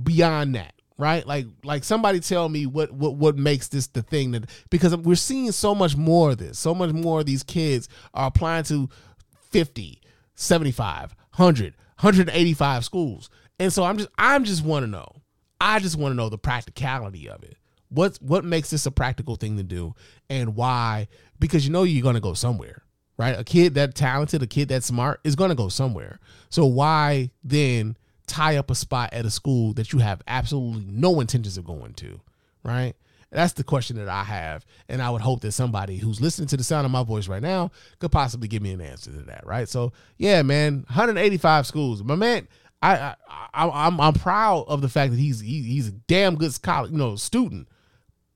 Beyond 0.01 0.55
that 0.55 0.75
right? 0.97 1.27
Like 1.27 1.47
like 1.65 1.83
somebody 1.83 2.21
tell 2.21 2.49
me 2.49 2.67
what 2.67 2.93
what 2.93 3.17
what 3.17 3.37
makes 3.37 3.67
this 3.67 3.89
the 3.89 4.03
thing 4.03 4.31
that 4.31 4.49
because 4.71 4.97
we're 4.97 5.17
seeing 5.17 5.51
so 5.51 5.75
much 5.75 5.97
more 5.97 6.31
of 6.31 6.39
this. 6.39 6.57
So 6.57 6.73
much 6.73 6.93
more 6.93 7.19
of 7.19 7.27
these 7.27 7.43
kids 7.43 7.89
are 8.15 8.29
applying 8.29 8.63
to 8.65 8.89
50 9.51 10.01
75 10.37 11.17
100 11.35 11.75
185 12.01 12.85
schools. 12.85 13.29
And 13.59 13.73
so 13.73 13.83
i'm 13.83 13.99
just 13.99 14.11
i'm 14.19 14.45
just 14.45 14.65
want 14.65 14.85
to 14.85 14.87
know 14.87 15.24
i 15.61 15.79
just 15.79 15.97
want 15.97 16.13
to 16.13 16.17
know 16.17 16.29
the 16.29 16.39
practicality 16.39 17.29
of 17.29 17.43
it. 17.43 17.57
What 17.89 18.19
what 18.21 18.45
makes 18.45 18.71
this 18.71 18.87
a 18.87 18.91
practical 18.91 19.37
thing 19.37 19.57
to 19.57 19.63
do 19.63 19.95
and 20.29 20.57
why? 20.57 21.09
Because 21.39 21.67
you 21.67 21.73
know 21.73 21.83
you're 21.83 22.03
going 22.03 22.15
to 22.15 22.21
go 22.21 22.35
somewhere 22.35 22.85
right? 23.17 23.39
A 23.39 23.45
kid 23.45 23.75
that 23.75 23.95
talented 23.95 24.43
a 24.43 24.47
kid 24.47 24.69
that 24.69 24.85
smart 24.85 25.21
is 25.25 25.37
going 25.37 25.51
to 25.51 25.55
go 25.55 25.69
somewhere. 25.69 26.19
So 26.51 26.67
why 26.67 27.31
then 27.43 27.97
tie 28.27 28.57
up 28.57 28.71
a 28.71 28.75
spot 28.75 29.13
at 29.13 29.27
a 29.27 29.31
school 29.31 29.73
that 29.75 29.93
you 29.93 29.99
have 29.99 30.23
absolutely 30.27 30.87
no 30.89 31.21
intentions 31.21 31.59
of 31.59 31.65
going 31.65 31.95
to 31.95 32.21
right? 32.63 32.95
That's 33.31 33.53
the 33.55 33.65
question 33.65 33.97
that 33.97 34.09
i 34.09 34.23
have 34.23 34.65
and 34.89 35.03
i 35.03 35.11
would 35.11 35.21
hope 35.21 35.41
that 35.41 35.51
somebody 35.53 35.97
who's 35.97 36.21
listening 36.21 36.47
to 36.49 36.57
the 36.57 36.63
sound 36.63 36.85
of 36.85 36.93
my 36.93 37.03
voice 37.03 37.27
right 37.27 37.43
now 37.43 37.73
could 37.99 38.13
possibly 38.13 38.47
give 38.47 38.63
me 38.63 38.71
an 38.73 38.81
answer 38.81 39.11
to 39.11 39.23
that 39.23 39.45
right? 39.45 39.69
So 39.69 39.93
yeah 40.19 40.43
man 40.43 40.85
185 40.87 41.67
schools. 41.67 42.03
My 42.03 42.15
man 42.15 42.49
I, 42.85 43.15
I, 43.55 43.67
I 43.67 43.87
am 43.87 43.99
I'm 43.99 44.13
proud 44.13 44.67
of 44.69 44.83
the 44.83 44.91
fact 44.91 45.13
that 45.13 45.19
he's 45.19 45.41
he, 45.41 45.63
he's 45.63 45.89
a 45.89 45.93
damn 45.93 46.37
good 46.37 46.53
scholar, 46.53 46.89
you 46.89 46.99
know 46.99 47.17
student. 47.17 47.69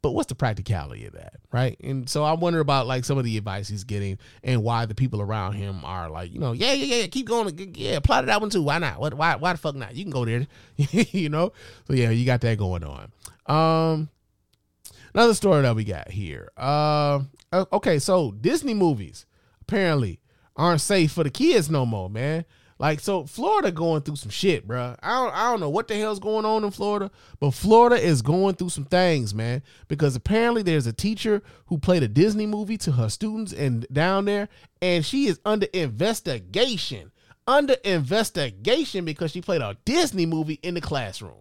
But 0.01 0.12
what's 0.12 0.28
the 0.28 0.36
practicality 0.36 1.05
of 1.07 1.12
that 1.14 1.34
right? 1.53 1.76
And 1.82 2.09
so 2.09 2.22
i 2.22 2.32
wonder 2.32 2.61
about 2.61 2.86
like 2.86 3.05
some 3.05 3.18
of 3.18 3.24
the 3.24 3.36
advice 3.36 3.68
he's 3.68 3.84
getting 3.84 4.16
and 4.44 4.62
why 4.62 4.86
the 4.86 4.94
people 4.94 5.20
around 5.20 5.55
him 5.55 5.84
are 5.84 6.09
like 6.09 6.32
you 6.32 6.38
know 6.38 6.53
yeah 6.53 6.72
yeah 6.72 6.96
yeah 6.96 7.07
keep 7.09 7.26
going. 7.26 7.74
Yeah 7.74 8.01
plot 8.01 8.22
to 8.22 8.26
that 8.26 8.40
one 8.40 8.49
too. 8.49 8.62
Why 8.62 8.78
not? 8.78 9.01
What 9.01 9.14
why 9.14 9.36
why 9.36 9.53
the 9.53 9.59
fuck 9.59 9.74
not? 9.74 9.94
You 9.94 10.05
can 10.05 10.12
go 10.12 10.24
there 10.24 10.46
you 10.76 11.28
know? 11.28 11.53
So 11.86 11.92
yeah 11.92 12.11
you 12.11 12.24
got 12.24 12.40
that 12.40 12.57
going 12.57 12.84
on. 12.84 13.12
Um 13.46 14.09
another 15.12 15.34
story 15.34 15.62
that 15.62 15.76
we 15.76 15.84
got 15.84 16.11
here. 16.11 16.51
Uh 16.57 17.24
okay 17.53 17.99
so 17.99 18.30
disney 18.30 18.74
movies 18.74 19.26
apparently 19.61 20.20
aren't 20.57 20.80
safe 20.80 21.12
for 21.12 21.24
the 21.24 21.30
kids 21.30 21.68
no 21.68 21.84
more 21.84 22.09
man 22.09 22.44
like 22.78 23.00
so, 23.00 23.24
Florida 23.24 23.72
going 23.72 24.02
through 24.02 24.16
some 24.16 24.30
shit, 24.30 24.66
bro. 24.66 24.94
I 25.02 25.24
don't, 25.24 25.34
I 25.34 25.50
don't 25.50 25.58
know 25.60 25.68
what 25.68 25.88
the 25.88 25.96
hell's 25.96 26.20
going 26.20 26.44
on 26.44 26.62
in 26.62 26.70
Florida, 26.70 27.10
but 27.40 27.50
Florida 27.50 27.96
is 27.96 28.22
going 28.22 28.54
through 28.54 28.68
some 28.68 28.84
things, 28.84 29.34
man. 29.34 29.62
Because 29.88 30.14
apparently 30.14 30.62
there's 30.62 30.86
a 30.86 30.92
teacher 30.92 31.42
who 31.66 31.78
played 31.78 32.04
a 32.04 32.08
Disney 32.08 32.46
movie 32.46 32.78
to 32.78 32.92
her 32.92 33.08
students 33.08 33.52
and 33.52 33.84
down 33.92 34.26
there, 34.26 34.48
and 34.80 35.04
she 35.04 35.26
is 35.26 35.40
under 35.44 35.66
investigation, 35.72 37.10
under 37.48 37.74
investigation 37.84 39.04
because 39.04 39.32
she 39.32 39.40
played 39.40 39.60
a 39.60 39.76
Disney 39.84 40.26
movie 40.26 40.60
in 40.62 40.74
the 40.74 40.80
classroom. 40.80 41.34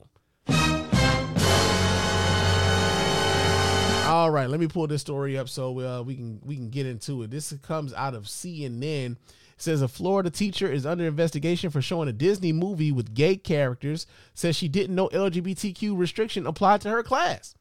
All 4.08 4.32
right, 4.32 4.50
let 4.50 4.60
me 4.60 4.68
pull 4.68 4.88
this 4.88 5.02
story 5.02 5.38
up 5.38 5.50
so 5.50 5.80
uh, 5.80 6.02
we 6.02 6.16
can 6.16 6.40
we 6.44 6.56
can 6.56 6.70
get 6.70 6.88
into 6.88 7.22
it. 7.22 7.30
This 7.30 7.54
comes 7.62 7.94
out 7.94 8.16
of 8.16 8.24
CNN 8.24 9.18
says 9.58 9.82
a 9.82 9.88
Florida 9.88 10.30
teacher 10.30 10.72
is 10.72 10.86
under 10.86 11.06
investigation 11.06 11.70
for 11.70 11.82
showing 11.82 12.08
a 12.08 12.14
Disney 12.14 12.54
movie 12.54 12.92
with 12.92 13.14
gay 13.14 13.36
characters. 13.36 14.06
Says 14.34 14.56
she 14.56 14.68
didn't 14.68 14.96
know 14.96 15.10
LGBTQ 15.10 15.98
restriction 15.98 16.48
applied 16.48 16.82
to 16.82 16.90
her 16.90 17.04
class. 17.04 17.56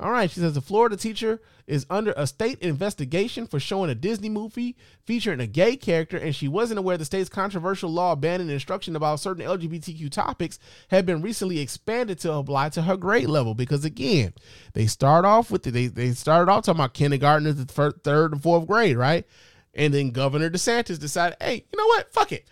All 0.00 0.10
right, 0.10 0.30
she 0.30 0.40
says 0.40 0.56
a 0.56 0.62
Florida 0.62 0.96
teacher 0.96 1.42
is 1.66 1.84
under 1.90 2.14
a 2.16 2.26
state 2.26 2.58
investigation 2.60 3.46
for 3.46 3.60
showing 3.60 3.90
a 3.90 3.94
Disney 3.94 4.30
movie 4.30 4.74
featuring 5.04 5.40
a 5.40 5.46
gay 5.46 5.76
character, 5.76 6.16
and 6.16 6.34
she 6.34 6.48
wasn't 6.48 6.78
aware 6.78 6.96
the 6.96 7.04
state's 7.04 7.28
controversial 7.28 7.90
law 7.90 8.14
banning 8.14 8.48
instruction 8.48 8.96
about 8.96 9.20
certain 9.20 9.44
LGBTQ 9.44 10.10
topics 10.10 10.58
had 10.88 11.04
been 11.04 11.20
recently 11.20 11.58
expanded 11.58 12.18
to 12.20 12.32
apply 12.32 12.70
to 12.70 12.82
her 12.82 12.96
grade 12.96 13.28
level. 13.28 13.54
Because 13.54 13.84
again, 13.84 14.32
they 14.72 14.86
start 14.86 15.26
off 15.26 15.50
with 15.50 15.64
the, 15.64 15.70
they 15.70 15.88
they 15.88 16.12
started 16.12 16.50
off 16.50 16.64
talking 16.64 16.80
about 16.80 16.94
kindergarten 16.94 17.54
the 17.54 17.92
third 18.02 18.32
and 18.32 18.42
fourth 18.42 18.66
grade, 18.66 18.96
right? 18.96 19.26
And 19.74 19.94
then 19.94 20.10
Governor 20.10 20.50
DeSantis 20.50 20.98
decided, 20.98 21.36
hey, 21.40 21.64
you 21.70 21.78
know 21.78 21.86
what? 21.86 22.12
Fuck 22.12 22.32
it. 22.32 22.46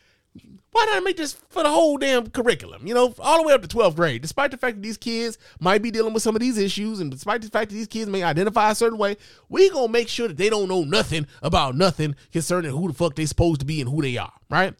Why 0.70 0.84
not 0.84 1.02
make 1.02 1.16
this 1.16 1.32
for 1.32 1.62
the 1.62 1.70
whole 1.70 1.96
damn 1.96 2.30
curriculum? 2.30 2.86
You 2.86 2.94
know, 2.94 3.14
all 3.18 3.38
the 3.38 3.48
way 3.48 3.54
up 3.54 3.62
to 3.62 3.68
12th 3.68 3.96
grade. 3.96 4.22
Despite 4.22 4.52
the 4.52 4.56
fact 4.56 4.76
that 4.76 4.82
these 4.82 4.96
kids 4.96 5.38
might 5.58 5.82
be 5.82 5.90
dealing 5.90 6.12
with 6.12 6.22
some 6.22 6.36
of 6.36 6.40
these 6.40 6.58
issues, 6.58 7.00
and 7.00 7.10
despite 7.10 7.42
the 7.42 7.48
fact 7.48 7.70
that 7.70 7.74
these 7.74 7.88
kids 7.88 8.08
may 8.08 8.22
identify 8.22 8.70
a 8.70 8.74
certain 8.74 8.98
way, 8.98 9.16
we 9.48 9.70
gonna 9.70 9.88
make 9.88 10.08
sure 10.08 10.28
that 10.28 10.36
they 10.36 10.50
don't 10.50 10.68
know 10.68 10.84
nothing 10.84 11.26
about 11.42 11.74
nothing 11.74 12.14
concerning 12.30 12.70
who 12.70 12.88
the 12.88 12.94
fuck 12.94 13.16
they 13.16 13.26
supposed 13.26 13.60
to 13.60 13.66
be 13.66 13.80
and 13.80 13.90
who 13.90 14.02
they 14.02 14.16
are, 14.18 14.32
right? 14.50 14.74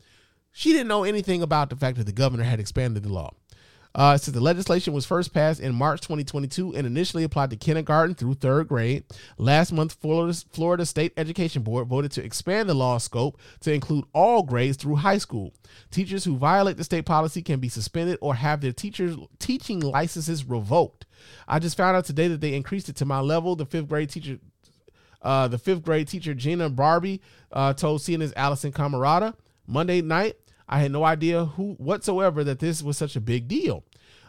She 0.53 0.73
didn't 0.73 0.89
know 0.89 1.05
anything 1.05 1.43
about 1.43 1.71
the 1.71 1.77
fact 1.77 1.99
that 1.99 2.07
the 2.07 2.13
governor 2.13 2.45
had 2.45 2.61
expanded 2.61 3.03
the 3.03 3.13
law. 3.13 3.33
Uh, 3.95 4.17
says 4.17 4.35
the 4.35 4.41
legislation 4.41 4.93
was 4.93 5.07
first 5.07 5.33
passed 5.33 5.61
in 5.61 5.75
March 5.75 6.01
2022 6.03 6.75
and 6.75 6.87
initially 6.87 7.25
applied 7.25 7.51
to 7.51 7.57
kindergarten 7.57 8.15
through 8.15 8.35
third 8.35 8.69
grade. 8.69 9.05
Last 9.39 9.73
month, 9.73 9.95
Florida, 10.01 10.37
Florida 10.53 10.87
State 10.87 11.13
Education 11.17 11.63
Board 11.63 11.89
voted 11.89 12.13
to 12.13 12.25
expand 12.25 12.69
the 12.69 12.75
law 12.75 12.99
scope 12.99 13.41
to 13.61 13.73
include 13.73 14.05
all 14.13 14.43
grades 14.43 14.77
through 14.77 14.97
high 14.97 15.19
school. 15.19 15.53
Teachers 15.91 16.25
who 16.25 16.37
violate 16.37 16.77
the 16.77 16.85
state 16.85 17.07
policy 17.07 17.43
can 17.43 17.61
be 17.61 17.69
suspended 17.69 18.19
or 18.21 18.35
have 18.35 18.61
their 18.61 18.73
teachers 18.73 19.17
teaching 19.39 19.81
licenses 19.81 20.45
revoked. 20.45 21.07
I 21.47 21.59
just 21.59 21.77
found 21.77 21.97
out 21.97 22.05
today 22.05 22.29
that 22.29 22.41
they 22.41 22.55
increased 22.55 22.89
it 22.89 22.97
to 22.97 23.05
my 23.05 23.21
level. 23.21 23.57
The 23.57 23.67
fifth 23.67 23.89
grade 23.89 24.11
teacher, 24.11 24.39
uh, 25.23 25.49
the 25.49 25.59
fifth 25.59 25.83
grade 25.83 26.09
teacher 26.09 26.35
Jenna 26.35 26.71
Barbee, 26.71 27.21
uh, 27.51 27.73
told 27.73 28.01
CNN's 28.01 28.35
Alisyn 28.35 28.73
Camerota 28.73 29.35
Monday 29.67 30.03
night. 30.03 30.37
I 30.69 30.81
had 30.81 30.93
no 30.93 31.05
idea 31.05 31.47
who 31.47 31.75
whatsoever 31.75 32.45
that 32.45 32.59
this 32.59 32.83
was 32.83 32.99
such 32.99 33.17
a 33.17 33.21
big 33.21 33.49
deal. 33.49 33.85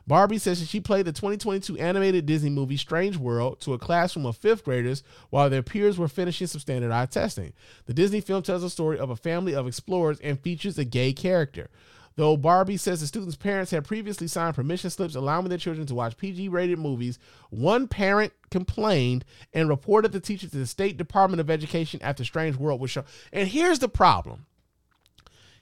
Barbee 0.09 0.39
says 0.39 0.67
she 0.67 0.79
played 0.79 1.05
the 1.05 1.11
2022 1.11 1.77
animated 1.77 2.25
Disney 2.25 2.49
movie 2.49 2.77
Strange 2.77 3.17
World 3.17 3.59
to 3.61 3.73
a 3.73 3.77
classroom 3.77 4.25
of 4.25 4.37
fifth 4.37 4.63
graders 4.63 5.03
while 5.29 5.49
their 5.49 5.61
peers 5.61 5.99
were 5.99 6.07
finishing 6.07 6.47
some 6.47 6.61
standardized 6.61 7.11
testing. 7.11 7.53
The 7.85 7.93
Disney 7.93 8.19
film 8.19 8.41
tells 8.41 8.63
the 8.63 8.71
story 8.71 8.97
of 8.97 9.11
a 9.11 9.15
family 9.15 9.53
of 9.53 9.67
explorers 9.67 10.19
and 10.21 10.39
features 10.39 10.79
a 10.79 10.85
gay 10.85 11.13
character. 11.13 11.69
Though 12.15 12.37
Barbee 12.37 12.79
says 12.79 13.01
the 13.01 13.07
students' 13.07 13.35
parents 13.35 13.71
had 13.71 13.85
previously 13.85 14.27
signed 14.27 14.55
permission 14.55 14.89
slips 14.89 15.15
allowing 15.15 15.47
their 15.47 15.57
children 15.57 15.85
to 15.87 15.95
watch 15.95 16.17
PG 16.17 16.49
rated 16.49 16.79
movies, 16.79 17.19
one 17.49 17.87
parent 17.87 18.33
complained 18.49 19.23
and 19.53 19.69
reported 19.69 20.11
the 20.11 20.19
teacher 20.19 20.49
to 20.49 20.57
the 20.57 20.65
State 20.65 20.97
Department 20.97 21.39
of 21.39 21.49
Education 21.51 22.01
after 22.01 22.25
Strange 22.25 22.55
World 22.57 22.81
was 22.81 22.91
shown. 22.91 23.05
And 23.31 23.47
here's 23.47 23.79
the 23.79 23.87
problem. 23.87 24.47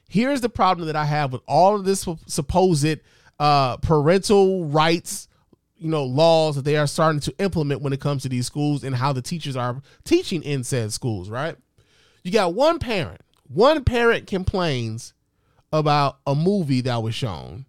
Here's 0.08 0.40
the 0.40 0.48
problem 0.48 0.86
that 0.86 0.96
I 0.96 1.04
have 1.04 1.32
with 1.32 1.42
all 1.46 1.76
of 1.76 1.84
this 1.84 2.06
supposed 2.26 3.00
uh, 3.38 3.76
parental 3.76 4.64
rights, 4.64 5.28
you 5.76 5.90
know, 5.90 6.04
laws 6.04 6.56
that 6.56 6.64
they 6.64 6.76
are 6.76 6.86
starting 6.86 7.20
to 7.20 7.34
implement 7.38 7.82
when 7.82 7.92
it 7.92 8.00
comes 8.00 8.22
to 8.22 8.28
these 8.28 8.46
schools 8.46 8.84
and 8.84 8.96
how 8.96 9.12
the 9.12 9.22
teachers 9.22 9.54
are 9.54 9.82
teaching 10.04 10.42
in 10.42 10.64
said 10.64 10.92
schools, 10.92 11.28
right? 11.28 11.56
You 12.24 12.32
got 12.32 12.54
one 12.54 12.78
parent, 12.78 13.20
one 13.48 13.84
parent 13.84 14.26
complains 14.26 15.12
about 15.72 16.18
a 16.26 16.34
movie 16.34 16.80
that 16.80 17.02
was 17.02 17.14
shown, 17.14 17.66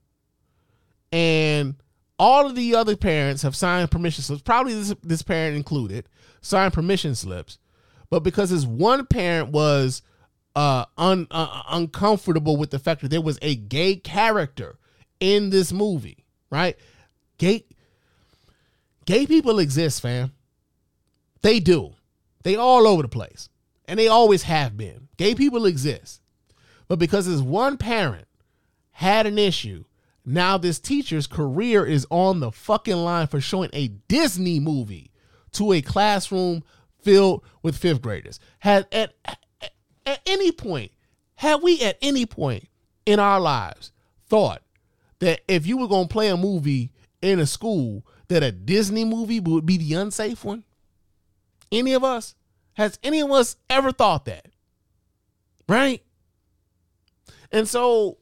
and 1.11 1.75
all 2.17 2.45
of 2.45 2.55
the 2.55 2.75
other 2.75 2.95
parents 2.95 3.41
have 3.41 3.55
signed 3.55 3.91
permission 3.91 4.23
slips, 4.23 4.41
probably 4.41 4.73
this, 4.73 4.95
this 5.03 5.21
parent 5.21 5.57
included, 5.57 6.07
signed 6.41 6.73
permission 6.73 7.15
slips, 7.15 7.59
but 8.09 8.23
because 8.23 8.49
this 8.49 8.65
one 8.65 9.05
parent 9.05 9.49
was 9.49 10.01
uh, 10.55 10.85
un, 10.97 11.27
uh, 11.31 11.63
uncomfortable 11.69 12.57
with 12.57 12.71
the 12.71 12.79
fact 12.79 13.01
that 13.01 13.09
there 13.09 13.21
was 13.21 13.39
a 13.41 13.55
gay 13.55 13.95
character 13.95 14.77
in 15.19 15.49
this 15.49 15.71
movie, 15.71 16.25
right? 16.49 16.77
Gay 17.37 17.65
gay 19.05 19.25
people 19.25 19.59
exist, 19.59 20.01
fam. 20.01 20.33
They 21.41 21.59
do. 21.59 21.93
They 22.43 22.55
all 22.55 22.87
over 22.87 23.01
the 23.01 23.07
place. 23.07 23.49
And 23.85 23.99
they 23.99 24.07
always 24.07 24.43
have 24.43 24.77
been. 24.77 25.07
Gay 25.17 25.35
people 25.35 25.65
exist. 25.65 26.21
But 26.87 26.99
because 26.99 27.27
this 27.27 27.41
one 27.41 27.77
parent 27.77 28.27
had 28.91 29.25
an 29.25 29.37
issue, 29.37 29.85
now 30.25 30.57
this 30.57 30.79
teacher's 30.79 31.27
career 31.27 31.85
is 31.85 32.05
on 32.09 32.39
the 32.39 32.51
fucking 32.51 32.97
line 32.97 33.27
for 33.27 33.41
showing 33.41 33.69
a 33.73 33.87
Disney 33.87 34.59
movie 34.59 35.11
to 35.53 35.73
a 35.73 35.81
classroom 35.81 36.63
filled 37.01 37.43
with 37.63 37.77
fifth 37.77 38.01
graders. 38.01 38.39
Had 38.59 38.87
at, 38.91 39.13
at, 40.09 40.21
any 40.25 40.51
point, 40.51 40.91
had 41.35 41.61
we 41.61 41.81
at 41.81 41.97
any 42.01 42.25
point 42.25 42.67
in 43.05 43.19
our 43.19 43.39
lives 43.39 43.91
thought 44.27 44.61
that 45.19 45.41
if 45.47 45.67
you 45.67 45.77
were 45.77 45.87
going 45.87 46.07
to 46.07 46.13
play 46.13 46.29
a 46.29 46.37
movie 46.37 46.91
in 47.21 47.39
a 47.39 47.45
school, 47.45 48.05
that 48.27 48.43
a 48.43 48.51
Disney 48.51 49.05
movie 49.05 49.39
would 49.39 49.65
be 49.65 49.77
the 49.77 49.93
unsafe 49.93 50.43
one? 50.43 50.63
Any 51.71 51.93
of 51.93 52.03
us? 52.03 52.35
Has 52.73 52.97
any 53.03 53.19
of 53.19 53.31
us 53.31 53.57
ever 53.69 53.91
thought 53.91 54.25
that? 54.25 54.47
Right? 55.67 56.03
And 57.51 57.67
so 57.67 58.17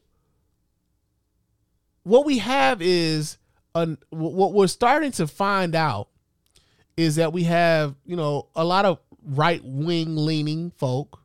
what 2.02 2.26
we 2.26 2.38
have 2.38 2.82
is 2.82 3.38
a, 3.74 3.96
what 4.10 4.52
we're 4.52 4.66
starting 4.66 5.12
to 5.12 5.26
find 5.26 5.74
out 5.74 6.08
is 6.96 7.16
that 7.16 7.32
we 7.32 7.44
have, 7.44 7.94
you 8.04 8.16
know, 8.16 8.48
a 8.56 8.64
lot 8.64 8.84
of 8.84 8.98
right 9.22 9.60
wing 9.62 10.16
leaning 10.16 10.70
folk 10.72 11.17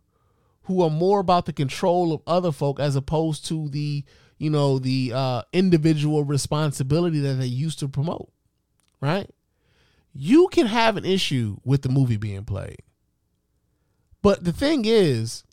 who 0.64 0.82
are 0.82 0.89
more 0.89 1.20
about 1.20 1.45
the 1.45 1.53
control 1.53 2.14
of 2.14 2.22
other 2.26 2.51
folk 2.51 2.80
as 2.80 2.95
opposed 2.95 3.45
to 3.47 3.70
the, 3.70 4.03
you 4.38 4.49
know, 4.49 4.80
the 4.80 5.11
uh, 5.14 5.41
individual 5.51 6.24
responsibility 6.24 7.20
that 7.20 7.36
they 7.36 7.45
used 7.45 7.80
to 7.80 7.88
promote. 7.88 8.32
Right? 9.01 9.30
You 10.14 10.47
can 10.49 10.68
have 10.68 10.95
an 10.95 11.05
issue 11.05 11.57
with 11.66 11.82
the 11.82 11.89
movie 11.89 12.18
being 12.18 12.45
played. 12.45 12.82
But 14.22 14.43
the 14.43 14.53
thing 14.53 14.86
is, 14.86 15.43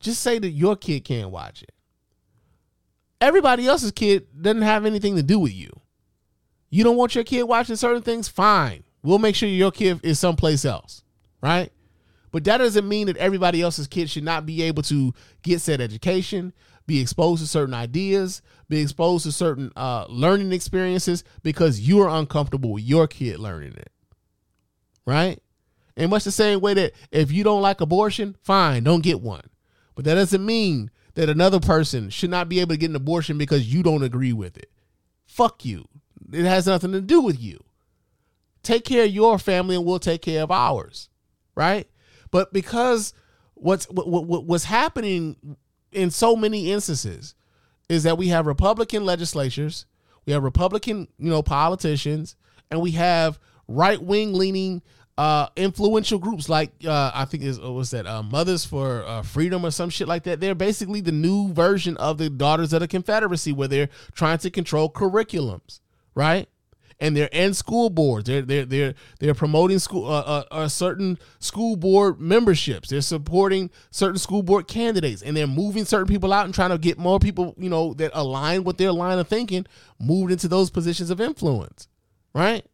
just 0.00 0.22
say 0.22 0.38
that 0.38 0.50
your 0.50 0.76
kid 0.76 1.04
can't 1.04 1.30
watch 1.30 1.62
it. 1.62 1.72
Everybody 3.20 3.66
else's 3.66 3.92
kid 3.92 4.28
doesn't 4.40 4.62
have 4.62 4.86
anything 4.86 5.16
to 5.16 5.22
do 5.22 5.38
with 5.38 5.52
you. 5.52 5.80
You 6.70 6.84
don't 6.84 6.96
want 6.96 7.14
your 7.14 7.24
kid 7.24 7.42
watching 7.42 7.76
certain 7.76 8.02
things? 8.02 8.28
Fine. 8.28 8.84
We'll 9.02 9.18
make 9.18 9.34
sure 9.34 9.48
your 9.48 9.72
kid 9.72 10.00
is 10.02 10.18
someplace 10.18 10.64
else, 10.64 11.02
right? 11.42 11.72
But 12.30 12.44
that 12.44 12.58
doesn't 12.58 12.88
mean 12.88 13.06
that 13.06 13.16
everybody 13.16 13.62
else's 13.62 13.86
kid 13.86 14.10
should 14.10 14.24
not 14.24 14.46
be 14.46 14.62
able 14.62 14.82
to 14.84 15.14
get 15.42 15.60
said 15.60 15.80
education, 15.80 16.52
be 16.86 17.00
exposed 17.00 17.42
to 17.42 17.48
certain 17.48 17.74
ideas, 17.74 18.42
be 18.68 18.80
exposed 18.80 19.24
to 19.24 19.32
certain 19.32 19.70
uh, 19.76 20.06
learning 20.08 20.52
experiences 20.52 21.24
because 21.42 21.80
you 21.80 22.00
are 22.00 22.18
uncomfortable 22.18 22.72
with 22.72 22.84
your 22.84 23.06
kid 23.06 23.38
learning 23.38 23.74
it, 23.74 23.92
right? 25.06 25.40
In 25.96 26.10
much 26.10 26.24
the 26.24 26.32
same 26.32 26.60
way 26.60 26.74
that 26.74 26.92
if 27.10 27.32
you 27.32 27.44
don't 27.44 27.62
like 27.62 27.80
abortion, 27.80 28.36
fine, 28.42 28.84
don't 28.84 29.02
get 29.02 29.20
one. 29.20 29.48
But 29.94 30.04
that 30.04 30.14
doesn't 30.14 30.44
mean 30.44 30.90
that 31.14 31.28
another 31.28 31.58
person 31.58 32.08
should 32.08 32.30
not 32.30 32.48
be 32.48 32.60
able 32.60 32.74
to 32.74 32.78
get 32.78 32.90
an 32.90 32.96
abortion 32.96 33.36
because 33.36 33.72
you 33.72 33.82
don't 33.82 34.04
agree 34.04 34.32
with 34.32 34.56
it. 34.56 34.70
Fuck 35.26 35.64
you. 35.64 35.88
It 36.32 36.44
has 36.44 36.66
nothing 36.66 36.92
to 36.92 37.00
do 37.00 37.20
with 37.20 37.40
you. 37.40 37.64
Take 38.62 38.84
care 38.84 39.04
of 39.04 39.10
your 39.10 39.38
family 39.38 39.74
and 39.74 39.84
we'll 39.84 39.98
take 39.98 40.22
care 40.22 40.42
of 40.42 40.50
ours. 40.50 41.08
Right? 41.56 41.88
But 42.30 42.52
because 42.52 43.14
what's 43.54 43.86
what, 43.86 44.08
what, 44.08 44.44
what's 44.44 44.64
happening 44.64 45.56
in 45.92 46.10
so 46.10 46.36
many 46.36 46.70
instances 46.72 47.34
is 47.88 48.02
that 48.02 48.18
we 48.18 48.28
have 48.28 48.46
Republican 48.46 49.04
legislatures, 49.04 49.86
we 50.26 50.32
have 50.32 50.42
Republican, 50.42 51.08
you 51.18 51.30
know, 51.30 51.42
politicians, 51.42 52.36
and 52.70 52.80
we 52.80 52.92
have 52.92 53.38
right 53.66 54.02
wing 54.02 54.34
leaning 54.34 54.82
uh, 55.18 55.48
influential 55.56 56.18
groups 56.18 56.48
like 56.48 56.70
uh, 56.86 57.10
I 57.12 57.24
think 57.24 57.42
is 57.42 57.58
was 57.58 57.90
that 57.90 58.06
uh, 58.06 58.22
Mothers 58.22 58.64
for 58.64 59.04
uh, 59.04 59.22
Freedom 59.22 59.66
or 59.66 59.72
some 59.72 59.90
shit 59.90 60.06
like 60.06 60.22
that. 60.24 60.38
They're 60.38 60.54
basically 60.54 61.00
the 61.00 61.12
new 61.12 61.52
version 61.52 61.96
of 61.96 62.18
the 62.18 62.30
Daughters 62.30 62.72
of 62.72 62.80
the 62.80 62.88
Confederacy, 62.88 63.52
where 63.52 63.66
they're 63.66 63.88
trying 64.14 64.38
to 64.38 64.50
control 64.50 64.88
curriculums, 64.88 65.80
right? 66.14 66.48
And 67.00 67.16
they're 67.16 67.28
in 67.30 67.54
school 67.54 67.90
boards. 67.90 68.26
They're 68.26 68.42
they're 68.42 68.64
they're 68.64 68.94
they're 69.20 69.34
promoting 69.34 69.78
school 69.78 70.06
uh, 70.06 70.44
uh, 70.50 70.68
certain 70.68 71.16
school 71.38 71.76
board 71.76 72.20
memberships. 72.20 72.88
They're 72.88 73.02
supporting 73.02 73.70
certain 73.92 74.18
school 74.18 74.42
board 74.42 74.66
candidates, 74.66 75.22
and 75.22 75.36
they're 75.36 75.46
moving 75.46 75.84
certain 75.84 76.08
people 76.08 76.32
out 76.32 76.46
and 76.46 76.54
trying 76.54 76.70
to 76.70 76.78
get 76.78 76.98
more 76.98 77.20
people, 77.20 77.54
you 77.56 77.70
know, 77.70 77.94
that 77.94 78.10
align 78.14 78.64
with 78.64 78.78
their 78.78 78.90
line 78.90 79.20
of 79.20 79.28
thinking, 79.28 79.64
moved 80.00 80.32
into 80.32 80.48
those 80.48 80.70
positions 80.70 81.10
of 81.10 81.20
influence, 81.20 81.86
right? 82.34 82.66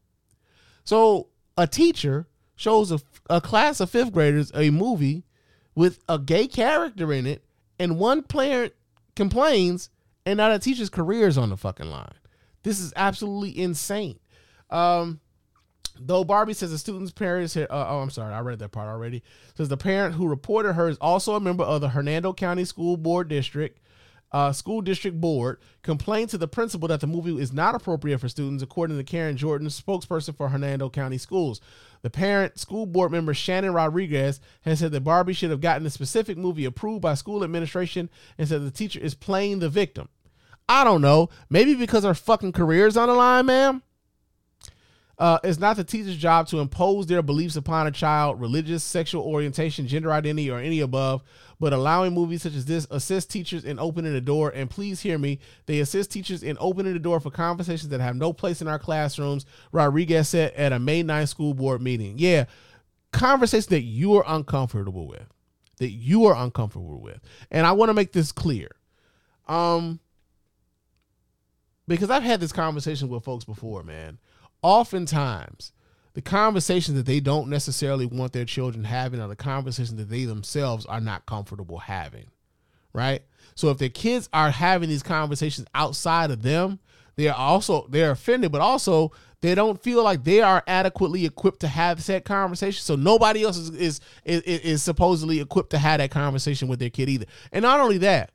So 0.84 1.28
a 1.58 1.66
teacher 1.66 2.26
shows 2.56 2.92
a, 2.92 3.00
a 3.28 3.40
class 3.40 3.80
of 3.80 3.90
fifth 3.90 4.12
graders 4.12 4.50
a 4.54 4.70
movie 4.70 5.24
with 5.74 5.98
a 6.08 6.18
gay 6.18 6.46
character 6.46 7.12
in 7.12 7.26
it, 7.26 7.44
and 7.78 7.98
one 7.98 8.22
parent 8.22 8.72
complains, 9.16 9.90
and 10.24 10.36
now 10.38 10.50
the 10.50 10.58
teacher's 10.58 10.90
career 10.90 11.26
is 11.26 11.36
on 11.36 11.50
the 11.50 11.56
fucking 11.56 11.90
line. 11.90 12.14
This 12.64 12.80
is 12.80 12.92
absolutely 12.96 13.56
insane. 13.56 14.18
Um, 14.70 15.20
though 16.00 16.24
Barbee 16.24 16.56
says 16.56 16.72
the 16.72 16.78
student's 16.78 17.12
parents 17.12 17.56
uh, 17.56 17.66
oh, 17.70 18.00
I'm 18.00 18.10
sorry, 18.10 18.34
I 18.34 18.40
read 18.40 18.58
that 18.58 18.72
part 18.72 18.88
already. 18.88 19.22
Says 19.56 19.68
the 19.68 19.76
parent 19.76 20.16
who 20.16 20.26
reported 20.26 20.72
her 20.72 20.88
is 20.88 20.98
also 20.98 21.36
a 21.36 21.40
member 21.40 21.62
of 21.62 21.80
the 21.80 21.90
Hernando 21.90 22.32
County 22.32 22.64
School 22.64 22.96
Board 22.96 23.28
District 23.28 23.78
uh, 24.34 24.50
school 24.50 24.80
district 24.80 25.20
board 25.20 25.60
complained 25.82 26.28
to 26.28 26.36
the 26.36 26.48
principal 26.48 26.88
that 26.88 27.00
the 27.00 27.06
movie 27.06 27.40
is 27.40 27.52
not 27.52 27.76
appropriate 27.76 28.18
for 28.18 28.28
students, 28.28 28.64
according 28.64 28.96
to 28.96 29.04
Karen 29.04 29.36
Jordan, 29.36 29.68
spokesperson 29.68 30.36
for 30.36 30.48
Hernando 30.48 30.90
County 30.90 31.18
Schools. 31.18 31.60
The 32.02 32.10
parent 32.10 32.58
school 32.58 32.84
board 32.84 33.12
member 33.12 33.32
Shannon 33.32 33.72
Rodriguez 33.72 34.40
has 34.62 34.80
said 34.80 34.90
that 34.90 35.04
Barbee 35.04 35.36
should 35.36 35.50
have 35.50 35.60
gotten 35.60 35.84
the 35.84 35.90
specific 35.90 36.36
movie 36.36 36.64
approved 36.64 37.00
by 37.00 37.14
school 37.14 37.44
administration 37.44 38.10
and 38.36 38.48
said 38.48 38.66
the 38.66 38.72
teacher 38.72 38.98
is 38.98 39.14
playing 39.14 39.60
the 39.60 39.68
victim. 39.68 40.08
I 40.68 40.84
don't 40.84 41.02
know. 41.02 41.28
Maybe 41.50 41.74
because 41.74 42.04
her 42.04 42.14
fucking 42.14 42.52
career's 42.52 42.96
on 42.96 43.08
the 43.08 43.14
line, 43.14 43.46
ma'am. 43.46 43.82
Uh, 45.16 45.38
it's 45.44 45.60
not 45.60 45.76
the 45.76 45.84
teacher's 45.84 46.16
job 46.16 46.48
to 46.48 46.58
impose 46.58 47.06
their 47.06 47.22
beliefs 47.22 47.54
upon 47.54 47.86
a 47.86 47.90
child, 47.90 48.40
religious, 48.40 48.82
sexual 48.82 49.22
orientation, 49.22 49.86
gender 49.86 50.12
identity, 50.12 50.50
or 50.50 50.58
any 50.58 50.80
above, 50.80 51.22
but 51.60 51.72
allowing 51.72 52.12
movies 52.12 52.42
such 52.42 52.54
as 52.54 52.64
this 52.64 52.86
assist 52.90 53.30
teachers 53.30 53.64
in 53.64 53.78
opening 53.78 54.12
the 54.12 54.20
door. 54.20 54.50
And 54.50 54.68
please 54.68 55.00
hear 55.00 55.16
me, 55.16 55.38
they 55.66 55.78
assist 55.78 56.10
teachers 56.10 56.42
in 56.42 56.56
opening 56.58 56.94
the 56.94 56.98
door 56.98 57.20
for 57.20 57.30
conversations 57.30 57.90
that 57.90 58.00
have 58.00 58.16
no 58.16 58.32
place 58.32 58.60
in 58.60 58.66
our 58.66 58.78
classrooms, 58.78 59.46
Rodriguez 59.70 60.30
said 60.30 60.52
at 60.54 60.72
a 60.72 60.80
May 60.80 61.04
9 61.04 61.28
school 61.28 61.54
board 61.54 61.80
meeting. 61.80 62.14
Yeah, 62.18 62.46
conversations 63.12 63.66
that 63.66 63.82
you 63.82 64.14
are 64.16 64.24
uncomfortable 64.26 65.06
with, 65.06 65.26
that 65.78 65.90
you 65.90 66.24
are 66.24 66.34
uncomfortable 66.34 67.00
with. 67.00 67.20
And 67.52 67.68
I 67.68 67.72
want 67.72 67.90
to 67.90 67.94
make 67.94 68.12
this 68.12 68.32
clear. 68.32 68.70
Um, 69.46 70.00
because 71.86 72.10
I've 72.10 72.22
had 72.22 72.40
this 72.40 72.52
conversation 72.52 73.08
with 73.08 73.24
folks 73.24 73.44
before, 73.44 73.82
man. 73.82 74.18
Oftentimes, 74.62 75.72
the 76.14 76.22
conversations 76.22 76.96
that 76.96 77.06
they 77.06 77.20
don't 77.20 77.50
necessarily 77.50 78.06
want 78.06 78.32
their 78.32 78.44
children 78.44 78.84
having 78.84 79.20
are 79.20 79.28
the 79.28 79.36
conversations 79.36 79.96
that 79.96 80.08
they 80.08 80.24
themselves 80.24 80.86
are 80.86 81.00
not 81.00 81.26
comfortable 81.26 81.78
having. 81.78 82.26
Right? 82.92 83.22
So 83.56 83.70
if 83.70 83.78
their 83.78 83.88
kids 83.88 84.28
are 84.32 84.50
having 84.50 84.88
these 84.88 85.02
conversations 85.02 85.66
outside 85.74 86.30
of 86.30 86.42
them, 86.42 86.78
they're 87.16 87.34
also 87.34 87.86
they're 87.88 88.12
offended, 88.12 88.52
but 88.52 88.60
also 88.60 89.12
they 89.40 89.54
don't 89.54 89.82
feel 89.82 90.02
like 90.02 90.24
they 90.24 90.40
are 90.40 90.62
adequately 90.66 91.26
equipped 91.26 91.60
to 91.60 91.68
have 91.68 92.02
said 92.02 92.24
conversation. 92.24 92.82
So 92.82 92.96
nobody 92.96 93.42
else 93.42 93.56
is 93.56 93.70
is 93.70 94.00
is, 94.24 94.42
is 94.42 94.82
supposedly 94.82 95.40
equipped 95.40 95.70
to 95.70 95.78
have 95.78 95.98
that 95.98 96.10
conversation 96.10 96.68
with 96.68 96.78
their 96.78 96.90
kid 96.90 97.08
either. 97.08 97.26
And 97.52 97.62
not 97.62 97.80
only 97.80 97.98
that, 97.98 98.30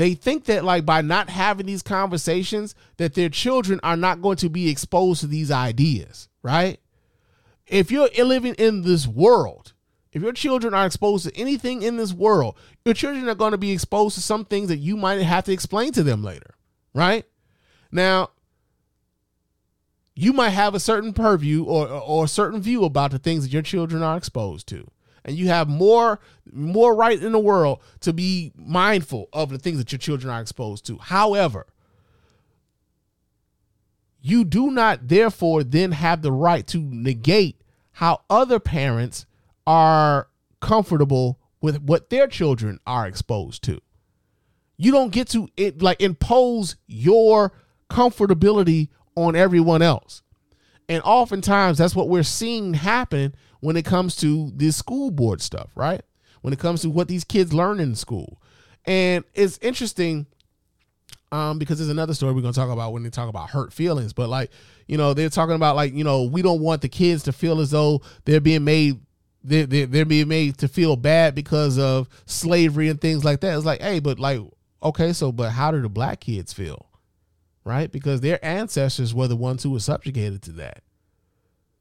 they 0.00 0.14
think 0.14 0.46
that 0.46 0.64
like 0.64 0.86
by 0.86 1.02
not 1.02 1.28
having 1.28 1.66
these 1.66 1.82
conversations 1.82 2.74
that 2.96 3.12
their 3.12 3.28
children 3.28 3.78
are 3.82 3.98
not 3.98 4.22
going 4.22 4.38
to 4.38 4.48
be 4.48 4.70
exposed 4.70 5.20
to 5.20 5.26
these 5.26 5.50
ideas 5.50 6.28
right? 6.42 6.80
If 7.66 7.90
you're 7.90 8.08
living 8.24 8.54
in 8.54 8.80
this 8.80 9.06
world 9.06 9.74
if 10.12 10.22
your 10.22 10.32
children 10.32 10.72
are 10.72 10.86
exposed 10.86 11.26
to 11.26 11.36
anything 11.36 11.82
in 11.82 11.98
this 11.98 12.14
world 12.14 12.56
your 12.84 12.94
children 12.94 13.28
are 13.28 13.34
going 13.34 13.52
to 13.52 13.58
be 13.58 13.72
exposed 13.72 14.14
to 14.14 14.22
some 14.22 14.46
things 14.46 14.68
that 14.68 14.78
you 14.78 14.96
might 14.96 15.20
have 15.20 15.44
to 15.44 15.52
explain 15.52 15.92
to 15.92 16.02
them 16.02 16.24
later 16.24 16.54
right? 16.94 17.26
Now 17.92 18.30
you 20.14 20.32
might 20.32 20.50
have 20.50 20.74
a 20.74 20.80
certain 20.80 21.12
purview 21.12 21.64
or 21.64 21.86
or 21.88 22.24
a 22.24 22.28
certain 22.28 22.62
view 22.62 22.84
about 22.84 23.10
the 23.10 23.18
things 23.18 23.44
that 23.44 23.52
your 23.52 23.62
children 23.62 24.02
are 24.02 24.16
exposed 24.16 24.66
to 24.68 24.90
and 25.24 25.36
you 25.36 25.48
have 25.48 25.68
more 25.68 26.20
more 26.52 26.94
right 26.94 27.22
in 27.22 27.32
the 27.32 27.38
world 27.38 27.80
to 28.00 28.12
be 28.12 28.52
mindful 28.56 29.28
of 29.32 29.50
the 29.50 29.58
things 29.58 29.78
that 29.78 29.92
your 29.92 29.98
children 29.98 30.32
are 30.32 30.40
exposed 30.40 30.86
to. 30.86 30.98
However 30.98 31.66
you 34.22 34.44
do 34.44 34.70
not 34.70 35.08
therefore 35.08 35.64
then 35.64 35.92
have 35.92 36.22
the 36.22 36.32
right 36.32 36.66
to 36.66 36.78
negate 36.78 37.60
how 37.92 38.20
other 38.28 38.58
parents 38.58 39.26
are 39.66 40.28
comfortable 40.60 41.38
with 41.60 41.82
what 41.82 42.10
their 42.10 42.26
children 42.26 42.78
are 42.86 43.06
exposed 43.06 43.62
to. 43.64 43.80
You 44.76 44.92
don't 44.92 45.12
get 45.12 45.28
to 45.28 45.48
it 45.56 45.82
like 45.82 46.00
impose 46.00 46.76
your 46.86 47.52
comfortability 47.90 48.88
on 49.14 49.36
everyone 49.36 49.82
else. 49.82 50.22
And 50.88 51.02
oftentimes 51.04 51.78
that's 51.78 51.94
what 51.94 52.08
we're 52.08 52.22
seeing 52.22 52.74
happen 52.74 53.34
when 53.60 53.76
it 53.76 53.84
comes 53.84 54.16
to 54.16 54.52
this 54.54 54.76
school 54.76 55.10
board 55.10 55.40
stuff, 55.40 55.70
right? 55.74 56.02
When 56.42 56.52
it 56.52 56.58
comes 56.58 56.82
to 56.82 56.90
what 56.90 57.08
these 57.08 57.24
kids 57.24 57.52
learn 57.52 57.80
in 57.80 57.94
school. 57.94 58.40
And 58.86 59.24
it's 59.34 59.58
interesting 59.62 60.26
um, 61.32 61.58
because 61.58 61.78
there's 61.78 61.90
another 61.90 62.14
story 62.14 62.32
we're 62.32 62.40
gonna 62.40 62.52
talk 62.52 62.70
about 62.70 62.92
when 62.92 63.02
they 63.02 63.10
talk 63.10 63.28
about 63.28 63.50
hurt 63.50 63.72
feelings. 63.72 64.12
But 64.12 64.28
like, 64.28 64.50
you 64.86 64.96
know, 64.96 65.14
they're 65.14 65.28
talking 65.28 65.54
about 65.54 65.76
like, 65.76 65.92
you 65.92 66.04
know, 66.04 66.24
we 66.24 66.42
don't 66.42 66.60
want 66.60 66.82
the 66.82 66.88
kids 66.88 67.22
to 67.24 67.32
feel 67.32 67.60
as 67.60 67.70
though 67.70 68.02
they're 68.24 68.40
being 68.40 68.64
made 68.64 69.00
they're, 69.42 69.66
they're, 69.66 69.86
they're 69.86 70.04
being 70.04 70.28
made 70.28 70.58
to 70.58 70.68
feel 70.68 70.96
bad 70.96 71.34
because 71.34 71.78
of 71.78 72.08
slavery 72.26 72.88
and 72.88 73.00
things 73.00 73.24
like 73.24 73.40
that. 73.40 73.56
It's 73.56 73.64
like, 73.64 73.80
hey, 73.80 73.98
but 73.98 74.18
like, 74.18 74.40
okay, 74.82 75.12
so 75.12 75.32
but 75.32 75.50
how 75.50 75.70
do 75.70 75.80
the 75.80 75.88
black 75.88 76.20
kids 76.20 76.52
feel? 76.52 76.86
Right? 77.64 77.90
Because 77.90 78.20
their 78.20 78.42
ancestors 78.44 79.14
were 79.14 79.28
the 79.28 79.36
ones 79.36 79.62
who 79.62 79.70
were 79.70 79.80
subjugated 79.80 80.42
to 80.42 80.52
that. 80.52 80.82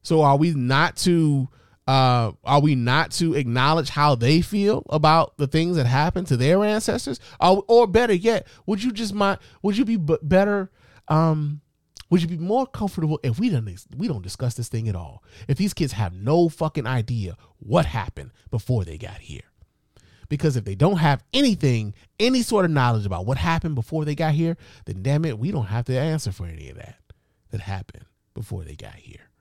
So 0.02 0.22
are 0.22 0.38
we 0.38 0.52
not 0.52 0.96
to 0.98 1.50
uh, 1.90 2.34
are 2.44 2.62
we 2.62 2.76
not 2.76 3.10
to 3.10 3.34
acknowledge 3.34 3.90
how 3.90 4.14
they 4.14 4.42
feel 4.42 4.84
about 4.92 5.36
the 5.38 5.48
things 5.48 5.76
that 5.76 5.88
happened 5.88 6.28
to 6.28 6.38
their 6.38 6.64
ancestors? 6.64 7.20
Or, 7.42 7.64
or 7.68 7.88
better 7.88 8.14
yet, 8.14 8.46
would 8.68 8.84
you 8.84 8.92
just 8.92 9.12
mind? 9.12 9.40
Would 9.64 9.76
you 9.76 9.86
be 9.86 9.98
better? 9.98 10.70
Um, 11.08 11.62
would 12.12 12.22
you 12.22 12.28
be 12.28 12.38
more 12.38 12.68
comfortable 12.68 13.20
if 13.24 13.40
we 13.40 13.50
don't 13.50 13.68
we 13.98 14.08
don't 14.08 14.22
discuss 14.22 14.54
this 14.54 14.70
thing 14.70 14.88
at 14.88 14.96
all? 14.96 15.24
If 15.48 15.58
these 15.58 15.74
kids 15.74 15.94
have 15.94 16.14
no 16.14 16.48
fucking 16.48 16.86
idea 16.86 17.36
what 17.58 17.88
happened 17.88 18.34
before 18.52 18.86
they 18.86 19.00
got 19.00 19.18
here, 19.18 19.50
because 20.28 20.56
if 20.56 20.66
they 20.66 20.76
don't 20.76 20.98
have 20.98 21.24
anything, 21.34 21.96
any 22.20 22.44
sort 22.44 22.66
of 22.66 22.72
knowledge 22.72 23.08
about 23.08 23.26
what 23.26 23.40
happened 23.40 23.74
before 23.74 24.06
they 24.06 24.14
got 24.14 24.34
here, 24.34 24.58
then 24.86 25.02
damn 25.02 25.26
it, 25.26 25.40
we 25.40 25.50
don't 25.50 25.66
have 25.66 25.86
to 25.86 25.98
answer 25.98 26.32
for 26.32 26.46
any 26.46 26.70
of 26.70 26.78
that 26.78 27.00
that 27.50 27.62
happened 27.62 28.06
before 28.36 28.64
they 28.64 28.76
got 28.76 28.94
here. 28.94 29.32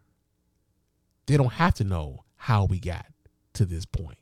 They 1.26 1.36
don't 1.36 1.52
have 1.52 1.74
to 1.74 1.84
know 1.84 2.24
how 2.38 2.64
we 2.64 2.80
got 2.80 3.06
to 3.54 3.66
this 3.66 3.84
point. 3.84 4.18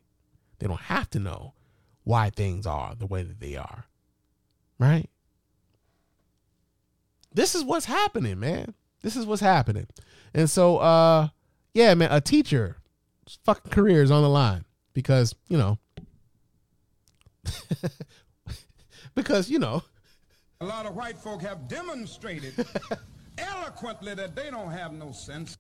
They 0.59 0.67
don't 0.67 0.81
have 0.81 1.09
to 1.11 1.19
know 1.19 1.55
why 2.05 2.31
things 2.31 2.67
are 2.67 2.95
the 2.95 3.07
way 3.07 3.23
that 3.23 3.41
they 3.41 3.57
are. 3.57 3.85
Right? 4.79 5.09
This 7.33 7.55
is 7.55 7.62
what's 7.64 7.87
happening, 7.87 8.41
man. 8.41 8.75
This 9.03 9.17
is 9.17 9.27
what's 9.27 9.43
happening. 9.43 9.87
And 10.35 10.51
so 10.51 10.79
uh 10.79 11.29
yeah, 11.75 11.95
man, 11.95 12.11
a 12.11 12.21
teacher 12.21 12.79
fucking 13.45 13.71
career 13.71 14.03
is 14.03 14.11
on 14.11 14.23
the 14.23 14.29
line 14.29 14.64
because, 14.95 15.35
you 15.49 15.59
know, 15.59 15.79
because, 19.14 19.51
you 19.51 19.59
know, 19.59 19.83
A 20.61 20.64
lot 20.64 20.87
of 20.87 20.95
white 20.97 21.19
folk 21.19 21.43
have 21.43 21.69
demonstrated 21.69 22.55
eloquently 23.39 24.14
that 24.14 24.35
they 24.35 24.51
don't 24.51 24.71
have 24.71 24.93
no 24.95 25.12
sense. 25.12 25.59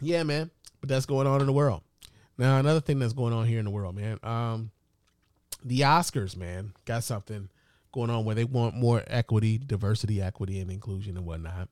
Yeah, 0.00 0.24
man. 0.24 0.50
But 0.80 0.88
that's 0.88 1.06
going 1.06 1.26
on 1.26 1.40
in 1.40 1.46
the 1.46 1.52
world. 1.52 1.82
Now, 2.38 2.58
another 2.58 2.80
thing 2.80 2.98
that's 2.98 3.12
going 3.12 3.32
on 3.32 3.46
here 3.46 3.58
in 3.58 3.64
the 3.64 3.70
world, 3.70 3.96
man. 3.96 4.18
Um, 4.22 4.70
the 5.64 5.80
Oscars, 5.80 6.36
man, 6.36 6.72
got 6.84 7.02
something 7.02 7.48
going 7.92 8.10
on 8.10 8.24
where 8.24 8.34
they 8.34 8.44
want 8.44 8.74
more 8.74 9.02
equity, 9.06 9.58
diversity, 9.58 10.20
equity, 10.20 10.60
and 10.60 10.70
inclusion 10.70 11.16
and 11.16 11.24
whatnot. 11.24 11.68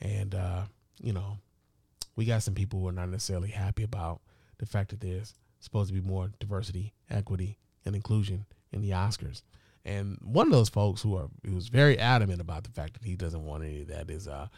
And 0.00 0.34
uh, 0.34 0.62
you 1.00 1.12
know, 1.12 1.38
we 2.16 2.24
got 2.24 2.42
some 2.42 2.54
people 2.54 2.80
who 2.80 2.88
are 2.88 2.92
not 2.92 3.08
necessarily 3.08 3.50
happy 3.50 3.84
about 3.84 4.20
the 4.58 4.66
fact 4.66 4.90
that 4.90 5.00
there's 5.00 5.34
supposed 5.60 5.88
to 5.88 5.94
be 5.94 6.06
more 6.06 6.30
diversity, 6.40 6.92
equity, 7.08 7.58
and 7.84 7.94
inclusion 7.94 8.44
in 8.72 8.82
the 8.82 8.90
Oscars. 8.90 9.42
And 9.84 10.18
one 10.22 10.46
of 10.46 10.52
those 10.52 10.68
folks 10.68 11.02
who 11.02 11.16
are 11.16 11.28
who's 11.44 11.68
very 11.68 11.98
adamant 11.98 12.40
about 12.40 12.64
the 12.64 12.70
fact 12.70 12.94
that 12.94 13.04
he 13.04 13.16
doesn't 13.16 13.44
want 13.44 13.64
any 13.64 13.82
of 13.82 13.88
that 13.88 14.10
is 14.10 14.28
uh 14.28 14.48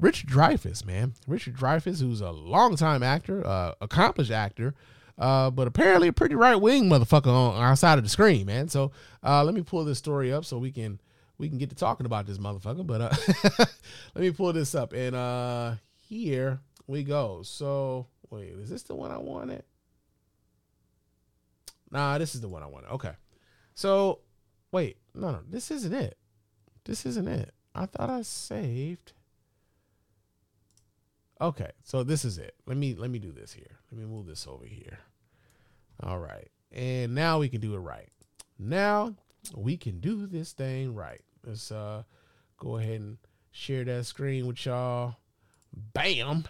Richard 0.00 0.30
Dreyfuss, 0.30 0.84
man. 0.84 1.14
Richard 1.26 1.56
Dreyfuss, 1.56 2.00
who's 2.00 2.20
a 2.20 2.30
longtime 2.30 3.02
actor, 3.02 3.44
uh, 3.46 3.74
accomplished 3.80 4.30
actor, 4.30 4.74
uh, 5.18 5.50
but 5.50 5.66
apparently 5.66 6.08
a 6.08 6.12
pretty 6.12 6.36
right 6.36 6.56
wing 6.56 6.84
motherfucker 6.84 7.26
on 7.26 7.60
our 7.60 7.74
side 7.74 7.98
of 7.98 8.04
the 8.04 8.10
screen, 8.10 8.46
man. 8.46 8.68
So 8.68 8.92
uh, 9.24 9.42
let 9.42 9.54
me 9.54 9.62
pull 9.62 9.84
this 9.84 9.98
story 9.98 10.32
up 10.32 10.44
so 10.44 10.58
we 10.58 10.70
can 10.70 11.00
we 11.36 11.48
can 11.48 11.58
get 11.58 11.70
to 11.70 11.76
talking 11.76 12.06
about 12.06 12.26
this 12.26 12.38
motherfucker. 12.38 12.86
But 12.86 13.00
uh, 13.00 13.64
let 14.14 14.22
me 14.22 14.30
pull 14.30 14.52
this 14.52 14.74
up, 14.74 14.92
and 14.92 15.16
uh, 15.16 15.74
here 16.08 16.60
we 16.86 17.02
go. 17.02 17.42
So 17.42 18.06
wait, 18.30 18.50
is 18.50 18.70
this 18.70 18.84
the 18.84 18.94
one 18.94 19.10
I 19.10 19.18
wanted? 19.18 19.64
Nah, 21.90 22.18
this 22.18 22.34
is 22.34 22.40
the 22.40 22.48
one 22.48 22.62
I 22.62 22.66
wanted. 22.66 22.90
Okay, 22.90 23.12
so 23.74 24.20
wait, 24.70 24.98
no, 25.14 25.32
no, 25.32 25.40
this 25.48 25.72
isn't 25.72 25.92
it. 25.92 26.16
This 26.84 27.04
isn't 27.04 27.26
it. 27.26 27.52
I 27.74 27.86
thought 27.86 28.10
I 28.10 28.22
saved. 28.22 29.12
Okay, 31.40 31.70
so 31.84 32.02
this 32.02 32.24
is 32.24 32.38
it. 32.38 32.54
Let 32.66 32.76
me 32.76 32.94
let 32.94 33.10
me 33.10 33.18
do 33.18 33.30
this 33.30 33.52
here. 33.52 33.78
Let 33.92 34.00
me 34.00 34.06
move 34.06 34.26
this 34.26 34.46
over 34.46 34.64
here. 34.64 34.98
All 36.02 36.18
right. 36.18 36.50
And 36.72 37.14
now 37.14 37.38
we 37.38 37.48
can 37.48 37.60
do 37.60 37.74
it 37.74 37.78
right. 37.78 38.08
Now 38.58 39.14
we 39.54 39.76
can 39.76 40.00
do 40.00 40.26
this 40.26 40.52
thing 40.52 40.94
right. 40.94 41.20
Let's 41.46 41.70
uh 41.70 42.02
go 42.58 42.76
ahead 42.76 43.00
and 43.00 43.18
share 43.52 43.84
that 43.84 44.06
screen 44.06 44.46
with 44.46 44.64
y'all. 44.66 45.16
Bam. 45.94 46.44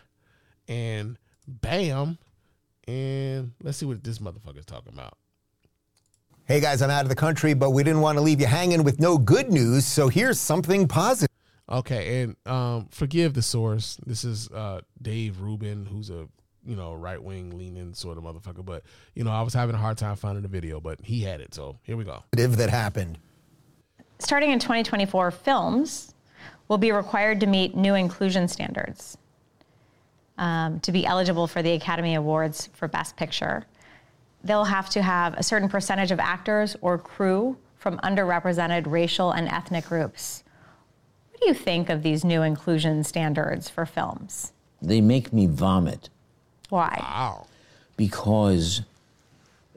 And 0.68 1.18
bam. 1.46 2.18
And 2.86 3.52
let's 3.62 3.76
see 3.76 3.86
what 3.86 4.02
this 4.02 4.18
motherfucker's 4.18 4.64
talking 4.64 4.94
about. 4.94 5.18
Hey 6.46 6.60
guys, 6.60 6.80
I'm 6.80 6.88
out 6.88 7.02
of 7.02 7.10
the 7.10 7.14
country, 7.14 7.52
but 7.52 7.72
we 7.72 7.82
didn't 7.82 8.00
want 8.00 8.16
to 8.16 8.22
leave 8.22 8.40
you 8.40 8.46
hanging 8.46 8.82
with 8.82 8.98
no 8.98 9.18
good 9.18 9.52
news, 9.52 9.84
so 9.84 10.08
here's 10.08 10.40
something 10.40 10.88
positive. 10.88 11.27
Okay, 11.70 12.22
and 12.22 12.36
um, 12.46 12.88
forgive 12.90 13.34
the 13.34 13.42
source. 13.42 13.98
This 14.06 14.24
is 14.24 14.50
uh, 14.50 14.80
Dave 15.00 15.40
Rubin, 15.40 15.84
who's 15.86 16.10
a 16.10 16.26
you 16.64 16.76
know 16.76 16.94
right 16.94 17.22
wing 17.22 17.56
leaning 17.56 17.94
sort 17.94 18.16
of 18.16 18.24
motherfucker. 18.24 18.64
But 18.64 18.84
you 19.14 19.24
know, 19.24 19.30
I 19.30 19.42
was 19.42 19.54
having 19.54 19.74
a 19.74 19.78
hard 19.78 19.98
time 19.98 20.16
finding 20.16 20.42
the 20.42 20.48
video, 20.48 20.80
but 20.80 21.00
he 21.02 21.20
had 21.22 21.40
it. 21.40 21.54
So 21.54 21.78
here 21.82 21.96
we 21.96 22.04
go. 22.04 22.24
If 22.36 22.52
that 22.52 22.70
happened. 22.70 23.18
Starting 24.18 24.50
in 24.50 24.58
2024, 24.58 25.30
films 25.30 26.14
will 26.66 26.78
be 26.78 26.90
required 26.90 27.40
to 27.40 27.46
meet 27.46 27.76
new 27.76 27.94
inclusion 27.94 28.48
standards 28.48 29.16
um, 30.38 30.80
to 30.80 30.92
be 30.92 31.04
eligible 31.06 31.46
for 31.46 31.62
the 31.62 31.72
Academy 31.72 32.14
Awards 32.14 32.68
for 32.74 32.88
Best 32.88 33.16
Picture. 33.16 33.64
They'll 34.42 34.64
have 34.64 34.88
to 34.90 35.02
have 35.02 35.34
a 35.34 35.42
certain 35.42 35.68
percentage 35.68 36.10
of 36.10 36.20
actors 36.20 36.76
or 36.80 36.98
crew 36.98 37.56
from 37.76 37.98
underrepresented 37.98 38.90
racial 38.90 39.32
and 39.32 39.48
ethnic 39.48 39.86
groups. 39.86 40.44
What 41.38 41.44
do 41.44 41.48
you 41.50 41.54
think 41.54 41.88
of 41.88 42.02
these 42.02 42.24
new 42.24 42.42
inclusion 42.42 43.04
standards 43.04 43.68
for 43.68 43.86
films? 43.86 44.52
They 44.82 45.00
make 45.00 45.32
me 45.32 45.46
vomit 45.46 46.08
Why? 46.68 46.96
Wow. 47.00 47.46
because 47.96 48.82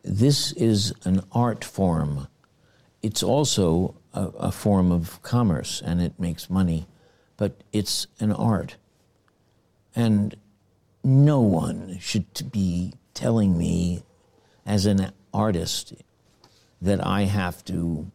this 0.03 0.53
is 0.53 0.91
an 1.03 1.21
art 1.31 1.63
form. 1.63 2.27
It's 3.03 3.21
also 3.21 3.93
a, 4.11 4.25
a 4.39 4.51
form 4.51 4.91
of 4.91 5.21
commerce 5.21 5.83
and 5.85 6.01
it 6.01 6.19
makes 6.19 6.49
money, 6.49 6.87
but 7.37 7.61
it's 7.71 8.07
an 8.19 8.31
art. 8.31 8.77
And 9.95 10.35
no 11.03 11.41
one 11.41 11.99
should 11.99 12.51
be 12.51 12.93
telling 13.13 13.55
me 13.55 14.01
as 14.65 14.87
an 14.87 15.11
artist 15.31 15.93
that 16.81 17.05
I 17.05 17.25
have 17.25 17.63
to 17.65 18.09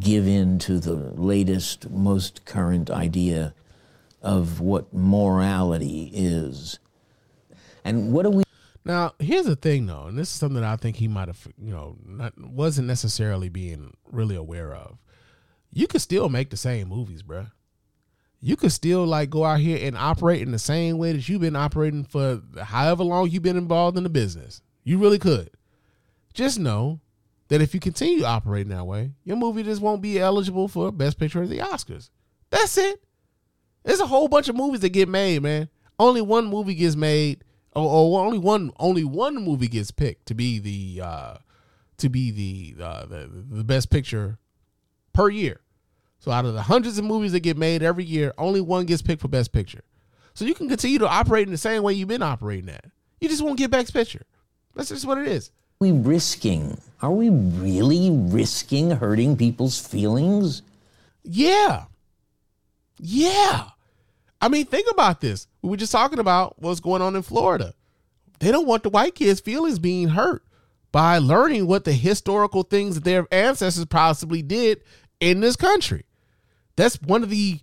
give 0.00 0.26
in 0.26 0.58
to 0.60 0.78
the 0.78 0.94
latest, 0.94 1.90
most 1.90 2.44
current 2.44 2.90
idea 2.90 3.54
of 4.20 4.60
what 4.60 4.92
morality 4.92 6.10
is. 6.12 6.78
And 7.84 8.12
what 8.12 8.24
do 8.24 8.30
we 8.30 8.42
Now, 8.84 9.14
here's 9.18 9.46
the 9.46 9.56
thing, 9.56 9.86
though, 9.86 10.06
and 10.06 10.18
this 10.18 10.28
is 10.28 10.34
something 10.34 10.60
that 10.60 10.70
I 10.70 10.76
think 10.76 10.96
he 10.96 11.08
might 11.08 11.28
have, 11.28 11.48
you 11.56 11.72
know, 11.72 11.96
not, 12.04 12.38
wasn't 12.38 12.88
necessarily 12.88 13.48
being 13.48 13.94
really 14.10 14.36
aware 14.36 14.74
of. 14.74 14.98
You 15.72 15.86
could 15.86 16.02
still 16.02 16.28
make 16.28 16.50
the 16.50 16.56
same 16.56 16.88
movies, 16.88 17.22
bruh. 17.22 17.50
You 18.40 18.56
could 18.56 18.72
still 18.72 19.04
like 19.04 19.30
go 19.30 19.44
out 19.44 19.60
here 19.60 19.78
and 19.86 19.96
operate 19.96 20.42
in 20.42 20.52
the 20.52 20.58
same 20.58 20.98
way 20.98 21.12
that 21.12 21.28
you've 21.28 21.40
been 21.40 21.56
operating 21.56 22.04
for 22.04 22.40
however 22.62 23.02
long 23.02 23.30
you've 23.30 23.42
been 23.42 23.56
involved 23.56 23.96
in 23.96 24.04
the 24.04 24.10
business. 24.10 24.62
You 24.84 24.98
really 24.98 25.18
could. 25.18 25.50
Just 26.34 26.58
know 26.58 27.00
that 27.48 27.62
if 27.62 27.74
you 27.74 27.80
continue 27.80 28.24
operating 28.24 28.70
that 28.70 28.86
way, 28.86 29.12
your 29.24 29.36
movie 29.36 29.62
just 29.62 29.80
won't 29.80 30.02
be 30.02 30.18
eligible 30.18 30.68
for 30.68 30.92
Best 30.92 31.18
Picture 31.18 31.42
of 31.42 31.48
the 31.48 31.58
Oscars. 31.58 32.10
That's 32.50 32.76
it. 32.78 33.02
There's 33.84 34.00
a 34.00 34.06
whole 34.06 34.28
bunch 34.28 34.48
of 34.48 34.56
movies 34.56 34.80
that 34.80 34.90
get 34.90 35.08
made, 35.08 35.42
man. 35.42 35.68
Only 35.98 36.20
one 36.20 36.46
movie 36.46 36.74
gets 36.74 36.96
made, 36.96 37.44
or, 37.74 37.88
or 37.88 38.24
only 38.24 38.38
one 38.38 38.70
only 38.78 39.04
one 39.04 39.36
movie 39.36 39.68
gets 39.68 39.90
picked 39.90 40.26
to 40.26 40.34
be 40.34 40.58
the 40.58 41.04
uh, 41.04 41.34
to 41.98 42.08
be 42.08 42.30
the, 42.30 42.84
uh, 42.84 43.06
the 43.06 43.30
the 43.50 43.64
best 43.64 43.90
picture 43.90 44.38
per 45.12 45.28
year. 45.28 45.60
So 46.18 46.30
out 46.30 46.44
of 46.44 46.54
the 46.54 46.62
hundreds 46.62 46.98
of 46.98 47.04
movies 47.04 47.32
that 47.32 47.40
get 47.40 47.56
made 47.56 47.82
every 47.82 48.04
year, 48.04 48.32
only 48.38 48.60
one 48.60 48.86
gets 48.86 49.02
picked 49.02 49.22
for 49.22 49.28
best 49.28 49.52
picture. 49.52 49.84
So 50.34 50.44
you 50.44 50.54
can 50.54 50.68
continue 50.68 50.98
to 50.98 51.08
operate 51.08 51.46
in 51.46 51.52
the 51.52 51.58
same 51.58 51.82
way 51.82 51.94
you've 51.94 52.08
been 52.08 52.22
operating 52.22 52.68
at. 52.68 52.84
You 53.20 53.28
just 53.28 53.42
won't 53.42 53.58
get 53.58 53.70
best 53.70 53.92
picture. 53.92 54.24
That's 54.74 54.90
just 54.90 55.06
what 55.06 55.18
it 55.18 55.28
is. 55.28 55.50
We 55.80 55.92
risking? 55.92 56.80
Are 57.00 57.12
we 57.12 57.30
really 57.30 58.10
risking 58.10 58.90
hurting 58.90 59.36
people's 59.36 59.78
feelings? 59.78 60.62
Yeah. 61.22 61.84
Yeah. 62.98 63.68
I 64.40 64.48
mean, 64.48 64.66
think 64.66 64.90
about 64.90 65.20
this. 65.20 65.46
We 65.62 65.70
were 65.70 65.76
just 65.76 65.92
talking 65.92 66.18
about 66.18 66.60
what's 66.60 66.80
going 66.80 67.02
on 67.02 67.14
in 67.14 67.22
Florida. 67.22 67.74
They 68.40 68.50
don't 68.50 68.66
want 68.66 68.82
the 68.82 68.90
white 68.90 69.14
kids' 69.14 69.40
feelings 69.40 69.78
being 69.78 70.08
hurt 70.08 70.42
by 70.90 71.18
learning 71.18 71.68
what 71.68 71.84
the 71.84 71.92
historical 71.92 72.64
things 72.64 72.96
that 72.96 73.04
their 73.04 73.28
ancestors 73.30 73.84
possibly 73.84 74.42
did 74.42 74.82
in 75.20 75.40
this 75.40 75.54
country. 75.54 76.06
That's 76.74 77.00
one 77.02 77.22
of 77.22 77.30
the 77.30 77.60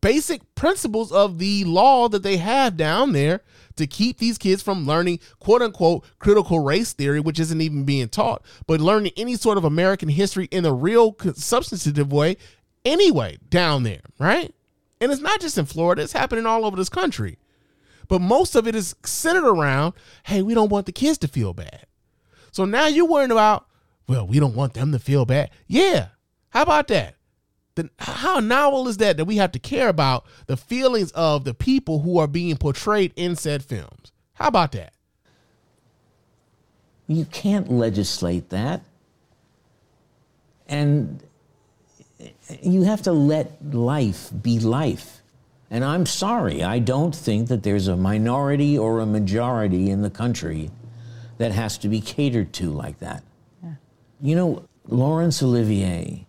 basic 0.00 0.54
principles 0.54 1.12
of 1.12 1.38
the 1.38 1.64
law 1.64 2.08
that 2.08 2.22
they 2.24 2.38
have 2.38 2.76
down 2.76 3.12
there 3.12 3.40
to 3.76 3.86
keep 3.86 4.18
these 4.18 4.38
kids 4.38 4.62
from 4.62 4.86
learning 4.86 5.20
quote 5.38 5.62
unquote 5.62 6.04
critical 6.18 6.60
race 6.60 6.92
theory, 6.92 7.20
which 7.20 7.40
isn't 7.40 7.60
even 7.60 7.84
being 7.84 8.08
taught, 8.08 8.44
but 8.66 8.80
learning 8.80 9.12
any 9.16 9.36
sort 9.36 9.58
of 9.58 9.64
American 9.64 10.08
history 10.08 10.46
in 10.50 10.64
a 10.64 10.72
real 10.72 11.16
substantive 11.34 12.12
way 12.12 12.36
anyway 12.84 13.38
down 13.48 13.82
there, 13.82 14.02
right? 14.18 14.54
And 15.00 15.10
it's 15.12 15.20
not 15.20 15.40
just 15.40 15.58
in 15.58 15.66
Florida, 15.66 16.02
it's 16.02 16.12
happening 16.12 16.46
all 16.46 16.64
over 16.64 16.76
this 16.76 16.88
country. 16.88 17.38
But 18.08 18.20
most 18.20 18.54
of 18.54 18.68
it 18.68 18.74
is 18.74 18.94
centered 19.04 19.48
around 19.48 19.94
hey, 20.24 20.42
we 20.42 20.54
don't 20.54 20.70
want 20.70 20.86
the 20.86 20.92
kids 20.92 21.18
to 21.18 21.28
feel 21.28 21.54
bad. 21.54 21.86
So 22.52 22.64
now 22.64 22.86
you're 22.86 23.08
worrying 23.08 23.32
about, 23.32 23.66
well, 24.06 24.26
we 24.26 24.38
don't 24.38 24.54
want 24.54 24.74
them 24.74 24.92
to 24.92 24.98
feel 24.98 25.24
bad. 25.24 25.50
Yeah. 25.66 26.08
How 26.50 26.62
about 26.62 26.88
that? 26.88 27.16
Then 27.76 27.90
how 27.98 28.40
novel 28.40 28.86
is 28.88 28.98
that 28.98 29.16
that 29.16 29.24
we 29.24 29.36
have 29.36 29.52
to 29.52 29.58
care 29.58 29.88
about 29.88 30.24
the 30.46 30.56
feelings 30.56 31.10
of 31.12 31.44
the 31.44 31.54
people 31.54 32.00
who 32.00 32.18
are 32.18 32.28
being 32.28 32.56
portrayed 32.56 33.12
in 33.16 33.36
said 33.36 33.64
films? 33.64 34.12
How 34.34 34.48
about 34.48 34.72
that? 34.72 34.92
You 37.06 37.24
can't 37.26 37.70
legislate 37.70 38.50
that. 38.50 38.82
And 40.68 41.22
you 42.62 42.84
have 42.84 43.02
to 43.02 43.12
let 43.12 43.74
life 43.74 44.30
be 44.42 44.58
life. 44.58 45.20
And 45.70 45.84
I'm 45.84 46.06
sorry, 46.06 46.62
I 46.62 46.78
don't 46.78 47.14
think 47.14 47.48
that 47.48 47.62
there's 47.62 47.88
a 47.88 47.96
minority 47.96 48.78
or 48.78 49.00
a 49.00 49.06
majority 49.06 49.90
in 49.90 50.02
the 50.02 50.10
country 50.10 50.70
that 51.38 51.52
has 51.52 51.76
to 51.78 51.88
be 51.88 52.00
catered 52.00 52.52
to 52.54 52.70
like 52.70 53.00
that. 53.00 53.24
Yeah. 53.62 53.74
You 54.22 54.36
know, 54.36 54.68
Laurence 54.86 55.42
Olivier. 55.42 56.26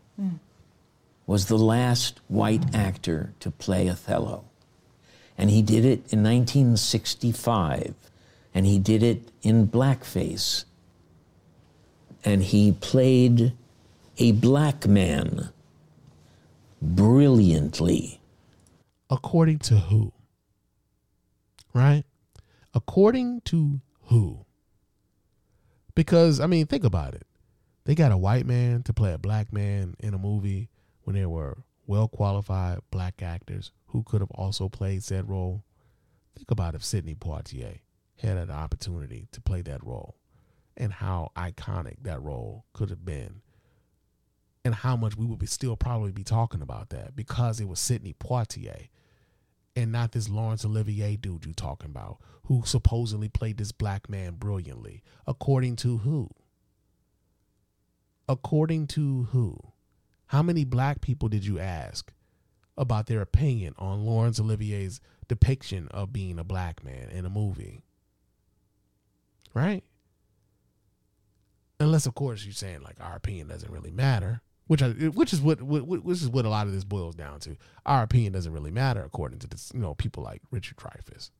Was 1.27 1.47
the 1.47 1.57
last 1.57 2.19
white 2.27 2.75
actor 2.75 3.33
to 3.39 3.49
play 3.49 3.89
Othello. 3.89 4.45
And 5.37 5.49
he 5.49 5.61
did 5.61 5.83
it 5.83 6.13
in 6.13 6.23
1965, 6.23 7.95
and 8.53 8.65
he 8.65 8.79
did 8.79 9.03
it 9.03 9.31
in 9.41 9.67
blackface. 9.67 10.65
And 12.23 12.43
he 12.43 12.71
played 12.71 13.53
a 14.17 14.31
black 14.31 14.87
man 14.87 15.49
brilliantly. 16.81 18.21
According 19.09 19.59
to 19.59 19.75
who? 19.75 20.13
Right? 21.73 22.03
According 22.73 23.41
to 23.45 23.81
who? 24.03 24.45
Because, 25.93 26.39
I 26.39 26.47
mean, 26.47 26.65
think 26.65 26.83
about 26.83 27.13
it. 27.13 27.25
They 27.83 27.95
got 27.95 28.11
a 28.11 28.17
white 28.17 28.45
man 28.45 28.83
to 28.83 28.93
play 28.93 29.13
a 29.13 29.17
black 29.17 29.53
man 29.53 29.95
in 29.99 30.13
a 30.13 30.17
movie 30.17 30.69
when 31.05 31.15
there 31.15 31.29
were 31.29 31.57
well 31.87 32.07
qualified 32.07 32.79
black 32.91 33.21
actors 33.21 33.71
who 33.87 34.03
could 34.03 34.21
have 34.21 34.31
also 34.31 34.67
played 34.67 35.03
said 35.03 35.29
role. 35.29 35.63
Think 36.35 36.51
about 36.51 36.75
if 36.75 36.83
Sidney 36.83 37.15
Poitier 37.15 37.79
had 38.17 38.37
an 38.37 38.51
opportunity 38.51 39.27
to 39.31 39.39
play 39.39 39.61
that 39.61 39.85
role 39.85 40.17
and 40.75 40.91
how 40.91 41.31
iconic 41.37 41.97
that 42.01 42.21
role 42.21 42.65
could 42.73 42.89
have 42.89 43.05
been 43.05 43.41
and 44.65 44.73
how 44.73 44.95
much 44.95 45.15
we 45.15 45.25
would 45.25 45.39
be 45.39 45.45
still 45.45 45.77
probably 45.77 46.11
be 46.11 46.23
talking 46.23 46.61
about 46.61 46.89
that 46.89 47.15
because 47.15 47.59
it 47.59 47.67
was 47.67 47.79
Sidney 47.79 48.13
Poitier 48.19 48.89
and 49.75 49.91
not 49.91 50.11
this 50.11 50.27
Laurence 50.27 50.65
Olivier 50.65 51.15
dude 51.15 51.45
you're 51.45 51.53
talking 51.53 51.89
about 51.89 52.17
who 52.45 52.63
supposedly 52.65 53.29
played 53.29 53.57
this 53.57 53.71
black 53.71 54.09
man 54.09 54.33
brilliantly. 54.33 55.03
According 55.27 55.75
to 55.77 55.99
who? 55.99 56.29
According 58.27 58.87
to 58.87 59.27
who? 59.31 59.74
How 60.27 60.41
many 60.41 60.65
black 60.65 61.01
people 61.01 61.29
did 61.29 61.45
you 61.45 61.59
ask 61.59 62.11
about 62.77 63.07
their 63.07 63.21
opinion 63.21 63.73
on 63.77 64.05
Laurence 64.05 64.39
Olivier's 64.39 64.99
depiction 65.27 65.87
of 65.89 66.11
being 66.11 66.39
a 66.39 66.43
black 66.43 66.83
man 66.83 67.09
in 67.09 67.25
a 67.25 67.29
movie? 67.29 67.83
Right? 69.53 69.83
Unless, 71.79 72.05
of 72.05 72.15
course, 72.15 72.45
you're 72.45 72.53
saying 72.53 72.81
like 72.81 72.97
our 72.99 73.15
opinion 73.15 73.47
doesn't 73.47 73.71
really 73.71 73.91
matter, 73.91 74.41
which 74.67 74.81
I, 74.81 74.89
which 74.89 75.33
is 75.33 75.41
what, 75.41 75.61
which 75.61 76.21
is 76.21 76.29
what 76.29 76.45
a 76.45 76.49
lot 76.49 76.67
of 76.67 76.73
this 76.73 76.83
boils 76.83 77.15
down 77.15 77.39
to. 77.41 77.55
Our 77.85 78.03
opinion 78.03 78.33
doesn't 78.33 78.51
really 78.53 78.71
matter 78.71 79.03
according 79.03 79.39
to 79.39 79.47
this, 79.47 79.71
you 79.73 79.79
know, 79.79 79.93
people 79.93 80.23
like 80.23 80.41
Richard 80.51 80.77
Dreyfuss. 80.77 81.31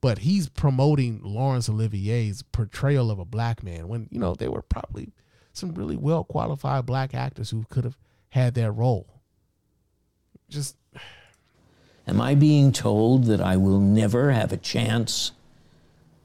But 0.00 0.18
he's 0.18 0.48
promoting 0.48 1.20
Laurence 1.22 1.68
Olivier's 1.68 2.42
portrayal 2.42 3.10
of 3.10 3.20
a 3.20 3.24
black 3.24 3.62
man 3.62 3.86
when 3.86 4.08
you 4.10 4.18
know 4.18 4.34
they 4.34 4.48
were 4.48 4.62
probably 4.62 5.12
some 5.52 5.74
really 5.74 5.96
well 5.96 6.24
qualified 6.24 6.86
black 6.86 7.14
actors 7.14 7.50
who 7.50 7.64
could 7.68 7.84
have 7.84 7.98
had 8.30 8.54
that 8.54 8.72
role. 8.72 9.20
Just 10.48 10.76
Am 12.06 12.20
I 12.20 12.34
being 12.34 12.72
told 12.72 13.24
that 13.24 13.40
I 13.40 13.56
will 13.56 13.78
never 13.78 14.32
have 14.32 14.52
a 14.52 14.56
chance 14.56 15.32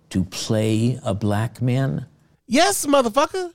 to 0.09 0.23
play 0.23 0.99
a 1.03 1.13
black 1.13 1.61
man? 1.61 2.07
Yes, 2.47 2.85
motherfucker. 2.85 3.53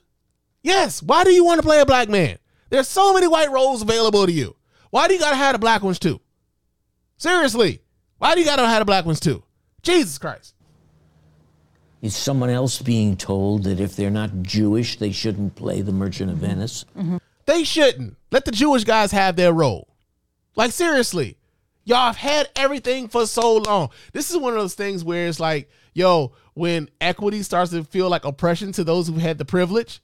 Yes. 0.63 1.03
Why 1.03 1.25
do 1.25 1.33
you 1.33 1.45
want 1.45 1.59
to 1.59 1.67
play 1.67 1.81
a 1.81 1.87
black 1.87 2.09
man? 2.09 2.39
There's 2.71 2.89
so 2.89 3.13
many 3.13 3.27
white 3.27 3.51
roles 3.51 3.83
available 3.83 4.25
to 4.27 4.33
you. 4.33 4.55
Why 4.91 5.09
do 5.09 5.15
you 5.15 5.21
gotta 5.21 5.37
have 5.37 5.55
the 5.55 5.59
black 5.59 5.83
ones 5.83 5.99
too? 5.99 6.21
Seriously. 7.17 7.83
Why 8.19 8.35
do 8.35 8.41
you 8.41 8.47
gotta 8.47 8.67
have 8.67 8.81
the 8.81 8.85
black 8.85 9.05
ones 9.05 9.21
too? 9.21 9.43
Jesus 9.83 10.19
Christ. 10.19 10.52
Is 12.03 12.17
someone 12.17 12.51
else 12.51 12.83
being 12.83 13.17
told 13.17 13.63
that 13.63 13.79
if 13.79 13.95
they're 13.95 14.11
not 14.11 14.43
Jewish, 14.43 14.99
they 14.99 15.13
shouldn't 15.13 15.55
play 15.55 15.83
the 15.83 15.93
Merchant 15.93 16.33
of 16.33 16.39
Venice? 16.39 16.85
They 17.47 17.63
shouldn't. 17.63 18.17
Let 18.33 18.45
the 18.45 18.51
Jewish 18.51 18.83
guys 18.83 19.13
have 19.13 19.37
their 19.37 19.53
role. 19.53 19.87
Like, 20.57 20.73
seriously. 20.73 21.39
Y'all 21.85 22.07
have 22.07 22.17
had 22.17 22.49
everything 22.57 23.09
for 23.09 23.27
so 23.27 23.57
long. 23.57 23.91
This 24.13 24.31
is 24.31 24.37
one 24.37 24.53
of 24.53 24.59
those 24.61 24.75
things 24.75 25.05
where 25.05 25.29
it's 25.29 25.41
like, 25.41 25.71
yo, 25.95 26.33
when 26.55 26.89
equity 27.01 27.43
starts 27.43 27.71
to 27.71 27.85
feel 27.85 28.09
like 28.09 28.25
oppression 28.25 28.73
to 28.73 28.85
those 28.85 29.07
who 29.07 29.15
had 29.15 29.39
the 29.39 29.45
privilege, 29.45 30.01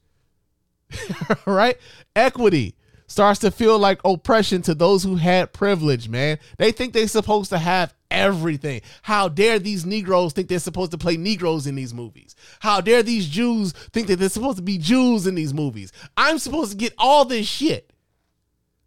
right? 1.47 1.77
Equity 2.15 2.77
starts 3.09 3.41
to 3.41 3.51
feel 3.51 3.79
like 3.79 4.01
oppression 4.05 4.63
to 4.63 4.75
those 4.75 5.03
who 5.03 5.17
had 5.17 5.53
privilege, 5.53 6.09
man. 6.09 6.39
They 6.59 6.71
think 6.71 6.93
they're 6.93 7.09
supposed 7.09 7.51
to 7.51 7.59
have 7.59 7.93
everything. 8.11 8.83
How 9.03 9.29
dare 9.29 9.59
these 9.59 9.85
Negroes 9.85 10.33
think 10.33 10.49
they're 10.49 10.59
supposed 10.61 10.93
to 10.93 10.99
play 10.99 11.17
Negroes 11.17 11.67
in 11.67 11.75
these 11.75 11.93
movies? 11.93 12.37
How 12.61 12.81
dare 12.81 13.03
these 13.03 13.29
Jews 13.29 13.73
think 13.93 14.07
that 14.07 14.17
they're 14.17 14.29
supposed 14.29 14.59
to 14.59 14.63
be 14.63 14.79
Jews 14.79 15.27
in 15.27 15.35
these 15.35 15.53
movies? 15.53 15.91
I'm 16.17 16.39
supposed 16.39 16.71
to 16.71 16.77
get 16.77 16.95
all 16.97 17.25
this 17.25 17.47
shit. 17.47 17.93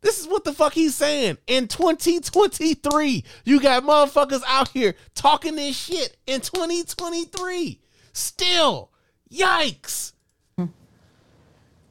This 0.02 0.20
is 0.20 0.28
what 0.28 0.44
the 0.44 0.54
fuck 0.54 0.74
he's 0.74 0.96
saying. 0.96 1.38
In 1.46 1.68
2023, 1.68 3.24
you 3.46 3.60
got 3.60 3.84
motherfuckers 3.84 4.42
out 4.48 4.70
here 4.70 4.96
talking 5.14 5.56
this 5.56 5.78
shit 5.78 6.18
in 6.26 6.42
2023. 6.42 7.80
Still, 8.14 8.92
yikes. 9.32 10.14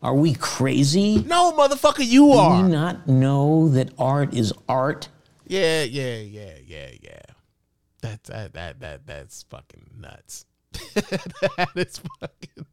Are 0.02 0.14
we 0.14 0.34
crazy? 0.34 1.22
No, 1.22 1.52
motherfucker, 1.52 2.06
you 2.06 2.32
are. 2.32 2.56
Do 2.56 2.66
you 2.66 2.72
not 2.72 3.06
know 3.06 3.68
that 3.70 3.92
art 3.98 4.34
is 4.34 4.52
art? 4.68 5.08
Yeah, 5.46 5.82
yeah, 5.82 6.16
yeah, 6.16 6.54
yeah, 6.66 6.90
yeah. 7.02 7.22
That 8.02 8.24
that 8.24 8.52
that 8.54 8.80
that 8.80 9.06
that's 9.06 9.42
fucking 9.44 9.90
nuts. 9.98 10.46
that 10.72 11.70
is 11.76 12.00
fucking 12.20 12.66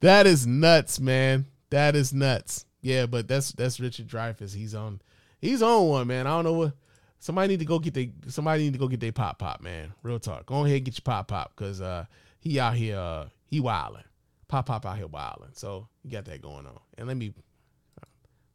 That 0.00 0.26
is 0.26 0.46
nuts, 0.46 1.00
man. 1.00 1.46
That 1.70 1.96
is 1.96 2.12
nuts. 2.12 2.66
Yeah, 2.80 3.06
but 3.06 3.26
that's 3.26 3.52
that's 3.52 3.80
Richard 3.80 4.06
Dreyfuss. 4.06 4.54
He's 4.54 4.74
on 4.74 5.00
he's 5.40 5.62
on 5.62 5.88
one, 5.88 6.06
man. 6.06 6.26
I 6.28 6.30
don't 6.30 6.44
know 6.44 6.52
what 6.52 6.72
somebody 7.18 7.48
need 7.48 7.60
to 7.60 7.64
go 7.64 7.80
get 7.80 7.94
they 7.94 8.12
somebody 8.28 8.64
need 8.64 8.74
to 8.74 8.78
go 8.78 8.86
get 8.86 9.00
their 9.00 9.10
pop 9.10 9.40
pop, 9.40 9.60
man. 9.60 9.92
Real 10.04 10.20
talk. 10.20 10.46
Go 10.46 10.64
ahead 10.64 10.76
and 10.76 10.84
get 10.84 10.96
your 10.96 11.02
pop 11.02 11.26
pop 11.26 11.52
because 11.56 11.80
uh 11.80 12.04
he 12.38 12.60
out 12.60 12.74
here 12.74 12.98
uh 12.98 13.26
he 13.46 13.58
wilding. 13.58 14.04
Pop 14.48 14.66
pop 14.66 14.86
out 14.86 14.96
here 14.96 15.06
wilding. 15.06 15.50
So 15.52 15.88
you 16.04 16.10
got 16.10 16.24
that 16.26 16.42
going 16.42 16.66
on. 16.66 16.78
And 16.96 17.08
let 17.08 17.16
me 17.16 17.32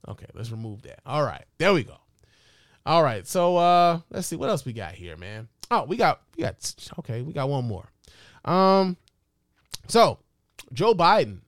Okay, 0.08 0.26
let's 0.34 0.52
remove 0.52 0.82
that. 0.84 1.00
All 1.06 1.24
right. 1.24 1.46
There 1.58 1.74
we 1.74 1.84
go. 1.84 1.98
All 2.86 3.04
right. 3.04 3.28
So 3.28 3.58
uh 3.58 4.00
let's 4.10 4.28
see 4.28 4.36
what 4.36 4.50
else 4.50 4.66
we 4.66 4.74
got 4.74 4.94
here, 4.94 5.16
man. 5.16 5.48
Oh, 5.70 5.84
we 5.84 5.98
got 5.98 6.22
we 6.36 6.44
got 6.44 6.92
okay, 7.00 7.22
we 7.22 7.34
got 7.34 7.50
one 7.50 7.66
more. 7.66 7.88
Um 8.46 8.98
so 9.88 10.20
Joe 10.74 10.94
Biden 10.94 11.42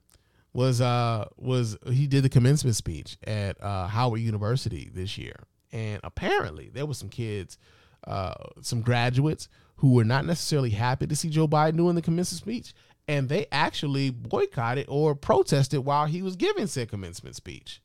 was 0.53 0.81
uh 0.81 1.27
was 1.37 1.77
he 1.89 2.05
did 2.05 2.23
the 2.23 2.29
commencement 2.29 2.75
speech 2.75 3.17
at 3.25 3.61
uh 3.61 3.87
Howard 3.87 4.21
University 4.21 4.91
this 4.93 5.17
year. 5.17 5.35
And 5.71 5.99
apparently 6.03 6.69
there 6.71 6.85
was 6.85 6.99
some 6.99 7.09
kids 7.09 7.57
uh 8.05 8.35
some 8.61 8.81
graduates 8.81 9.49
who 9.77 9.93
were 9.93 10.03
not 10.05 10.25
necessarily 10.25 10.69
happy 10.69 11.07
to 11.07 11.15
see 11.15 11.29
Joe 11.29 11.47
Biden 11.47 11.77
doing 11.77 11.95
the 11.95 12.01
commencement 12.01 12.41
speech 12.41 12.73
and 13.07 13.29
they 13.29 13.47
actually 13.51 14.09
boycotted 14.09 14.85
or 14.87 15.15
protested 15.15 15.81
while 15.81 16.05
he 16.05 16.21
was 16.21 16.35
giving 16.35 16.67
said 16.67 16.89
commencement 16.89 17.35
speech. 17.35 17.81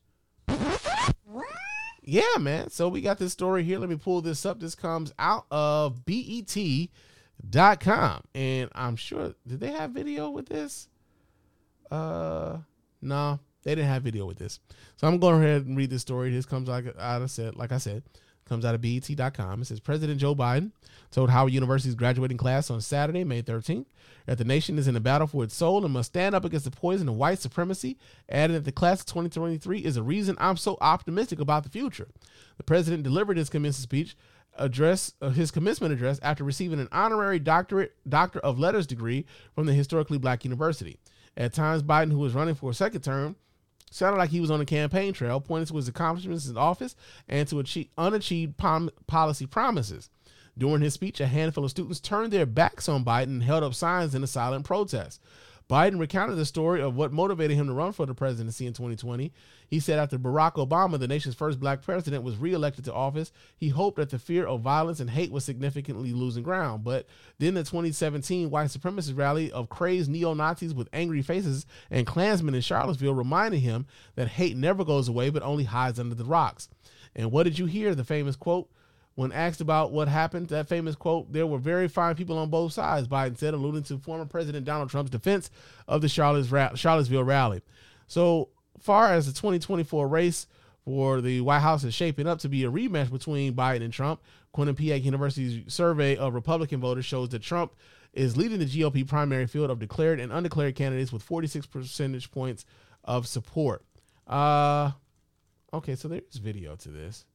Yeah, 2.09 2.37
man. 2.39 2.71
So 2.71 2.87
we 2.89 3.01
got 3.01 3.19
this 3.19 3.33
story 3.33 3.63
here. 3.63 3.77
Let 3.77 3.89
me 3.89 3.95
pull 3.95 4.21
this 4.21 4.43
up. 4.43 4.59
This 4.59 4.73
comes 4.73 5.13
out 5.19 5.45
of 5.51 6.05
BET.com. 6.05 6.91
And 8.33 8.69
I'm 8.73 8.95
sure, 8.95 9.35
did 9.45 9.59
they 9.59 9.71
have 9.71 9.91
video 9.91 10.31
with 10.31 10.49
this? 10.49 10.87
Uh, 11.91 12.57
no, 12.99 13.39
they 13.61 13.75
didn't 13.75 13.89
have 13.89 14.01
video 14.01 14.25
with 14.25 14.39
this. 14.39 14.59
So 14.95 15.07
I'm 15.07 15.19
going 15.19 15.43
ahead 15.43 15.67
and 15.67 15.77
read 15.77 15.91
this 15.91 16.01
story. 16.01 16.31
This 16.31 16.47
comes 16.47 16.67
like 16.67 16.85
out 16.97 17.21
of 17.21 17.29
said, 17.29 17.55
like 17.55 17.71
I 17.71 17.77
said, 17.77 18.01
comes 18.49 18.65
out 18.65 18.75
of 18.75 18.81
BET.com. 18.81 19.61
It 19.61 19.65
says 19.65 19.79
President 19.79 20.19
Joe 20.19 20.35
Biden 20.35 20.71
told 21.11 21.29
Howard 21.29 21.53
University's 21.53 21.95
graduating 21.95 22.37
class 22.37 22.69
on 22.69 22.81
Saturday, 22.81 23.23
May 23.23 23.41
13th, 23.41 23.85
that 24.25 24.37
the 24.37 24.43
nation 24.43 24.77
is 24.77 24.87
in 24.87 24.95
a 24.95 24.99
battle 24.99 25.27
for 25.27 25.43
its 25.43 25.55
soul 25.55 25.83
and 25.85 25.93
must 25.93 26.11
stand 26.11 26.35
up 26.35 26.43
against 26.43 26.65
the 26.65 26.71
poison 26.71 27.07
of 27.07 27.15
white 27.15 27.39
supremacy, 27.39 27.97
adding 28.27 28.55
that 28.55 28.65
the 28.65 28.71
class 28.71 28.99
of 28.99 29.05
2023 29.05 29.79
is 29.79 29.95
a 29.95 30.03
reason 30.03 30.35
I'm 30.39 30.57
so 30.57 30.77
optimistic 30.81 31.39
about 31.39 31.63
the 31.63 31.69
future. 31.69 32.09
The 32.57 32.63
president 32.63 33.03
delivered 33.03 33.37
his 33.37 33.49
commencement 33.49 33.83
speech 33.83 34.15
address 34.57 35.13
uh, 35.21 35.29
his 35.29 35.51
commencement 35.51 35.93
address 35.93 36.19
after 36.21 36.43
receiving 36.43 36.79
an 36.79 36.89
honorary 36.91 37.39
doctorate 37.39 37.95
doctor 38.07 38.39
of 38.39 38.59
letters 38.59 38.85
degree 38.85 39.25
from 39.53 39.65
the 39.65 39.73
historically 39.73 40.17
black 40.17 40.43
university. 40.43 40.97
At 41.37 41.53
times, 41.53 41.83
Biden, 41.83 42.11
who 42.11 42.19
was 42.19 42.33
running 42.33 42.55
for 42.55 42.71
a 42.71 42.73
second 42.73 43.01
term, 43.01 43.35
sounded 43.91 44.17
like 44.17 44.29
he 44.29 44.39
was 44.39 44.51
on 44.51 44.59
the 44.59 44.65
campaign 44.65 45.13
trail, 45.13 45.39
pointing 45.39 45.67
to 45.67 45.75
his 45.75 45.87
accomplishments 45.87 46.47
in 46.47 46.57
office 46.57 46.95
and 47.27 47.47
to 47.47 47.59
achieve 47.59 47.89
unachieved 47.97 48.57
pom- 48.57 48.91
policy 49.07 49.45
promises. 49.45 50.09
During 50.57 50.81
his 50.81 50.93
speech, 50.93 51.21
a 51.21 51.27
handful 51.27 51.63
of 51.63 51.71
students 51.71 51.99
turned 51.99 52.33
their 52.33 52.45
backs 52.45 52.89
on 52.89 53.05
Biden 53.05 53.23
and 53.23 53.43
held 53.43 53.63
up 53.63 53.73
signs 53.73 54.13
in 54.13 54.23
a 54.23 54.27
silent 54.27 54.65
protest. 54.65 55.21
Biden 55.69 55.99
recounted 55.99 56.35
the 56.35 56.45
story 56.45 56.81
of 56.81 56.95
what 56.95 57.13
motivated 57.13 57.55
him 57.55 57.67
to 57.67 57.73
run 57.73 57.91
for 57.91 58.07
the 58.07 58.15
presidency 58.15 58.65
in 58.65 58.73
2020. 58.73 59.31
He 59.67 59.79
said 59.79 59.99
after 59.99 60.17
Barack 60.17 60.53
Obama, 60.53 60.97
the 60.97 61.07
nation's 61.07 61.35
first 61.35 61.59
black 61.59 61.83
president, 61.83 62.23
was 62.23 62.37
reelected 62.37 62.85
to 62.85 62.93
office, 62.93 63.31
he 63.55 63.69
hoped 63.69 63.97
that 63.97 64.09
the 64.09 64.17
fear 64.17 64.47
of 64.47 64.61
violence 64.61 64.99
and 64.99 65.11
hate 65.11 65.31
was 65.31 65.45
significantly 65.45 66.11
losing 66.11 66.41
ground. 66.41 66.83
But 66.83 67.05
then 67.37 67.53
the 67.53 67.61
2017 67.61 68.49
white 68.49 68.69
supremacist 68.69 69.15
rally 69.15 69.51
of 69.51 69.69
crazed 69.69 70.09
neo 70.09 70.33
Nazis 70.33 70.73
with 70.73 70.89
angry 70.91 71.21
faces 71.21 71.67
and 71.91 72.07
Klansmen 72.07 72.55
in 72.55 72.61
Charlottesville 72.61 73.13
reminded 73.13 73.59
him 73.59 73.85
that 74.15 74.27
hate 74.27 74.57
never 74.57 74.83
goes 74.83 75.07
away 75.07 75.29
but 75.29 75.43
only 75.43 75.65
hides 75.65 75.99
under 75.99 76.15
the 76.15 76.25
rocks. 76.25 76.67
And 77.15 77.31
what 77.31 77.43
did 77.43 77.59
you 77.59 77.67
hear? 77.67 77.93
The 77.93 78.03
famous 78.03 78.35
quote 78.35 78.69
when 79.19 79.33
asked 79.33 79.59
about 79.59 79.91
what 79.91 80.07
happened, 80.07 80.47
that 80.47 80.69
famous 80.69 80.95
quote, 80.95 81.29
there 81.33 81.45
were 81.45 81.57
very 81.57 81.89
fine 81.89 82.15
people 82.15 82.37
on 82.37 82.49
both 82.49 82.71
sides, 82.71 83.05
Biden 83.05 83.37
said, 83.37 83.53
alluding 83.53 83.83
to 83.83 83.97
former 83.97 84.23
President 84.23 84.63
Donald 84.63 84.89
Trump's 84.89 85.11
defense 85.11 85.51
of 85.89 86.01
the 86.01 86.07
Charlottesville 86.07 87.25
rally. 87.25 87.61
So 88.07 88.47
far 88.79 89.11
as 89.11 89.25
the 89.25 89.33
2024 89.33 90.07
race 90.07 90.47
for 90.85 91.19
the 91.19 91.41
White 91.41 91.59
House 91.59 91.83
is 91.83 91.93
shaping 91.93 92.27
up 92.27 92.39
to 92.39 92.47
be 92.47 92.63
a 92.63 92.71
rematch 92.71 93.11
between 93.11 93.55
Biden 93.55 93.83
and 93.83 93.91
Trump, 93.91 94.21
Quinnipiac 94.55 95.03
University's 95.03 95.73
survey 95.73 96.15
of 96.15 96.33
Republican 96.33 96.79
voters 96.79 97.03
shows 97.03 97.27
that 97.27 97.41
Trump 97.41 97.73
is 98.13 98.37
leading 98.37 98.59
the 98.59 98.65
GOP 98.65 99.05
primary 99.05 99.47
field 99.47 99.69
of 99.69 99.79
declared 99.79 100.21
and 100.21 100.31
undeclared 100.31 100.75
candidates 100.75 101.11
with 101.11 101.23
46 101.23 101.65
percentage 101.65 102.31
points 102.31 102.63
of 103.03 103.27
support. 103.27 103.83
Uh, 104.25 104.91
okay, 105.73 105.95
so 105.95 106.07
there's 106.07 106.37
video 106.37 106.77
to 106.77 106.87
this. 106.87 107.25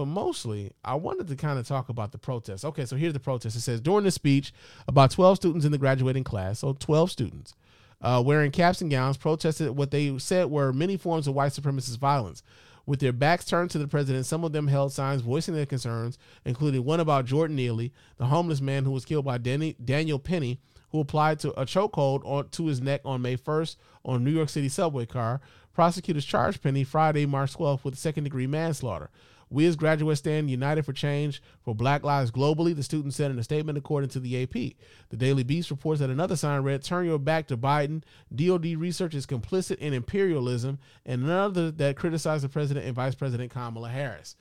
But 0.00 0.06
mostly, 0.06 0.72
I 0.82 0.94
wanted 0.94 1.28
to 1.28 1.36
kind 1.36 1.58
of 1.58 1.68
talk 1.68 1.90
about 1.90 2.10
the 2.10 2.16
protest. 2.16 2.64
Okay, 2.64 2.86
so 2.86 2.96
here's 2.96 3.12
the 3.12 3.20
protest. 3.20 3.54
It 3.54 3.60
says 3.60 3.82
during 3.82 4.04
the 4.04 4.10
speech, 4.10 4.50
about 4.88 5.10
12 5.10 5.36
students 5.36 5.66
in 5.66 5.72
the 5.72 5.76
graduating 5.76 6.24
class, 6.24 6.60
so 6.60 6.72
12 6.72 7.10
students, 7.10 7.54
uh, 8.00 8.22
wearing 8.24 8.50
caps 8.50 8.80
and 8.80 8.90
gowns, 8.90 9.18
protested 9.18 9.76
what 9.76 9.90
they 9.90 10.18
said 10.18 10.50
were 10.50 10.72
many 10.72 10.96
forms 10.96 11.28
of 11.28 11.34
white 11.34 11.52
supremacist 11.52 11.98
violence. 11.98 12.42
With 12.86 13.00
their 13.00 13.12
backs 13.12 13.44
turned 13.44 13.72
to 13.72 13.78
the 13.78 13.86
president, 13.86 14.24
some 14.24 14.42
of 14.42 14.52
them 14.52 14.68
held 14.68 14.94
signs 14.94 15.20
voicing 15.20 15.52
their 15.52 15.66
concerns, 15.66 16.16
including 16.46 16.82
one 16.82 17.00
about 17.00 17.26
Jordan 17.26 17.56
Neely, 17.56 17.92
the 18.16 18.24
homeless 18.24 18.62
man 18.62 18.86
who 18.86 18.92
was 18.92 19.04
killed 19.04 19.26
by 19.26 19.36
Danny, 19.36 19.76
Daniel 19.84 20.18
Penny, 20.18 20.60
who 20.92 21.00
applied 21.00 21.40
to 21.40 21.50
a 21.60 21.66
chokehold 21.66 22.50
to 22.52 22.66
his 22.68 22.80
neck 22.80 23.02
on 23.04 23.20
May 23.20 23.36
1st 23.36 23.76
on 24.06 24.16
a 24.16 24.18
New 24.18 24.30
York 24.30 24.48
City 24.48 24.70
subway 24.70 25.04
car. 25.04 25.42
Prosecutors 25.74 26.24
charged 26.24 26.62
Penny 26.62 26.84
Friday, 26.84 27.26
March 27.26 27.54
12th, 27.54 27.84
with 27.84 27.98
second 27.98 28.24
degree 28.24 28.46
manslaughter. 28.46 29.10
We 29.50 29.66
as 29.66 29.74
graduates 29.74 30.20
stand 30.20 30.48
united 30.48 30.84
for 30.84 30.92
change 30.92 31.42
for 31.64 31.74
Black 31.74 32.04
lives 32.04 32.30
globally, 32.30 32.74
the 32.74 32.84
student 32.84 33.14
said 33.14 33.32
in 33.32 33.38
a 33.38 33.42
statement 33.42 33.76
according 33.76 34.10
to 34.10 34.20
the 34.20 34.42
AP. 34.42 34.52
The 35.10 35.16
Daily 35.16 35.42
Beast 35.42 35.70
reports 35.70 36.00
that 36.00 36.08
another 36.08 36.36
sign 36.36 36.62
read, 36.62 36.84
Turn 36.84 37.04
your 37.04 37.18
back 37.18 37.48
to 37.48 37.56
Biden. 37.56 38.02
DOD 38.34 38.76
research 38.76 39.14
is 39.14 39.26
complicit 39.26 39.78
in 39.78 39.92
imperialism, 39.92 40.78
and 41.04 41.24
another 41.24 41.72
that 41.72 41.96
criticized 41.96 42.44
the 42.44 42.48
president 42.48 42.86
and 42.86 42.94
Vice 42.94 43.16
President 43.16 43.50
Kamala 43.50 43.88
Harris. 43.88 44.36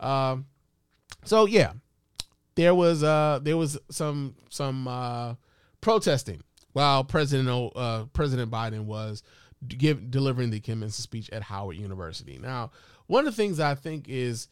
Um, 0.00 0.46
so 1.24 1.46
yeah, 1.46 1.72
there 2.54 2.74
was 2.74 3.02
uh 3.02 3.40
there 3.42 3.56
was 3.56 3.78
some 3.90 4.34
some 4.48 4.88
uh 4.88 5.34
protesting 5.80 6.42
while 6.72 7.04
President 7.04 7.72
uh 7.76 8.04
President 8.12 8.50
Biden 8.50 8.84
was 8.84 9.22
give 9.68 10.10
delivering 10.10 10.50
the 10.50 10.60
commencement 10.60 10.92
speech 10.94 11.30
at 11.30 11.42
Howard 11.42 11.76
University. 11.76 12.38
Now, 12.40 12.70
one 13.06 13.26
of 13.26 13.34
the 13.34 13.42
things 13.42 13.60
I 13.60 13.74
think 13.74 14.08
is 14.08 14.48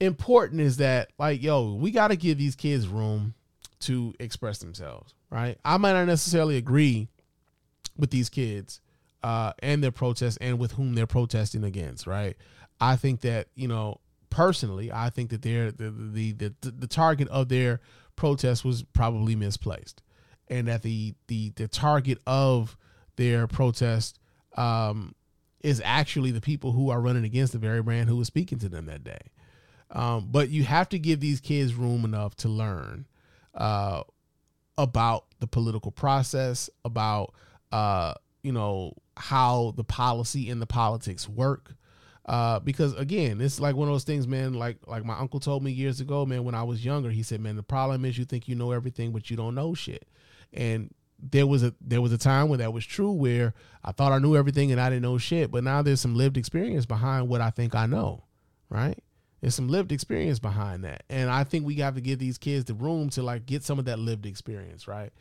important 0.00 0.60
is 0.60 0.78
that 0.78 1.10
like 1.18 1.42
yo, 1.42 1.74
we 1.74 1.90
got 1.90 2.08
to 2.08 2.16
give 2.16 2.38
these 2.38 2.56
kids 2.56 2.86
room 2.86 3.34
to 3.80 4.14
express 4.20 4.58
themselves, 4.58 5.14
right? 5.30 5.58
I 5.64 5.76
might 5.78 5.92
not 5.92 6.06
necessarily 6.06 6.56
agree 6.56 7.08
with 7.96 8.10
these 8.10 8.28
kids 8.28 8.80
uh, 9.22 9.52
and 9.60 9.82
their 9.82 9.90
protests 9.90 10.38
and 10.38 10.58
with 10.58 10.72
whom 10.72 10.94
they're 10.94 11.06
protesting 11.06 11.64
against, 11.64 12.06
right? 12.06 12.36
I 12.80 12.96
think 12.96 13.20
that 13.22 13.48
you 13.54 13.68
know 13.68 14.00
personally, 14.30 14.90
I 14.92 15.10
think 15.10 15.30
that 15.30 15.42
they're 15.42 15.70
the 15.70 15.90
the 15.90 16.32
the, 16.32 16.54
the, 16.62 16.86
target 16.86 17.28
of 17.28 17.48
their 17.48 17.80
protest 18.16 18.64
was 18.64 18.82
probably 18.82 19.36
misplaced, 19.36 20.02
and 20.48 20.68
that 20.68 20.82
the 20.82 21.14
the 21.26 21.50
the 21.50 21.68
target 21.68 22.18
of 22.26 22.76
their 23.16 23.46
protest 23.46 24.18
um, 24.56 25.14
is 25.60 25.82
actually 25.84 26.30
the 26.30 26.40
people 26.40 26.72
who 26.72 26.90
are 26.90 27.00
running 27.00 27.24
against 27.24 27.52
the 27.52 27.58
very 27.58 27.82
brand 27.82 28.08
who 28.08 28.16
was 28.16 28.26
speaking 28.26 28.58
to 28.58 28.68
them 28.68 28.86
that 28.86 29.04
day. 29.04 29.20
Um, 29.90 30.28
but 30.30 30.50
you 30.50 30.64
have 30.64 30.88
to 30.90 30.98
give 30.98 31.20
these 31.20 31.40
kids 31.40 31.74
room 31.74 32.04
enough 32.04 32.34
to 32.36 32.48
learn 32.48 33.06
uh, 33.54 34.02
about 34.78 35.26
the 35.40 35.46
political 35.46 35.90
process, 35.90 36.70
about 36.84 37.34
uh, 37.72 38.14
you 38.42 38.52
know 38.52 38.94
how 39.16 39.74
the 39.76 39.84
policy 39.84 40.48
and 40.50 40.62
the 40.62 40.66
politics 40.66 41.28
work. 41.28 41.74
Uh, 42.26 42.60
because 42.60 42.94
again, 42.94 43.40
it's 43.40 43.58
like 43.58 43.74
one 43.74 43.88
of 43.88 43.94
those 43.94 44.04
things, 44.04 44.28
man. 44.28 44.54
Like 44.54 44.78
like 44.86 45.04
my 45.04 45.18
uncle 45.18 45.40
told 45.40 45.64
me 45.64 45.72
years 45.72 46.00
ago, 46.00 46.24
man. 46.24 46.44
When 46.44 46.54
I 46.54 46.62
was 46.62 46.84
younger, 46.84 47.10
he 47.10 47.24
said, 47.24 47.40
"Man, 47.40 47.56
the 47.56 47.62
problem 47.62 48.04
is 48.04 48.16
you 48.16 48.24
think 48.24 48.46
you 48.46 48.54
know 48.54 48.70
everything, 48.70 49.10
but 49.10 49.30
you 49.30 49.36
don't 49.36 49.54
know 49.56 49.74
shit." 49.74 50.06
And 50.52 50.94
there 51.22 51.46
was 51.46 51.62
a 51.62 51.74
there 51.80 52.00
was 52.00 52.12
a 52.12 52.18
time 52.18 52.48
when 52.48 52.58
that 52.60 52.72
was 52.72 52.84
true, 52.84 53.12
where 53.12 53.54
I 53.84 53.92
thought 53.92 54.12
I 54.12 54.18
knew 54.18 54.36
everything 54.36 54.72
and 54.72 54.80
I 54.80 54.88
didn't 54.88 55.02
know 55.02 55.18
shit. 55.18 55.50
But 55.50 55.64
now 55.64 55.82
there's 55.82 56.00
some 56.00 56.14
lived 56.14 56.36
experience 56.36 56.86
behind 56.86 57.28
what 57.28 57.40
I 57.40 57.50
think 57.50 57.74
I 57.74 57.86
know, 57.86 58.24
right? 58.68 58.98
There's 59.40 59.54
some 59.54 59.68
lived 59.68 59.90
experience 59.92 60.38
behind 60.38 60.84
that. 60.84 61.04
And 61.08 61.30
I 61.30 61.44
think 61.44 61.64
we 61.64 61.76
have 61.76 61.94
to 61.94 62.00
give 62.00 62.18
these 62.18 62.38
kids 62.38 62.66
the 62.66 62.74
room 62.74 63.08
to 63.10 63.22
like 63.22 63.46
get 63.46 63.64
some 63.64 63.78
of 63.78 63.86
that 63.86 63.98
lived 63.98 64.26
experience, 64.26 64.86
right? 64.86 65.12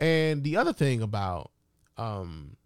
And 0.00 0.42
the 0.42 0.56
other 0.56 0.72
thing 0.72 1.02
about 1.02 1.50
um 1.96 2.56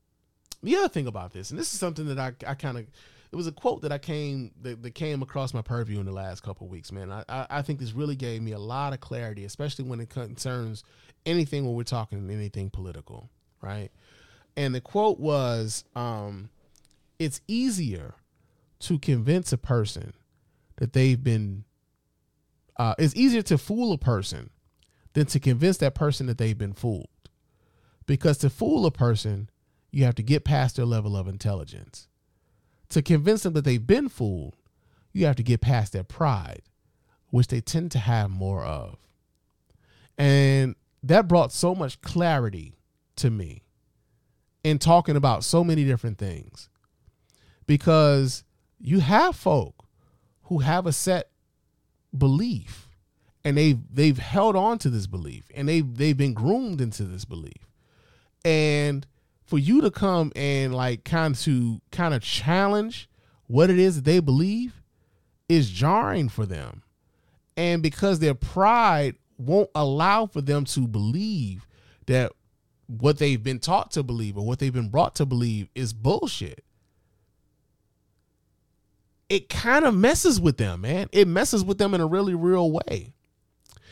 the 0.63 0.77
other 0.77 0.89
thing 0.89 1.07
about 1.07 1.33
this, 1.33 1.51
and 1.51 1.59
this 1.59 1.73
is 1.73 1.79
something 1.79 2.07
that 2.07 2.19
I, 2.19 2.33
I 2.51 2.55
kind 2.55 2.79
of 2.79 2.87
it 3.31 3.37
was 3.37 3.47
a 3.47 3.53
quote 3.53 3.83
that 3.83 3.93
I 3.93 3.99
came 3.99 4.53
that, 4.63 4.83
that 4.83 4.95
came 4.95 5.23
across 5.23 5.53
my 5.53 5.63
purview 5.63 6.01
in 6.01 6.07
the 6.07 6.13
last 6.13 6.43
couple 6.43 6.67
weeks, 6.67 6.91
man. 6.91 7.13
I, 7.13 7.25
I, 7.29 7.47
I 7.51 7.63
think 7.63 7.79
this 7.79 7.93
really 7.93 8.17
gave 8.17 8.43
me 8.43 8.53
a 8.53 8.59
lot 8.59 8.93
of 8.93 9.01
clarity, 9.01 9.45
especially 9.45 9.85
when 9.85 10.01
it 10.01 10.09
concerns 10.09 10.83
anything 11.29 11.65
when 11.65 11.75
we're 11.75 11.85
talking 11.85 12.31
anything 12.31 12.71
political, 12.71 13.31
right? 13.61 13.91
And 14.57 14.75
the 14.75 14.81
quote 14.81 15.21
was, 15.21 15.85
um, 15.95 16.51
it's 17.19 17.41
easier 17.47 18.15
to 18.81 18.99
convince 18.99 19.53
a 19.53 19.59
person 19.59 20.15
that 20.77 20.93
they've 20.93 21.23
been 21.23 21.65
uh, 22.79 22.95
it's 22.99 23.17
easier 23.17 23.43
to 23.43 23.59
fool 23.59 23.93
a 23.93 23.99
person 23.99 24.51
than 25.15 25.27
to 25.27 25.41
convince 25.41 25.79
that 25.79 25.95
person 25.95 26.27
that 26.27 26.39
they've 26.39 26.57
been 26.57 26.73
fooled. 26.73 27.09
Because 28.07 28.39
to 28.39 28.51
fool 28.51 28.87
a 28.87 28.91
person, 28.91 29.51
you 29.91 30.05
have 30.05 30.15
to 30.15 30.23
get 30.23 30.45
past 30.45 30.77
their 30.77 30.87
level 30.87 31.17
of 31.17 31.27
intelligence. 31.27 32.07
To 32.91 33.03
convince 33.03 33.43
them 33.43 33.53
that 33.55 33.65
they've 33.65 33.85
been 33.85 34.09
fooled, 34.09 34.55
you 35.13 35.27
have 35.27 35.37
to 35.37 35.43
get 35.43 35.61
past 35.61 35.93
their 35.93 36.05
pride, 36.05 36.63
which 37.31 37.49
they 37.49 37.61
tend 37.61 37.91
to 37.93 37.99
have 37.99 38.31
more 38.31 38.65
of. 38.65 38.97
And 40.17 40.77
that 41.09 41.29
brought 41.29 41.53
so 41.53 41.75
much 41.75 42.01
clarity 42.01 42.79
to 43.17 43.31
me 43.31 43.65
in 44.63 44.79
talking 44.79 45.17
about 45.17 45.45
so 45.45 45.65
many 45.65 45.85
different 45.85 46.19
things. 46.19 46.69
Because 47.67 48.45
you 48.79 49.01
have 49.01 49.37
folk 49.37 49.85
who 50.45 50.59
have 50.59 50.87
a 50.87 50.93
set 50.93 51.31
belief 52.17 52.89
and 53.45 53.57
they've 53.57 53.79
they've 53.93 54.19
held 54.19 54.57
on 54.57 54.79
to 54.79 54.91
this 54.91 55.07
belief 55.07 55.45
and 55.55 55.69
they've 55.69 55.97
they've 55.97 56.17
been 56.17 56.35
groomed 56.35 56.81
into 56.81 57.05
this 57.05 57.25
belief. 57.25 57.69
And 58.45 59.07
for 59.45 59.59
you 59.59 59.81
to 59.81 59.91
come 59.91 60.33
and 60.37 60.75
like 60.75 61.05
kind 61.05 61.35
to 61.35 61.81
kind 61.91 62.15
of 62.15 62.23
challenge 62.23 63.09
what 63.47 63.71
it 63.71 63.79
is 63.79 63.97
that 63.97 64.05
they 64.05 64.21
believe 64.21 64.83
is 65.49 65.71
jarring 65.71 66.29
for 66.29 66.45
them. 66.45 66.83
And 67.57 67.83
because 67.83 68.19
their 68.19 68.35
pride 68.35 69.17
won't 69.39 69.71
allow 69.75 70.27
for 70.27 70.41
them 70.41 70.65
to 70.67 70.87
believe 70.87 71.67
that 72.07 72.33
what 72.87 73.19
they've 73.19 73.43
been 73.43 73.59
taught 73.59 73.91
to 73.93 74.03
believe 74.03 74.37
or 74.37 74.45
what 74.45 74.59
they've 74.59 74.73
been 74.73 74.89
brought 74.89 75.15
to 75.17 75.27
believe 75.27 75.69
is 75.75 75.93
bullshit. 75.93 76.65
It 79.29 79.49
kind 79.49 79.85
of 79.85 79.95
messes 79.95 80.41
with 80.41 80.57
them, 80.57 80.81
man. 80.81 81.09
It 81.13 81.29
messes 81.29 81.63
with 81.63 81.77
them 81.77 81.95
in 81.95 82.01
a 82.01 82.07
really 82.07 82.35
real 82.35 82.71
way. 82.71 83.13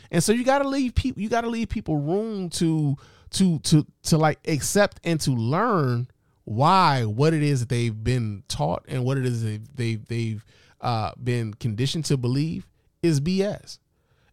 And 0.09 0.23
so 0.23 0.31
you 0.31 0.43
got 0.43 0.59
to 0.59 0.67
leave 0.67 0.95
people 0.95 1.21
you 1.21 1.29
got 1.29 1.41
to 1.41 1.49
leave 1.49 1.69
people 1.69 1.97
room 1.97 2.49
to 2.51 2.95
to 3.31 3.59
to 3.59 3.85
to 4.03 4.17
like 4.17 4.39
accept 4.47 4.99
and 5.03 5.19
to 5.21 5.31
learn 5.31 6.07
why 6.45 7.03
what 7.03 7.33
it 7.33 7.43
is 7.43 7.59
that 7.59 7.69
they've 7.69 8.03
been 8.03 8.43
taught 8.47 8.85
and 8.87 9.03
what 9.03 9.17
it 9.17 9.25
is 9.25 9.43
they've 9.43 9.75
they've, 9.75 10.05
they've 10.07 10.45
uh, 10.81 11.11
been 11.21 11.53
conditioned 11.53 12.05
to 12.05 12.17
believe 12.17 12.67
is 13.03 13.19
BS. 13.19 13.79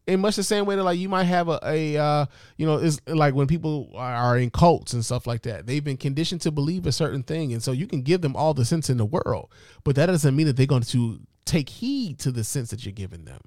In 0.06 0.20
much 0.20 0.36
the 0.36 0.42
same 0.42 0.66
way 0.66 0.76
that 0.76 0.82
like 0.82 0.98
you 0.98 1.08
might 1.08 1.24
have 1.24 1.48
a, 1.48 1.58
a 1.64 1.96
uh, 1.96 2.26
you 2.58 2.66
know 2.66 2.76
it's 2.76 3.00
like 3.06 3.34
when 3.34 3.46
people 3.46 3.90
are 3.94 4.36
in 4.36 4.50
cults 4.50 4.92
and 4.92 5.02
stuff 5.02 5.26
like 5.26 5.42
that 5.42 5.66
they've 5.66 5.82
been 5.82 5.96
conditioned 5.96 6.42
to 6.42 6.50
believe 6.50 6.86
a 6.86 6.92
certain 6.92 7.22
thing 7.22 7.54
and 7.54 7.62
so 7.62 7.72
you 7.72 7.86
can 7.86 8.02
give 8.02 8.20
them 8.20 8.36
all 8.36 8.52
the 8.52 8.66
sense 8.66 8.90
in 8.90 8.98
the 8.98 9.04
world 9.06 9.50
but 9.82 9.96
that 9.96 10.06
doesn't 10.06 10.36
mean 10.36 10.46
that 10.46 10.56
they're 10.56 10.66
going 10.66 10.82
to 10.82 11.20
take 11.46 11.68
heed 11.68 12.18
to 12.18 12.30
the 12.30 12.44
sense 12.44 12.70
that 12.70 12.84
you're 12.84 12.92
giving 12.92 13.24
them. 13.24 13.40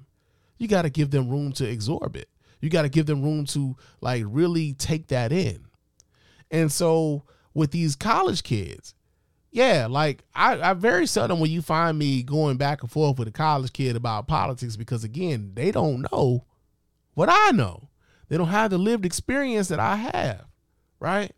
You 0.56 0.66
got 0.66 0.82
to 0.82 0.90
give 0.90 1.10
them 1.10 1.28
room 1.28 1.52
to 1.52 1.70
absorb 1.70 2.16
it. 2.16 2.28
You 2.60 2.70
got 2.70 2.82
to 2.82 2.88
give 2.88 3.06
them 3.06 3.22
room 3.22 3.44
to 3.46 3.76
like 4.00 4.24
really 4.26 4.72
take 4.72 5.08
that 5.08 5.30
in. 5.30 5.66
And 6.50 6.72
so 6.72 7.24
with 7.54 7.70
these 7.70 7.94
college 7.94 8.42
kids 8.42 8.94
yeah, 9.50 9.86
like 9.88 10.24
I, 10.34 10.70
I 10.70 10.74
very 10.74 11.06
seldom 11.06 11.40
when 11.40 11.50
you 11.50 11.62
find 11.62 11.98
me 11.98 12.22
going 12.22 12.58
back 12.58 12.82
and 12.82 12.90
forth 12.90 13.18
with 13.18 13.28
a 13.28 13.32
college 13.32 13.72
kid 13.72 13.96
about 13.96 14.28
politics 14.28 14.76
because 14.76 15.04
again, 15.04 15.52
they 15.54 15.70
don't 15.70 16.06
know 16.12 16.44
what 17.18 17.28
I 17.28 17.50
know. 17.50 17.88
They 18.28 18.36
don't 18.36 18.46
have 18.46 18.70
the 18.70 18.78
lived 18.78 19.04
experience 19.04 19.66
that 19.68 19.80
I 19.80 19.96
have, 19.96 20.44
right? 21.00 21.32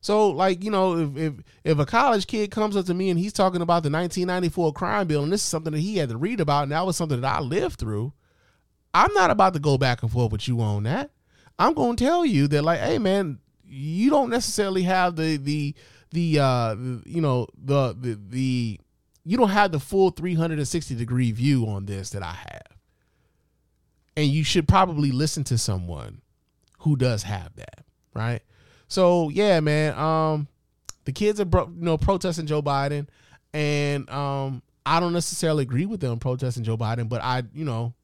So, 0.00 0.30
like, 0.30 0.62
you 0.62 0.70
know, 0.70 0.96
if 0.96 1.16
if 1.16 1.34
if 1.64 1.78
a 1.80 1.86
college 1.86 2.28
kid 2.28 2.52
comes 2.52 2.76
up 2.76 2.86
to 2.86 2.94
me 2.94 3.10
and 3.10 3.18
he's 3.18 3.32
talking 3.32 3.62
about 3.62 3.82
the 3.82 3.90
1994 3.90 4.72
crime 4.72 5.08
bill, 5.08 5.24
and 5.24 5.32
this 5.32 5.40
is 5.40 5.48
something 5.48 5.72
that 5.72 5.80
he 5.80 5.96
had 5.96 6.10
to 6.10 6.16
read 6.16 6.38
about, 6.40 6.64
and 6.64 6.72
that 6.72 6.86
was 6.86 6.96
something 6.96 7.20
that 7.20 7.36
I 7.36 7.40
lived 7.40 7.80
through, 7.80 8.12
I'm 8.94 9.12
not 9.14 9.32
about 9.32 9.54
to 9.54 9.58
go 9.60 9.76
back 9.76 10.02
and 10.02 10.12
forth 10.12 10.30
with 10.30 10.46
you 10.46 10.60
on 10.60 10.84
that. 10.84 11.10
I'm 11.58 11.74
going 11.74 11.96
to 11.96 12.04
tell 12.04 12.24
you 12.24 12.46
that, 12.48 12.62
like, 12.62 12.78
hey, 12.78 12.98
man, 12.98 13.40
you 13.64 14.08
don't 14.08 14.30
necessarily 14.30 14.84
have 14.84 15.16
the 15.16 15.36
the 15.36 15.74
the 16.12 16.38
uh 16.38 16.76
you 17.04 17.20
know 17.20 17.48
the 17.56 17.96
the 17.98 18.20
the 18.28 18.80
you 19.24 19.36
don't 19.36 19.50
have 19.50 19.72
the 19.72 19.80
full 19.80 20.10
360 20.10 20.94
degree 20.94 21.32
view 21.32 21.66
on 21.66 21.86
this 21.86 22.10
that 22.10 22.22
I 22.22 22.34
have. 22.34 22.71
And 24.16 24.26
you 24.26 24.44
should 24.44 24.68
probably 24.68 25.10
listen 25.10 25.44
to 25.44 25.58
someone 25.58 26.20
who 26.78 26.96
does 26.96 27.22
have 27.22 27.54
that, 27.56 27.84
right? 28.14 28.42
So, 28.88 29.30
yeah, 29.30 29.60
man, 29.60 29.96
um 29.98 30.48
the 31.04 31.12
kids 31.12 31.40
are 31.40 31.44
bro- 31.44 31.72
you 31.74 31.84
know 31.84 31.96
protesting 31.96 32.46
Joe 32.46 32.62
Biden 32.62 33.08
and 33.52 34.08
um 34.10 34.62
I 34.84 35.00
don't 35.00 35.12
necessarily 35.12 35.62
agree 35.62 35.86
with 35.86 36.00
them 36.00 36.18
protesting 36.18 36.64
Joe 36.64 36.76
Biden, 36.76 37.08
but 37.08 37.22
I, 37.22 37.44
you 37.54 37.64
know, 37.64 37.94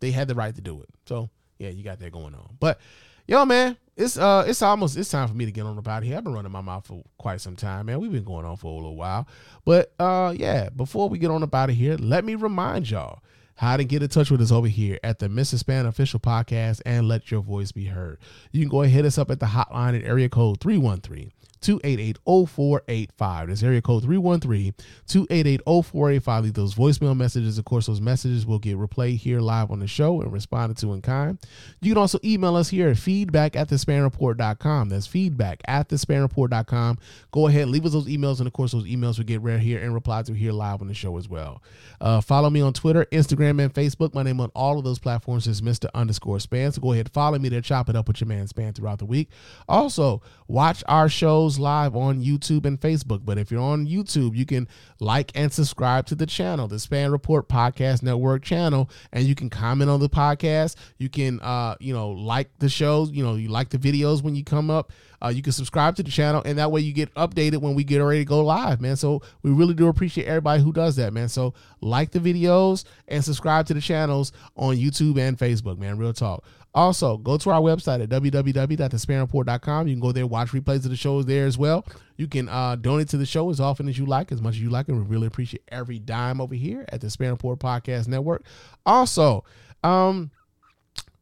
they 0.00 0.10
had 0.10 0.28
the 0.28 0.34
right 0.34 0.54
to 0.54 0.60
do 0.60 0.82
it. 0.82 0.88
So, 1.06 1.30
yeah, 1.58 1.70
you 1.70 1.84
got 1.84 2.00
that 2.00 2.12
going 2.12 2.34
on. 2.34 2.56
But 2.58 2.80
yo, 3.26 3.44
man, 3.44 3.76
it's 3.96 4.16
uh 4.18 4.44
it's 4.46 4.62
almost 4.62 4.96
it's 4.96 5.10
time 5.10 5.28
for 5.28 5.34
me 5.34 5.44
to 5.44 5.52
get 5.52 5.64
on 5.64 5.78
about 5.78 6.02
here. 6.02 6.16
I've 6.16 6.24
been 6.24 6.34
running 6.34 6.52
my 6.52 6.60
mouth 6.60 6.86
for 6.86 7.02
quite 7.18 7.40
some 7.40 7.56
time, 7.56 7.86
man. 7.86 8.00
We've 8.00 8.12
been 8.12 8.24
going 8.24 8.44
on 8.44 8.56
for 8.56 8.72
a 8.72 8.74
little 8.74 8.96
while. 8.96 9.26
But 9.64 9.92
uh 9.98 10.34
yeah, 10.36 10.68
before 10.70 11.08
we 11.08 11.18
get 11.18 11.30
on 11.30 11.42
about 11.42 11.70
it 11.70 11.74
here, 11.74 11.96
let 11.96 12.24
me 12.24 12.34
remind 12.34 12.90
y'all 12.90 13.20
how 13.58 13.76
to 13.76 13.84
get 13.84 14.02
in 14.04 14.08
touch 14.08 14.30
with 14.30 14.40
us 14.40 14.52
over 14.52 14.68
here 14.68 15.00
at 15.02 15.18
the 15.18 15.26
Mrs. 15.26 15.64
Spann 15.64 15.86
official 15.86 16.20
podcast 16.20 16.80
and 16.86 17.08
let 17.08 17.32
your 17.32 17.42
voice 17.42 17.72
be 17.72 17.86
heard. 17.86 18.18
You 18.52 18.60
can 18.60 18.68
go 18.68 18.82
ahead 18.82 18.90
and 18.90 18.94
hit 18.94 19.04
us 19.04 19.18
up 19.18 19.32
at 19.32 19.40
the 19.40 19.46
hotline 19.46 19.98
at 19.98 20.04
area 20.04 20.28
code 20.28 20.60
313 20.60 21.32
288-0485. 21.60 23.48
That's 23.48 23.62
area 23.62 23.82
code 23.82 24.04
313-288-0485. 24.04 26.42
Leave 26.42 26.54
those 26.54 26.74
voicemail 26.74 27.16
messages. 27.16 27.58
Of 27.58 27.64
course, 27.64 27.86
those 27.86 28.00
messages 28.00 28.46
will 28.46 28.58
get 28.58 28.76
replayed 28.76 29.18
here 29.18 29.40
live 29.40 29.70
on 29.70 29.80
the 29.80 29.86
show 29.86 30.20
and 30.20 30.32
responded 30.32 30.76
to 30.78 30.92
in 30.92 31.02
kind. 31.02 31.38
You 31.80 31.92
can 31.92 32.00
also 32.00 32.18
email 32.24 32.56
us 32.56 32.68
here 32.68 32.88
at 32.88 32.98
feedback 32.98 33.56
at 33.56 33.68
thespannreport.com. 33.68 34.88
That's 34.88 35.06
feedback 35.06 35.60
at 35.66 35.88
thespannreport.com. 35.88 36.98
Go 37.30 37.46
ahead, 37.46 37.68
leave 37.68 37.86
us 37.86 37.92
those 37.92 38.06
emails, 38.06 38.38
and 38.38 38.46
of 38.46 38.52
course, 38.52 38.72
those 38.72 38.86
emails 38.86 39.18
will 39.18 39.24
get 39.24 39.40
read 39.40 39.60
here 39.60 39.82
and 39.82 39.94
replied 39.94 40.26
to 40.26 40.34
here 40.34 40.52
live 40.52 40.80
on 40.80 40.88
the 40.88 40.94
show 40.94 41.16
as 41.16 41.28
well. 41.28 41.62
Uh, 42.00 42.20
follow 42.20 42.50
me 42.50 42.60
on 42.60 42.72
Twitter, 42.72 43.04
Instagram, 43.06 43.62
and 43.62 43.72
Facebook. 43.72 44.14
My 44.14 44.22
name 44.22 44.40
on 44.40 44.50
all 44.54 44.78
of 44.78 44.84
those 44.84 44.98
platforms 44.98 45.46
is 45.46 45.62
Mr. 45.62 45.88
Underscore 45.94 46.38
Spann. 46.38 46.72
So 46.72 46.80
go 46.80 46.92
ahead, 46.92 47.10
follow 47.10 47.38
me 47.38 47.48
there, 47.48 47.60
chop 47.60 47.88
it 47.88 47.96
up 47.96 48.08
with 48.08 48.20
your 48.20 48.28
man 48.28 48.46
Spann 48.46 48.74
throughout 48.74 48.98
the 48.98 49.06
week. 49.06 49.28
Also, 49.68 50.22
watch 50.46 50.82
our 50.86 51.08
shows 51.08 51.47
live 51.56 51.94
on 51.94 52.20
YouTube 52.20 52.66
and 52.66 52.80
Facebook. 52.80 53.20
But 53.24 53.38
if 53.38 53.52
you're 53.52 53.62
on 53.62 53.86
YouTube, 53.86 54.34
you 54.34 54.44
can 54.44 54.66
like 54.98 55.30
and 55.36 55.52
subscribe 55.52 56.06
to 56.06 56.16
the 56.16 56.26
channel, 56.26 56.66
the 56.66 56.76
Spann 56.76 57.12
Report 57.12 57.48
Podcast 57.48 58.02
Network 58.02 58.42
channel, 58.42 58.90
and 59.12 59.24
you 59.24 59.36
can 59.36 59.48
comment 59.48 59.88
on 59.88 60.00
the 60.00 60.08
podcast. 60.08 60.74
You 60.98 61.08
can, 61.08 61.38
uh, 61.38 61.76
you 61.78 61.94
know, 61.94 62.10
like 62.10 62.50
the 62.58 62.68
shows. 62.68 63.12
You 63.12 63.22
know, 63.22 63.36
you 63.36 63.48
like 63.48 63.68
the 63.68 63.78
videos 63.78 64.20
when 64.20 64.34
you 64.34 64.42
come 64.42 64.68
up. 64.68 64.90
Uh, 65.20 65.28
you 65.28 65.42
can 65.42 65.52
subscribe 65.52 65.96
to 65.96 66.02
the 66.02 66.10
channel, 66.10 66.42
and 66.44 66.58
that 66.58 66.70
way 66.70 66.80
you 66.80 66.92
get 66.92 67.12
updated 67.14 67.60
when 67.60 67.74
we 67.74 67.84
get 67.84 67.98
ready 67.98 68.20
to 68.20 68.24
go 68.24 68.44
live, 68.44 68.80
man. 68.80 68.96
So 68.96 69.22
we 69.42 69.50
really 69.50 69.74
do 69.74 69.88
appreciate 69.88 70.26
everybody 70.26 70.62
who 70.62 70.72
does 70.72 70.96
that, 70.96 71.12
man. 71.12 71.28
So 71.28 71.54
like 71.80 72.10
the 72.10 72.20
videos 72.20 72.84
and 73.08 73.24
subscribe 73.24 73.66
to 73.66 73.74
the 73.74 73.80
channels 73.80 74.32
on 74.56 74.76
YouTube 74.76 75.18
and 75.18 75.36
Facebook, 75.36 75.78
man. 75.78 75.98
Real 75.98 76.12
talk. 76.12 76.44
Also, 76.74 77.16
go 77.16 77.36
to 77.38 77.50
our 77.50 77.60
website 77.60 78.02
at 78.02 78.08
www.thespannreport.com. 78.08 79.88
You 79.88 79.94
can 79.94 80.00
go 80.00 80.12
there, 80.12 80.26
watch 80.26 80.50
replays 80.50 80.84
of 80.84 80.90
the 80.90 80.96
shows 80.96 81.24
there 81.26 81.46
as 81.46 81.56
well. 81.56 81.84
You 82.16 82.28
can 82.28 82.48
uh, 82.48 82.76
donate 82.76 83.08
to 83.08 83.16
the 83.16 83.26
show 83.26 83.50
as 83.50 83.58
often 83.58 83.88
as 83.88 83.98
you 83.98 84.06
like, 84.06 84.30
as 84.32 84.42
much 84.42 84.54
as 84.54 84.60
you 84.60 84.70
like, 84.70 84.88
and 84.88 84.98
we 84.98 85.04
really 85.04 85.26
appreciate 85.26 85.62
every 85.68 85.98
dime 85.98 86.40
over 86.40 86.54
here 86.54 86.84
at 86.90 87.00
the 87.00 87.06
Spann 87.06 87.30
Report 87.30 87.58
Podcast 87.58 88.06
Network. 88.06 88.44
Also, 88.84 89.44
um, 89.82 90.30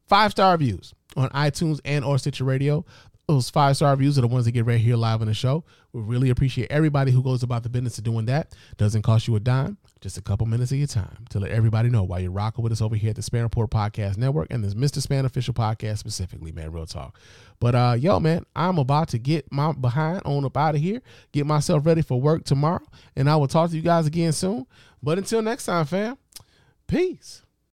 five 0.06 0.32
star 0.32 0.52
reviews 0.52 0.94
on 1.16 1.28
iTunes 1.30 1.80
and 1.84 2.04
or 2.04 2.18
Stitcher 2.18 2.44
Radio. 2.44 2.84
Those 3.28 3.50
five 3.50 3.76
star 3.76 3.90
reviews 3.90 4.18
are 4.18 4.22
the 4.22 4.28
ones 4.28 4.44
that 4.44 4.52
get 4.52 4.66
right 4.66 4.80
here 4.80 4.96
live 4.96 5.20
on 5.20 5.26
the 5.26 5.34
show. 5.34 5.64
We 5.92 6.00
really 6.02 6.30
appreciate 6.30 6.70
everybody 6.70 7.10
who 7.10 7.22
goes 7.22 7.42
about 7.42 7.62
the 7.62 7.68
business 7.68 7.98
of 7.98 8.04
doing 8.04 8.26
that. 8.26 8.54
Doesn't 8.76 9.02
cost 9.02 9.26
you 9.26 9.34
a 9.36 9.40
dime, 9.40 9.78
just 10.06 10.16
a 10.16 10.22
couple 10.22 10.46
minutes 10.46 10.70
of 10.70 10.78
your 10.78 10.86
time 10.86 11.24
to 11.28 11.40
let 11.40 11.50
everybody 11.50 11.88
know 11.88 12.04
why 12.04 12.20
you're 12.20 12.30
rocking 12.30 12.62
with 12.62 12.70
us 12.70 12.80
over 12.80 12.94
here 12.94 13.10
at 13.10 13.16
the 13.16 13.22
Spann 13.22 13.42
Report 13.42 13.68
Podcast 13.70 14.16
Network 14.16 14.46
and 14.52 14.62
this 14.62 14.72
Mr. 14.72 15.04
Spann 15.04 15.24
official 15.24 15.52
podcast 15.52 15.98
specifically, 15.98 16.52
man. 16.52 16.70
Real 16.70 16.86
talk. 16.86 17.18
But 17.58 17.74
uh, 17.74 17.96
yo, 17.98 18.20
man, 18.20 18.46
I'm 18.54 18.78
about 18.78 19.08
to 19.08 19.18
get 19.18 19.50
my 19.50 19.72
behind 19.72 20.22
on 20.24 20.44
up 20.44 20.56
out 20.56 20.76
of 20.76 20.80
here, 20.80 21.02
get 21.32 21.44
myself 21.44 21.84
ready 21.84 22.02
for 22.02 22.20
work 22.20 22.44
tomorrow, 22.44 22.86
and 23.16 23.28
I 23.28 23.34
will 23.34 23.48
talk 23.48 23.70
to 23.70 23.76
you 23.76 23.82
guys 23.82 24.06
again 24.06 24.30
soon. 24.30 24.68
But 25.02 25.18
until 25.18 25.42
next 25.42 25.64
time, 25.64 25.84
fam, 25.86 26.18
peace. 26.86 27.42